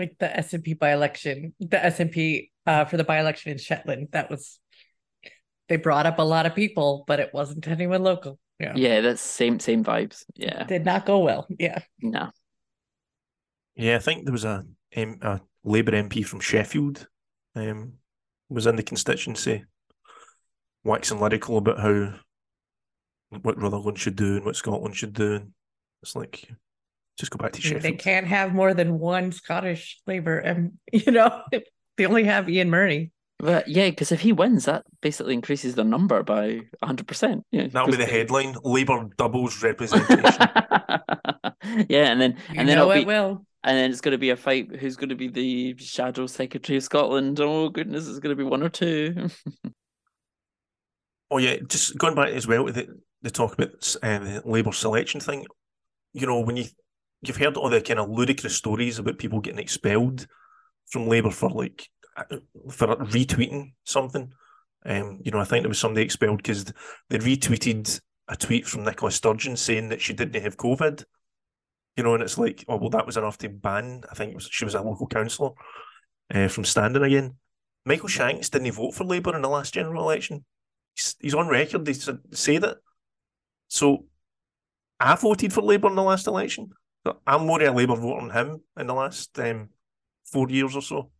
Like 0.00 0.16
the 0.18 0.28
SNP 0.28 0.78
by 0.78 0.94
election, 0.94 1.52
the 1.60 1.76
SNP 1.76 2.48
uh, 2.66 2.86
for 2.86 2.96
the 2.96 3.04
by 3.04 3.20
election 3.20 3.52
in 3.52 3.58
Shetland. 3.58 4.08
That 4.12 4.30
was 4.30 4.58
they 5.68 5.76
brought 5.76 6.06
up 6.06 6.18
a 6.18 6.22
lot 6.22 6.46
of 6.46 6.54
people, 6.54 7.04
but 7.06 7.20
it 7.20 7.34
wasn't 7.34 7.68
anyone 7.68 8.02
local. 8.02 8.38
Yeah, 8.58 8.72
Yeah, 8.76 9.00
that's 9.02 9.20
same 9.20 9.60
same 9.60 9.84
vibes. 9.84 10.24
Yeah. 10.34 10.64
did 10.64 10.86
not 10.86 11.04
go 11.04 11.18
well. 11.18 11.46
Yeah, 11.50 11.80
No. 12.00 12.30
yeah, 13.76 13.96
I 13.96 13.98
think 13.98 14.24
there 14.24 14.32
was 14.32 14.46
a 14.46 14.64
a 14.96 15.40
Labour 15.64 15.92
MP 15.92 16.24
from 16.24 16.40
Sheffield, 16.40 17.06
um, 17.54 17.92
was 18.48 18.66
in 18.66 18.76
the 18.76 18.82
constituency, 18.82 19.64
waxing 20.82 21.20
lyrical 21.20 21.58
about 21.58 21.78
how 21.78 22.14
what 23.42 23.58
Rutherglen 23.60 23.96
should 23.96 24.16
do 24.16 24.36
and 24.36 24.46
what 24.46 24.56
Scotland 24.56 24.96
should 24.96 25.12
do, 25.12 25.34
and 25.34 25.52
it's 26.02 26.16
like 26.16 26.48
just 27.18 27.30
go 27.30 27.38
back 27.38 27.52
to 27.52 27.62
I 27.62 27.68
mean, 27.70 27.80
Sheffield. 27.80 27.82
they 27.82 27.92
can't 27.92 28.26
have 28.26 28.54
more 28.54 28.74
than 28.74 28.98
one 28.98 29.32
Scottish 29.32 29.98
Labour, 30.06 30.38
and 30.38 30.72
you 30.92 31.12
know 31.12 31.42
they 31.96 32.06
only 32.06 32.24
have 32.24 32.48
Ian 32.48 32.70
Murray. 32.70 33.12
But 33.38 33.68
yeah, 33.68 33.88
because 33.88 34.12
if 34.12 34.20
he 34.20 34.32
wins, 34.32 34.66
that 34.66 34.84
basically 35.00 35.32
increases 35.34 35.74
the 35.74 35.84
number 35.84 36.22
by 36.22 36.60
hundred 36.82 37.08
percent. 37.08 37.44
Yeah, 37.50 37.68
That'll 37.68 37.90
be 37.90 37.96
the 37.96 38.04
headline: 38.04 38.54
Labour 38.64 39.08
doubles 39.16 39.62
representation. 39.62 40.22
yeah, 41.88 42.10
and 42.12 42.20
then 42.20 42.36
You 42.52 42.60
and 42.60 42.68
then 42.68 42.76
know 42.76 42.90
it'll 42.90 42.90
it 42.90 43.00
be 43.00 43.04
will. 43.06 43.46
and 43.64 43.76
then 43.78 43.90
it's 43.90 44.02
going 44.02 44.12
to 44.12 44.18
be 44.18 44.30
a 44.30 44.36
fight. 44.36 44.76
Who's 44.76 44.96
going 44.96 45.08
to 45.08 45.14
be 45.14 45.28
the 45.28 45.74
shadow 45.78 46.26
secretary 46.26 46.76
of 46.76 46.82
Scotland? 46.82 47.40
Oh 47.40 47.70
goodness, 47.70 48.08
it's 48.08 48.18
going 48.18 48.36
to 48.36 48.42
be 48.42 48.48
one 48.48 48.62
or 48.62 48.68
two. 48.68 49.28
Oh 51.30 51.38
yeah, 51.38 51.56
just 51.66 51.96
going 51.96 52.14
back 52.14 52.30
as 52.30 52.46
well 52.46 52.66
to 52.66 52.72
the, 52.72 52.88
the 53.22 53.30
talk 53.30 53.54
about 53.54 53.96
uh, 54.02 54.18
the 54.18 54.42
Labour 54.44 54.72
selection 54.72 55.20
thing. 55.20 55.46
You 56.12 56.26
know, 56.26 56.40
when 56.40 56.56
you 56.56 56.64
you've 57.22 57.36
heard 57.36 57.56
all 57.56 57.68
the 57.68 57.80
kind 57.80 58.00
of 58.00 58.10
ludicrous 58.10 58.56
stories 58.56 58.98
about 58.98 59.18
people 59.18 59.40
getting 59.40 59.60
expelled 59.60 60.26
from 60.90 61.08
Labour 61.08 61.30
for 61.30 61.50
like 61.50 61.88
uh, 62.16 62.36
for 62.70 62.88
retweeting 62.96 63.72
something. 63.84 64.32
Um, 64.84 65.20
you 65.22 65.30
know, 65.30 65.40
I 65.40 65.44
think 65.44 65.62
there 65.62 65.68
was 65.68 65.78
somebody 65.78 66.04
expelled 66.04 66.38
because 66.38 66.72
they 67.08 67.18
retweeted 67.18 68.00
a 68.28 68.36
tweet 68.36 68.66
from 68.66 68.84
Nicola 68.84 69.10
Sturgeon 69.10 69.56
saying 69.56 69.90
that 69.90 70.00
she 70.00 70.12
didn't 70.12 70.42
have 70.42 70.56
COVID. 70.56 71.04
You 71.96 72.04
know, 72.04 72.14
and 72.14 72.22
it's 72.22 72.38
like, 72.38 72.64
oh 72.68 72.76
well, 72.76 72.90
that 72.90 73.06
was 73.06 73.16
enough 73.16 73.38
to 73.38 73.48
ban. 73.48 74.02
I 74.10 74.14
think 74.14 74.34
was, 74.34 74.48
she 74.50 74.64
was 74.64 74.74
a 74.74 74.80
local 74.80 75.06
councillor 75.06 75.50
uh, 76.32 76.48
from 76.48 76.64
standing 76.64 77.02
again. 77.02 77.36
Michael 77.84 78.08
Shanks 78.08 78.48
didn't 78.48 78.66
he 78.66 78.70
vote 78.70 78.94
for 78.94 79.04
Labour 79.04 79.34
in 79.34 79.42
the 79.42 79.48
last 79.48 79.74
general 79.74 80.02
election 80.02 80.44
he's, 80.94 81.16
he's 81.20 81.34
on 81.34 81.48
record. 81.48 81.84
They 81.84 81.92
said 81.92 82.18
say 82.32 82.58
that. 82.58 82.78
So 83.68 84.04
I 84.98 85.14
voted 85.16 85.52
for 85.52 85.62
Labour 85.62 85.88
in 85.88 85.94
the 85.94 86.02
last 86.02 86.26
election. 86.26 86.70
But 87.10 87.20
I'm 87.26 87.44
more 87.44 87.60
of 87.60 87.66
a 87.66 87.76
Labour 87.76 87.96
voter 87.96 88.20
than 88.20 88.30
him 88.30 88.60
in 88.78 88.86
the 88.86 88.94
last 88.94 89.36
um, 89.40 89.70
four 90.26 90.48
years 90.48 90.76
or 90.76 90.82
so. 90.82 91.10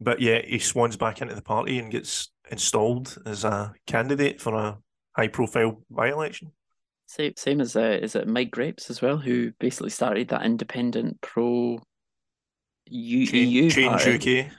But 0.00 0.20
yeah, 0.20 0.40
he 0.44 0.58
swans 0.58 0.96
back 0.96 1.22
into 1.22 1.36
the 1.36 1.42
party 1.42 1.78
and 1.78 1.92
gets 1.92 2.32
installed 2.50 3.16
as 3.24 3.44
a 3.44 3.72
candidate 3.86 4.40
for 4.40 4.52
a 4.56 4.78
high 5.12 5.28
profile 5.28 5.80
by 5.88 6.10
election. 6.10 6.50
Same 7.06 7.34
same 7.36 7.60
as 7.60 7.76
uh, 7.76 8.00
is 8.02 8.16
it 8.16 8.26
Mike 8.26 8.50
Grapes 8.50 8.90
as 8.90 9.00
well, 9.00 9.16
who 9.16 9.52
basically 9.60 9.90
started 9.90 10.26
that 10.28 10.44
independent 10.44 11.20
pro 11.20 11.78
EU 12.86 13.26
change, 13.26 13.74
change 13.74 14.26
UK. 14.26 14.52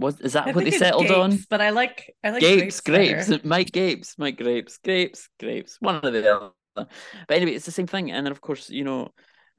Was 0.00 0.20
is 0.22 0.32
that 0.32 0.48
I 0.48 0.50
what 0.50 0.64
they 0.64 0.72
think 0.72 0.74
it's 0.74 0.78
settled 0.78 1.12
on? 1.12 1.38
But 1.48 1.60
I 1.60 1.70
like 1.70 2.16
I 2.24 2.30
like 2.30 2.42
Grapes, 2.42 2.80
grapes. 2.80 3.28
grapes. 3.28 3.44
Mike 3.44 3.70
Grapes, 3.70 4.18
Mike 4.18 4.38
Grapes, 4.38 4.78
grapes, 4.78 5.28
grapes, 5.38 5.76
one 5.78 6.04
or 6.04 6.10
the 6.10 6.34
other. 6.34 6.50
But 6.74 6.88
anyway, 7.36 7.52
it's 7.52 7.64
the 7.64 7.70
same 7.70 7.86
thing. 7.86 8.10
And 8.10 8.26
then, 8.26 8.32
of 8.32 8.40
course, 8.40 8.68
you 8.68 8.84
know, 8.84 9.12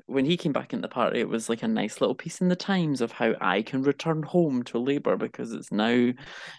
when 0.08 0.26
he 0.26 0.38
came 0.38 0.54
back 0.54 0.74
in 0.74 0.82
the 0.82 0.88
party, 0.88 1.20
it 1.20 1.28
was 1.30 1.50
like 1.50 1.64
a 1.64 1.68
nice 1.68 2.00
little 2.02 2.16
piece 2.16 2.40
in 2.42 2.48
the 2.48 2.56
Times 2.56 3.02
of 3.02 3.12
how 3.12 3.36
I 3.40 3.62
can 3.62 3.84
return 3.84 4.24
home 4.24 4.64
to 4.64 4.80
Labour 4.80 5.18
because 5.18 5.54
it's 5.54 5.72
now, 5.72 6.12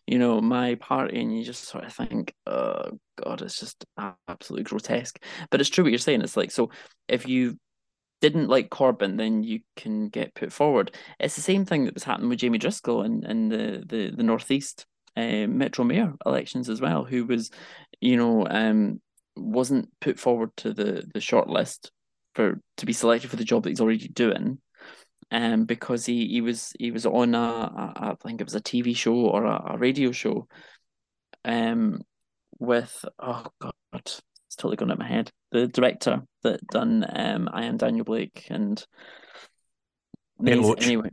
you 0.07 0.19
know, 0.19 0.41
my 0.41 0.77
party, 0.77 1.21
and 1.21 1.37
you 1.37 1.45
just 1.45 1.65
sort 1.65 1.85
of 1.85 1.93
think, 1.93 2.35
oh 2.47 2.99
god, 3.25 3.43
it's 3.43 3.59
just 3.59 3.85
absolutely 4.29 4.65
grotesque. 4.65 5.23
But 5.51 5.61
it's 5.61 5.71
true 5.71 5.83
what 5.85 5.91
you're 5.91 5.99
saying. 5.99 6.21
It's 6.21 6.37
like 6.37 6.51
so 6.51 6.71
if 7.09 7.27
you 7.27 7.59
didn't 8.21 8.49
like 8.49 8.69
Corbyn, 8.69 9.17
then 9.17 9.43
you 9.43 9.61
can 9.77 10.09
get 10.09 10.35
put 10.35 10.53
forward. 10.53 10.95
It's 11.19 11.37
the 11.37 11.43
same 11.43 11.65
thing 11.65 11.87
that 11.87 11.95
was 11.95 12.05
happening 12.05 12.29
with 12.29 12.41
Jamie 12.41 12.59
Driscoll 12.59 13.03
in, 13.03 13.25
in 13.25 13.49
the 13.49 13.83
the 13.87 14.11
the 14.15 14.23
northeast 14.23 14.87
uh, 15.17 15.47
Metro 15.47 15.85
Mayor 15.85 16.15
elections 16.27 16.69
as 16.69 16.81
well, 16.81 17.05
who 17.05 17.25
was, 17.25 17.51
you 18.01 18.17
know, 18.17 18.47
um, 18.49 19.01
wasn't 19.37 19.89
put 20.01 20.19
forward 20.19 20.51
to 20.59 20.75
the 20.75 21.09
the 21.15 21.21
shortlist 21.21 21.91
for 22.39 22.61
to 22.76 22.86
be 22.86 22.93
selected 22.93 23.28
for 23.28 23.34
the 23.34 23.43
job 23.43 23.64
that 23.64 23.70
he's 23.70 23.80
already 23.80 24.07
doing, 24.07 24.59
um, 25.32 25.64
because 25.64 26.07
he 26.07 26.28
he 26.28 26.41
was 26.41 26.72
he 26.78 26.93
was 26.93 27.05
on 27.05 27.34
a, 27.34 27.39
a 27.39 27.93
I 27.97 28.14
think 28.22 28.41
it 28.41 28.45
was 28.45 28.55
a 28.55 28.61
TV 28.61 28.97
show 28.97 29.16
or 29.16 29.45
a, 29.45 29.74
a 29.74 29.76
radio 29.76 30.12
show, 30.12 30.47
um, 31.45 32.01
with 32.61 33.05
oh 33.18 33.45
god, 33.61 33.72
it's 33.93 34.22
totally 34.57 34.76
gone 34.76 34.93
out 34.93 34.95
of 34.95 34.99
my 35.01 35.09
head. 35.09 35.32
The 35.51 35.66
director 35.66 36.22
that 36.45 36.64
done 36.68 37.05
um 37.12 37.49
I 37.53 37.64
am 37.64 37.76
Daniel 37.76 38.05
Blake 38.05 38.47
and 38.51 38.80
Ken 40.45 40.62
Loach. 40.62 40.84
anyway. 40.86 41.11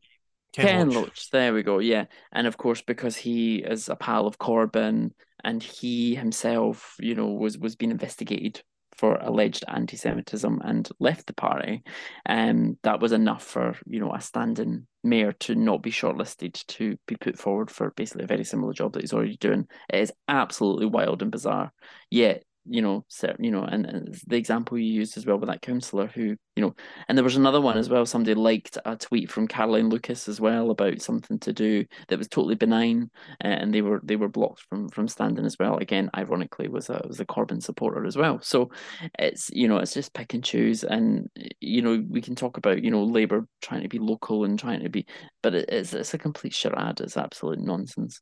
Ken 0.54 0.68
Ken 0.68 0.90
Loach. 0.92 1.06
Loach, 1.06 1.30
there 1.32 1.56
we 1.56 1.64
go. 1.64 1.80
Yeah, 1.80 2.06
and 2.32 2.46
of 2.46 2.56
course 2.56 2.84
because 2.84 3.16
he 3.16 3.64
is 3.64 3.90
a 3.90 3.96
pal 3.96 4.28
of 4.28 4.38
Corbyn, 4.38 5.10
and 5.44 5.64
he 5.64 6.14
himself, 6.14 6.96
you 7.00 7.16
know, 7.16 7.30
was 7.30 7.58
was 7.58 7.76
being 7.76 7.92
investigated 7.92 8.62
for 8.98 9.16
alleged 9.16 9.64
anti-Semitism 9.68 10.62
and 10.64 10.90
left 11.00 11.28
the 11.28 11.34
party, 11.34 11.84
and 12.26 12.78
that 12.84 13.00
was 13.00 13.12
enough 13.12 13.44
for 13.44 13.76
you 13.86 14.00
know 14.00 14.14
a 14.14 14.22
standing 14.22 14.88
mayor 15.04 15.34
to 15.34 15.56
not 15.56 15.84
be 15.84 15.92
shortlisted 15.92 16.66
to 16.68 16.98
be 17.08 17.16
put 17.16 17.38
forward 17.38 17.70
for 17.70 17.92
basically 17.92 18.24
a 18.24 18.28
very 18.28 18.44
similar 18.44 18.74
job 18.74 18.94
that 18.94 19.02
he's 19.02 19.14
already 19.14 19.38
doing. 19.38 19.68
It 19.90 20.00
is 20.00 20.14
absolutely 20.28 20.88
wild 20.88 21.22
and 21.22 21.32
bizarre. 21.32 21.72
Yet 22.10 22.44
you 22.68 22.82
know, 22.82 23.06
cer- 23.08 23.36
you 23.40 23.52
know, 23.52 23.64
and, 23.64 23.86
and 23.86 24.20
the 24.28 24.36
example 24.36 24.78
you 24.78 24.92
used 24.92 25.18
as 25.18 25.26
well 25.26 25.38
with 25.38 25.50
that 25.50 25.62
counsellor 25.62 26.08
who, 26.08 26.36
you 26.56 26.62
know, 26.62 26.76
and 27.08 27.18
there 27.18 27.24
was 27.24 27.36
another 27.36 27.62
one 27.62 27.78
as 27.78 27.90
well. 27.90 28.06
Somebody 28.06 28.34
liked 28.34 28.78
a 28.86 28.96
tweet 28.96 29.32
from 29.32 29.48
Caroline 29.48 29.90
Lucas 29.90 30.28
as 30.28 30.42
well 30.42 30.72
about 30.72 31.02
something 31.02 31.38
to 31.40 31.54
do 31.54 31.86
that 32.08 32.18
was 32.18 32.28
totally 32.28 32.56
benign, 32.56 33.10
uh, 33.44 33.48
and 33.48 33.74
they 33.74 33.82
were 33.82 34.02
they 34.04 34.16
were 34.16 34.30
blocked 34.30 34.64
from 34.70 34.90
from 34.90 35.08
standing 35.08 35.46
as 35.46 35.58
well. 35.60 35.78
Again, 35.78 36.10
ironically, 36.16 36.68
was 36.68 36.90
a 36.90 37.02
was 37.08 37.20
a 37.20 37.26
Corbyn 37.26 37.62
supporter 37.62 38.06
as 38.06 38.18
well. 38.18 38.40
So 38.42 38.72
it's 39.20 39.50
you 39.52 39.68
know 39.68 39.78
it's 39.78 39.94
just 39.94 40.14
pick 40.14 40.34
and 40.34 40.44
choose, 40.44 40.84
and 40.84 41.30
you 41.60 41.82
know 41.82 42.04
we 42.10 42.22
can 42.22 42.36
talk 42.36 42.58
about 42.58 42.84
you 42.84 42.92
know 42.92 43.04
Labour 43.04 43.48
trying 43.62 43.84
to 43.84 43.90
be 43.90 44.00
local 44.00 44.46
and 44.46 44.58
trying 44.58 44.82
to 44.82 44.90
be, 44.90 45.06
but 45.44 45.54
it, 45.54 45.70
it's 45.70 45.94
it's 45.94 46.14
a 46.14 46.18
complete 46.18 46.54
charade. 46.54 47.02
It's 47.02 47.18
absolute 47.18 47.60
nonsense. 47.60 48.22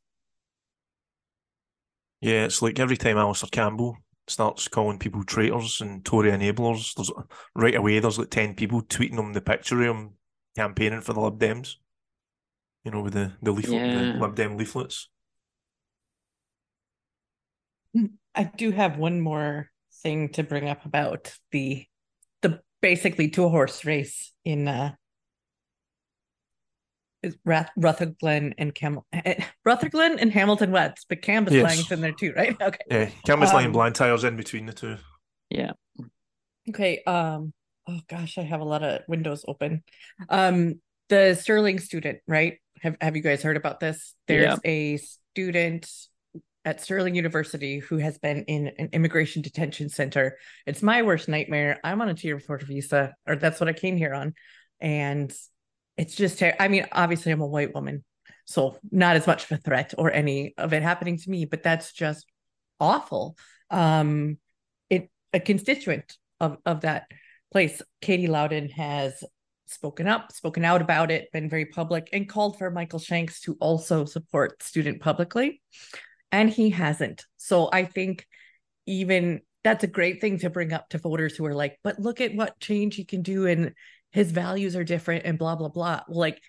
Yeah, 2.20 2.46
it's 2.46 2.62
like 2.62 2.78
every 2.78 2.96
time 2.96 3.18
Alastair 3.18 3.50
Campbell 3.52 3.98
starts 4.26 4.68
calling 4.68 4.98
people 4.98 5.22
traitors 5.24 5.80
and 5.80 6.04
Tory 6.04 6.30
enablers, 6.30 6.94
there's 6.94 7.10
right 7.54 7.74
away 7.74 7.98
there's 7.98 8.18
like 8.18 8.30
ten 8.30 8.54
people 8.54 8.82
tweeting 8.82 9.18
him 9.18 9.32
the 9.32 9.40
picture 9.40 9.80
of 9.82 9.96
him 9.96 10.10
campaigning 10.56 11.00
for 11.00 11.12
the 11.12 11.20
Lib 11.20 11.38
Dems. 11.38 11.74
You 12.84 12.90
know, 12.90 13.02
with 13.02 13.14
the 13.14 13.32
the 13.42 13.52
leaflet, 13.52 13.80
Yeah. 13.80 14.12
the 14.12 14.18
Lib 14.18 14.34
Dem 14.34 14.56
leaflets. 14.56 15.08
I 18.34 18.44
do 18.44 18.72
have 18.72 18.98
one 18.98 19.20
more 19.20 19.70
thing 20.02 20.30
to 20.30 20.42
bring 20.42 20.68
up 20.68 20.84
about 20.84 21.32
the 21.52 21.86
the 22.42 22.60
basically 22.82 23.28
two 23.30 23.48
horse 23.48 23.84
race 23.84 24.32
in 24.44 24.66
uh 24.68 24.90
is 24.90 24.96
Rath- 27.44 27.70
Rutherglen 27.76 28.54
and 28.58 28.74
Cam 28.74 29.00
eh, 29.12 29.42
Rutherglen 29.64 30.18
and 30.18 30.32
Hamilton 30.32 30.70
West, 30.70 31.06
but 31.08 31.22
Canvas 31.22 31.54
Yes. 31.54 31.64
Lang's 31.64 31.90
in 31.92 32.00
there 32.00 32.12
too, 32.12 32.32
right? 32.36 32.56
Okay. 32.60 32.78
Yeah, 32.90 33.10
Cambuslang 33.26 33.66
Um, 33.66 33.72
Blantyre's 33.72 34.24
in 34.24 34.36
between 34.36 34.66
the 34.66 34.72
two. 34.72 34.96
Yeah, 35.50 35.72
Okay. 36.68 37.02
Um. 37.06 37.52
Oh 37.86 38.00
gosh, 38.08 38.38
I 38.38 38.42
have 38.42 38.60
a 38.60 38.64
lot 38.64 38.82
of 38.82 39.02
windows 39.08 39.44
open. 39.46 39.82
Um. 40.28 40.80
The 41.10 41.34
Stirling 41.34 41.78
student, 41.80 42.20
right? 42.26 42.58
Have 42.80 42.96
Have 43.00 43.14
you 43.16 43.22
guys 43.22 43.42
heard 43.42 43.56
about 43.58 43.78
this? 43.80 44.14
There's 44.26 44.58
a 44.64 44.96
student 44.96 45.90
at 46.64 46.80
Stirling 46.80 47.14
University 47.14 47.78
who 47.78 47.98
has 47.98 48.16
been 48.16 48.44
in 48.44 48.68
an 48.78 48.88
immigration 48.94 49.42
detention 49.42 49.90
center. 49.90 50.38
It's 50.66 50.82
my 50.82 51.02
worst 51.02 51.28
nightmare. 51.28 51.78
I'm 51.84 52.00
on 52.00 52.08
a 52.08 52.14
tier 52.14 52.40
four 52.40 52.56
visa, 52.58 53.12
or 53.26 53.36
that's 53.36 53.60
what 53.60 53.68
I 53.68 53.74
came 53.74 53.98
here 53.98 54.14
on, 54.14 54.32
and 54.80 55.30
it's 55.96 56.14
just. 56.14 56.38
ter- 56.38 56.56
I 56.58 56.68
mean, 56.68 56.86
obviously, 56.92 57.32
I'm 57.32 57.40
a 57.40 57.46
white 57.46 57.74
woman, 57.74 58.04
so 58.44 58.78
not 58.90 59.16
as 59.16 59.26
much 59.26 59.44
of 59.44 59.52
a 59.52 59.60
threat 59.60 59.94
or 59.96 60.12
any 60.12 60.54
of 60.58 60.72
it 60.72 60.82
happening 60.82 61.18
to 61.18 61.30
me, 61.30 61.44
but 61.44 61.62
that's 61.62 61.92
just 61.92 62.26
awful. 62.80 63.36
Um, 63.70 64.38
it 64.90 65.10
a 65.32 65.40
constituent 65.40 66.16
of 66.40 66.58
of 66.66 66.82
that 66.82 67.06
place, 67.52 67.80
Katy 68.00 68.26
Loudon 68.26 68.68
has 68.70 69.22
spoken 69.66 70.06
up, 70.06 70.32
spoken 70.32 70.64
out 70.64 70.82
about 70.82 71.10
it, 71.10 71.30
been 71.32 71.48
very 71.48 71.66
public, 71.66 72.08
and 72.12 72.28
called 72.28 72.58
for 72.58 72.70
Michael 72.70 72.98
Shanks 72.98 73.40
to 73.42 73.56
also 73.60 74.04
support 74.04 74.62
student 74.62 75.00
publicly, 75.00 75.62
and 76.32 76.50
he 76.50 76.70
hasn't. 76.70 77.24
So 77.36 77.68
I 77.72 77.84
think 77.84 78.26
even 78.86 79.40
that's 79.62 79.84
a 79.84 79.88
great 79.88 80.20
thing 80.20 80.38
to 80.38 80.50
bring 80.50 80.72
up 80.72 80.88
to 80.90 80.98
voters 80.98 81.36
who 81.36 81.46
are 81.46 81.54
like, 81.54 81.78
but 81.82 81.98
look 81.98 82.20
at 82.20 82.34
what 82.34 82.60
change 82.60 82.96
he 82.96 83.04
can 83.04 83.22
do, 83.22 83.46
and 83.46 83.72
his 84.14 84.30
values 84.30 84.76
are 84.76 84.84
different, 84.84 85.26
and 85.26 85.38
blah 85.38 85.56
blah 85.56 85.68
blah. 85.68 86.00
Like, 86.08 86.40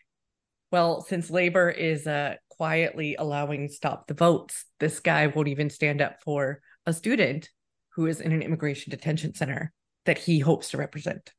well, 0.72 1.02
since 1.02 1.30
Labor 1.30 1.70
is 1.70 2.08
uh 2.08 2.36
quietly 2.50 3.16
allowing 3.16 3.68
stop 3.68 4.08
the 4.08 4.14
votes, 4.14 4.66
this 4.80 5.00
guy 5.02 5.28
won't 5.28 5.50
even 5.50 5.70
stand 5.70 6.02
up 6.02 6.22
for 6.24 6.62
a 6.86 6.94
student 6.94 7.50
who 7.96 8.06
is 8.06 8.22
in 8.22 8.32
an 8.32 8.42
immigration 8.42 8.92
detention 8.92 9.34
center 9.34 9.74
that 10.06 10.20
he 10.20 10.40
hopes 10.40 10.70
to 10.70 10.78
represent. 10.78 11.34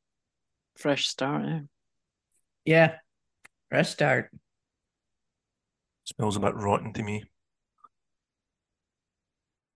fresh 0.77 1.07
start. 1.07 1.45
eh? 1.47 1.61
Yeah. 2.65 2.97
Fresh 3.71 3.91
start. 3.91 4.31
Smells 6.05 6.37
a 6.37 6.41
bit 6.41 6.55
rotten 6.55 6.93
to 6.95 7.03
me. 7.03 7.25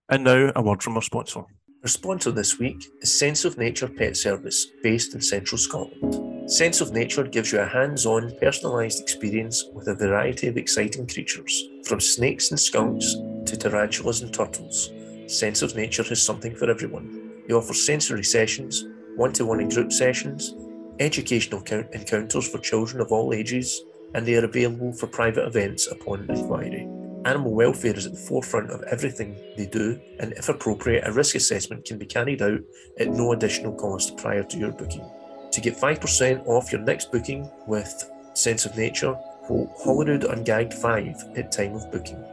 And 0.09 0.23
now 0.25 0.51
a 0.55 0.61
word 0.61 0.83
from 0.83 0.95
our 0.97 1.01
sponsor. 1.01 1.43
Our 1.83 1.87
sponsor 1.87 2.31
this 2.31 2.59
week 2.59 2.83
is 3.01 3.17
Sense 3.17 3.45
of 3.45 3.57
Nature 3.57 3.87
Pet 3.87 4.17
Service, 4.17 4.67
based 4.83 5.15
in 5.15 5.21
central 5.21 5.57
Scotland. 5.57 6.30
Sense 6.47 6.81
of 6.81 6.91
Nature 6.91 7.23
gives 7.23 7.51
you 7.51 7.59
a 7.59 7.65
hands 7.65 8.05
on, 8.05 8.31
personalised 8.41 8.99
experience 8.99 9.65
with 9.73 9.87
a 9.87 9.95
variety 9.95 10.47
of 10.47 10.57
exciting 10.57 11.07
creatures, 11.07 11.69
from 11.85 11.99
snakes 11.99 12.49
and 12.49 12.59
skunks 12.59 13.15
to 13.45 13.55
tarantulas 13.55 14.21
and 14.21 14.33
turtles. 14.33 14.91
Sense 15.27 15.61
of 15.61 15.75
Nature 15.75 16.03
has 16.03 16.21
something 16.21 16.55
for 16.55 16.69
everyone. 16.69 17.31
They 17.47 17.53
offer 17.53 17.73
sensory 17.73 18.23
sessions, 18.23 18.85
one 19.15 19.31
to 19.33 19.45
one 19.45 19.59
and 19.59 19.71
group 19.71 19.93
sessions, 19.93 20.55
educational 20.99 21.61
count- 21.61 21.93
encounters 21.93 22.49
for 22.49 22.57
children 22.57 23.01
of 23.01 23.11
all 23.11 23.33
ages, 23.33 23.83
and 24.13 24.25
they 24.25 24.35
are 24.35 24.45
available 24.45 24.91
for 24.93 25.07
private 25.07 25.45
events 25.45 25.87
upon 25.87 26.29
inquiry. 26.29 26.87
Animal 27.23 27.53
welfare 27.53 27.95
is 27.95 28.07
at 28.07 28.13
the 28.13 28.19
forefront 28.19 28.71
of 28.71 28.83
everything 28.83 29.37
they 29.55 29.67
do, 29.67 30.01
and 30.19 30.33
if 30.33 30.49
appropriate, 30.49 31.07
a 31.07 31.11
risk 31.11 31.35
assessment 31.35 31.85
can 31.85 31.99
be 31.99 32.05
carried 32.05 32.41
out 32.41 32.59
at 32.99 33.09
no 33.09 33.31
additional 33.31 33.73
cost 33.75 34.17
prior 34.17 34.43
to 34.43 34.57
your 34.57 34.71
booking. 34.71 35.07
To 35.51 35.61
get 35.61 35.75
5% 35.75 36.47
off 36.47 36.71
your 36.71 36.81
next 36.81 37.11
booking 37.11 37.49
with 37.67 38.09
Sense 38.33 38.65
of 38.65 38.77
Nature, 38.77 39.13
quote 39.43 39.69
Holyrude 39.77 40.23
Ungagged 40.23 40.73
5 40.73 41.37
at 41.37 41.51
time 41.51 41.75
of 41.75 41.91
booking. 41.91 42.23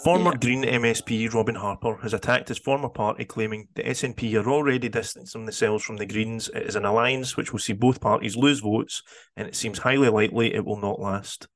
Former 0.03 0.32
Yeah. 0.32 0.38
Green 0.38 0.64
MSP 0.64 1.32
Robin 1.32 1.55
Harper 1.55 1.96
has 1.98 2.12
attacked 2.12 2.48
his 2.48 2.59
former 2.59 2.88
party, 2.88 3.24
claiming 3.24 3.68
the 3.74 3.86
SNP 3.86 4.34
are 4.34 4.50
already 4.50 4.88
distancing 4.88 5.44
themselves 5.44 5.84
from 5.84 5.96
the 5.96 6.07
Greens. 6.07 6.48
It 6.48 6.64
is 6.64 6.74
an 6.74 6.84
alliance 6.84 7.36
which 7.36 7.53
will 7.53 7.61
see 7.61 7.72
both 7.72 8.00
parties 8.00 8.36
lose 8.36 8.59
votes, 8.59 9.05
and 9.36 9.46
it 9.46 9.55
seems 9.55 9.78
highly 9.78 10.09
likely 10.09 10.55
it 10.55 10.64
will 10.64 10.80
not 10.80 10.98
last. 10.98 11.46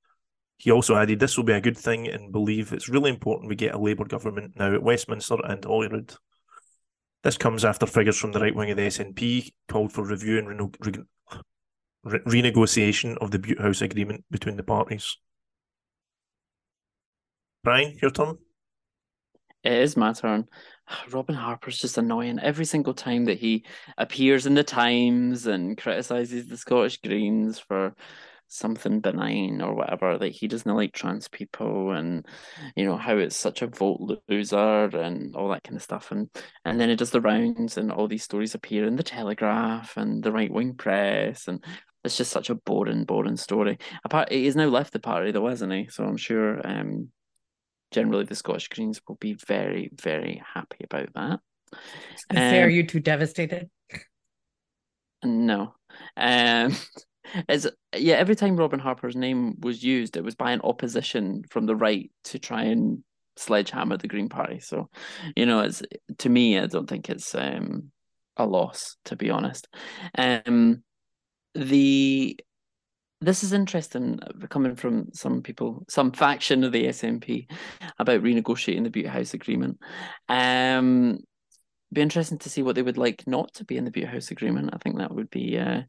He 0.58 0.70
also 0.70 0.94
added 0.94 1.18
this 1.18 1.36
will 1.36 1.44
be 1.44 1.54
a 1.54 1.60
good 1.60 1.76
thing 1.76 2.06
and 2.06 2.30
believe 2.30 2.72
it's 2.72 2.88
really 2.88 3.10
important 3.10 3.48
we 3.48 3.56
get 3.56 3.74
a 3.74 3.78
Labour 3.78 4.04
government 4.04 4.52
now 4.56 4.72
at 4.72 4.82
Westminster 4.82 5.38
and 5.44 5.64
Holyrood. 5.64 6.14
This 7.24 7.36
comes 7.36 7.64
after 7.64 7.86
figures 7.86 8.16
from 8.16 8.30
the 8.30 8.40
right 8.40 8.54
wing 8.54 8.70
of 8.70 8.76
the 8.76 8.86
SNP 8.86 9.52
called 9.68 9.92
for 9.92 10.04
review 10.04 10.38
and 10.38 10.48
reno- 10.48 10.70
re- 10.80 11.02
re- 12.04 12.20
renegotiation 12.20 13.16
of 13.18 13.32
the 13.32 13.40
Bute 13.40 13.60
House 13.60 13.82
agreement 13.82 14.24
between 14.30 14.56
the 14.56 14.62
parties. 14.62 15.18
Brian, 17.66 17.98
your 18.00 18.12
turn. 18.12 18.38
It 19.64 19.72
is 19.72 19.96
my 19.96 20.12
turn. 20.12 20.46
Robin 21.10 21.34
Harper's 21.34 21.78
just 21.78 21.98
annoying. 21.98 22.38
Every 22.38 22.64
single 22.64 22.94
time 22.94 23.24
that 23.24 23.38
he 23.38 23.64
appears 23.98 24.46
in 24.46 24.54
the 24.54 24.62
Times 24.62 25.48
and 25.48 25.76
criticizes 25.76 26.46
the 26.46 26.56
Scottish 26.56 27.00
Greens 27.00 27.58
for 27.58 27.96
something 28.46 29.00
benign 29.00 29.60
or 29.60 29.74
whatever, 29.74 30.16
that 30.16 30.28
he 30.28 30.46
doesn't 30.46 30.76
like 30.76 30.92
trans 30.92 31.26
people 31.26 31.90
and 31.90 32.24
you 32.76 32.84
know 32.84 32.96
how 32.96 33.16
it's 33.16 33.34
such 33.34 33.62
a 33.62 33.66
vote 33.66 34.20
loser 34.28 34.84
and 34.96 35.34
all 35.34 35.48
that 35.48 35.64
kind 35.64 35.74
of 35.74 35.82
stuff. 35.82 36.12
And 36.12 36.30
and 36.64 36.80
then 36.80 36.88
it 36.88 37.00
does 37.00 37.10
the 37.10 37.20
rounds 37.20 37.78
and 37.78 37.90
all 37.90 38.06
these 38.06 38.22
stories 38.22 38.54
appear 38.54 38.86
in 38.86 38.94
the 38.94 39.02
Telegraph 39.02 39.96
and 39.96 40.22
the 40.22 40.30
right 40.30 40.52
wing 40.52 40.74
press 40.74 41.48
and 41.48 41.64
it's 42.04 42.16
just 42.16 42.30
such 42.30 42.48
a 42.48 42.54
boring, 42.54 43.02
boring 43.02 43.36
story. 43.36 43.78
Apart, 44.04 44.30
he's 44.30 44.54
now 44.54 44.68
left 44.68 44.92
the 44.92 45.00
party 45.00 45.32
though, 45.32 45.48
hasn't 45.48 45.72
he? 45.72 45.88
So 45.88 46.04
I'm 46.04 46.16
sure 46.16 46.64
um, 46.64 47.10
generally 47.90 48.24
the 48.24 48.34
Scottish 48.34 48.68
Greens 48.68 49.00
will 49.06 49.16
be 49.16 49.34
very, 49.34 49.90
very 49.94 50.42
happy 50.54 50.84
about 50.84 51.12
that. 51.14 51.40
Um, 52.30 52.38
are 52.38 52.68
you 52.68 52.86
too 52.86 53.00
devastated? 53.00 53.70
No. 55.24 55.74
Um, 56.16 56.74
as 57.48 57.68
yeah, 57.96 58.16
every 58.16 58.36
time 58.36 58.56
Robin 58.56 58.80
Harper's 58.80 59.16
name 59.16 59.56
was 59.60 59.82
used, 59.82 60.16
it 60.16 60.24
was 60.24 60.34
by 60.34 60.52
an 60.52 60.60
opposition 60.62 61.42
from 61.50 61.66
the 61.66 61.76
right 61.76 62.10
to 62.24 62.38
try 62.38 62.64
and 62.64 63.02
sledgehammer 63.36 63.96
the 63.96 64.08
Green 64.08 64.28
Party. 64.28 64.60
So, 64.60 64.88
you 65.34 65.46
know, 65.46 65.60
it's 65.60 65.82
to 66.18 66.28
me, 66.28 66.58
I 66.58 66.66
don't 66.66 66.88
think 66.88 67.08
it's 67.08 67.34
um, 67.34 67.90
a 68.36 68.46
loss, 68.46 68.96
to 69.06 69.16
be 69.16 69.30
honest. 69.30 69.68
Um, 70.16 70.82
the 71.54 72.38
this 73.20 73.42
is 73.42 73.52
interesting 73.52 74.18
uh, 74.22 74.46
coming 74.48 74.76
from 74.76 75.08
some 75.12 75.42
people, 75.42 75.84
some 75.88 76.12
faction 76.12 76.64
of 76.64 76.72
the 76.72 76.84
SNP 76.84 77.48
about 77.98 78.22
renegotiating 78.22 78.84
the 78.84 78.90
Bute 78.90 79.08
House 79.08 79.34
agreement. 79.34 79.78
Um, 80.28 81.18
be 81.92 82.02
interesting 82.02 82.38
to 82.38 82.50
see 82.50 82.62
what 82.62 82.74
they 82.74 82.82
would 82.82 82.98
like 82.98 83.26
not 83.26 83.54
to 83.54 83.64
be 83.64 83.76
in 83.76 83.84
the 83.84 83.90
Bute 83.90 84.08
House 84.08 84.30
agreement. 84.30 84.70
I 84.72 84.78
think 84.78 84.98
that 84.98 85.14
would 85.14 85.30
be 85.30 85.58
uh, 85.58 85.82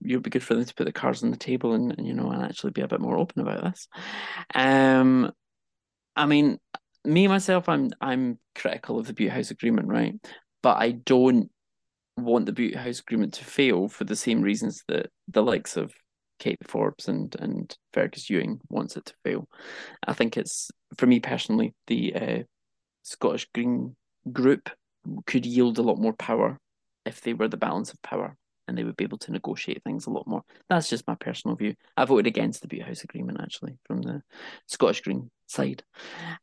you'd 0.00 0.22
be 0.22 0.30
good 0.30 0.42
for 0.42 0.54
them 0.54 0.64
to 0.64 0.74
put 0.74 0.84
the 0.84 0.92
cards 0.92 1.22
on 1.22 1.30
the 1.30 1.36
table 1.36 1.72
and, 1.74 1.94
and 1.96 2.06
you 2.06 2.14
know 2.14 2.30
and 2.30 2.42
actually 2.42 2.72
be 2.72 2.82
a 2.82 2.88
bit 2.88 3.00
more 3.00 3.18
open 3.18 3.42
about 3.42 3.62
this. 3.62 3.88
Um, 4.54 5.30
I 6.16 6.26
mean, 6.26 6.58
me 7.04 7.28
myself, 7.28 7.68
I'm 7.68 7.90
I'm 8.00 8.38
critical 8.54 8.98
of 8.98 9.06
the 9.06 9.12
Bute 9.12 9.32
House 9.32 9.50
agreement, 9.50 9.88
right? 9.88 10.14
But 10.62 10.78
I 10.78 10.92
don't 10.92 11.50
want 12.16 12.46
the 12.46 12.52
Bute 12.52 12.74
House 12.74 13.00
agreement 13.00 13.34
to 13.34 13.44
fail 13.44 13.88
for 13.88 14.04
the 14.04 14.16
same 14.16 14.40
reasons 14.40 14.82
that 14.88 15.10
the 15.28 15.42
likes 15.42 15.76
of 15.76 15.94
Kate 16.38 16.58
Forbes 16.66 17.08
and 17.08 17.34
and 17.38 17.76
Fergus 17.92 18.30
Ewing 18.30 18.60
wants 18.68 18.96
it 18.96 19.06
to 19.06 19.14
fail. 19.24 19.48
I 20.06 20.12
think 20.12 20.36
it's 20.36 20.70
for 20.96 21.06
me 21.06 21.20
personally 21.20 21.74
the 21.86 22.14
uh, 22.14 22.42
Scottish 23.02 23.48
Green 23.54 23.96
group 24.32 24.70
could 25.26 25.46
yield 25.46 25.78
a 25.78 25.82
lot 25.82 25.98
more 25.98 26.12
power 26.12 26.58
if 27.04 27.20
they 27.20 27.32
were 27.32 27.48
the 27.48 27.56
balance 27.56 27.92
of 27.92 28.02
power 28.02 28.36
and 28.66 28.76
they 28.76 28.84
would 28.84 28.96
be 28.96 29.04
able 29.04 29.18
to 29.18 29.32
negotiate 29.32 29.82
things 29.84 30.06
a 30.06 30.10
lot 30.10 30.26
more. 30.26 30.42
That's 30.68 30.88
just 30.88 31.06
my 31.06 31.14
personal 31.14 31.56
view. 31.56 31.74
I 31.96 32.04
voted 32.04 32.26
against 32.26 32.62
the 32.62 32.68
Bute 32.68 32.82
House 32.82 33.04
agreement 33.04 33.40
actually 33.40 33.78
from 33.84 34.02
the 34.02 34.22
Scottish 34.66 35.02
Green 35.02 35.30
side, 35.46 35.84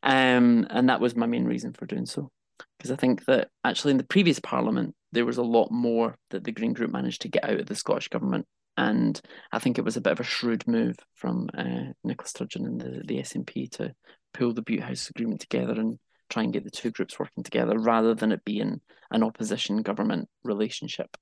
um, 0.01 0.65
and 0.69 0.89
that 0.89 1.01
was 1.01 1.15
my 1.15 1.25
main 1.25 1.45
reason 1.45 1.73
for 1.73 1.85
doing 1.85 2.05
so. 2.05 2.31
Because 2.77 2.91
I 2.91 2.95
think 2.95 3.25
that 3.25 3.49
actually 3.63 3.91
in 3.91 3.97
the 3.97 4.03
previous 4.03 4.39
Parliament 4.39 4.95
there 5.11 5.25
was 5.25 5.37
a 5.37 5.43
lot 5.43 5.71
more 5.71 6.15
that 6.29 6.43
the 6.43 6.51
Green 6.51 6.73
Group 6.73 6.91
managed 6.91 7.21
to 7.21 7.27
get 7.27 7.43
out 7.43 7.59
of 7.59 7.65
the 7.65 7.75
Scottish 7.75 8.07
government 8.07 8.45
and 8.77 9.19
I 9.51 9.59
think 9.59 9.77
it 9.77 9.85
was 9.85 9.97
a 9.97 10.01
bit 10.01 10.13
of 10.13 10.19
a 10.19 10.23
shrewd 10.23 10.67
move 10.67 10.97
from 11.15 11.49
uh, 11.57 11.93
Nicola 12.03 12.27
Sturgeon 12.27 12.65
and 12.65 12.81
the, 12.81 13.01
the 13.05 13.19
SNP 13.19 13.71
to 13.71 13.93
pull 14.33 14.53
the 14.53 14.61
Bute 14.61 14.83
House 14.83 15.09
agreement 15.09 15.41
together 15.41 15.73
and 15.73 15.99
try 16.29 16.43
and 16.43 16.53
get 16.53 16.63
the 16.63 16.71
two 16.71 16.91
groups 16.91 17.19
working 17.19 17.43
together 17.43 17.77
rather 17.77 18.15
than 18.15 18.31
it 18.31 18.43
being 18.43 18.81
an 19.11 19.23
opposition 19.23 19.81
government 19.83 20.27
relationship. 20.43 21.15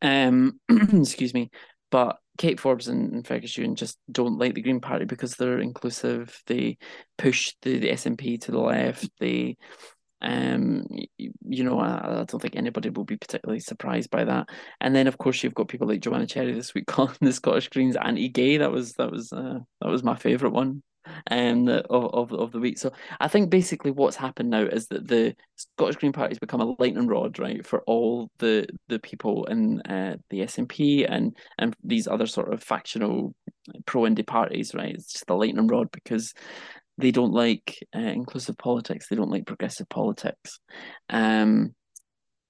Um, 0.00 0.58
excuse 0.70 1.34
me. 1.34 1.50
But 1.90 2.18
Kate 2.38 2.60
Forbes 2.60 2.88
and, 2.88 3.12
and 3.12 3.26
Fergus 3.26 3.58
Ewing 3.58 3.74
just 3.74 3.98
don't 4.10 4.38
like 4.38 4.54
the 4.54 4.62
Green 4.62 4.80
Party 4.80 5.04
because 5.04 5.34
they're 5.34 5.58
inclusive. 5.58 6.40
They 6.46 6.78
push 7.18 7.52
the, 7.62 7.78
the 7.78 7.90
SNP 7.90 8.42
to 8.42 8.52
the 8.52 8.60
left. 8.60 9.10
They 9.18 9.56
um, 10.22 10.84
you, 11.16 11.64
know, 11.64 11.78
I, 11.78 12.20
I, 12.20 12.24
don't 12.24 12.40
think 12.40 12.56
anybody 12.56 12.90
will 12.90 13.04
be 13.04 13.16
particularly 13.16 13.60
surprised 13.60 14.10
by 14.10 14.24
that. 14.24 14.48
And 14.80 14.94
then, 14.94 15.06
of 15.06 15.18
course, 15.18 15.42
you've 15.42 15.54
got 15.54 15.68
people 15.68 15.88
like 15.88 16.00
Joanna 16.00 16.26
Cherry 16.26 16.52
this 16.52 16.74
week 16.74 16.86
calling 16.88 17.16
the 17.20 17.32
Scottish 17.32 17.68
Greens 17.68 17.96
anti-gay. 17.96 18.58
That 18.58 18.70
was 18.70 18.92
that 18.94 19.10
was 19.10 19.32
uh, 19.32 19.60
that 19.80 19.88
was 19.88 20.02
my 20.02 20.16
favourite 20.16 20.52
one 20.52 20.82
um 21.30 21.68
of, 21.68 21.82
of 21.90 22.32
of 22.32 22.52
the 22.52 22.58
week. 22.58 22.78
So 22.78 22.92
I 23.18 23.28
think 23.28 23.50
basically 23.50 23.90
what's 23.90 24.16
happened 24.16 24.50
now 24.50 24.62
is 24.62 24.86
that 24.88 25.08
the 25.08 25.34
Scottish 25.56 25.96
Green 25.96 26.12
Party 26.12 26.32
has 26.32 26.38
become 26.38 26.60
a 26.60 26.74
lightning 26.78 27.06
rod, 27.06 27.38
right, 27.38 27.66
for 27.66 27.80
all 27.86 28.30
the 28.38 28.66
the 28.88 28.98
people 28.98 29.46
in 29.46 29.80
uh, 29.82 30.16
the 30.28 30.40
SNP 30.40 31.06
and 31.08 31.36
and 31.58 31.74
these 31.82 32.06
other 32.06 32.26
sort 32.26 32.52
of 32.52 32.62
factional 32.62 33.34
pro 33.86 34.02
indie 34.02 34.26
parties, 34.26 34.74
right? 34.74 34.94
It's 34.94 35.12
just 35.12 35.30
a 35.30 35.34
lightning 35.34 35.66
rod 35.66 35.90
because 35.90 36.34
they 37.00 37.10
don't 37.10 37.32
like 37.32 37.78
uh, 37.94 37.98
inclusive 37.98 38.56
politics. 38.58 39.08
They 39.08 39.16
don't 39.16 39.30
like 39.30 39.46
progressive 39.46 39.88
politics. 39.88 40.58
Um, 41.08 41.74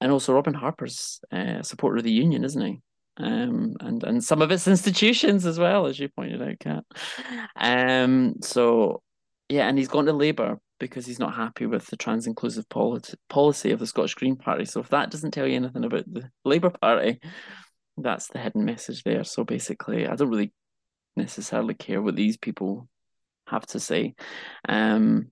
and 0.01 0.12
also 0.12 0.32
Robin 0.32 0.55
Harper's 0.55 1.20
uh, 1.32 1.59
a 1.61 1.64
supporter 1.64 1.98
of 1.98 2.05
the 2.05 2.12
union, 2.12 2.44
isn't 2.44 2.66
he? 2.66 2.80
Um, 3.18 3.76
and 3.80 4.03
and 4.03 4.24
some 4.24 4.40
of 4.40 4.51
its 4.51 4.66
institutions 4.68 5.44
as 5.44 5.59
well, 5.59 5.86
as 5.86 5.98
you 5.98 6.09
pointed 6.09 6.42
out, 6.42 6.59
Kat. 6.59 6.84
Um, 7.57 8.36
so 8.42 9.03
yeah, 9.48 9.68
and 9.68 9.76
he's 9.76 9.88
gone 9.88 10.07
to 10.07 10.12
Labour 10.12 10.59
because 10.78 11.05
he's 11.05 11.18
not 11.18 11.34
happy 11.34 11.66
with 11.66 11.86
the 11.88 11.96
trans 11.96 12.26
inclusive 12.26 12.66
policy 12.68 13.70
of 13.70 13.78
the 13.78 13.86
Scottish 13.86 14.14
Green 14.14 14.36
Party. 14.36 14.64
So 14.64 14.80
if 14.80 14.88
that 14.88 15.11
doesn't 15.11 15.32
tell 15.32 15.46
you 15.46 15.57
anything 15.57 15.84
about 15.84 16.05
the 16.11 16.30
Labour 16.44 16.70
Party, 16.70 17.20
that's 17.98 18.28
the 18.28 18.38
hidden 18.38 18.64
message 18.64 19.03
there. 19.03 19.24
So 19.24 19.44
basically, 19.44 20.07
I 20.07 20.14
don't 20.14 20.30
really 20.30 20.53
necessarily 21.16 21.74
care 21.74 22.01
what 22.01 22.16
these 22.16 22.38
people 22.38 22.88
have 23.51 23.66
to 23.66 23.80
see. 23.80 24.14
Um, 24.68 25.30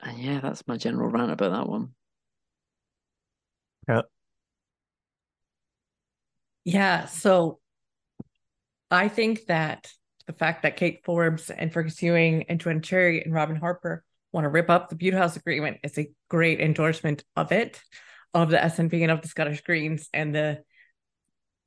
and 0.00 0.18
yeah, 0.18 0.40
that's 0.40 0.66
my 0.66 0.76
general 0.76 1.08
rant 1.08 1.30
about 1.30 1.52
that 1.52 1.68
one. 1.68 1.90
Yeah. 3.88 4.02
Yeah. 6.64 7.06
So 7.06 7.58
I 8.90 9.08
think 9.08 9.46
that 9.46 9.90
the 10.26 10.32
fact 10.32 10.62
that 10.62 10.76
Kate 10.76 11.00
Forbes 11.04 11.50
and 11.50 11.72
Fergus 11.72 12.00
Ewing 12.02 12.44
and 12.48 12.60
Joanna 12.60 12.80
Cherry 12.80 13.22
and 13.22 13.34
Robin 13.34 13.56
Harper 13.56 14.04
want 14.32 14.44
to 14.44 14.48
rip 14.48 14.70
up 14.70 14.88
the 14.88 14.96
Bute 14.96 15.14
House 15.14 15.36
Agreement 15.36 15.78
is 15.82 15.98
a 15.98 16.10
great 16.28 16.60
endorsement 16.60 17.24
of 17.36 17.52
it, 17.52 17.80
of 18.32 18.50
the 18.50 18.58
SNP 18.58 19.02
and 19.02 19.10
of 19.10 19.22
the 19.22 19.28
Scottish 19.28 19.62
Greens 19.62 20.08
and 20.14 20.34
the, 20.34 20.62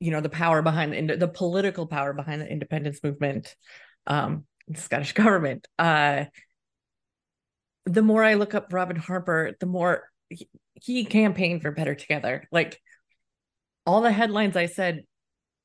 you 0.00 0.10
know, 0.10 0.20
the 0.20 0.30
power 0.30 0.62
behind 0.62 1.10
the, 1.10 1.16
the 1.16 1.28
political 1.28 1.86
power 1.86 2.12
behind 2.12 2.40
the 2.40 2.50
independence 2.50 3.00
movement. 3.02 3.54
Um, 4.06 4.46
the 4.68 4.80
Scottish 4.80 5.12
government. 5.14 5.66
Uh, 5.78 6.24
the 7.86 8.02
more 8.02 8.24
I 8.24 8.34
look 8.34 8.54
up 8.54 8.72
Robin 8.72 8.96
Harper, 8.96 9.52
the 9.60 9.66
more 9.66 10.10
he, 10.28 10.48
he 10.74 11.04
campaigned 11.04 11.62
for 11.62 11.70
Better 11.70 11.94
Together. 11.94 12.48
Like 12.50 12.80
all 13.86 14.00
the 14.00 14.12
headlines 14.12 14.56
I 14.56 14.66
said, 14.66 15.04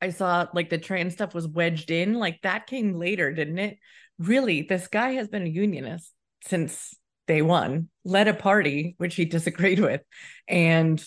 I 0.01 0.09
saw 0.09 0.47
like 0.53 0.69
the 0.69 0.77
trans 0.77 1.13
stuff 1.13 1.33
was 1.33 1.47
wedged 1.47 1.91
in. 1.91 2.13
Like 2.13 2.41
that 2.43 2.67
came 2.67 2.93
later, 2.93 3.31
didn't 3.31 3.59
it? 3.59 3.77
Really, 4.17 4.63
this 4.63 4.87
guy 4.87 5.11
has 5.11 5.27
been 5.27 5.43
a 5.43 5.49
unionist 5.49 6.11
since 6.45 6.93
day 7.27 7.41
one, 7.41 7.89
led 8.03 8.27
a 8.27 8.33
party 8.33 8.95
which 8.97 9.15
he 9.15 9.25
disagreed 9.25 9.79
with, 9.79 10.01
and 10.47 11.03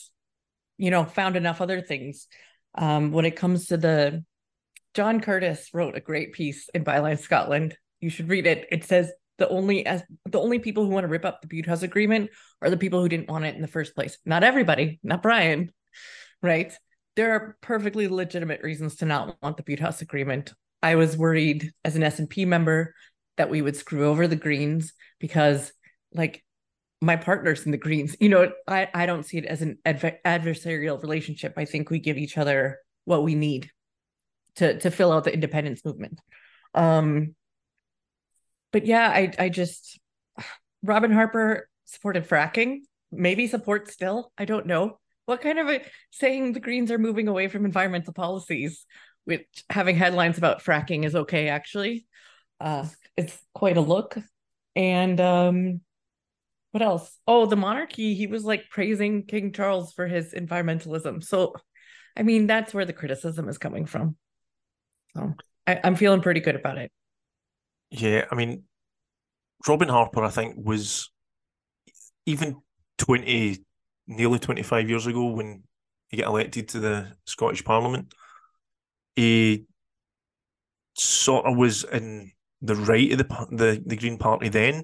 you 0.78 0.90
know 0.90 1.04
found 1.04 1.36
enough 1.36 1.60
other 1.60 1.80
things. 1.80 2.26
Um, 2.74 3.12
when 3.12 3.26
it 3.26 3.36
comes 3.36 3.66
to 3.66 3.76
the 3.76 4.24
John 4.94 5.20
Curtis 5.20 5.68
wrote 5.72 5.96
a 5.96 6.00
great 6.00 6.32
piece 6.32 6.68
in 6.74 6.84
Byline 6.84 7.18
Scotland 7.18 7.76
you 8.02 8.10
should 8.10 8.28
read 8.28 8.46
it. 8.46 8.66
It 8.70 8.84
says 8.84 9.10
the 9.38 9.48
only 9.48 9.86
as 9.86 10.02
the 10.26 10.40
only 10.40 10.58
people 10.58 10.84
who 10.84 10.90
want 10.90 11.04
to 11.04 11.08
rip 11.08 11.24
up 11.24 11.40
the 11.40 11.48
Bute 11.48 11.66
House 11.66 11.82
Agreement 11.82 12.30
are 12.60 12.70
the 12.70 12.76
people 12.76 13.00
who 13.00 13.08
didn't 13.08 13.30
want 13.30 13.44
it 13.44 13.54
in 13.54 13.62
the 13.62 13.68
first 13.68 13.94
place. 13.94 14.18
Not 14.26 14.44
everybody, 14.44 15.00
not 15.02 15.22
Brian, 15.22 15.72
right? 16.42 16.72
There 17.16 17.32
are 17.32 17.56
perfectly 17.60 18.08
legitimate 18.08 18.62
reasons 18.62 18.96
to 18.96 19.06
not 19.06 19.36
want 19.42 19.56
the 19.56 19.62
Bute 19.62 19.80
House 19.80 20.02
Agreement. 20.02 20.52
I 20.82 20.96
was 20.96 21.16
worried 21.16 21.72
as 21.84 21.96
an 21.96 22.02
SNP 22.02 22.46
member 22.46 22.94
that 23.36 23.50
we 23.50 23.62
would 23.62 23.76
screw 23.76 24.06
over 24.06 24.26
the 24.26 24.36
Greens 24.36 24.92
because, 25.18 25.72
like, 26.12 26.44
my 27.00 27.16
partners 27.16 27.64
in 27.64 27.72
the 27.72 27.78
Greens, 27.78 28.16
you 28.20 28.28
know, 28.28 28.52
I, 28.66 28.88
I 28.92 29.06
don't 29.06 29.24
see 29.24 29.38
it 29.38 29.46
as 29.46 29.62
an 29.62 29.78
adver- 29.84 30.18
adversarial 30.24 31.00
relationship. 31.00 31.54
I 31.56 31.64
think 31.64 31.90
we 31.90 31.98
give 31.98 32.18
each 32.18 32.38
other 32.38 32.78
what 33.04 33.24
we 33.24 33.34
need 33.34 33.70
to 34.56 34.78
to 34.80 34.90
fill 34.90 35.12
out 35.12 35.24
the 35.24 35.34
independence 35.34 35.84
movement. 35.84 36.20
Um, 36.74 37.34
but 38.72 38.86
yeah, 38.86 39.08
I 39.08 39.32
I 39.38 39.48
just 39.48 39.98
Robin 40.82 41.12
Harper 41.12 41.68
supported 41.84 42.28
fracking, 42.28 42.80
maybe 43.10 43.46
support 43.46 43.90
still. 43.90 44.32
I 44.36 44.44
don't 44.44 44.66
know. 44.66 44.98
What 45.26 45.40
kind 45.40 45.58
of 45.58 45.68
a 45.68 45.82
saying 46.10 46.52
the 46.52 46.60
Greens 46.60 46.90
are 46.90 46.98
moving 46.98 47.28
away 47.28 47.48
from 47.48 47.64
environmental 47.64 48.12
policies, 48.12 48.84
which 49.24 49.46
having 49.70 49.96
headlines 49.96 50.38
about 50.38 50.62
fracking 50.62 51.04
is 51.04 51.14
okay, 51.14 51.48
actually. 51.48 52.06
Uh, 52.60 52.86
it's 53.16 53.38
quite 53.54 53.76
a 53.76 53.80
look. 53.80 54.16
And 54.74 55.20
um, 55.20 55.80
what 56.72 56.82
else? 56.82 57.18
Oh, 57.26 57.46
the 57.46 57.56
monarchy. 57.56 58.14
He 58.14 58.26
was 58.26 58.44
like 58.44 58.70
praising 58.70 59.24
King 59.24 59.52
Charles 59.52 59.92
for 59.92 60.06
his 60.06 60.32
environmentalism. 60.32 61.22
So, 61.22 61.54
I 62.16 62.22
mean, 62.22 62.46
that's 62.46 62.72
where 62.74 62.84
the 62.84 62.92
criticism 62.92 63.48
is 63.48 63.58
coming 63.58 63.86
from. 63.86 64.16
So, 65.14 65.34
I, 65.66 65.80
I'm 65.84 65.96
feeling 65.96 66.22
pretty 66.22 66.40
good 66.40 66.56
about 66.56 66.78
it. 66.78 66.90
Yeah, 67.92 68.26
I 68.30 68.34
mean, 68.34 68.64
Robin 69.66 69.88
Harper, 69.88 70.24
I 70.24 70.30
think, 70.30 70.56
was 70.58 71.10
even 72.26 72.62
20, 72.98 73.64
nearly 74.06 74.38
25 74.38 74.88
years 74.88 75.06
ago 75.06 75.26
when 75.26 75.62
he 76.08 76.16
got 76.18 76.26
elected 76.28 76.68
to 76.68 76.80
the 76.80 77.12
Scottish 77.26 77.64
Parliament, 77.64 78.12
he 79.16 79.66
sort 80.94 81.46
of 81.46 81.56
was 81.56 81.84
in 81.84 82.32
the 82.60 82.76
right 82.76 83.12
of 83.12 83.18
the 83.18 83.46
the, 83.50 83.82
the 83.86 83.96
Green 83.96 84.18
Party 84.18 84.48
then, 84.48 84.82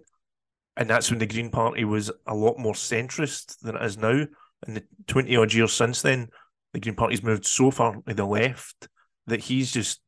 and 0.76 0.88
that's 0.90 1.11
when 1.11 1.20
the 1.20 1.26
Green 1.26 1.50
Party 1.50 1.84
was 1.84 2.11
a 2.26 2.34
lot 2.34 2.59
more 2.59 2.74
centrist 2.74 3.59
than 3.61 3.76
it 3.76 3.84
is 3.84 3.98
now. 3.98 4.26
In 4.66 4.74
the 4.74 4.84
twenty 5.06 5.36
odd 5.36 5.52
years 5.52 5.72
since 5.72 6.02
then, 6.02 6.28
the 6.72 6.80
Green 6.80 6.96
Party's 6.96 7.22
moved 7.22 7.46
so 7.46 7.70
far 7.70 7.96
to 8.09 8.14
the 8.14 8.26
left 8.26 8.88
that 9.26 9.40
he's 9.42 9.72
just 9.72 10.00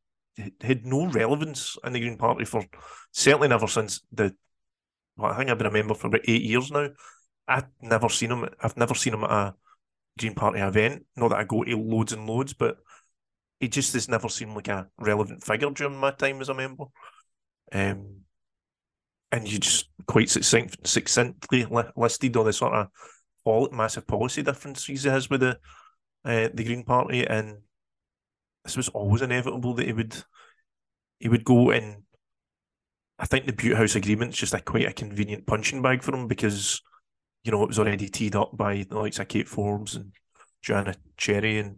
had 0.61 0.85
no 0.85 1.07
relevance 1.07 1.77
in 1.83 1.93
the 1.93 1.99
Green 1.99 2.17
Party 2.17 2.45
for 2.45 2.63
certainly 3.11 3.47
never 3.47 3.67
since 3.67 4.01
the. 4.11 4.35
Well, 5.17 5.31
I 5.31 5.37
think 5.37 5.49
I've 5.49 5.57
been 5.57 5.67
a 5.67 5.71
member 5.71 5.93
for 5.93 6.07
about 6.07 6.21
eight 6.27 6.43
years 6.43 6.71
now. 6.71 6.89
I've 7.47 7.67
never 7.81 8.09
seen 8.09 8.31
him. 8.31 8.47
I've 8.61 8.77
never 8.77 8.93
seen 8.93 9.13
him 9.13 9.23
at 9.23 9.31
a 9.31 9.55
Green 10.17 10.35
Party 10.35 10.59
event. 10.59 11.05
Not 11.15 11.29
that 11.29 11.39
I 11.39 11.43
go 11.43 11.63
to 11.63 11.77
loads 11.77 12.13
and 12.13 12.27
loads, 12.27 12.53
but 12.53 12.77
he 13.59 13.67
just 13.67 13.93
has 13.93 14.09
never 14.09 14.29
seemed 14.29 14.55
like 14.55 14.69
a 14.69 14.87
relevant 14.99 15.43
figure 15.43 15.69
during 15.69 15.97
my 15.97 16.11
time 16.11 16.41
as 16.41 16.49
a 16.49 16.53
member. 16.53 16.85
Um, 17.71 18.21
and 19.31 19.47
you 19.47 19.59
just 19.59 19.89
quite 20.07 20.29
succinct, 20.29 20.85
succinctly 20.87 21.65
listed 21.95 22.35
all 22.35 22.43
the 22.43 22.53
sort 22.53 22.73
of 22.73 22.87
all 23.45 23.69
massive 23.71 24.07
policy 24.07 24.43
differences 24.43 25.03
he 25.03 25.09
has 25.09 25.29
with 25.29 25.41
the 25.41 25.57
uh, 26.23 26.49
the 26.53 26.63
Green 26.63 26.83
Party, 26.83 27.25
and 27.25 27.57
this 28.63 28.77
was 28.77 28.89
always 28.89 29.21
inevitable 29.21 29.73
that 29.75 29.87
he 29.87 29.93
would 29.93 30.15
he 31.19 31.29
would 31.29 31.43
go 31.43 31.71
and 31.71 32.03
I 33.19 33.25
think 33.25 33.45
the 33.45 33.53
Bute 33.53 33.77
House 33.77 33.95
agreement 33.95 34.33
is 34.33 34.39
just 34.39 34.53
a 34.53 34.61
quite 34.61 34.87
a 34.87 34.93
convenient 34.93 35.45
punching 35.45 35.81
bag 35.81 36.01
for 36.01 36.15
him 36.15 36.27
because 36.27 36.81
you 37.43 37.51
know 37.51 37.61
it 37.63 37.67
was 37.67 37.79
already 37.79 38.09
teed 38.09 38.35
up 38.35 38.51
by 38.55 38.85
the 38.87 38.97
likes 38.97 39.19
of 39.19 39.27
Kate 39.27 39.47
Forbes 39.47 39.95
and 39.95 40.11
Joanna 40.61 40.95
Cherry 41.17 41.59
and 41.59 41.77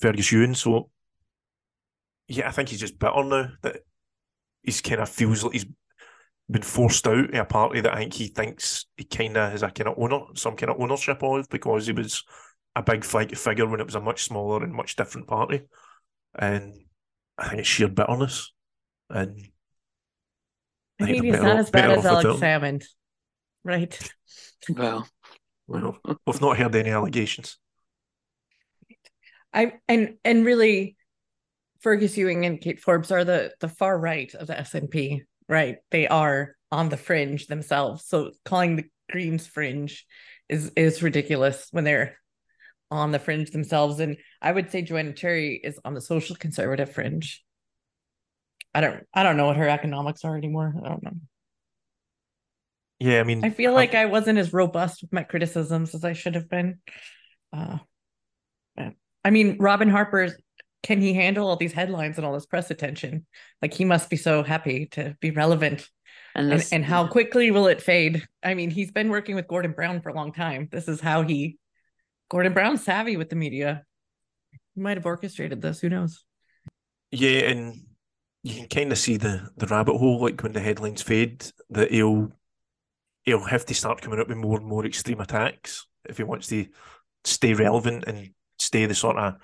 Fergus 0.00 0.32
Ewing. 0.32 0.54
So 0.54 0.90
yeah, 2.26 2.48
I 2.48 2.50
think 2.50 2.70
he's 2.70 2.80
just 2.80 2.98
bitter 2.98 3.22
now 3.22 3.50
that 3.62 3.76
he's 4.62 4.80
kind 4.80 5.00
of 5.00 5.08
feels 5.08 5.44
like 5.44 5.52
he's 5.52 5.66
been 6.50 6.62
forced 6.62 7.06
out 7.06 7.30
of 7.30 7.34
a 7.34 7.44
party 7.44 7.80
that 7.80 7.94
I 7.94 7.98
think 7.98 8.14
he 8.14 8.28
thinks 8.28 8.86
he 8.96 9.04
kind 9.04 9.36
of 9.36 9.50
has 9.52 9.62
a 9.62 9.70
kind 9.70 9.88
of 9.88 9.94
owner, 9.98 10.20
some 10.34 10.56
kind 10.56 10.70
of 10.70 10.80
ownership 10.80 11.22
of 11.22 11.48
because 11.48 11.86
he 11.86 11.92
was 11.92 12.22
a 12.76 12.82
big 12.82 13.04
figure 13.04 13.66
when 13.66 13.80
it 13.80 13.86
was 13.86 13.94
a 13.94 14.00
much 14.00 14.24
smaller 14.24 14.62
and 14.62 14.72
much 14.72 14.96
different 14.96 15.28
party. 15.28 15.62
And 16.36 16.74
I 17.38 17.48
think 17.48 17.60
it's 17.60 17.68
sheer 17.68 17.88
bitterness. 17.88 18.52
And 19.10 19.40
I, 21.00 21.04
I 21.04 21.06
think 21.06 21.24
he's 21.24 21.40
not 21.40 21.56
as 21.56 21.70
bad 21.70 21.90
as 21.90 22.06
Alex 22.06 22.40
Salmond, 22.40 22.84
right? 23.64 24.12
Well, 24.68 25.06
well, 25.66 25.98
we've 26.26 26.40
not 26.40 26.58
heard 26.58 26.74
any 26.74 26.90
allegations. 26.90 27.58
I 29.52 29.74
and 29.88 30.16
and 30.24 30.44
really, 30.44 30.96
Fergus 31.80 32.16
Ewing 32.16 32.44
and 32.44 32.60
Kate 32.60 32.80
Forbes 32.80 33.10
are 33.10 33.24
the 33.24 33.52
the 33.60 33.68
far 33.68 33.98
right 33.98 34.34
of 34.34 34.46
the 34.46 34.54
SNP, 34.54 35.22
right? 35.48 35.76
They 35.90 36.08
are 36.08 36.56
on 36.72 36.88
the 36.88 36.96
fringe 36.96 37.46
themselves. 37.46 38.06
So 38.06 38.32
calling 38.44 38.76
the 38.76 38.84
Greens 39.10 39.46
fringe 39.46 40.06
is 40.48 40.72
is 40.76 41.02
ridiculous 41.02 41.68
when 41.70 41.84
they're 41.84 42.16
on 42.90 43.12
the 43.12 43.18
fringe 43.18 43.50
themselves. 43.50 44.00
And 44.00 44.16
I 44.40 44.52
would 44.52 44.70
say 44.70 44.82
Joanna 44.82 45.12
Cherry 45.12 45.60
is 45.62 45.78
on 45.84 45.94
the 45.94 46.00
social 46.00 46.36
conservative 46.36 46.92
fringe. 46.92 47.42
I 48.74 48.80
don't 48.80 49.04
I 49.14 49.22
don't 49.22 49.36
know 49.36 49.46
what 49.46 49.56
her 49.56 49.68
economics 49.68 50.24
are 50.24 50.36
anymore. 50.36 50.74
I 50.84 50.88
don't 50.88 51.02
know. 51.02 51.16
Yeah, 52.98 53.20
I 53.20 53.24
mean 53.24 53.44
I 53.44 53.50
feel 53.50 53.72
like 53.72 53.94
I 53.94 54.06
wasn't 54.06 54.38
as 54.38 54.52
robust 54.52 55.02
with 55.02 55.12
my 55.12 55.22
criticisms 55.22 55.94
as 55.94 56.04
I 56.04 56.12
should 56.12 56.34
have 56.34 56.48
been. 56.48 56.78
Uh 57.52 57.78
I 59.24 59.30
mean, 59.30 59.56
Robin 59.58 59.88
Harper's 59.88 60.34
can 60.82 61.00
he 61.00 61.14
handle 61.14 61.48
all 61.48 61.56
these 61.56 61.72
headlines 61.72 62.18
and 62.18 62.26
all 62.26 62.34
this 62.34 62.44
press 62.44 62.70
attention? 62.70 63.24
Like 63.62 63.72
he 63.72 63.86
must 63.86 64.10
be 64.10 64.16
so 64.16 64.42
happy 64.42 64.86
to 64.92 65.16
be 65.18 65.30
relevant. 65.30 65.88
And, 66.34 66.52
this, 66.52 66.72
and, 66.72 66.82
and 66.82 66.84
how 66.84 67.06
quickly 67.06 67.50
will 67.50 67.68
it 67.68 67.80
fade? 67.80 68.26
I 68.42 68.52
mean, 68.52 68.70
he's 68.70 68.90
been 68.90 69.08
working 69.08 69.34
with 69.34 69.48
Gordon 69.48 69.72
Brown 69.72 70.02
for 70.02 70.10
a 70.10 70.14
long 70.14 70.34
time. 70.34 70.68
This 70.70 70.86
is 70.86 71.00
how 71.00 71.22
he 71.22 71.56
Gordon 72.34 72.52
Brown's 72.52 72.82
savvy 72.82 73.16
with 73.16 73.30
the 73.30 73.36
media. 73.36 73.84
He 74.74 74.80
might 74.80 74.96
have 74.96 75.06
orchestrated 75.06 75.62
this. 75.62 75.78
Who 75.78 75.88
knows? 75.88 76.24
Yeah, 77.12 77.42
and 77.42 77.82
you 78.42 78.56
can 78.56 78.66
kind 78.66 78.90
of 78.90 78.98
see 78.98 79.16
the 79.16 79.50
the 79.56 79.68
rabbit 79.68 79.96
hole, 79.96 80.20
like 80.20 80.42
when 80.42 80.50
the 80.50 80.58
headlines 80.58 81.00
fade, 81.00 81.46
that 81.70 81.92
he'll 81.92 82.32
he'll 83.22 83.44
have 83.44 83.64
to 83.66 83.74
start 83.74 84.00
coming 84.02 84.18
up 84.18 84.26
with 84.26 84.36
more 84.36 84.58
and 84.58 84.66
more 84.66 84.84
extreme 84.84 85.20
attacks 85.20 85.86
if 86.08 86.16
he 86.16 86.24
wants 86.24 86.48
to 86.48 86.66
stay 87.22 87.54
relevant 87.54 88.02
and 88.08 88.30
stay 88.58 88.84
the 88.86 88.96
sort 88.96 89.16
of 89.16 89.36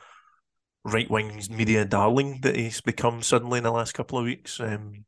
right 0.84 1.09
wing 1.09 1.41
media 1.49 1.84
darling 1.84 2.41
that 2.43 2.57
he's 2.57 2.80
become 2.80 3.22
suddenly 3.22 3.59
in 3.59 3.64
the 3.64 3.70
last 3.70 3.93
couple 3.93 4.18
of 4.18 4.24
weeks. 4.24 4.59
Um, 4.59 5.05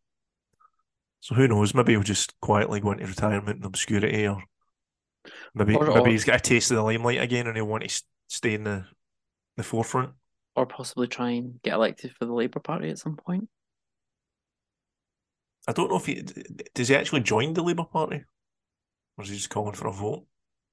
so 1.18 1.34
who 1.34 1.48
knows? 1.48 1.74
Maybe 1.74 1.94
he'll 1.94 2.04
just 2.04 2.38
quietly 2.40 2.78
go 2.78 2.92
into 2.92 3.06
retirement 3.06 3.56
and 3.56 3.66
obscurity, 3.66 4.28
or 4.28 4.44
maybe 5.54 5.74
or, 5.74 5.86
maybe 5.86 6.00
or, 6.00 6.08
he's 6.08 6.24
got 6.24 6.36
a 6.36 6.40
taste 6.40 6.70
of 6.70 6.76
the 6.76 6.82
limelight 6.82 7.20
again 7.20 7.46
and 7.46 7.56
he'll 7.56 7.66
want 7.66 7.88
to 7.88 8.02
stay 8.28 8.54
in 8.54 8.64
the 8.64 8.84
the 9.56 9.62
forefront, 9.62 10.12
or 10.56 10.66
possibly 10.66 11.06
try 11.06 11.30
and 11.30 11.60
get 11.62 11.74
elected 11.74 12.12
for 12.18 12.24
the 12.24 12.32
Labour 12.32 12.60
Party 12.60 12.88
at 12.88 12.98
some 12.98 13.16
point. 13.16 13.48
I 15.68 15.72
don't 15.72 15.90
know 15.90 15.96
if 15.96 16.06
he 16.06 16.22
does. 16.74 16.88
He 16.88 16.96
actually 16.96 17.20
join 17.20 17.52
the 17.52 17.62
Labour 17.62 17.84
Party, 17.84 18.24
or 19.16 19.24
is 19.24 19.30
he 19.30 19.36
just 19.36 19.50
calling 19.50 19.74
for 19.74 19.88
a 19.88 19.92
vote? 19.92 20.26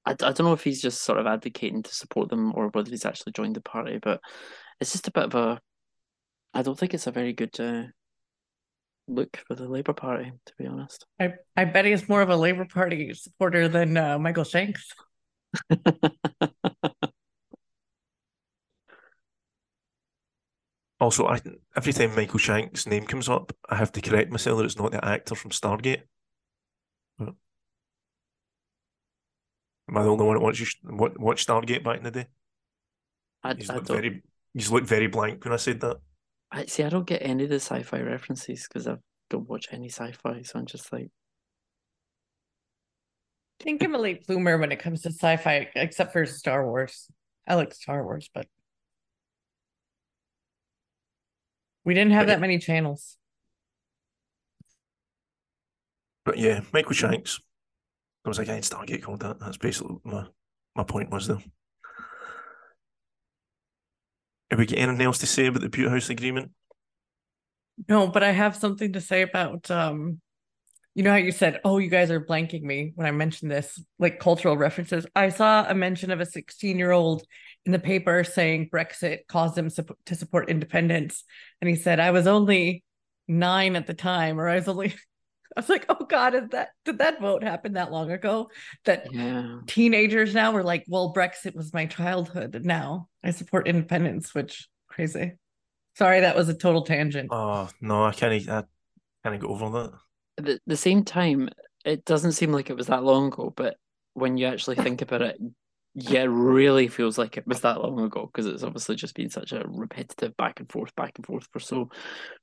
I, 0.04 0.12
I 0.12 0.14
don't 0.14 0.40
know 0.40 0.52
if 0.52 0.64
he's 0.64 0.82
just 0.82 1.02
sort 1.02 1.18
of 1.18 1.26
advocating 1.26 1.82
to 1.82 1.94
support 1.94 2.30
them 2.30 2.52
or 2.54 2.68
whether 2.68 2.90
he's 2.90 3.04
actually 3.04 3.32
joined 3.32 3.54
the 3.54 3.60
party, 3.60 3.98
but 4.02 4.20
it's 4.80 4.92
just 4.92 5.08
a 5.08 5.12
bit 5.12 5.24
of 5.24 5.34
a. 5.34 5.60
I 6.52 6.62
don't 6.62 6.78
think 6.78 6.94
it's 6.94 7.06
a 7.06 7.12
very 7.12 7.32
good 7.32 7.58
uh, 7.60 7.84
look 9.10 9.38
for 9.46 9.54
the 9.54 9.68
Labour 9.68 9.92
Party, 9.92 10.32
to 10.46 10.52
be 10.58 10.66
honest. 10.66 11.06
I, 11.18 11.34
I 11.56 11.64
bet 11.64 11.84
he's 11.84 12.08
more 12.08 12.22
of 12.22 12.30
a 12.30 12.36
Labour 12.36 12.64
Party 12.64 13.12
supporter 13.14 13.68
than 13.68 13.96
uh, 13.96 14.18
Michael 14.18 14.44
Shanks. 14.44 14.92
also, 21.00 21.26
I 21.26 21.40
every 21.76 21.92
time 21.92 22.14
Michael 22.14 22.38
Shanks' 22.38 22.86
name 22.86 23.04
comes 23.04 23.28
up, 23.28 23.52
I 23.68 23.74
have 23.76 23.92
to 23.92 24.00
correct 24.00 24.30
myself 24.30 24.58
that 24.58 24.64
it's 24.64 24.78
not 24.78 24.92
the 24.92 25.04
actor 25.04 25.34
from 25.34 25.50
Stargate. 25.50 26.02
Am 27.20 27.36
I 29.96 30.02
the 30.04 30.10
only 30.10 30.24
one 30.24 30.36
that 30.36 30.42
watched 30.42 30.78
watched 30.84 31.48
Stargate 31.48 31.82
back 31.82 31.98
in 31.98 32.04
the 32.04 32.12
day? 32.12 32.26
I, 33.42 33.54
you 33.58 33.66
I 33.68 33.74
looked 33.74 33.88
very 33.88 34.22
you 34.54 34.70
looked 34.70 34.86
very 34.86 35.08
blank 35.08 35.44
when 35.44 35.52
I 35.52 35.56
said 35.56 35.80
that. 35.80 35.96
I 36.52 36.66
see. 36.66 36.82
I 36.82 36.88
don't 36.88 37.06
get 37.06 37.22
any 37.22 37.44
of 37.44 37.50
the 37.50 37.56
sci-fi 37.56 38.00
references 38.00 38.66
because 38.66 38.88
I 38.88 38.96
don't 39.28 39.48
watch 39.48 39.68
any 39.70 39.88
sci-fi, 39.88 40.42
so 40.42 40.58
I'm 40.58 40.66
just 40.66 40.92
like. 40.92 41.08
I 43.60 43.64
think 43.64 43.82
I'm 43.84 43.94
a 43.94 43.98
late 43.98 44.26
bloomer 44.26 44.58
when 44.58 44.72
it 44.72 44.78
comes 44.78 45.02
to 45.02 45.10
sci-fi, 45.10 45.68
except 45.76 46.12
for 46.12 46.24
Star 46.26 46.66
Wars. 46.66 47.08
I 47.46 47.54
like 47.54 47.74
Star 47.74 48.02
Wars, 48.02 48.30
but 48.32 48.46
we 51.84 51.94
didn't 51.94 52.12
have 52.12 52.26
but, 52.26 52.34
that 52.34 52.40
many 52.40 52.58
channels. 52.58 53.16
But 56.24 56.38
yeah, 56.38 56.60
Michael 56.72 56.92
Shanks 56.92 57.40
I 58.24 58.28
was 58.28 58.38
like, 58.38 58.48
I 58.48 58.58
Stargate 58.58 59.02
called 59.02 59.20
that. 59.20 59.40
That's 59.40 59.56
basically 59.56 59.96
my, 60.04 60.26
my 60.76 60.84
point 60.84 61.10
was 61.10 61.26
there. 61.26 61.38
Have 64.50 64.58
we 64.58 64.66
got 64.66 64.78
anything 64.78 65.02
else 65.02 65.18
to 65.18 65.26
say 65.26 65.46
about 65.46 65.62
the 65.62 65.68
Bute 65.68 65.90
House 65.90 66.10
agreement? 66.10 66.50
No, 67.88 68.08
but 68.08 68.22
I 68.22 68.32
have 68.32 68.56
something 68.56 68.92
to 68.92 69.00
say 69.00 69.22
about 69.22 69.70
um 69.70 70.20
you 70.94 71.04
know 71.04 71.12
how 71.12 71.16
you 71.16 71.30
said, 71.30 71.60
"Oh, 71.64 71.78
you 71.78 71.88
guys 71.88 72.10
are 72.10 72.24
blanking 72.24 72.62
me" 72.62 72.92
when 72.96 73.06
I 73.06 73.12
mentioned 73.12 73.50
this, 73.50 73.80
like 74.00 74.18
cultural 74.18 74.56
references. 74.56 75.06
I 75.14 75.28
saw 75.28 75.64
a 75.66 75.74
mention 75.74 76.10
of 76.10 76.20
a 76.20 76.26
16-year-old 76.26 77.22
in 77.64 77.70
the 77.70 77.78
paper 77.78 78.24
saying 78.24 78.70
Brexit 78.72 79.20
caused 79.28 79.56
him 79.56 79.70
to 80.06 80.14
support 80.16 80.50
independence, 80.50 81.22
and 81.60 81.70
he 81.70 81.76
said, 81.76 82.00
"I 82.00 82.10
was 82.10 82.26
only 82.26 82.82
9 83.28 83.76
at 83.76 83.86
the 83.86 83.94
time 83.94 84.40
or 84.40 84.48
I 84.48 84.56
was 84.56 84.66
only 84.66 84.94
I 85.56 85.60
was 85.60 85.68
like, 85.68 85.86
oh 85.88 86.04
God, 86.04 86.34
is 86.34 86.48
that 86.50 86.70
did 86.84 86.98
that 86.98 87.20
vote 87.20 87.42
happen 87.42 87.72
that 87.74 87.90
long 87.90 88.10
ago? 88.10 88.50
That 88.84 89.12
yeah. 89.12 89.58
teenagers 89.66 90.34
now 90.34 90.52
were 90.52 90.62
like, 90.62 90.84
well, 90.88 91.12
Brexit 91.14 91.54
was 91.54 91.74
my 91.74 91.86
childhood. 91.86 92.60
Now 92.64 93.08
I 93.24 93.32
support 93.32 93.66
independence, 93.66 94.34
which 94.34 94.68
crazy. 94.88 95.32
Sorry, 95.96 96.20
that 96.20 96.36
was 96.36 96.48
a 96.48 96.54
total 96.54 96.82
tangent. 96.82 97.28
Oh 97.32 97.68
no, 97.80 98.04
I 98.04 98.12
can't 98.12 98.48
I 98.48 98.64
can't 99.24 99.40
get 99.40 99.50
over 99.50 99.70
that. 99.70 99.92
At 100.38 100.44
the, 100.44 100.60
the 100.66 100.76
same 100.76 101.04
time, 101.04 101.48
it 101.84 102.04
doesn't 102.04 102.32
seem 102.32 102.52
like 102.52 102.70
it 102.70 102.76
was 102.76 102.86
that 102.86 103.04
long 103.04 103.26
ago, 103.28 103.52
but 103.54 103.76
when 104.14 104.36
you 104.36 104.46
actually 104.46 104.76
think 104.76 105.02
about 105.02 105.22
it, 105.22 105.40
yeah, 105.94 106.22
it 106.22 106.26
really 106.26 106.88
feels 106.88 107.18
like 107.18 107.36
it 107.36 107.46
was 107.46 107.62
that 107.62 107.80
long 107.80 107.98
ago 108.00 108.26
because 108.26 108.46
it's 108.46 108.62
obviously 108.62 108.96
just 108.96 109.14
been 109.14 109.30
such 109.30 109.52
a 109.52 109.64
repetitive 109.66 110.36
back 110.36 110.60
and 110.60 110.70
forth, 110.70 110.94
back 110.94 111.12
and 111.16 111.26
forth 111.26 111.48
for 111.52 111.60
so 111.60 111.90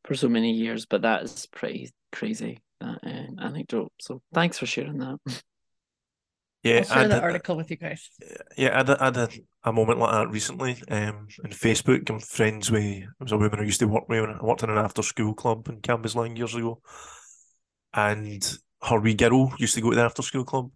for 0.03 0.15
so 0.15 0.27
many 0.27 0.51
years. 0.51 0.85
But 0.85 1.03
that 1.03 1.23
is 1.23 1.47
pretty 1.47 1.91
crazy 2.11 2.59
that 2.81 2.99
uh, 3.03 3.41
anecdote. 3.41 3.91
So 3.99 4.21
thanks 4.33 4.57
for 4.57 4.65
sharing 4.65 4.97
that. 4.99 5.17
Yeah, 6.63 6.79
I'll 6.79 6.83
share 6.83 7.03
I 7.03 7.07
the 7.07 7.21
article 7.21 7.55
with 7.55 7.71
you 7.71 7.77
guys. 7.77 8.09
Yeah, 8.57 8.73
I 8.73 8.77
had, 8.77 8.89
a- 8.89 9.01
I 9.01 9.05
had 9.05 9.17
a, 9.17 9.29
a 9.63 9.71
moment 9.71 9.99
like 9.99 10.11
that 10.11 10.29
recently 10.29 10.75
um, 10.89 11.27
on 11.43 11.51
Facebook. 11.51 12.09
I'm 12.09 12.19
friends 12.19 12.69
with, 12.71 12.81
there 12.81 13.07
was 13.21 13.31
a 13.31 13.37
woman 13.37 13.59
I 13.59 13.63
used 13.63 13.79
to 13.79 13.87
work 13.87 14.09
with 14.09 14.21
when 14.21 14.31
I 14.31 14.43
worked 14.43 14.63
in 14.63 14.69
an 14.71 14.77
after 14.77 15.01
school 15.01 15.33
club 15.33 15.69
in 15.69 15.79
Cambuslang 15.81 16.37
years 16.37 16.55
ago. 16.55 16.81
And 17.93 18.57
her 18.81 18.99
wee 18.99 19.13
girl 19.13 19.53
used 19.57 19.75
to 19.75 19.81
go 19.81 19.91
to 19.91 19.95
the 19.95 20.03
after 20.03 20.21
school 20.21 20.43
club 20.43 20.71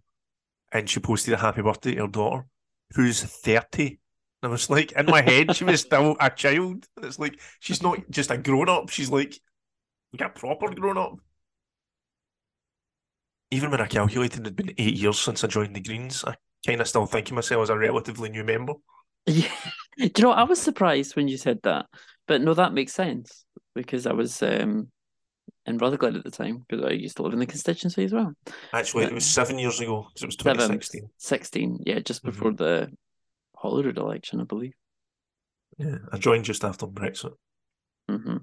and 0.72 0.88
she 0.88 1.00
posted 1.00 1.34
a 1.34 1.36
happy 1.38 1.62
birthday 1.62 1.94
to 1.96 2.02
her 2.02 2.08
daughter, 2.08 2.46
who's 2.94 3.22
30. 3.22 3.98
And 4.42 4.48
I 4.48 4.48
was 4.48 4.70
like, 4.70 4.92
in 4.92 5.06
my 5.06 5.22
head, 5.22 5.54
she 5.54 5.64
was 5.64 5.82
still 5.82 6.16
a 6.20 6.30
child. 6.30 6.86
And 6.96 7.04
it's 7.04 7.18
like, 7.18 7.40
she's 7.60 7.82
not 7.82 7.98
just 8.10 8.30
a 8.30 8.38
grown 8.38 8.68
up, 8.68 8.90
she's 8.90 9.10
like, 9.10 9.38
like 10.12 10.28
a 10.28 10.38
proper 10.38 10.74
grown 10.74 10.98
up. 10.98 11.18
Even 13.50 13.70
when 13.70 13.80
I 13.80 13.86
calculated 13.86 14.40
it'd 14.40 14.56
been 14.56 14.74
eight 14.78 14.94
years 14.96 15.18
since 15.18 15.44
I 15.44 15.46
joined 15.46 15.76
the 15.76 15.80
Greens, 15.80 16.24
I 16.26 16.34
kind 16.66 16.80
of 16.80 16.88
still 16.88 17.06
think 17.06 17.28
of 17.28 17.34
myself 17.34 17.64
as 17.64 17.70
a 17.70 17.76
relatively 17.78 18.28
new 18.28 18.44
member. 18.44 18.74
Yeah. 19.24 19.48
Do 19.98 20.10
you 20.16 20.24
know, 20.24 20.32
I 20.32 20.42
was 20.42 20.60
surprised 20.60 21.14
when 21.14 21.28
you 21.28 21.36
said 21.36 21.60
that, 21.62 21.86
but 22.26 22.40
no, 22.40 22.54
that 22.54 22.72
makes 22.72 22.92
sense 22.92 23.44
because 23.74 24.06
I 24.06 24.14
was 24.14 24.42
um, 24.42 24.90
in 25.66 25.78
Rutherglen 25.78 26.16
at 26.16 26.24
the 26.24 26.30
time 26.30 26.64
because 26.68 26.84
I 26.84 26.90
used 26.90 27.16
to 27.16 27.22
live 27.22 27.32
in 27.34 27.38
the 27.38 27.46
constituency 27.46 28.04
as 28.04 28.12
well. 28.12 28.34
Actually, 28.72 29.04
it 29.04 29.12
was 29.14 29.24
seven 29.24 29.58
years 29.58 29.80
ago 29.80 30.06
because 30.08 30.22
it 30.22 30.26
was 30.26 30.36
Seven. 30.36 30.56
2016. 30.58 31.08
16, 31.18 31.82
yeah, 31.86 32.00
just 32.00 32.22
Mhm. 32.22 32.26
before 32.26 32.52
the 32.52 32.90
Holyrood 33.56 33.98
election, 33.98 34.40
I 34.40 34.44
believe. 34.44 34.74
Yeah, 35.78 35.98
I 36.12 36.18
joined 36.18 36.44
just 36.44 36.64
after 36.64 36.86
Brexit. 36.86 37.34
hmm 38.08 38.38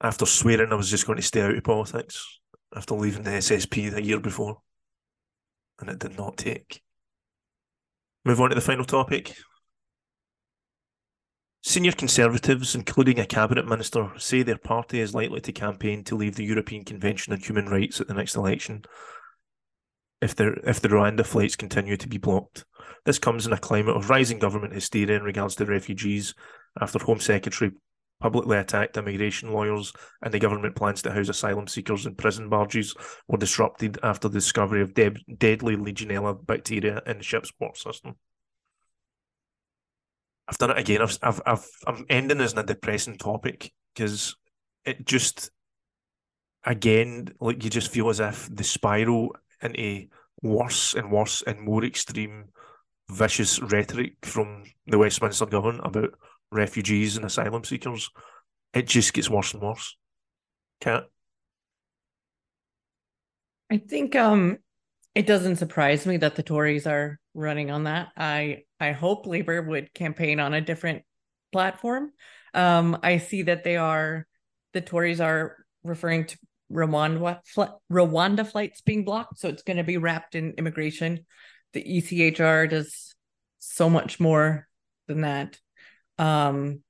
After 0.00 0.26
swearing 0.26 0.72
I 0.72 0.76
was 0.76 0.90
just 0.90 1.06
going 1.06 1.16
to 1.16 1.22
stay 1.22 1.40
out 1.42 1.54
of 1.56 1.64
politics 1.64 2.40
after 2.74 2.94
leaving 2.94 3.22
the 3.24 3.30
SSP 3.30 3.88
the 3.88 4.02
year 4.02 4.20
before. 4.20 4.60
And 5.80 5.90
it 5.90 5.98
did 5.98 6.16
not 6.16 6.36
take. 6.36 6.82
Move 8.24 8.40
on 8.40 8.50
to 8.50 8.54
the 8.54 8.60
final 8.60 8.84
topic. 8.84 9.34
Senior 11.66 11.92
Conservatives, 11.92 12.74
including 12.74 13.18
a 13.18 13.24
cabinet 13.24 13.66
minister, 13.66 14.12
say 14.18 14.42
their 14.42 14.58
party 14.58 15.00
is 15.00 15.14
likely 15.14 15.40
to 15.40 15.50
campaign 15.50 16.04
to 16.04 16.14
leave 16.14 16.36
the 16.36 16.44
European 16.44 16.84
Convention 16.84 17.32
on 17.32 17.40
Human 17.40 17.70
Rights 17.70 18.02
at 18.02 18.06
the 18.06 18.12
next 18.12 18.36
election 18.36 18.84
if 20.20 20.36
the 20.36 20.60
if 20.66 20.82
the 20.82 20.88
Rwanda 20.88 21.24
flights 21.24 21.56
continue 21.56 21.96
to 21.96 22.06
be 22.06 22.18
blocked. 22.18 22.66
This 23.06 23.18
comes 23.18 23.46
in 23.46 23.54
a 23.54 23.58
climate 23.58 23.96
of 23.96 24.10
rising 24.10 24.38
government 24.38 24.74
hysteria 24.74 25.16
in 25.16 25.22
regards 25.22 25.54
to 25.54 25.64
refugees 25.64 26.34
after 26.82 26.98
Home 26.98 27.18
Secretary 27.18 27.72
publicly 28.20 28.58
attacked 28.58 28.98
immigration 28.98 29.50
lawyers 29.50 29.90
and 30.20 30.34
the 30.34 30.38
government 30.38 30.76
plans 30.76 31.00
to 31.02 31.12
house 31.12 31.30
asylum 31.30 31.66
seekers 31.66 32.04
in 32.04 32.14
prison 32.14 32.50
barges 32.50 32.94
were 33.26 33.38
disrupted 33.38 33.98
after 34.02 34.28
the 34.28 34.34
discovery 34.34 34.82
of 34.82 34.92
deadly 34.92 35.76
Legionella 35.76 36.44
bacteria 36.46 37.00
in 37.06 37.16
the 37.16 37.24
ship's 37.24 37.50
port 37.50 37.78
system. 37.78 38.16
I've 40.48 40.58
done 40.58 40.70
it 40.70 40.78
again. 40.78 41.00
I've, 41.02 41.18
I've, 41.22 41.40
I've, 41.46 41.66
I'm 41.86 42.06
ending 42.08 42.40
as 42.40 42.52
a 42.54 42.62
depressing 42.62 43.16
topic 43.16 43.72
because 43.94 44.36
it 44.84 45.06
just, 45.06 45.50
again, 46.64 47.28
like 47.40 47.64
you 47.64 47.70
just 47.70 47.90
feel 47.90 48.10
as 48.10 48.20
if 48.20 48.54
the 48.54 48.64
spiral 48.64 49.34
into 49.62 50.06
worse 50.42 50.94
and 50.94 51.10
worse 51.10 51.42
and 51.46 51.60
more 51.60 51.84
extreme, 51.84 52.46
vicious 53.10 53.60
rhetoric 53.60 54.16
from 54.22 54.64
the 54.86 54.98
Westminster 54.98 55.46
government 55.46 55.80
about 55.84 56.10
refugees 56.52 57.16
and 57.16 57.24
asylum 57.24 57.64
seekers, 57.64 58.10
it 58.74 58.86
just 58.86 59.12
gets 59.14 59.30
worse 59.30 59.54
and 59.54 59.62
worse. 59.62 59.96
Kat? 60.80 61.04
I 63.70 63.78
think 63.78 64.14
um 64.14 64.58
it 65.14 65.26
doesn't 65.26 65.56
surprise 65.56 66.06
me 66.06 66.18
that 66.18 66.34
the 66.34 66.42
Tories 66.42 66.86
are 66.86 67.18
running 67.34 67.70
on 67.70 67.84
that. 67.84 68.08
I 68.16 68.62
I 68.80 68.92
hope 68.92 69.26
Labour 69.26 69.62
would 69.62 69.92
campaign 69.92 70.40
on 70.40 70.54
a 70.54 70.60
different 70.60 71.02
platform. 71.52 72.12
Um 72.54 72.98
I 73.02 73.18
see 73.18 73.42
that 73.42 73.64
they 73.64 73.76
are 73.76 74.26
the 74.72 74.80
Tories 74.80 75.20
are 75.20 75.56
referring 75.82 76.26
to 76.26 76.38
Rwanda 76.72 77.40
fl- 77.44 77.80
Rwanda 77.92 78.46
flights 78.46 78.80
being 78.80 79.04
blocked, 79.04 79.38
so 79.38 79.48
it's 79.48 79.62
going 79.62 79.76
to 79.76 79.84
be 79.84 79.98
wrapped 79.98 80.34
in 80.34 80.54
immigration. 80.56 81.26
The 81.72 81.82
ECHR 81.82 82.70
does 82.70 83.14
so 83.58 83.90
much 83.90 84.18
more 84.18 84.66
than 85.08 85.22
that. 85.22 85.58
Um 86.18 86.82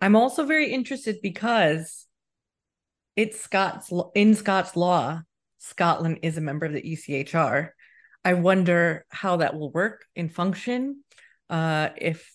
I'm 0.00 0.16
also 0.16 0.44
very 0.44 0.72
interested 0.72 1.16
because 1.22 2.06
it's 3.14 3.40
Scots 3.40 3.90
in 4.14 4.34
Scots 4.34 4.76
law 4.76 5.22
Scotland 5.58 6.20
is 6.22 6.36
a 6.36 6.40
member 6.40 6.66
of 6.66 6.72
the 6.72 6.82
ECHR. 6.82 7.70
I 8.26 8.34
wonder 8.34 9.06
how 9.08 9.36
that 9.36 9.56
will 9.56 9.70
work 9.70 10.04
in 10.16 10.28
function. 10.28 11.04
Uh, 11.48 11.90
if 11.96 12.28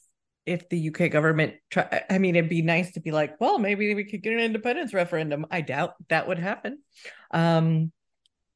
if 0.45 0.69
the 0.69 0.87
UK 0.87 1.11
government 1.11 1.55
try, 1.69 2.03
I 2.09 2.17
mean, 2.17 2.37
it'd 2.37 2.49
be 2.49 2.61
nice 2.61 2.93
to 2.93 3.01
be 3.01 3.11
like, 3.11 3.41
well, 3.41 3.59
maybe 3.59 3.93
we 3.93 4.05
could 4.05 4.23
get 4.23 4.31
an 4.31 4.39
independence 4.39 4.93
referendum. 4.93 5.45
I 5.51 5.59
doubt 5.59 5.95
that 6.07 6.29
would 6.29 6.39
happen. 6.39 6.79
Um, 7.31 7.91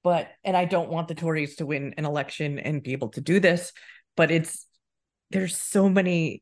but 0.01 0.29
and 0.45 0.55
I 0.55 0.63
don't 0.63 0.89
want 0.89 1.09
the 1.09 1.13
Tories 1.13 1.57
to 1.57 1.65
win 1.65 1.93
an 1.97 2.05
election 2.05 2.57
and 2.57 2.81
be 2.81 2.93
able 2.93 3.09
to 3.09 3.21
do 3.21 3.41
this. 3.41 3.73
But 4.15 4.31
it's 4.31 4.65
there's 5.31 5.57
so 5.57 5.89
many. 5.89 6.41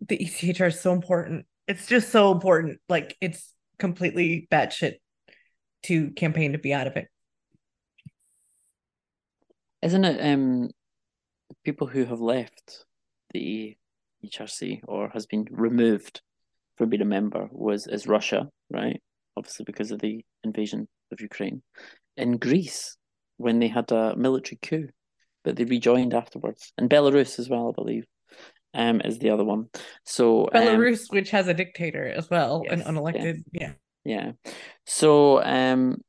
The 0.00 0.16
ECHR 0.16 0.68
is 0.68 0.80
so 0.80 0.92
important. 0.92 1.44
It's 1.66 1.88
just 1.88 2.10
so 2.10 2.30
important. 2.30 2.78
Like 2.88 3.16
it's 3.20 3.52
completely 3.80 4.46
batshit 4.48 4.94
to 5.84 6.12
campaign 6.12 6.52
to 6.52 6.58
be 6.58 6.72
out 6.72 6.86
of 6.86 6.96
it. 6.96 7.08
Isn't 9.84 10.04
it 10.06 10.32
um 10.32 10.70
people 11.62 11.86
who 11.86 12.06
have 12.06 12.20
left 12.20 12.86
the 13.34 13.76
HRC 14.24 14.80
or 14.88 15.10
has 15.10 15.26
been 15.26 15.46
removed 15.50 16.22
from 16.76 16.88
being 16.88 17.02
a 17.02 17.04
member 17.04 17.48
was 17.52 17.86
is 17.86 18.06
Russia, 18.06 18.48
right? 18.70 19.00
Obviously 19.36 19.64
because 19.64 19.90
of 19.90 20.00
the 20.00 20.24
invasion 20.42 20.88
of 21.12 21.20
Ukraine. 21.20 21.62
In 22.16 22.38
Greece, 22.38 22.96
when 23.36 23.58
they 23.58 23.68
had 23.68 23.92
a 23.92 24.16
military 24.16 24.58
coup, 24.62 24.88
but 25.44 25.56
they 25.56 25.64
rejoined 25.64 26.14
afterwards. 26.14 26.72
And 26.78 26.88
Belarus 26.88 27.38
as 27.38 27.50
well, 27.50 27.68
I 27.68 27.72
believe, 27.74 28.04
um, 28.72 29.02
is 29.02 29.18
the 29.18 29.30
other 29.30 29.44
one. 29.44 29.66
So 30.04 30.44
um, 30.44 30.62
Belarus, 30.62 31.12
which 31.12 31.30
has 31.30 31.46
a 31.46 31.54
dictator 31.54 32.06
as 32.06 32.30
well, 32.30 32.64
an 32.70 32.78
Yes, 32.78 32.88
unelected. 32.88 33.42
Yeah. 33.52 33.72
Yeah. 34.04 34.32
So 34.86 35.42
um 35.42 36.00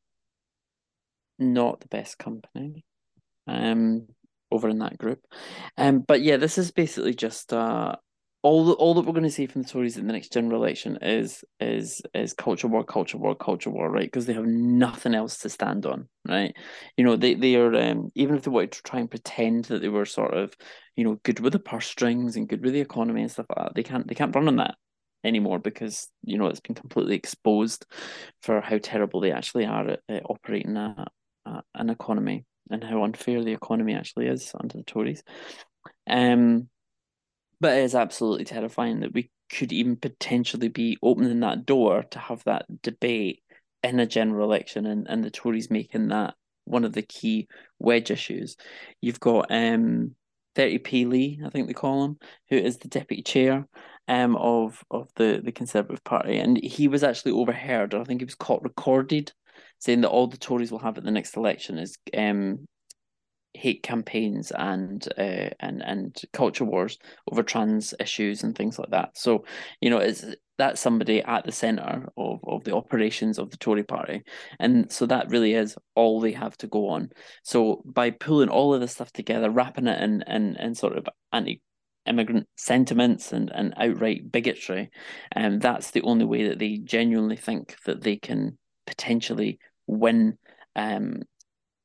not 1.38 1.82
the 1.82 1.88
best 1.90 2.18
company 2.18 2.86
um 3.48 4.08
over 4.52 4.70
in 4.70 4.80
that 4.80 4.98
group. 4.98 5.20
Um 5.78 6.04
but 6.08 6.22
yeah, 6.22 6.38
this 6.38 6.58
is 6.58 6.72
basically 6.72 7.14
just 7.14 7.54
uh 7.54 7.96
all 8.46 8.74
all 8.74 8.94
that 8.94 9.02
we're 9.06 9.12
going 9.12 9.24
to 9.24 9.32
see 9.32 9.48
from 9.48 9.64
the 9.64 9.68
Tories 9.68 9.98
in 9.98 10.06
the 10.06 10.14
next 10.14 10.32
general 10.32 10.64
election 10.64 11.00
is 11.02 11.44
is 11.60 12.02
is 12.14 12.34
culture 12.34 12.68
war, 12.68 12.84
culture 12.84 13.18
war, 13.18 13.34
culture 13.36 13.72
war, 13.72 13.90
right? 13.90 14.06
Because 14.06 14.28
they 14.28 14.34
have 14.34 14.46
nothing 14.46 15.16
else 15.16 15.40
to 15.40 15.50
stand 15.50 15.88
on, 15.88 16.08
right? 16.28 16.56
You 16.96 17.06
know, 17.06 17.16
they 17.16 17.34
they 17.34 17.56
are 17.56 17.74
um 17.76 18.12
even 18.14 18.36
if 18.36 18.44
they 18.44 18.52
wanted 18.52 18.74
to 18.74 18.84
try 18.84 19.00
and 19.00 19.10
pretend 19.10 19.66
that 19.66 19.82
they 19.82 19.90
were 19.90 20.06
sort 20.06 20.36
of, 20.36 20.54
you 20.96 21.04
know, 21.04 21.20
good 21.24 21.40
with 21.40 21.54
the 21.54 21.60
purse 21.60 21.88
strings 21.88 22.36
and 22.36 22.48
good 22.48 22.64
with 22.64 22.74
the 22.74 22.82
economy 22.82 23.22
and 23.22 23.32
stuff 23.32 23.48
like 23.50 23.58
that, 23.58 23.76
they 23.76 23.84
can't 23.84 24.08
they 24.08 24.16
can't 24.16 24.36
run 24.36 24.48
on 24.48 24.58
that 24.58 24.76
anymore 25.24 25.58
because 25.58 26.08
you 26.24 26.38
know 26.38 26.46
it's 26.46 26.60
been 26.60 26.76
completely 26.76 27.16
exposed 27.16 27.88
for 28.44 28.62
how 28.62 28.78
terrible 28.78 29.20
they 29.22 29.32
actually 29.32 29.66
are 29.66 29.90
at, 29.90 30.00
at 30.08 30.24
operating 30.30 30.78
a, 30.78 31.08
a, 31.48 31.64
an 31.74 31.90
economy 31.90 32.46
and 32.70 32.84
how 32.84 33.04
unfair 33.04 33.44
the 33.44 33.54
economy 33.54 33.94
actually 33.94 34.28
is 34.28 34.52
under 34.60 34.78
the 34.78 34.84
Tories. 34.84 35.24
Um, 36.08 36.70
but 37.60 37.78
it 37.78 37.84
is 37.84 37.96
absolutely 37.96 38.46
terrifying 38.46 39.02
that 39.02 39.14
we 39.14 39.32
could 39.52 39.72
even 39.72 39.96
potentially 39.96 40.68
be 40.68 40.98
opening 41.02 41.40
that 41.42 41.66
door 41.66 42.04
to 42.12 42.20
have 42.20 42.44
that 42.46 42.66
debate 42.82 43.42
in 43.84 44.00
a 44.00 44.06
general 44.06 44.46
election 44.46 44.86
and, 44.86 45.08
and 45.08 45.24
the 45.24 45.30
Tories 45.30 45.70
making 45.70 46.10
that 46.10 46.34
one 46.66 46.84
of 46.84 46.94
the 46.94 47.04
key 47.04 47.48
wedge 47.80 48.12
issues. 48.12 48.58
You've 49.02 49.20
got 49.20 49.48
um 49.52 50.16
30p 50.56 51.08
Lee, 51.08 51.42
I 51.46 51.50
think 51.50 51.68
they 51.68 51.74
call 51.74 52.04
him, 52.04 52.18
who 52.50 52.58
is 52.58 52.78
the 52.78 52.88
deputy 52.88 53.22
chair 53.22 53.68
um 54.08 54.36
of 54.36 54.84
of 54.92 55.10
the 55.16 55.42
the 55.44 55.52
Conservative 55.52 56.04
Party, 56.04 56.38
and 56.38 56.58
he 56.58 56.88
was 56.88 57.04
actually 57.04 57.34
overheard, 57.34 57.94
or 57.94 58.02
I 58.02 58.04
think 58.04 58.22
he 58.22 58.26
was 58.26 58.36
caught 58.36 58.64
recorded, 58.64 59.32
saying 59.80 60.02
that 60.02 60.10
all 60.10 60.28
the 60.28 60.38
Tories 60.38 60.72
will 60.72 60.80
have 60.80 60.98
at 60.98 61.04
the 61.04 61.12
next 61.12 61.36
election 61.38 61.78
is 61.78 61.98
um 62.18 62.66
hate 63.56 63.84
campaigns 63.84 64.52
and 64.52 65.08
uh, 65.18 65.50
and 65.60 65.82
and 65.84 66.22
culture 66.34 66.66
wars 66.66 66.98
over 67.32 67.42
trans 67.42 67.94
issues 68.00 68.44
and 68.44 68.56
things 68.56 68.78
like 68.78 68.90
that. 68.92 69.18
So 69.18 69.46
you 69.82 69.90
know, 69.90 69.98
it's 69.98 70.26
that's 70.58 70.80
somebody 70.80 71.22
at 71.24 71.46
the 71.46 71.52
center 71.52 72.08
of 72.18 72.40
of 72.46 72.64
the 72.64 72.76
operations 72.76 73.40
of 73.40 73.50
the 73.50 73.58
Tory 73.58 73.84
Party, 73.84 74.24
and 74.60 74.92
so 74.92 75.06
that 75.08 75.30
really 75.30 75.54
is 75.54 75.78
all 75.96 76.20
they 76.20 76.34
have 76.34 76.58
to 76.58 76.68
go 76.68 76.90
on. 76.90 77.10
So 77.44 77.82
by 77.86 78.12
pulling 78.12 78.50
all 78.50 78.74
of 78.74 78.82
this 78.82 78.94
stuff 78.94 79.12
together, 79.12 79.50
wrapping 79.50 79.88
it 79.88 80.02
in 80.02 80.24
in, 80.28 80.56
in 80.58 80.76
sort 80.76 80.98
of 80.98 81.08
anti 81.32 81.62
immigrant 82.06 82.48
sentiments 82.56 83.34
and, 83.34 83.52
and 83.56 83.74
outright 83.78 84.32
bigotry, 84.32 84.90
and 85.32 85.56
um, 85.56 85.60
that's 85.60 85.92
the 85.92 86.02
only 86.04 86.26
way 86.26 86.48
that 86.48 86.60
they 86.60 86.78
genuinely 86.78 87.38
think 87.38 87.76
that 87.86 88.04
they 88.04 88.18
can 88.18 88.58
potentially 88.86 89.60
win 89.88 90.38
um, 90.76 91.22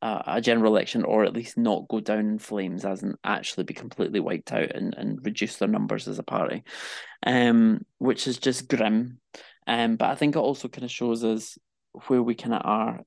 a, 0.03 0.23
a, 0.27 0.41
general 0.41 0.75
election 0.75 1.05
or 1.05 1.25
at 1.25 1.35
least 1.35 1.59
not 1.59 1.89
go 1.89 2.01
down 2.01 2.21
in 2.21 2.39
flames 2.39 2.85
as 2.85 3.03
in 3.03 3.15
actually 3.25 3.65
be 3.65 3.75
completely 3.75 4.21
wiped 4.21 4.53
out 4.53 4.71
and, 4.75 4.95
and 4.95 5.25
reduce 5.25 5.57
their 5.57 5.69
numbers 5.69 6.09
as 6.09 6.19
a 6.19 6.25
party, 6.25 6.65
um, 7.25 7.85
which 7.99 8.27
is 8.27 8.39
just 8.39 8.69
grim. 8.69 9.21
Um, 9.67 9.97
but 9.97 10.11
I 10.11 10.15
think 10.15 10.37
it 10.37 10.41
also 10.41 10.69
kind 10.69 10.85
of 10.85 10.91
shows 10.91 11.23
us 11.25 11.59
where 12.07 12.23
we 12.23 12.35
kind 12.35 12.55
of 12.55 12.63
are 12.65 13.01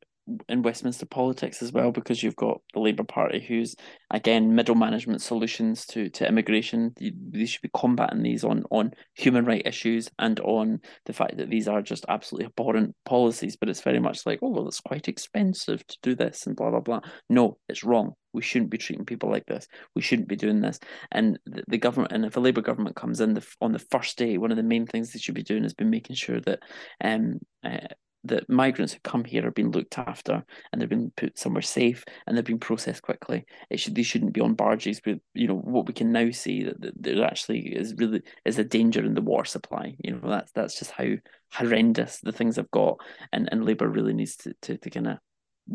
in 0.48 0.62
Westminster 0.62 1.06
politics 1.06 1.62
as 1.62 1.72
well, 1.72 1.92
because 1.92 2.24
you've 2.24 2.36
got 2.36 2.62
the 2.74 2.80
Labour 2.80 3.04
Party, 3.04 3.44
who's 3.46 3.76
again 4.12 4.56
middle 4.56 4.76
management 4.76 5.22
solutions 5.22 5.86
to 5.88 6.10
to 6.10 6.28
immigration. 6.28 6.94
They 7.00 7.46
should 7.46 7.62
be 7.62 7.70
combating 7.76 8.24
these 8.24 8.44
on 8.44 8.64
on 8.72 8.92
human 9.16 9.46
right 9.46 9.66
issues 9.66 10.10
and 10.20 10.40
on 10.42 10.80
the 11.06 11.14
fact 11.14 11.38
that 11.38 11.50
these 11.50 11.68
are 11.68 11.82
just 11.82 12.06
absolutely 12.08 12.48
abhorrent 12.48 12.96
policies. 13.06 13.58
But 13.58 13.70
it's 13.70 13.82
very 13.82 14.00
much 14.00 14.26
like, 14.26 14.40
oh 14.42 14.50
well, 14.50 14.68
it's 14.68 14.80
quite 14.80 15.08
expensive 15.08 15.86
to 15.88 15.98
do 16.02 16.16
this 16.16 16.48
and 16.48 16.56
blah 16.56 16.70
blah 16.70 16.80
blah. 16.80 17.02
No, 17.30 17.58
it's 17.68 17.84
wrong. 17.84 18.14
We 18.34 18.42
shouldn't 18.42 18.72
be 18.72 18.80
treating 18.80 19.06
people 19.06 19.30
like 19.30 19.46
this. 19.46 19.68
We 19.96 20.02
shouldn't 20.02 20.28
be 20.28 20.36
doing 20.36 20.62
this. 20.62 20.80
And 21.12 21.38
the, 21.46 21.64
the 21.68 21.78
government, 21.78 22.14
and 22.14 22.26
if 22.26 22.36
a 22.36 22.40
Labour 22.40 22.62
government 22.62 22.96
comes 22.96 23.22
in 23.22 23.36
the, 23.36 23.46
on 23.62 23.74
the 23.74 23.86
first 23.92 24.18
day, 24.18 24.40
one 24.40 24.50
of 24.50 24.58
the 24.58 24.64
main 24.64 24.88
things 24.88 25.12
they 25.12 25.20
should 25.20 25.36
be 25.36 25.44
doing 25.44 25.62
has 25.62 25.76
been 25.76 25.92
making 25.92 26.16
sure 26.16 26.40
that 26.42 26.60
um, 27.04 27.40
uh, 27.64 27.88
that 28.26 28.50
migrants 28.50 28.94
who 28.94 29.00
come 29.00 29.26
here 29.26 29.46
are 29.46 29.52
being 29.52 29.72
looked 29.72 29.98
after 29.98 30.44
and 30.72 30.80
they're 30.80 30.88
being 30.88 31.12
put 31.18 31.38
somewhere 31.38 31.62
safe 31.62 32.06
and 32.26 32.36
they're 32.36 32.44
being 32.44 32.60
processed 32.60 33.02
quickly. 33.02 33.46
It 33.70 33.80
should 33.80 33.96
they 33.96 34.04
shouldn't 34.04 34.34
be 34.34 34.42
on 34.42 34.54
barges. 34.54 35.02
But 35.04 35.20
you 35.34 35.48
know 35.48 35.58
what 35.58 35.88
we 35.88 35.94
can 35.94 36.12
now 36.12 36.32
see 36.32 36.64
that, 36.64 36.80
that 36.82 36.94
there 37.02 37.26
actually 37.26 37.76
is 37.76 37.94
really 37.98 38.22
is 38.46 38.60
a 38.60 38.64
danger 38.64 39.04
in 39.04 39.14
the 39.14 39.22
water 39.22 39.46
supply. 39.46 39.96
You 40.00 40.16
know 40.16 40.30
that's 40.30 40.52
that's 40.54 40.80
just 40.80 40.92
how 40.92 41.06
horrendous 41.52 42.20
the 42.22 42.32
things 42.32 42.56
have 42.56 42.72
got, 42.72 42.98
and 43.32 43.50
and 43.52 43.66
Labour 43.66 43.90
really 43.90 44.14
needs 44.14 44.38
to 44.38 44.54
to, 44.64 44.78
to 44.78 44.90
kind 44.90 45.08
of 45.08 45.18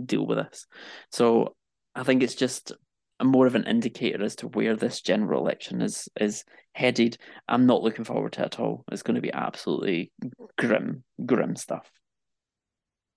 deal 0.07 0.27
with 0.27 0.39
this. 0.39 0.67
So 1.11 1.55
I 1.95 2.03
think 2.03 2.23
it's 2.23 2.35
just 2.35 2.73
more 3.23 3.47
of 3.47 3.57
an 3.57 3.67
indicator 3.67 4.23
as 4.23 4.37
to 4.37 4.49
where 4.49 4.77
this 4.77 5.01
general 5.01 5.41
election 5.43 5.83
is 5.83 6.09
is 6.21 6.45
headed. 6.73 7.19
I'm 7.49 7.67
not 7.67 7.83
looking 7.83 8.05
forward 8.05 8.33
to 8.35 8.43
it 8.43 8.47
at 8.47 8.61
all. 8.61 8.85
It's 8.93 9.03
going 9.03 9.17
to 9.17 9.21
be 9.21 9.33
absolutely 9.33 10.13
grim, 10.57 11.03
grim 11.27 11.57
stuff. 11.57 11.91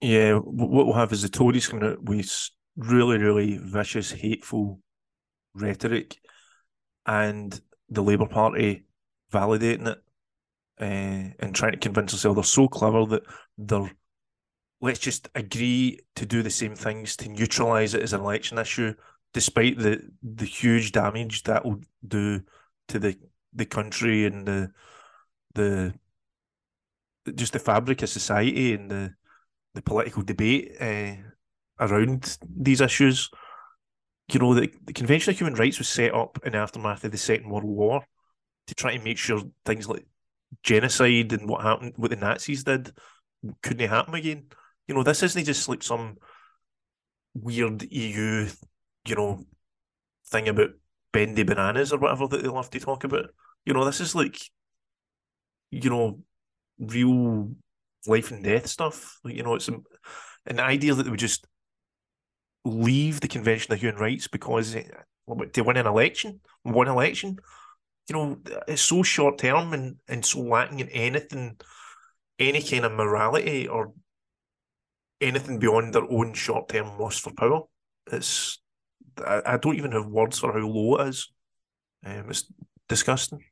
Yeah, 0.01 0.35
what 0.37 0.85
we'll 0.87 0.93
have 0.95 1.11
is 1.11 1.21
the 1.21 1.29
Tories 1.29 1.67
coming 1.67 1.87
out 1.87 2.03
with 2.03 2.49
really, 2.75 3.17
really 3.17 3.59
vicious, 3.61 4.11
hateful 4.11 4.79
rhetoric, 5.53 6.17
and 7.05 7.59
the 7.89 8.01
Labour 8.01 8.27
Party 8.27 8.85
validating 9.31 9.87
it 9.87 9.97
uh, 10.79 11.35
and 11.39 11.53
trying 11.53 11.73
to 11.73 11.77
convince 11.77 12.11
themselves 12.11 12.35
they're 12.35 12.43
so 12.43 12.67
clever 12.67 13.05
that 13.05 13.23
they're 13.57 13.91
let's 14.81 14.99
just 14.99 15.29
agree 15.35 15.99
to 16.15 16.25
do 16.25 16.41
the 16.41 16.49
same 16.49 16.75
things 16.75 17.15
to 17.15 17.29
neutralise 17.29 17.93
it 17.93 18.01
as 18.01 18.13
an 18.13 18.21
election 18.21 18.57
issue, 18.57 18.93
despite 19.33 19.77
the 19.77 20.01
the 20.23 20.45
huge 20.45 20.91
damage 20.91 21.43
that 21.43 21.63
will 21.63 21.79
do 22.07 22.41
to 22.87 22.97
the 22.97 23.15
the 23.53 23.65
country 23.65 24.25
and 24.25 24.47
the 24.47 24.71
the 25.53 25.93
just 27.35 27.53
the 27.53 27.59
fabric 27.59 28.01
of 28.01 28.09
society 28.09 28.73
and 28.73 28.89
the 28.89 29.13
the 29.73 29.81
political 29.81 30.23
debate 30.23 30.75
uh, 30.79 31.13
around 31.79 32.37
these 32.55 32.81
issues. 32.81 33.29
You 34.31 34.39
know, 34.39 34.53
the, 34.53 34.71
the 34.85 34.93
Convention 34.93 35.31
of 35.31 35.39
Human 35.39 35.55
Rights 35.55 35.77
was 35.77 35.89
set 35.89 36.13
up 36.13 36.39
in 36.45 36.53
the 36.53 36.59
aftermath 36.59 37.03
of 37.03 37.11
the 37.11 37.17
Second 37.17 37.49
World 37.49 37.65
War 37.65 38.03
to 38.67 38.75
try 38.75 38.95
to 38.95 39.03
make 39.03 39.17
sure 39.17 39.41
things 39.65 39.87
like 39.87 40.05
genocide 40.63 41.33
and 41.33 41.49
what 41.49 41.61
happened, 41.61 41.93
what 41.97 42.11
the 42.11 42.15
Nazis 42.17 42.63
did, 42.63 42.91
couldn't 43.61 43.89
happen 43.89 44.15
again. 44.15 44.45
You 44.87 44.95
know, 44.95 45.03
this 45.03 45.23
isn't 45.23 45.45
just 45.45 45.67
like 45.67 45.83
some 45.83 46.17
weird 47.33 47.83
EU, 47.91 48.47
you 49.05 49.15
know, 49.15 49.43
thing 50.27 50.47
about 50.47 50.71
bendy 51.11 51.43
bananas 51.43 51.91
or 51.91 51.99
whatever 51.99 52.27
that 52.27 52.41
they 52.41 52.47
love 52.47 52.69
to 52.69 52.79
talk 52.79 53.03
about. 53.03 53.25
You 53.65 53.73
know, 53.73 53.85
this 53.85 54.01
is 54.01 54.15
like, 54.15 54.37
you 55.71 55.89
know, 55.89 56.19
real 56.79 57.51
life 58.07 58.31
and 58.31 58.43
death 58.43 58.67
stuff. 58.67 59.19
You 59.23 59.43
know, 59.43 59.55
it's 59.55 59.67
an, 59.67 59.83
an 60.45 60.59
idea 60.59 60.93
that 60.93 61.03
they 61.03 61.09
would 61.09 61.19
just 61.19 61.47
leave 62.65 63.19
the 63.19 63.27
Convention 63.27 63.73
of 63.73 63.79
Human 63.79 63.99
Rights 63.99 64.27
because 64.27 64.75
eh, 64.75 64.83
to 65.53 65.63
win 65.63 65.77
an 65.77 65.87
election, 65.87 66.39
one 66.63 66.87
election, 66.87 67.37
you 68.09 68.15
know, 68.15 68.37
it's 68.67 68.81
so 68.81 69.03
short 69.03 69.37
term 69.37 69.73
and, 69.73 69.95
and 70.07 70.25
so 70.25 70.41
lacking 70.41 70.79
in 70.79 70.89
anything, 70.89 71.57
any 72.39 72.61
kind 72.61 72.85
of 72.85 72.91
morality 72.91 73.67
or 73.67 73.93
anything 75.21 75.59
beyond 75.59 75.93
their 75.93 76.09
own 76.11 76.33
short 76.33 76.67
term 76.69 76.99
lust 76.99 77.21
for 77.21 77.33
power. 77.33 77.61
It's 78.11 78.59
I, 79.25 79.41
I 79.45 79.57
don't 79.57 79.77
even 79.77 79.91
have 79.91 80.07
words 80.07 80.39
for 80.39 80.51
how 80.51 80.67
low 80.67 80.95
it 80.95 81.09
is. 81.09 81.31
Um, 82.05 82.29
it's 82.29 82.51
disgusting. 82.89 83.43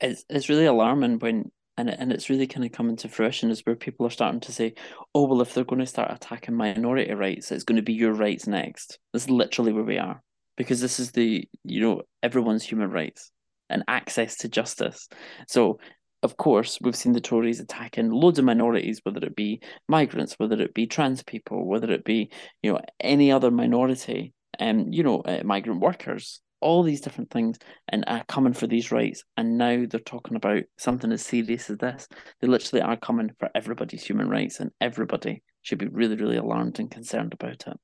It's 0.00 0.24
it's 0.28 0.48
really 0.48 0.66
alarming 0.66 1.18
when 1.18 1.50
and 1.78 1.88
and 1.88 2.12
it's 2.12 2.28
really 2.28 2.46
kind 2.46 2.66
of 2.66 2.72
coming 2.72 2.96
to 2.96 3.08
fruition 3.08 3.50
is 3.50 3.60
where 3.60 3.76
people 3.76 4.06
are 4.06 4.10
starting 4.10 4.40
to 4.40 4.52
say, 4.52 4.74
oh 5.14 5.24
well, 5.26 5.40
if 5.40 5.54
they're 5.54 5.64
going 5.64 5.80
to 5.80 5.86
start 5.86 6.12
attacking 6.12 6.54
minority 6.54 7.12
rights, 7.14 7.52
it's 7.52 7.64
going 7.64 7.76
to 7.76 7.82
be 7.82 7.94
your 7.94 8.12
rights 8.12 8.46
next. 8.46 8.98
This 9.12 9.24
is 9.24 9.30
literally 9.30 9.72
where 9.72 9.84
we 9.84 9.98
are 9.98 10.22
because 10.56 10.80
this 10.80 10.98
is 11.00 11.12
the 11.12 11.48
you 11.64 11.80
know 11.80 12.02
everyone's 12.22 12.64
human 12.64 12.90
rights 12.90 13.30
and 13.70 13.84
access 13.88 14.36
to 14.38 14.48
justice. 14.48 15.08
So 15.46 15.78
of 16.24 16.36
course, 16.36 16.78
we've 16.80 16.96
seen 16.96 17.12
the 17.12 17.20
Tories 17.20 17.60
attacking 17.60 18.10
loads 18.10 18.40
of 18.40 18.44
minorities, 18.44 19.00
whether 19.04 19.24
it 19.24 19.36
be 19.36 19.60
migrants, 19.88 20.34
whether 20.36 20.60
it 20.60 20.74
be 20.74 20.88
trans 20.88 21.22
people, 21.22 21.64
whether 21.64 21.90
it 21.92 22.04
be 22.04 22.30
you 22.62 22.72
know 22.72 22.80
any 23.00 23.30
other 23.30 23.52
minority, 23.52 24.34
and 24.58 24.80
um, 24.80 24.92
you 24.92 25.04
know 25.04 25.20
uh, 25.20 25.42
migrant 25.44 25.80
workers 25.80 26.40
all 26.60 26.82
these 26.82 27.00
different 27.00 27.30
things 27.30 27.58
and 27.88 28.04
are 28.06 28.24
coming 28.24 28.52
for 28.52 28.66
these 28.66 28.90
rights. 28.90 29.24
And 29.36 29.58
now 29.58 29.84
they're 29.88 30.00
talking 30.00 30.36
about 30.36 30.64
something 30.76 31.12
as 31.12 31.24
serious 31.24 31.70
as 31.70 31.78
this. 31.78 32.08
They 32.40 32.48
literally 32.48 32.82
are 32.82 32.96
coming 32.96 33.30
for 33.38 33.50
everybody's 33.54 34.04
human 34.04 34.28
rights, 34.28 34.60
and 34.60 34.70
everybody 34.80 35.42
should 35.62 35.78
be 35.78 35.88
really, 35.88 36.16
really 36.16 36.36
alarmed 36.36 36.78
and 36.78 36.90
concerned 36.90 37.32
about 37.32 37.66
it. 37.66 37.76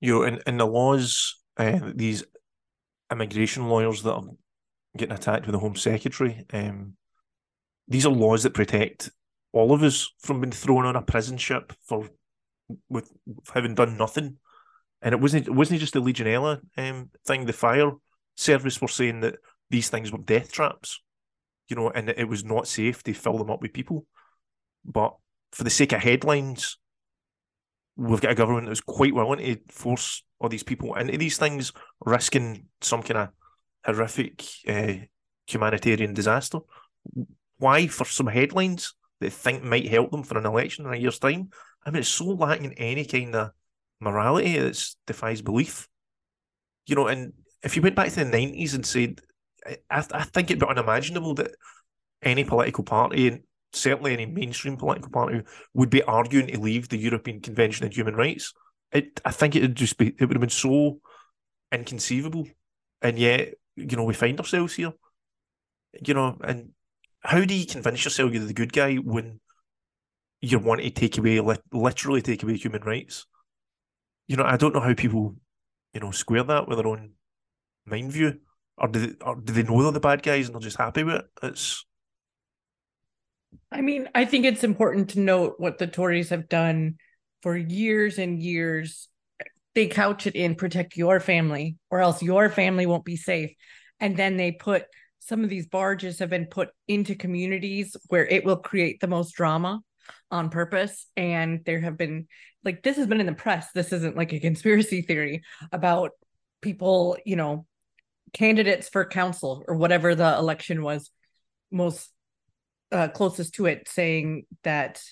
You 0.00 0.14
know, 0.14 0.22
in, 0.24 0.40
in 0.46 0.56
the 0.58 0.66
laws, 0.66 1.36
uh, 1.56 1.78
these 1.94 2.24
immigration 3.10 3.68
lawyers 3.68 4.02
that 4.02 4.14
are 4.14 4.24
getting 4.96 5.14
attacked 5.14 5.46
with 5.46 5.52
the 5.52 5.60
Home 5.60 5.76
Secretary, 5.76 6.44
um, 6.52 6.96
these 7.88 8.06
are 8.06 8.12
laws 8.12 8.42
that 8.42 8.54
protect 8.54 9.10
all 9.52 9.72
of 9.72 9.82
us 9.82 10.12
from 10.20 10.40
being 10.40 10.52
thrown 10.52 10.86
on 10.86 10.96
a 10.96 11.02
prison 11.02 11.36
ship 11.36 11.72
for 11.86 12.08
with 12.88 13.12
having 13.52 13.74
done 13.74 13.96
nothing 13.96 14.38
and 15.02 15.12
it 15.12 15.20
wasn't 15.20 15.50
wasn't 15.50 15.80
just 15.80 15.94
the 15.94 16.00
Legionella 16.00 16.60
um, 16.78 17.10
thing. 17.26 17.44
The 17.44 17.52
fire 17.52 17.90
service 18.36 18.80
were 18.80 18.88
saying 18.88 19.20
that 19.20 19.36
these 19.68 19.88
things 19.88 20.12
were 20.12 20.18
death 20.18 20.52
traps, 20.52 21.00
you 21.68 21.76
know, 21.76 21.90
and 21.90 22.08
it 22.08 22.28
was 22.28 22.44
not 22.44 22.68
safe 22.68 23.02
to 23.02 23.12
fill 23.12 23.38
them 23.38 23.50
up 23.50 23.60
with 23.60 23.72
people. 23.72 24.06
But 24.84 25.14
for 25.50 25.64
the 25.64 25.70
sake 25.70 25.92
of 25.92 26.00
headlines, 26.00 26.78
we've 27.96 28.20
got 28.20 28.32
a 28.32 28.36
government 28.36 28.66
that 28.66 28.70
was 28.70 28.80
quite 28.80 29.14
willing 29.14 29.38
to 29.38 29.58
force 29.68 30.22
all 30.38 30.48
these 30.48 30.62
people 30.62 30.94
into 30.94 31.18
these 31.18 31.36
things, 31.36 31.72
risking 32.04 32.66
some 32.80 33.02
kind 33.02 33.18
of 33.18 33.28
horrific 33.84 34.42
uh, 34.68 34.94
humanitarian 35.46 36.14
disaster. 36.14 36.60
Why? 37.58 37.86
For 37.86 38.04
some 38.04 38.28
headlines 38.28 38.94
that 39.20 39.32
think 39.32 39.62
might 39.62 39.88
help 39.88 40.10
them 40.10 40.22
for 40.22 40.38
an 40.38 40.46
election 40.46 40.86
in 40.86 40.94
a 40.94 40.96
year's 40.96 41.18
time. 41.18 41.50
I 41.84 41.90
mean, 41.90 42.00
it's 42.00 42.08
so 42.08 42.26
lacking 42.26 42.66
in 42.66 42.72
any 42.74 43.04
kind 43.04 43.34
of 43.34 43.50
morality 44.02 44.58
that 44.58 44.82
defies 45.06 45.40
belief. 45.40 45.88
You 46.86 46.96
know, 46.96 47.06
and 47.06 47.32
if 47.62 47.76
you 47.76 47.82
went 47.82 47.96
back 47.96 48.08
to 48.10 48.16
the 48.16 48.24
nineties 48.24 48.74
and 48.74 48.84
said, 48.84 49.20
I, 49.66 50.04
I 50.12 50.24
think 50.24 50.50
it'd 50.50 50.60
be 50.60 50.66
unimaginable 50.66 51.34
that 51.34 51.52
any 52.22 52.44
political 52.44 52.84
party, 52.84 53.28
and 53.28 53.40
certainly 53.72 54.12
any 54.12 54.26
mainstream 54.26 54.76
political 54.76 55.10
party, 55.10 55.42
would 55.74 55.90
be 55.90 56.02
arguing 56.02 56.48
to 56.48 56.60
leave 56.60 56.88
the 56.88 56.98
European 56.98 57.40
Convention 57.40 57.86
on 57.86 57.92
Human 57.92 58.16
Rights. 58.16 58.52
It, 58.90 59.20
I 59.24 59.30
think 59.30 59.56
it 59.56 59.62
would 59.62 59.76
just 59.76 59.96
be, 59.96 60.08
it 60.08 60.26
would 60.26 60.36
have 60.36 60.40
been 60.40 60.50
so 60.50 61.00
inconceivable, 61.72 62.48
and 63.00 63.18
yet, 63.18 63.54
you 63.76 63.96
know, 63.96 64.04
we 64.04 64.14
find 64.14 64.38
ourselves 64.38 64.74
here. 64.74 64.92
You 66.04 66.14
know, 66.14 66.38
and 66.42 66.70
how 67.20 67.44
do 67.44 67.54
you 67.54 67.66
convince 67.66 68.04
yourself 68.04 68.32
you're 68.32 68.44
the 68.44 68.52
good 68.52 68.72
guy 68.72 68.96
when 68.96 69.40
you 70.40 70.58
want 70.58 70.82
to 70.82 70.90
take 70.90 71.18
away, 71.18 71.40
literally 71.72 72.22
take 72.22 72.42
away 72.42 72.56
human 72.56 72.82
rights? 72.82 73.26
You 74.26 74.36
know, 74.36 74.44
I 74.44 74.56
don't 74.56 74.74
know 74.74 74.80
how 74.80 74.94
people, 74.94 75.36
you 75.92 76.00
know, 76.00 76.10
square 76.10 76.44
that 76.44 76.68
with 76.68 76.78
their 76.78 76.86
own 76.86 77.12
mind 77.86 78.12
view, 78.12 78.38
or 78.78 78.88
do 78.88 79.06
they, 79.06 79.24
or 79.24 79.36
do 79.36 79.52
they 79.52 79.62
know 79.62 79.82
they're 79.82 79.92
the 79.92 80.00
bad 80.00 80.22
guys 80.22 80.46
and 80.46 80.54
they're 80.54 80.60
just 80.60 80.78
happy 80.78 81.04
with 81.04 81.16
it? 81.16 81.26
It's. 81.42 81.84
I 83.70 83.80
mean, 83.80 84.08
I 84.14 84.24
think 84.24 84.44
it's 84.44 84.64
important 84.64 85.10
to 85.10 85.20
note 85.20 85.54
what 85.58 85.78
the 85.78 85.86
Tories 85.86 86.30
have 86.30 86.48
done 86.48 86.96
for 87.42 87.56
years 87.56 88.18
and 88.18 88.40
years. 88.40 89.08
They 89.74 89.86
couch 89.86 90.26
it 90.26 90.36
in 90.36 90.54
protect 90.54 90.96
your 90.96 91.20
family, 91.20 91.76
or 91.90 92.00
else 92.00 92.22
your 92.22 92.50
family 92.50 92.86
won't 92.86 93.04
be 93.04 93.16
safe. 93.16 93.52
And 94.00 94.16
then 94.16 94.36
they 94.36 94.52
put 94.52 94.84
some 95.20 95.44
of 95.44 95.50
these 95.50 95.66
barges 95.66 96.18
have 96.18 96.30
been 96.30 96.46
put 96.46 96.70
into 96.88 97.14
communities 97.14 97.96
where 98.08 98.26
it 98.26 98.44
will 98.44 98.56
create 98.56 99.00
the 99.00 99.06
most 99.06 99.32
drama 99.32 99.80
on 100.30 100.50
purpose. 100.50 101.06
And 101.16 101.60
there 101.64 101.80
have 101.80 101.96
been, 101.96 102.26
like, 102.64 102.82
this 102.82 102.96
has 102.96 103.06
been 103.06 103.20
in 103.20 103.26
the 103.26 103.32
press. 103.32 103.68
This 103.72 103.92
isn't 103.92 104.16
like 104.16 104.32
a 104.32 104.40
conspiracy 104.40 105.02
theory 105.02 105.42
about 105.70 106.12
people, 106.60 107.16
you 107.24 107.36
know, 107.36 107.66
candidates 108.32 108.88
for 108.88 109.04
council 109.04 109.64
or 109.68 109.76
whatever 109.76 110.14
the 110.14 110.36
election 110.38 110.82
was 110.82 111.10
most 111.70 112.10
uh, 112.90 113.08
closest 113.08 113.54
to 113.54 113.66
it 113.66 113.88
saying 113.88 114.44
that 114.64 115.02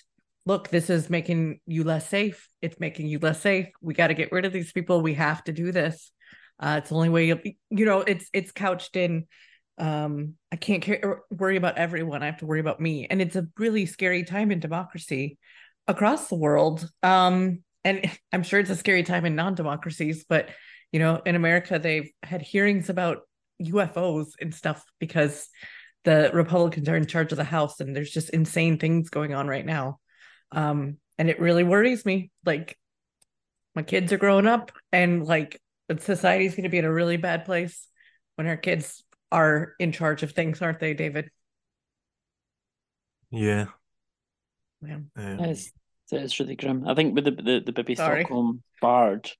look 0.45 0.69
this 0.69 0.89
is 0.89 1.09
making 1.09 1.59
you 1.65 1.83
less 1.83 2.07
safe 2.07 2.47
it's 2.61 2.79
making 2.79 3.07
you 3.07 3.19
less 3.19 3.39
safe 3.39 3.67
we 3.81 3.93
got 3.93 4.07
to 4.07 4.13
get 4.13 4.31
rid 4.31 4.45
of 4.45 4.53
these 4.53 4.71
people 4.71 5.01
we 5.01 5.13
have 5.13 5.43
to 5.43 5.51
do 5.51 5.71
this 5.71 6.11
uh, 6.59 6.75
it's 6.79 6.89
the 6.89 6.95
only 6.95 7.09
way 7.09 7.25
you 7.25 7.85
know 7.85 8.01
it's 8.01 8.27
it's 8.33 8.51
couched 8.51 8.95
in 8.95 9.25
um 9.81 10.35
i 10.51 10.55
can't 10.55 10.83
care, 10.83 11.21
worry 11.29 11.57
about 11.57 11.77
everyone. 11.77 12.23
I 12.23 12.27
have 12.27 12.37
to 12.37 12.45
worry 12.45 12.59
about 12.59 12.79
me. 12.79 13.07
And 13.09 13.21
it's 13.21 13.35
a 13.35 13.47
really 13.57 13.85
scary 13.85 14.23
time 14.23 14.51
in 14.51 14.59
democracy 14.59 15.37
across 15.87 16.27
the 16.27 16.35
world. 16.35 16.89
Um 17.03 17.63
and 17.83 18.09
i'm 18.31 18.43
sure 18.43 18.59
it's 18.59 18.69
a 18.69 18.75
scary 18.75 19.03
time 19.03 19.25
in 19.25 19.35
non-democracies 19.35 20.25
but 20.29 20.49
you 20.91 20.99
know 20.99 21.21
in 21.25 21.35
america 21.35 21.79
they've 21.79 22.11
had 22.21 22.41
hearings 22.41 22.89
about 22.89 23.21
ufos 23.61 24.27
and 24.39 24.53
stuff 24.53 24.85
because 24.99 25.47
the 26.03 26.29
republicans 26.33 26.87
are 26.87 26.95
in 26.95 27.07
charge 27.07 27.31
of 27.31 27.37
the 27.37 27.43
house 27.43 27.79
and 27.79 27.95
there's 27.95 28.11
just 28.11 28.29
insane 28.29 28.77
things 28.77 29.09
going 29.09 29.33
on 29.33 29.47
right 29.47 29.65
now. 29.65 29.99
Um 30.51 30.97
and 31.17 31.29
it 31.29 31.39
really 31.39 31.63
worries 31.63 32.03
me. 32.03 32.31
Like 32.45 32.77
my 33.75 33.83
kids 33.83 34.11
are 34.11 34.17
growing 34.17 34.47
up 34.47 34.71
and 34.91 35.23
like 35.23 35.61
society's 35.99 36.55
going 36.55 36.63
to 36.63 36.69
be 36.69 36.79
in 36.79 36.85
a 36.85 36.91
really 36.91 37.17
bad 37.17 37.45
place 37.45 37.87
when 38.35 38.47
our 38.47 38.57
kids 38.57 39.03
are 39.31 39.73
in 39.79 39.91
charge 39.91 40.23
of 40.23 40.31
things, 40.31 40.61
aren't 40.61 40.79
they, 40.79 40.93
David? 40.93 41.29
Yeah. 43.29 43.65
Yeah. 44.85 44.99
yeah. 45.17 45.37
It's, 45.45 45.71
it's 46.11 46.39
really 46.39 46.55
grim. 46.55 46.87
I 46.87 46.93
think 46.93 47.15
with 47.15 47.23
the 47.25 47.31
the, 47.31 47.61
the 47.65 47.71
Bibby 47.71 47.95
Sorry. 47.95 48.23
Stockholm 48.23 48.61
barge, 48.81 49.37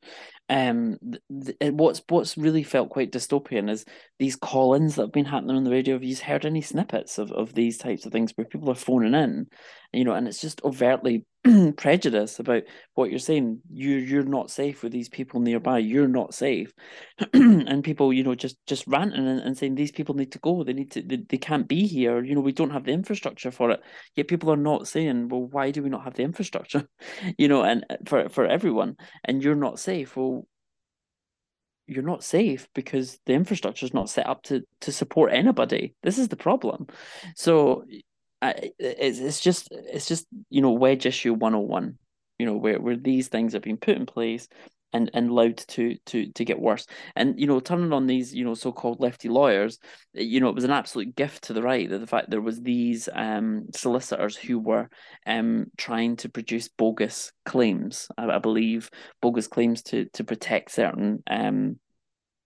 um, 0.47 0.97
th- 1.01 1.57
th- 1.59 1.73
what's 1.73 2.01
what's 2.07 2.37
really 2.37 2.63
felt 2.63 2.89
quite 2.89 3.11
dystopian 3.11 3.69
is 3.69 3.83
these 4.19 4.35
call-ins 4.35 4.95
that 4.95 5.03
have 5.03 5.11
been 5.11 5.25
happening 5.25 5.57
on 5.57 5.63
the 5.63 5.71
radio. 5.71 5.95
Have 5.95 6.03
you 6.03 6.15
heard 6.15 6.45
any 6.45 6.61
snippets 6.61 7.17
of, 7.17 7.31
of 7.31 7.53
these 7.53 7.77
types 7.77 8.05
of 8.05 8.11
things 8.11 8.31
where 8.35 8.45
people 8.45 8.69
are 8.69 8.75
phoning 8.75 9.13
in, 9.13 9.47
you 9.91 10.05
know, 10.05 10.13
and 10.13 10.27
it's 10.27 10.39
just 10.39 10.63
overtly 10.63 11.25
prejudice 11.77 12.39
about 12.39 12.63
what 12.93 13.09
you're 13.09 13.19
saying. 13.19 13.61
You 13.73 13.95
you're 13.95 14.23
not 14.23 14.51
safe 14.51 14.83
with 14.83 14.91
these 14.91 15.09
people 15.09 15.39
nearby. 15.39 15.79
You're 15.79 16.07
not 16.07 16.33
safe, 16.33 16.71
and 17.33 17.83
people, 17.83 18.13
you 18.13 18.23
know, 18.23 18.35
just 18.35 18.57
just 18.67 18.85
ranting 18.87 19.27
and, 19.27 19.39
and 19.39 19.57
saying 19.57 19.75
these 19.75 19.91
people 19.91 20.15
need 20.15 20.31
to 20.33 20.39
go. 20.39 20.63
They 20.63 20.73
need 20.73 20.91
to. 20.91 21.01
They, 21.01 21.17
they 21.27 21.37
can't 21.37 21.67
be 21.67 21.87
here. 21.87 22.23
You 22.23 22.35
know, 22.35 22.41
we 22.41 22.51
don't 22.51 22.71
have 22.71 22.85
the 22.85 22.91
infrastructure 22.91 23.51
for 23.51 23.71
it. 23.71 23.81
Yet 24.15 24.27
people 24.27 24.51
are 24.51 24.57
not 24.57 24.87
saying, 24.87 25.29
well, 25.29 25.47
why 25.47 25.71
do 25.71 25.81
we 25.81 25.89
not 25.89 26.03
have 26.03 26.13
the 26.13 26.23
infrastructure? 26.23 26.87
you 27.37 27.47
know, 27.47 27.63
and 27.63 27.85
uh, 27.89 27.97
for 28.05 28.29
for 28.29 28.45
everyone, 28.45 28.97
and 29.23 29.43
you're 29.43 29.55
not 29.55 29.79
safe. 29.79 30.15
Well, 30.15 30.45
you're 31.87 32.03
not 32.03 32.23
safe 32.23 32.69
because 32.75 33.19
the 33.25 33.33
infrastructure 33.33 33.85
is 33.85 33.93
not 33.93 34.09
set 34.09 34.27
up 34.27 34.43
to 34.43 34.61
to 34.81 34.91
support 34.91 35.33
anybody. 35.33 35.95
This 36.03 36.19
is 36.19 36.27
the 36.27 36.37
problem. 36.37 36.87
So 37.35 37.83
It's 38.41 39.19
it's 39.19 39.39
just 39.39 39.69
it's 39.71 40.07
just 40.07 40.25
you 40.49 40.61
know 40.61 40.71
wedge 40.71 41.05
issue 41.05 41.33
101 41.33 41.97
you 42.39 42.45
know 42.45 42.55
where, 42.57 42.79
where 42.79 42.97
these 42.97 43.27
things 43.27 43.53
have 43.53 43.61
been 43.61 43.77
put 43.77 43.97
in 43.97 44.05
place 44.05 44.47
and 44.93 45.09
and 45.13 45.29
allowed 45.29 45.57
to 45.57 45.95
to 46.07 46.31
to 46.31 46.45
get 46.45 46.59
worse. 46.59 46.85
And 47.15 47.39
you 47.39 47.47
know 47.47 47.59
turning 47.59 47.93
on 47.93 48.07
these 48.07 48.33
you 48.33 48.43
know 48.43 48.53
so-called 48.53 48.99
lefty 48.99 49.29
lawyers 49.29 49.79
you 50.13 50.39
know 50.39 50.49
it 50.49 50.55
was 50.55 50.63
an 50.63 50.71
absolute 50.71 51.15
gift 51.15 51.45
to 51.45 51.53
the 51.53 51.61
right 51.61 51.89
that 51.89 51.99
the 51.99 52.07
fact 52.07 52.29
there 52.29 52.41
was 52.41 52.61
these 52.61 53.07
um 53.13 53.67
solicitors 53.73 54.35
who 54.35 54.59
were 54.59 54.89
um 55.25 55.67
trying 55.77 56.15
to 56.17 56.29
produce 56.29 56.67
bogus 56.67 57.31
claims. 57.45 58.07
I, 58.17 58.25
I 58.27 58.39
believe 58.39 58.89
bogus 59.21 59.47
claims 59.47 59.81
to 59.83 60.05
to 60.13 60.23
protect 60.23 60.71
certain 60.71 61.23
um 61.27 61.79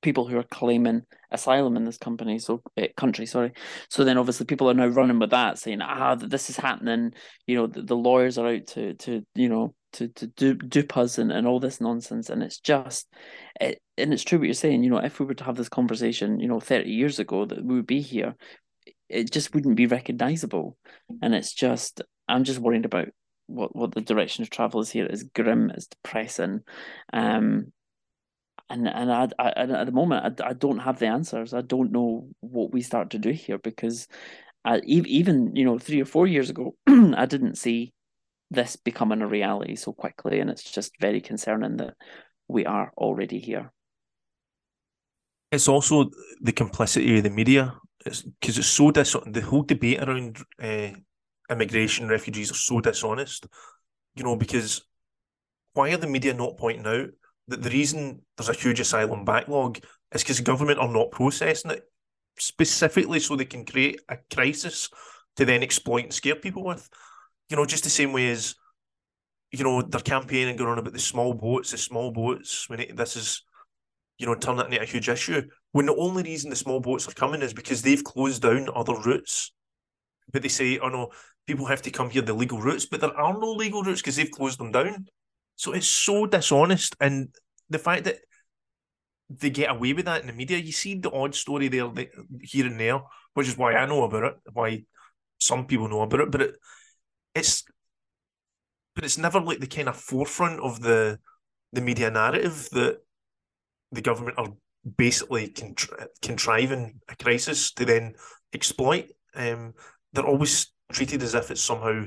people 0.05 0.27
who 0.27 0.37
are 0.37 0.43
claiming 0.43 1.01
asylum 1.31 1.75
in 1.75 1.83
this 1.83 1.97
company, 1.97 2.39
so 2.39 2.61
uh, 2.77 2.87
country, 2.95 3.25
sorry. 3.25 3.51
So 3.89 4.05
then 4.05 4.17
obviously 4.17 4.45
people 4.45 4.69
are 4.69 4.73
now 4.73 4.87
running 4.87 5.19
with 5.19 5.31
that, 5.31 5.59
saying, 5.59 5.81
ah, 5.81 6.15
this 6.15 6.49
is 6.49 6.55
happening. 6.55 7.11
You 7.47 7.55
know, 7.57 7.67
the, 7.67 7.81
the 7.81 7.97
lawyers 7.97 8.37
are 8.37 8.47
out 8.47 8.67
to 8.67 8.93
to 8.93 9.25
you 9.35 9.49
know 9.49 9.73
to 9.93 10.07
to 10.09 10.27
dupe, 10.27 10.69
dupe 10.69 10.95
us 10.95 11.17
and, 11.17 11.31
and 11.31 11.47
all 11.47 11.59
this 11.59 11.81
nonsense, 11.81 12.29
and 12.29 12.43
it's 12.43 12.59
just, 12.59 13.07
it, 13.59 13.81
and 13.97 14.13
it's 14.13 14.23
true 14.23 14.37
what 14.37 14.45
you're 14.45 14.53
saying. 14.53 14.83
You 14.83 14.91
know, 14.91 14.97
if 14.97 15.19
we 15.19 15.25
were 15.25 15.33
to 15.33 15.43
have 15.43 15.57
this 15.57 15.69
conversation, 15.69 16.39
you 16.39 16.47
know, 16.47 16.59
thirty 16.59 16.91
years 16.91 17.19
ago, 17.19 17.45
that 17.45 17.65
we 17.65 17.75
would 17.75 17.87
be 17.87 18.01
here, 18.01 18.35
it 19.09 19.31
just 19.31 19.53
wouldn't 19.53 19.75
be 19.75 19.87
recognizable, 19.87 20.77
and 21.21 21.33
it's 21.33 21.53
just, 21.53 22.01
I'm 22.27 22.43
just 22.43 22.59
worried 22.59 22.85
about 22.85 23.07
what 23.47 23.75
what 23.75 23.93
the 23.93 24.01
direction 24.01 24.43
of 24.43 24.49
travel 24.49 24.81
is 24.81 24.91
here. 24.91 25.05
It's 25.05 25.23
grim, 25.23 25.71
it's 25.71 25.87
depressing, 25.87 26.61
um, 27.13 27.71
and 28.69 28.87
and 28.87 29.11
I, 29.11 29.27
I 29.37 29.49
at 29.49 29.85
the 29.85 29.91
moment 29.91 30.41
I, 30.41 30.49
I 30.49 30.53
don't 30.53 30.79
have 30.79 30.99
the 30.99 31.07
answers. 31.07 31.53
I 31.53 31.61
don't 31.61 31.91
know 31.91 32.29
what 32.39 32.71
we 32.71 32.81
start 32.81 33.11
to 33.11 33.19
do 33.19 33.31
here 33.31 33.57
because 33.57 34.07
I, 34.63 34.79
even 34.85 35.55
you 35.55 35.65
know 35.65 35.77
three 35.77 36.01
or 36.01 36.05
four 36.05 36.27
years 36.27 36.49
ago 36.49 36.75
I 36.87 37.25
didn't 37.25 37.57
see 37.57 37.93
this 38.51 38.75
becoming 38.75 39.21
a 39.21 39.27
reality 39.27 39.75
so 39.75 39.93
quickly, 39.93 40.39
and 40.39 40.49
it's 40.49 40.63
just 40.63 40.93
very 40.99 41.21
concerning 41.21 41.77
that 41.77 41.95
we 42.47 42.65
are 42.65 42.91
already 42.97 43.39
here. 43.39 43.71
It's 45.51 45.67
also 45.67 46.09
the 46.41 46.51
complicity 46.51 47.17
of 47.17 47.23
the 47.23 47.29
media. 47.29 47.75
It's 48.05 48.23
because 48.23 48.57
it's 48.57 48.67
so 48.67 48.91
dis. 48.91 49.15
The 49.25 49.41
whole 49.41 49.63
debate 49.63 50.01
around 50.01 50.39
uh, 50.61 50.89
immigration, 51.49 52.07
refugees 52.07 52.51
are 52.51 52.55
so 52.55 52.81
dishonest. 52.81 53.47
You 54.15 54.23
know, 54.23 54.35
because 54.35 54.81
why 55.73 55.91
are 55.91 55.97
the 55.97 56.07
media 56.07 56.33
not 56.33 56.57
pointing 56.57 56.87
out 56.87 57.09
that 57.47 57.61
the 57.61 57.69
reason 57.69 58.21
there's 58.37 58.49
a 58.49 58.53
huge 58.53 58.79
asylum 58.79 59.25
backlog 59.25 59.79
is 60.13 60.23
because 60.23 60.37
the 60.37 60.43
government 60.43 60.79
are 60.79 60.91
not 60.91 61.11
processing 61.11 61.71
it 61.71 61.83
specifically 62.37 63.19
so 63.19 63.35
they 63.35 63.45
can 63.45 63.65
create 63.65 64.01
a 64.09 64.17
crisis 64.33 64.89
to 65.37 65.45
then 65.45 65.63
exploit 65.63 66.03
and 66.03 66.13
scare 66.13 66.35
people 66.35 66.63
with. 66.63 66.89
You 67.49 67.57
know, 67.57 67.65
just 67.65 67.83
the 67.83 67.89
same 67.89 68.13
way 68.13 68.29
as, 68.29 68.55
you 69.51 69.63
know, 69.63 69.81
they're 69.81 70.01
campaigning 70.01 70.55
going 70.55 70.71
on 70.71 70.79
about 70.79 70.93
the 70.93 70.99
small 70.99 71.33
boats, 71.33 71.71
the 71.71 71.77
small 71.77 72.11
boats, 72.11 72.69
when 72.69 72.79
it, 72.79 72.97
this 72.97 73.15
is, 73.15 73.43
you 74.17 74.25
know, 74.25 74.35
turning 74.35 74.61
it 74.61 74.65
into 74.71 74.81
a 74.81 74.85
huge 74.85 75.09
issue. 75.09 75.43
When 75.71 75.85
the 75.85 75.95
only 75.95 76.23
reason 76.23 76.49
the 76.49 76.55
small 76.55 76.79
boats 76.79 77.07
are 77.07 77.13
coming 77.13 77.41
is 77.41 77.53
because 77.53 77.81
they've 77.81 78.03
closed 78.03 78.41
down 78.41 78.69
other 78.73 78.95
routes. 78.95 79.53
But 80.31 80.41
they 80.41 80.47
say, 80.47 80.79
oh 80.79 80.89
no, 80.89 81.11
people 81.45 81.65
have 81.67 81.83
to 81.83 81.91
come 81.91 82.09
here 82.09 82.21
the 82.21 82.33
legal 82.33 82.59
routes, 82.59 82.85
but 82.85 83.01
there 83.01 83.15
are 83.15 83.37
no 83.37 83.51
legal 83.51 83.83
routes 83.83 84.01
because 84.01 84.15
they've 84.15 84.31
closed 84.31 84.59
them 84.59 84.71
down. 84.71 85.05
So 85.55 85.71
it's 85.73 85.87
so 85.87 86.25
dishonest, 86.25 86.95
and 86.99 87.29
the 87.69 87.79
fact 87.79 88.03
that 88.05 88.19
they 89.29 89.49
get 89.49 89.71
away 89.71 89.93
with 89.93 90.05
that 90.05 90.21
in 90.21 90.27
the 90.27 90.33
media, 90.33 90.57
you 90.57 90.71
see 90.71 90.95
the 90.95 91.11
odd 91.11 91.33
story 91.33 91.67
there, 91.67 91.91
here 92.41 92.65
and 92.65 92.79
there, 92.79 93.01
which 93.33 93.47
is 93.47 93.57
why 93.57 93.73
I 93.73 93.85
know 93.85 94.03
about 94.03 94.23
it, 94.23 94.35
why 94.53 94.83
some 95.39 95.65
people 95.65 95.87
know 95.87 96.01
about 96.01 96.19
it, 96.21 96.31
but 96.31 96.41
it, 96.41 96.55
it's 97.33 97.63
but 98.95 99.03
it's 99.03 99.17
never 99.17 99.41
like 99.41 99.59
the 99.59 99.67
kind 99.67 99.89
of 99.89 99.97
forefront 99.97 100.59
of 100.61 100.81
the 100.81 101.19
the 101.73 101.81
media 101.81 102.09
narrative 102.09 102.69
that 102.71 102.99
the 103.91 104.01
government 104.01 104.37
are 104.37 104.53
basically 104.97 105.49
contri- 105.49 106.07
contriving 106.21 106.99
a 107.09 107.15
crisis 107.15 107.71
to 107.73 107.85
then 107.85 108.13
exploit. 108.53 109.05
Um, 109.35 109.73
they're 110.13 110.25
always 110.25 110.71
treated 110.91 111.23
as 111.23 111.35
if 111.35 111.51
it's 111.51 111.61
somehow 111.61 112.05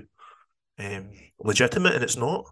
um, 0.79 1.11
legitimate, 1.41 1.95
and 1.95 2.05
it's 2.05 2.17
not. 2.17 2.45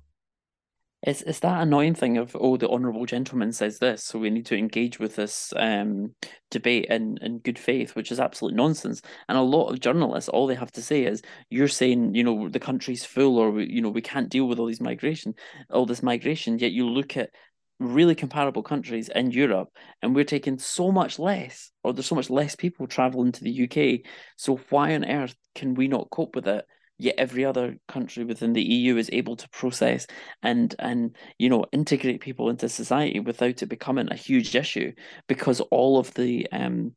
It's 1.06 1.22
it's 1.22 1.38
that 1.40 1.62
annoying 1.62 1.94
thing 1.94 2.18
of 2.18 2.36
oh 2.38 2.56
the 2.56 2.68
honourable 2.68 3.06
gentleman 3.06 3.52
says 3.52 3.78
this, 3.78 4.02
so 4.02 4.18
we 4.18 4.28
need 4.28 4.46
to 4.46 4.58
engage 4.58 4.98
with 4.98 5.14
this 5.14 5.52
um, 5.54 6.16
debate 6.50 6.86
in, 6.90 7.16
in 7.22 7.38
good 7.38 7.60
faith, 7.60 7.94
which 7.94 8.10
is 8.10 8.18
absolute 8.18 8.54
nonsense. 8.54 9.02
And 9.28 9.38
a 9.38 9.42
lot 9.42 9.68
of 9.68 9.78
journalists, 9.78 10.28
all 10.28 10.48
they 10.48 10.56
have 10.56 10.72
to 10.72 10.82
say 10.82 11.04
is 11.04 11.22
you're 11.48 11.68
saying 11.68 12.16
you 12.16 12.24
know 12.24 12.48
the 12.48 12.58
country's 12.58 13.04
full, 13.04 13.38
or 13.38 13.60
you 13.60 13.80
know 13.82 13.88
we 13.88 14.02
can't 14.02 14.28
deal 14.28 14.48
with 14.48 14.58
all 14.58 14.66
these 14.66 14.80
migration, 14.80 15.34
all 15.70 15.86
this 15.86 16.02
migration. 16.02 16.58
Yet 16.58 16.72
you 16.72 16.88
look 16.88 17.16
at 17.16 17.30
really 17.78 18.16
comparable 18.16 18.64
countries 18.64 19.08
in 19.08 19.30
Europe, 19.30 19.68
and 20.02 20.12
we're 20.12 20.24
taking 20.24 20.58
so 20.58 20.90
much 20.90 21.20
less, 21.20 21.70
or 21.84 21.92
there's 21.92 22.06
so 22.06 22.16
much 22.16 22.30
less 22.30 22.56
people 22.56 22.88
traveling 22.88 23.30
to 23.30 23.44
the 23.44 23.64
UK. 23.70 24.10
So 24.36 24.56
why 24.70 24.96
on 24.96 25.04
earth 25.04 25.36
can 25.54 25.74
we 25.74 25.86
not 25.86 26.10
cope 26.10 26.34
with 26.34 26.48
it? 26.48 26.66
Yet 26.98 27.14
every 27.18 27.44
other 27.44 27.76
country 27.88 28.24
within 28.24 28.52
the 28.52 28.62
EU 28.62 28.96
is 28.96 29.10
able 29.12 29.36
to 29.36 29.48
process 29.50 30.06
and 30.42 30.74
and 30.78 31.16
you 31.38 31.48
know 31.48 31.64
integrate 31.72 32.20
people 32.20 32.48
into 32.48 32.68
society 32.68 33.20
without 33.20 33.62
it 33.62 33.66
becoming 33.66 34.08
a 34.10 34.16
huge 34.16 34.54
issue 34.56 34.92
because 35.28 35.60
all 35.70 35.98
of 35.98 36.12
the 36.14 36.46
um, 36.52 36.92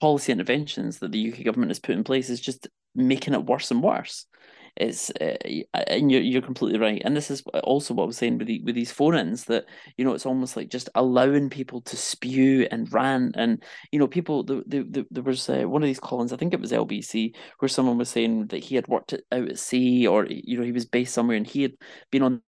policy 0.00 0.32
interventions 0.32 0.98
that 0.98 1.12
the 1.12 1.32
UK 1.32 1.44
government 1.44 1.70
has 1.70 1.78
put 1.78 1.94
in 1.94 2.04
place 2.04 2.30
is 2.30 2.40
just 2.40 2.68
making 2.94 3.34
it 3.34 3.44
worse 3.44 3.70
and 3.70 3.82
worse. 3.82 4.26
It's 4.76 5.10
uh, 5.20 5.36
and 5.74 6.10
you're 6.10 6.20
you're 6.22 6.42
completely 6.42 6.78
right, 6.78 7.02
and 7.04 7.16
this 7.16 7.30
is 7.30 7.42
also 7.64 7.94
what 7.94 8.04
I 8.04 8.06
was 8.06 8.16
saying 8.16 8.38
with 8.38 8.46
the, 8.48 8.60
with 8.64 8.74
these 8.74 8.92
phone-ins 8.92 9.44
that 9.44 9.66
you 9.96 10.04
know 10.04 10.14
it's 10.14 10.26
almost 10.26 10.56
like 10.56 10.68
just 10.70 10.88
allowing 10.94 11.50
people 11.50 11.80
to 11.82 11.96
spew 11.96 12.66
and 12.70 12.92
rant, 12.92 13.34
and 13.36 13.62
you 13.92 13.98
know 13.98 14.06
people 14.08 14.42
the, 14.44 14.62
the, 14.66 14.82
the 14.82 15.06
there 15.10 15.22
was 15.22 15.48
uh, 15.48 15.62
one 15.62 15.82
of 15.82 15.86
these 15.86 16.00
call-ins, 16.00 16.32
I 16.32 16.36
think 16.36 16.54
it 16.54 16.60
was 16.60 16.72
LBC, 16.72 17.34
where 17.58 17.68
someone 17.68 17.98
was 17.98 18.08
saying 18.08 18.46
that 18.48 18.64
he 18.64 18.74
had 18.74 18.88
worked 18.88 19.12
out 19.12 19.20
at 19.32 19.58
sea, 19.58 20.06
or 20.06 20.26
you 20.28 20.58
know 20.58 20.64
he 20.64 20.72
was 20.72 20.86
based 20.86 21.14
somewhere 21.14 21.36
and 21.36 21.46
he 21.46 21.62
had 21.62 21.72
been 22.10 22.22
on 22.22 22.42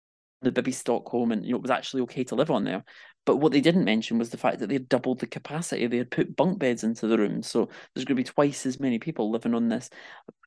the 0.43 0.53
Bibby 0.53 0.73
Stockholm 0.73 1.32
and 1.32 1.45
you 1.45 1.51
know 1.53 1.57
it 1.59 1.62
was 1.62 1.70
actually 1.70 2.03
okay 2.03 2.24
to 2.24 2.35
live 2.35 2.51
on 2.51 2.65
there. 2.65 2.85
But 3.29 3.37
what 3.37 3.53
they 3.53 3.61
didn't 3.61 3.85
mention 3.85 4.17
was 4.19 4.31
the 4.31 4.39
fact 4.39 4.59
that 4.59 4.69
they 4.69 4.77
had 4.77 4.89
doubled 4.89 5.19
the 5.19 5.27
capacity. 5.27 5.87
They 5.87 5.99
had 5.99 6.11
put 6.11 6.35
bunk 6.35 6.59
beds 6.59 6.83
into 6.83 7.07
the 7.07 7.19
room. 7.19 7.43
So 7.43 7.69
there's 7.95 8.07
going 8.07 8.17
to 8.17 8.23
be 8.23 8.25
twice 8.25 8.65
as 8.65 8.81
many 8.81 8.99
people 8.99 9.31
living 9.31 9.53
on 9.53 9.69
this. 9.69 9.91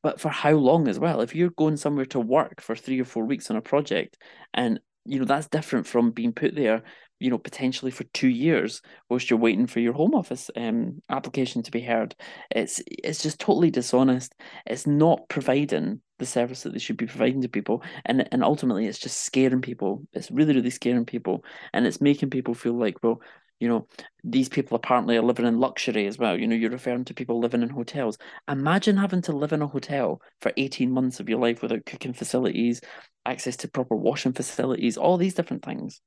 But 0.02 0.20
for 0.20 0.30
how 0.30 0.53
long 0.53 0.88
as 0.88 0.98
well? 0.98 1.22
If 1.22 1.36
you're 1.36 1.52
going 1.52 1.78
somewhere 1.78 2.08
to 2.08 2.20
work 2.20 2.60
for 2.60 2.76
three 2.76 2.99
or 2.99 3.06
four 3.06 3.24
weeks 3.26 3.52
on 3.52 3.56
a 3.56 3.62
project 3.62 4.18
and 4.56 4.80
you 5.06 5.20
know 5.20 5.26
that's 5.26 5.48
different 5.48 5.86
from 5.86 6.10
being 6.10 6.34
put 6.34 6.56
there 6.56 6.82
you 7.22 7.30
know 7.30 7.38
potentially 7.38 7.91
for 7.91 8.03
two 8.06 8.27
years 8.27 8.81
whilst 9.10 9.30
you're 9.30 9.39
waiting 9.39 9.68
for 9.68 9.80
your 9.80 9.93
home 9.93 10.15
office 10.15 10.49
um, 10.56 11.02
application 11.10 11.61
to 11.64 11.72
be 11.72 11.81
heard. 11.81 12.15
It's 12.49 12.81
it's 12.88 13.22
just 13.22 13.39
totally 13.39 13.69
dishonest. 13.69 14.34
It's 14.65 14.88
not 14.88 15.30
providing 15.30 16.02
the 16.18 16.26
service 16.26 16.64
that 16.64 16.73
they 16.73 16.80
should 16.80 16.98
be 16.98 17.06
providing 17.06 17.41
to 17.41 17.49
people 17.49 17.84
and 18.06 18.27
and 18.31 18.43
ultimately 18.43 18.88
it's 18.88 18.99
just 18.99 19.22
scaring 19.22 19.61
people. 19.61 20.03
It's 20.14 20.31
really 20.31 20.56
really 20.56 20.72
scaring 20.72 21.06
people 21.06 21.45
and 21.73 21.85
it's 21.85 22.02
making 22.02 22.31
people 22.31 22.56
feel 22.56 22.73
like 22.73 22.98
well 23.03 23.22
you 23.60 23.68
know 23.68 23.88
these 24.23 24.49
people 24.49 24.76
apparently 24.76 25.15
are 25.15 25.22
living 25.22 25.45
in 25.45 25.60
luxury 25.60 26.07
as 26.07 26.18
well. 26.18 26.35
You 26.39 26.48
know 26.48 26.56
you're 26.56 26.72
referring 26.72 27.06
to 27.06 27.14
people 27.14 27.39
living 27.39 27.61
in 27.61 27.69
hotels. 27.69 28.18
Imagine 28.48 28.98
having 28.98 29.22
to 29.23 29.31
live 29.31 29.53
in 29.53 29.61
a 29.61 29.68
hotel 29.68 30.22
for 30.41 30.52
18 30.57 30.91
months 30.91 31.19
of 31.19 31.30
your 31.30 31.39
life 31.39 31.61
without 31.61 31.85
cooking 31.85 32.14
facilities 32.14 32.81
access 33.26 33.56
to 33.57 33.68
proper 33.68 33.95
washing 33.95 34.34
facilities 34.34 34.98
all 34.98 35.18
these 35.18 35.35
different 35.35 35.64
things 35.64 36.02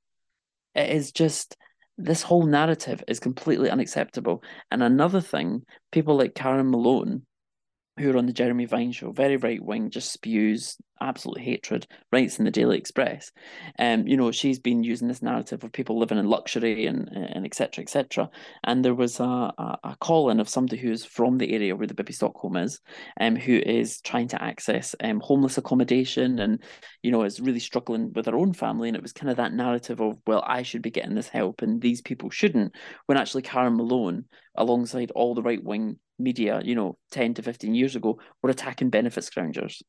it 0.75 0.91
is 0.91 1.13
just 1.13 1.57
this 1.97 2.23
whole 2.23 2.45
narrative 2.45 3.03
is 3.07 3.21
completely 3.21 3.71
unacceptable. 3.71 4.43
And 4.71 4.83
another 4.83 5.21
thing, 5.21 5.63
people 5.93 6.17
like 6.17 6.35
Carole 6.35 6.65
Malone, 6.65 7.23
who 7.99 8.11
are 8.11 8.17
on 8.17 8.27
the 8.27 8.33
Jeremy 8.33 8.65
Vine 8.65 8.93
show, 8.93 9.13
very 9.13 9.37
right 9.37 9.63
wing, 9.63 9.91
just 9.91 10.13
spews 10.13 10.77
absolute 11.01 11.41
hatred, 11.41 11.87
writes 12.13 12.39
in 12.39 12.45
the 12.45 12.51
Daily 12.51 12.79
Express. 12.79 13.31
Um, 13.79 14.07
you 14.07 14.17
know, 14.17 14.31
she's 14.33 14.59
been 14.59 14.83
using 14.83 15.09
this 15.09 15.23
narrative 15.23 15.63
of 15.63 15.73
people 15.73 15.99
living 15.99 16.19
in 16.19 16.27
luxury 16.27 16.87
and 16.87 17.09
and 17.09 17.45
etc. 17.45 17.83
etc. 17.83 18.31
And 18.65 18.85
there 18.85 18.95
was 18.95 19.21
a, 19.21 19.25
a, 19.25 19.79
a 19.85 19.97
call 20.01 20.31
in 20.31 20.41
of 20.41 20.49
somebody 20.49 20.81
who's 20.81 21.05
from 21.05 21.39
the 21.39 21.53
area 21.53 21.77
where 21.77 21.87
the 21.87 21.95
Bibby 21.95 22.13
Stockholm 22.13 22.57
is, 22.57 22.81
um, 23.21 23.37
who 23.37 23.57
is 23.59 24.01
trying 24.01 24.29
to 24.29 24.43
access 24.43 24.95
um 25.03 25.21
homeless 25.21 25.59
accommodation 25.59 26.39
and 26.39 26.63
you 27.03 27.11
know 27.11 27.23
is 27.23 27.41
really 27.41 27.61
struggling 27.61 28.13
with 28.13 28.27
her 28.27 28.37
own 28.37 28.53
family. 28.53 28.89
And 28.89 28.97
it 28.97 29.03
was 29.03 29.13
kind 29.13 29.31
of 29.31 29.37
that 29.37 29.53
narrative 29.53 30.01
of 30.01 30.19
well, 30.27 30.43
I 30.47 30.63
should 30.63 30.83
be 30.83 30.91
getting 30.91 31.15
this 31.15 31.29
help 31.29 31.63
and 31.63 31.81
these 31.81 32.03
people 32.03 32.31
shouldn't. 32.31 32.75
When 33.07 33.19
actually 33.19 33.43
Carole 33.43 33.71
Malone, 33.71 34.25
alongside 34.55 35.11
all 35.13 35.35
the 35.35 35.43
right 35.43 35.63
wing 35.63 35.99
media, 36.19 36.61
you 36.65 36.75
know, 36.75 36.97
10 37.13 37.35
to 37.35 37.43
15 37.43 37.75
years 37.75 37.97
ago, 37.97 38.19
were 38.43 38.51
attacking 38.51 38.91
benefit 38.91 39.25
scroungers. 39.25 39.83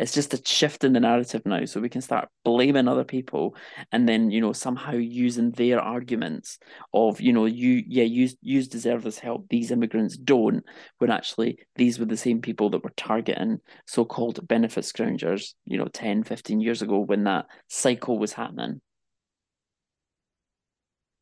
It's 0.00 0.14
just 0.14 0.32
a 0.32 0.40
shift 0.42 0.82
in 0.82 0.94
the 0.94 1.00
narrative 1.00 1.42
now, 1.44 1.66
so 1.66 1.78
we 1.78 1.90
can 1.90 2.00
start 2.00 2.30
blaming 2.42 2.88
other 2.88 3.04
people, 3.04 3.54
and 3.92 4.08
then 4.08 4.30
you 4.30 4.40
know 4.40 4.54
somehow 4.54 4.92
using 4.92 5.50
their 5.50 5.78
arguments 5.78 6.58
of 6.94 7.20
you 7.20 7.34
know 7.34 7.44
you 7.44 7.82
yeah 7.86 8.04
you 8.04 8.30
you 8.40 8.62
deserve 8.64 9.02
this 9.02 9.18
help, 9.18 9.46
these 9.50 9.70
immigrants 9.70 10.16
don't, 10.16 10.64
when 10.98 11.10
actually 11.10 11.58
these 11.76 11.98
were 11.98 12.06
the 12.06 12.16
same 12.16 12.40
people 12.40 12.70
that 12.70 12.82
were 12.82 12.94
targeting 12.96 13.60
so-called 13.86 14.48
benefit 14.48 14.84
scroungers, 14.84 15.52
you 15.66 15.76
know, 15.76 15.88
10, 15.92 16.22
15 16.22 16.60
years 16.60 16.80
ago 16.80 17.00
when 17.00 17.24
that 17.24 17.44
cycle 17.68 18.18
was 18.18 18.32
happening. 18.32 18.80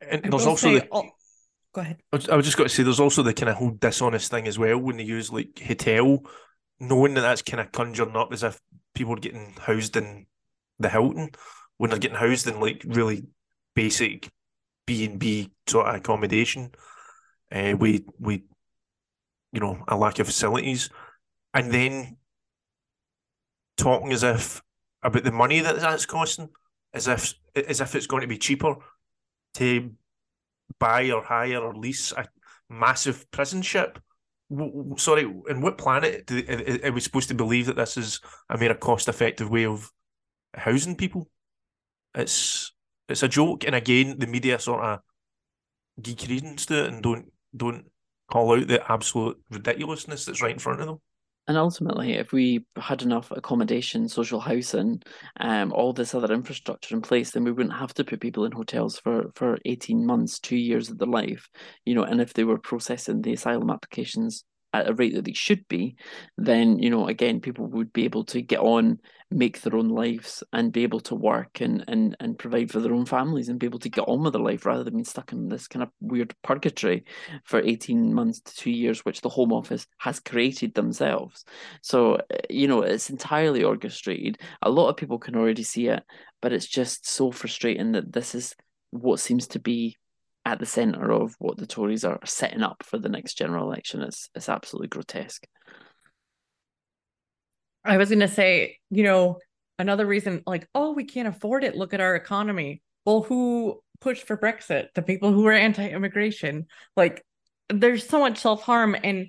And 0.01 0.23
there's 0.23 0.47
also 0.47 0.75
the, 0.75 0.87
oh, 0.93 1.11
go 1.75 1.81
ahead. 1.81 1.99
I 2.13 2.37
was 2.37 2.45
just 2.47 2.57
got 2.57 2.65
to 2.65 2.69
say, 2.69 2.83
there's 2.83 3.01
also 3.01 3.23
the 3.23 3.35
kind 3.35 3.49
of 3.49 3.57
whole 3.57 3.71
dishonest 3.71 4.31
thing 4.31 4.47
as 4.47 4.59
well 4.59 4.79
when 4.79 4.97
they 4.97 5.05
use 5.05 5.33
like 5.33 5.61
hotel, 5.65 6.25
knowing 6.81 7.15
that 7.15 7.23
that's 7.23 7.43
kind 7.43 7.61
of 7.61 7.73
conjuring 7.73 8.17
up 8.17 8.33
as 8.33 8.43
if 8.43 8.61
people 8.95 9.15
are 9.15 9.21
getting 9.21 9.55
housed 9.61 9.97
in 9.97 10.27
the 10.79 10.89
Hilton 10.89 11.31
when 11.77 11.91
they're 11.91 11.99
getting 11.99 12.17
housed 12.17 12.47
in 12.47 12.61
like 12.61 12.83
really 12.87 13.25
basic 13.75 14.29
B 14.87 15.05
and 15.05 15.19
B 15.19 15.51
sort 15.67 15.87
of 15.87 15.95
accommodation. 15.97 16.73
Uh, 17.51 17.75
we 17.79 18.05
we 18.19 18.45
you 19.53 19.61
know 19.61 19.83
a 19.89 19.97
lack 19.97 20.19
of 20.19 20.27
facilities, 20.27 20.91
and 21.55 21.73
then 21.73 22.17
talking 23.77 24.13
as 24.13 24.23
if 24.23 24.63
about 25.03 25.25
the 25.25 25.33
money 25.33 25.61
that 25.61 25.77
that's 25.77 26.07
costing, 26.07 26.49
as 26.93 27.09
if 27.09 27.35
as 27.55 27.81
if 27.81 27.95
it's 27.95 28.07
going 28.07 28.23
to 28.23 28.27
be 28.27 28.39
cheaper 28.39 28.77
to 29.55 29.93
buy 30.79 31.11
or 31.11 31.23
hire 31.23 31.59
or 31.59 31.75
lease 31.75 32.13
a 32.13 32.27
massive 32.69 33.31
prison 33.31 33.63
ship. 33.63 33.99
Sorry, 34.97 35.23
in 35.23 35.61
what 35.61 35.77
planet 35.77 36.27
do, 36.27 36.43
are 36.85 36.93
we 36.93 37.01
supposed 37.01 37.29
to 37.29 37.35
believe 37.35 37.67
that 37.67 37.77
this 37.77 37.97
is 37.97 38.21
a 38.49 38.57
mere 38.57 38.75
cost-effective 38.75 39.51
way 39.51 39.67
of 39.67 39.91
housing 40.55 40.97
people? 40.97 41.29
It's 42.15 42.73
it's 43.09 43.23
a 43.23 43.29
joke, 43.29 43.65
and 43.65 43.75
again, 43.75 44.19
the 44.19 44.27
media 44.27 44.59
sort 44.59 44.85
of 44.85 45.01
geek 46.01 46.25
credence 46.25 46.67
to 46.67 46.85
it 46.85 46.93
and 46.93 47.03
don't 47.03 47.33
don't 47.57 47.87
call 48.31 48.53
out 48.53 48.69
the 48.69 48.91
absolute 48.91 49.39
ridiculousness 49.51 50.25
that's 50.25 50.43
right 50.43 50.53
in 50.53 50.59
front 50.59 50.81
of 50.81 50.87
them. 50.87 51.01
And 51.49 51.57
ultimately, 51.57 52.13
if 52.13 52.33
we 52.33 52.67
had 52.77 53.03
enough 53.03 53.31
accommodation, 53.31 54.07
social 54.07 54.39
housing, 54.39 55.03
um, 55.41 55.73
all 55.73 55.95
this 55.95 56.15
other 56.15 56.33
infrastructure 56.33 56.95
in 56.95 57.01
place, 57.01 57.31
then 57.31 57.43
we 57.43 57.53
wouldn't 57.53 57.75
have 57.75 57.95
to 57.95 58.05
put 58.05 58.21
people 58.21 58.45
in 58.45 58.53
hotels 58.53 58.99
for, 58.99 59.31
for 59.35 59.57
18 59.65 60.05
months, 60.05 60.39
two 60.39 60.59
years 60.59 60.91
of 60.91 60.99
their 60.99 61.09
life. 61.09 61.49
You 61.87 61.95
know, 61.95 62.03
and 62.03 62.21
if 62.21 62.35
they 62.35 62.45
were 62.45 62.59
processing 62.59 63.23
the 63.23 63.33
asylum 63.33 63.71
applications 63.71 64.45
at 64.79 64.89
a 64.89 64.95
rate 64.95 65.15
that 65.15 65.25
they 65.25 65.33
should 65.33 65.67
be, 65.69 65.97
then 66.37 66.79
you 66.79 66.91
know 66.91 67.09
again 67.09 67.41
people 67.41 67.67
would 67.67 67.93
be 67.93 68.05
able 68.05 68.25
to 68.25 68.41
get 68.41 68.61
on, 68.61 68.99
make 69.31 69.61
their 69.61 69.77
own 69.77 69.89
lives, 69.89 70.43
and 70.53 70.73
be 70.73 70.83
able 70.83 71.01
to 71.01 71.15
work 71.15 71.61
and 71.61 71.85
and 71.89 72.17
and 72.21 72.39
provide 72.39 72.71
for 72.71 72.81
their 72.81 72.95
own 72.95 73.07
families 73.07 73.49
and 73.49 73.59
be 73.59 73.67
able 73.67 73.79
to 73.79 73.89
get 73.89 74.09
on 74.09 74.23
with 74.23 74.33
their 74.33 74.43
life 74.43 74.67
rather 74.67 74.85
than 74.85 74.95
being 74.95 75.05
stuck 75.05 75.33
in 75.33 75.49
this 75.49 75.69
kind 75.69 75.83
of 75.83 75.91
weird 76.01 76.35
purgatory 76.43 77.05
for 77.45 77.61
eighteen 77.61 78.15
months 78.15 78.41
to 78.41 78.55
two 78.55 78.71
years, 78.71 79.05
which 79.05 79.21
the 79.21 79.29
Home 79.29 79.53
Office 79.53 79.87
has 79.99 80.21
created 80.21 80.75
themselves. 80.75 81.45
So 81.83 82.21
you 82.51 82.69
know 82.69 82.83
it's 82.83 83.11
entirely 83.11 83.65
orchestrated. 83.65 84.39
A 84.63 84.71
lot 84.71 84.89
of 84.89 84.97
people 84.97 85.19
can 85.19 85.37
already 85.37 85.63
see 85.63 85.89
it, 85.89 86.03
but 86.41 86.53
it's 86.53 86.67
just 86.67 87.09
so 87.09 87.31
frustrating 87.31 87.93
that 87.93 88.13
this 88.13 88.35
is 88.35 88.55
what 88.91 89.21
seems 89.21 89.49
to 89.49 89.59
be 89.59 89.97
at 90.45 90.59
the 90.59 90.67
centre 90.67 91.13
of 91.13 91.35
what 91.39 91.57
the 91.57 91.67
Tories 91.67 92.05
are 92.05 92.19
setting 92.25 92.63
up 92.63 92.83
for 92.85 92.99
the 92.99 93.09
next 93.09 93.35
general 93.35 93.67
election. 93.67 94.03
It's 94.03 94.31
it's 94.35 94.49
absolutely 94.49 94.89
grotesque. 94.89 95.47
I 97.85 97.97
was 97.97 98.09
going 98.09 98.21
to 98.21 98.29
say, 98.29 98.79
you 98.91 99.03
know, 99.03 99.39
another 99.79 100.07
reason, 100.07 100.43
like, 100.47 100.69
oh, 100.75 100.93
we 100.93 101.05
can't 101.05 101.29
afford 101.29 101.65
it. 101.65 101.77
Look 101.77 101.95
at 101.95 102.01
our 102.01 102.15
economy. 102.15 102.83
Well, 103.07 103.23
who 103.23 103.81
pushed 104.01 104.27
for 104.27 104.37
Brexit? 104.37 104.89
The 104.95 105.03
people 105.03 105.33
who 105.33 105.43
were 105.43 105.53
anti-immigration. 105.53 106.67
Like, 106.97 107.25
there's 107.69 108.07
so 108.07 108.19
much 108.19 108.39
self-harm, 108.39 108.97
and 109.03 109.29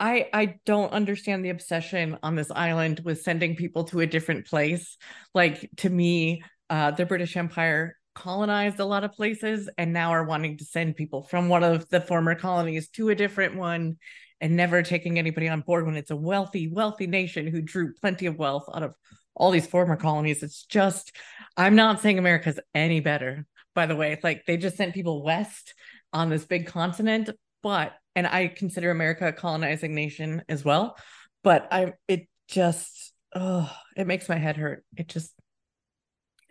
I 0.00 0.28
I 0.32 0.56
don't 0.66 0.92
understand 0.92 1.44
the 1.44 1.50
obsession 1.50 2.18
on 2.22 2.34
this 2.34 2.50
island 2.50 3.00
with 3.04 3.22
sending 3.22 3.56
people 3.56 3.84
to 3.84 4.00
a 4.00 4.06
different 4.06 4.46
place. 4.46 4.96
Like 5.34 5.68
to 5.78 5.90
me, 5.90 6.42
uh, 6.68 6.90
the 6.90 7.06
British 7.06 7.36
Empire 7.36 7.96
colonized 8.14 8.80
a 8.80 8.84
lot 8.84 9.04
of 9.04 9.12
places 9.12 9.68
and 9.76 9.92
now 9.92 10.10
are 10.10 10.24
wanting 10.24 10.56
to 10.58 10.64
send 10.64 10.96
people 10.96 11.22
from 11.22 11.48
one 11.48 11.64
of 11.64 11.88
the 11.88 12.00
former 12.00 12.34
colonies 12.34 12.88
to 12.88 13.08
a 13.10 13.14
different 13.14 13.56
one 13.56 13.96
and 14.40 14.56
never 14.56 14.82
taking 14.82 15.18
anybody 15.18 15.48
on 15.48 15.60
board 15.60 15.86
when 15.86 15.96
it's 15.96 16.10
a 16.10 16.16
wealthy, 16.16 16.68
wealthy 16.68 17.06
nation 17.06 17.46
who 17.46 17.62
drew 17.62 17.92
plenty 17.94 18.26
of 18.26 18.38
wealth 18.38 18.64
out 18.74 18.82
of 18.82 18.94
all 19.34 19.50
these 19.50 19.66
former 19.66 19.96
colonies. 19.96 20.42
It's 20.42 20.64
just, 20.64 21.16
I'm 21.56 21.74
not 21.74 22.00
saying 22.00 22.18
America's 22.18 22.60
any 22.74 23.00
better, 23.00 23.46
by 23.74 23.86
the 23.86 23.96
way. 23.96 24.12
It's 24.12 24.24
like 24.24 24.44
they 24.46 24.56
just 24.56 24.76
sent 24.76 24.94
people 24.94 25.22
west 25.22 25.74
on 26.12 26.30
this 26.30 26.44
big 26.44 26.66
continent, 26.66 27.30
but, 27.62 27.94
and 28.14 28.26
I 28.26 28.48
consider 28.48 28.90
America 28.90 29.28
a 29.28 29.32
colonizing 29.32 29.94
nation 29.94 30.42
as 30.48 30.64
well, 30.64 30.96
but 31.42 31.66
I, 31.72 31.94
it 32.06 32.28
just, 32.46 33.12
oh, 33.34 33.70
it 33.96 34.06
makes 34.06 34.28
my 34.28 34.36
head 34.36 34.56
hurt. 34.56 34.84
It 34.96 35.08
just, 35.08 35.32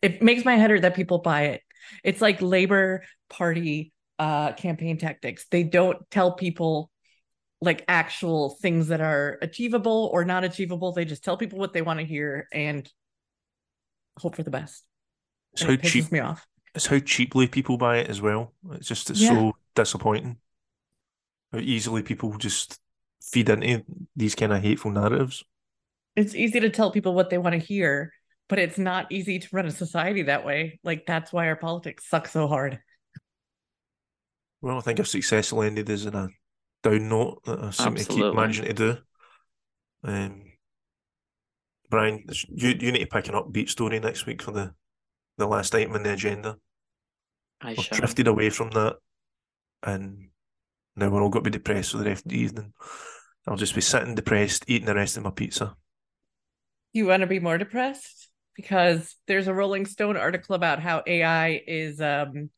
it 0.03 0.21
makes 0.21 0.45
my 0.45 0.55
head 0.55 0.69
hurt 0.69 0.81
that 0.83 0.95
people 0.95 1.19
buy 1.19 1.43
it. 1.45 1.61
It's 2.03 2.21
like 2.21 2.41
Labor 2.41 3.03
Party 3.29 3.91
uh, 4.19 4.53
campaign 4.53 4.97
tactics. 4.97 5.45
They 5.49 5.63
don't 5.63 5.97
tell 6.11 6.33
people 6.33 6.91
like 7.61 7.83
actual 7.87 8.51
things 8.61 8.89
that 8.89 9.01
are 9.01 9.37
achievable 9.41 10.09
or 10.13 10.25
not 10.25 10.43
achievable. 10.43 10.91
They 10.91 11.05
just 11.05 11.23
tell 11.23 11.37
people 11.37 11.59
what 11.59 11.73
they 11.73 11.81
want 11.81 11.99
to 11.99 12.05
hear 12.05 12.47
and 12.53 12.87
hope 14.19 14.35
for 14.35 14.43
the 14.43 14.51
best. 14.51 14.83
It's 15.53 15.63
how 15.63 15.71
it 15.71 15.83
cheap 15.83 16.11
me 16.11 16.19
off. 16.19 16.45
it's 16.75 16.87
how 16.87 16.99
cheaply 16.99 17.47
people 17.47 17.77
buy 17.77 17.97
it 17.99 18.09
as 18.09 18.21
well. 18.21 18.53
It's 18.71 18.87
just 18.87 19.09
it's 19.09 19.21
Yeah. 19.21 19.29
so 19.29 19.53
disappointing. 19.75 20.37
How 21.51 21.59
easily 21.59 22.01
people 22.03 22.37
just 22.37 22.79
feed 23.21 23.49
into 23.49 23.83
these 24.15 24.35
kind 24.35 24.51
of 24.51 24.61
hateful 24.61 24.91
narratives. 24.91 25.43
It's 26.15 26.35
easy 26.35 26.59
to 26.59 26.69
tell 26.69 26.91
people 26.91 27.13
what 27.13 27.29
they 27.29 27.37
want 27.37 27.53
to 27.53 27.59
hear, 27.59 28.13
but 28.49 28.59
it's 28.59 28.77
not 28.77 29.11
easy 29.11 29.39
to 29.39 29.47
run 29.51 29.65
a 29.65 29.71
society 29.71 30.23
that 30.23 30.45
way. 30.45 30.79
Like 30.83 31.05
that's 31.05 31.31
why 31.31 31.47
our 31.47 31.55
politics 31.55 32.07
suck 32.07 32.27
so 32.27 32.47
hard. 32.47 32.79
Well, 34.61 34.77
I 34.77 34.81
think 34.81 34.99
if 34.99 35.07
successful 35.07 35.63
ended 35.63 35.89
is 35.89 36.05
in 36.05 36.15
a 36.15 36.29
down 36.83 37.09
note 37.09 37.43
that 37.45 37.63
I 37.63 37.69
seem 37.71 37.95
to 37.95 38.05
keep 38.05 38.33
managing 38.33 38.65
to 38.65 38.73
do. 38.73 38.97
Um, 40.03 40.43
Brian, 41.89 42.23
you 42.49 42.69
you 42.69 42.91
need 42.91 42.99
to 42.99 43.05
pick 43.07 43.27
an 43.27 43.35
upbeat 43.35 43.69
story 43.69 43.99
next 43.99 44.25
week 44.25 44.41
for 44.41 44.51
the 44.51 44.73
the 45.37 45.47
last 45.47 45.73
item 45.75 45.93
on 45.93 46.03
the 46.03 46.13
agenda. 46.13 46.57
I 47.61 47.69
We've 47.69 47.79
shall. 47.79 47.97
drifted 47.97 48.27
away 48.27 48.49
from 48.49 48.71
that, 48.71 48.97
and 49.83 50.29
now 50.95 51.09
we're 51.09 51.21
all 51.21 51.29
going 51.29 51.43
to 51.43 51.49
be 51.49 51.57
depressed 51.57 51.91
for 51.91 51.97
the 51.97 52.05
rest 52.05 52.25
of 52.25 52.31
the 52.31 52.39
evening. 52.39 52.73
I'll 53.47 53.57
just 53.57 53.75
be 53.75 53.81
sitting 53.81 54.15
depressed, 54.15 54.65
eating 54.67 54.85
the 54.85 54.95
rest 54.95 55.17
of 55.17 55.23
my 55.23 55.31
pizza. 55.31 55.75
You 56.93 57.07
want 57.07 57.21
to 57.21 57.27
be 57.27 57.39
more 57.39 57.57
depressed? 57.57 58.29
Because 58.55 59.15
there's 59.27 59.47
a 59.47 59.53
Rolling 59.53 59.85
Stone 59.85 60.17
article 60.17 60.55
about 60.55 60.79
how 60.79 61.03
AI 61.07 61.61
is 61.65 61.99
um 62.01 62.49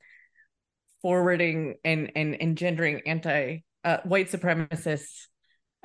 forwarding 1.02 1.76
and 1.86 2.12
and 2.16 2.36
engendering 2.40 3.02
anti 3.06 3.64
uh, 3.84 3.98
white 4.04 4.30
supremacist 4.30 5.28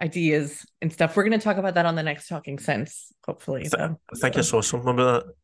ideas 0.00 0.64
and 0.80 0.92
stuff. 0.92 1.16
We're 1.16 1.24
going 1.24 1.38
to 1.38 1.44
talk 1.44 1.58
about 1.58 1.74
that 1.74 1.86
on 1.86 1.94
the 1.94 2.02
next 2.02 2.28
Talking 2.28 2.58
Sense, 2.58 3.12
hopefully. 3.26 3.62
Th- 3.62 3.72
though. 3.72 4.00
I 4.12 4.18
think 4.18 4.38
I 4.38 4.40
saw 4.40 4.62
something 4.62 4.88
about 4.88 5.26
that. 5.26 5.34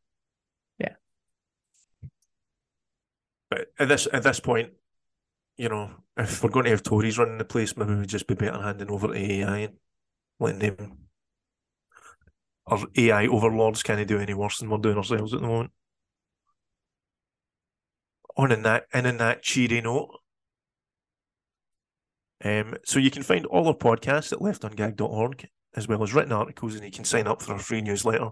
Yeah. 0.78 2.08
But 3.50 3.66
at 3.78 3.88
this 3.88 4.08
at 4.12 4.22
this 4.22 4.40
point, 4.40 4.70
you 5.56 5.68
know, 5.68 5.90
if 6.16 6.42
we're 6.42 6.50
going 6.50 6.64
to 6.64 6.70
have 6.70 6.82
Tories 6.82 7.18
running 7.18 7.38
the 7.38 7.44
place, 7.44 7.76
maybe 7.76 7.94
we'd 7.94 8.08
just 8.08 8.26
be 8.26 8.34
better 8.34 8.60
handing 8.60 8.90
over 8.90 9.08
to 9.08 9.14
AI 9.14 9.58
and 9.58 9.74
letting 10.40 10.76
them. 10.76 10.98
Our 12.68 12.86
AI 12.96 13.26
overlords 13.26 13.82
can't 13.82 14.06
do 14.08 14.18
any 14.18 14.34
worse 14.34 14.58
than 14.58 14.68
we're 14.68 14.78
doing 14.78 14.96
ourselves 14.96 15.32
at 15.32 15.40
the 15.40 15.46
moment. 15.46 15.70
On 18.36 18.52
in 18.52 18.62
that 18.62 18.86
and 18.92 19.06
in 19.06 19.18
that 19.18 19.42
cheery 19.42 19.80
note. 19.80 20.10
Um, 22.44 22.74
so 22.84 22.98
you 22.98 23.10
can 23.10 23.22
find 23.22 23.46
all 23.46 23.66
our 23.68 23.74
podcasts 23.74 24.32
at 24.32 24.40
leftungag.org, 24.40 25.48
as 25.74 25.88
well 25.88 26.02
as 26.02 26.12
written 26.12 26.32
articles, 26.32 26.74
and 26.74 26.84
you 26.84 26.90
can 26.90 27.04
sign 27.04 27.26
up 27.26 27.40
for 27.40 27.54
our 27.54 27.58
free 27.58 27.80
newsletter. 27.80 28.30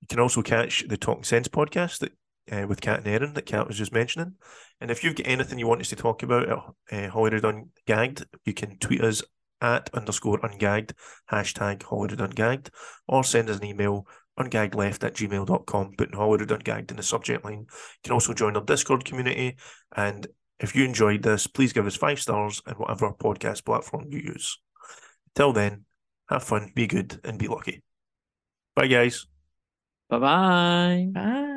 You 0.00 0.08
can 0.08 0.18
also 0.18 0.42
catch 0.42 0.84
the 0.88 0.96
Talking 0.96 1.22
Sense 1.22 1.46
podcast 1.46 1.98
that 2.00 2.12
uh, 2.50 2.66
with 2.66 2.80
Kat 2.80 2.98
and 2.98 3.06
Erin 3.06 3.34
that 3.34 3.46
Kat 3.46 3.68
was 3.68 3.78
just 3.78 3.92
mentioning. 3.92 4.34
And 4.80 4.90
if 4.90 5.04
you've 5.04 5.14
got 5.14 5.28
anything 5.28 5.58
you 5.58 5.68
want 5.68 5.80
us 5.80 5.90
to 5.90 5.96
talk 5.96 6.22
about 6.22 6.48
at 6.48 6.58
uh, 6.58 7.10
Holyrude 7.12 7.68
Ungagged, 7.86 8.24
you 8.44 8.54
can 8.54 8.78
tweet 8.78 9.02
us 9.02 9.22
at 9.62 9.88
underscore 9.94 10.40
ungagged, 10.40 10.92
hashtag 11.30 11.78
Holyrude 11.78 12.18
Ungagged, 12.18 12.68
or 13.08 13.24
send 13.24 13.48
us 13.48 13.58
an 13.58 13.64
email 13.64 14.06
ungaggedleft 14.38 15.04
at 15.04 15.14
gmail.com, 15.14 15.92
putting 15.96 16.14
Holyrude 16.14 16.48
Ungagged 16.48 16.90
in 16.90 16.96
the 16.96 17.02
subject 17.02 17.44
line. 17.44 17.60
You 17.60 18.00
can 18.04 18.12
also 18.12 18.34
join 18.34 18.56
our 18.56 18.64
Discord 18.64 19.04
community. 19.04 19.56
And 19.96 20.26
if 20.58 20.74
you 20.74 20.84
enjoyed 20.84 21.22
this, 21.22 21.46
please 21.46 21.72
give 21.72 21.86
us 21.86 21.96
five 21.96 22.20
stars 22.20 22.60
and 22.66 22.76
whatever 22.76 23.12
podcast 23.12 23.64
platform 23.64 24.06
you 24.10 24.18
use. 24.18 24.58
Till 25.34 25.52
then, 25.52 25.84
have 26.28 26.42
fun, 26.42 26.72
be 26.74 26.86
good, 26.86 27.20
and 27.24 27.38
be 27.38 27.48
lucky. 27.48 27.82
Bye, 28.74 28.88
guys. 28.88 29.26
Bye 30.08 30.18
bye. 30.18 31.08
Bye. 31.12 31.51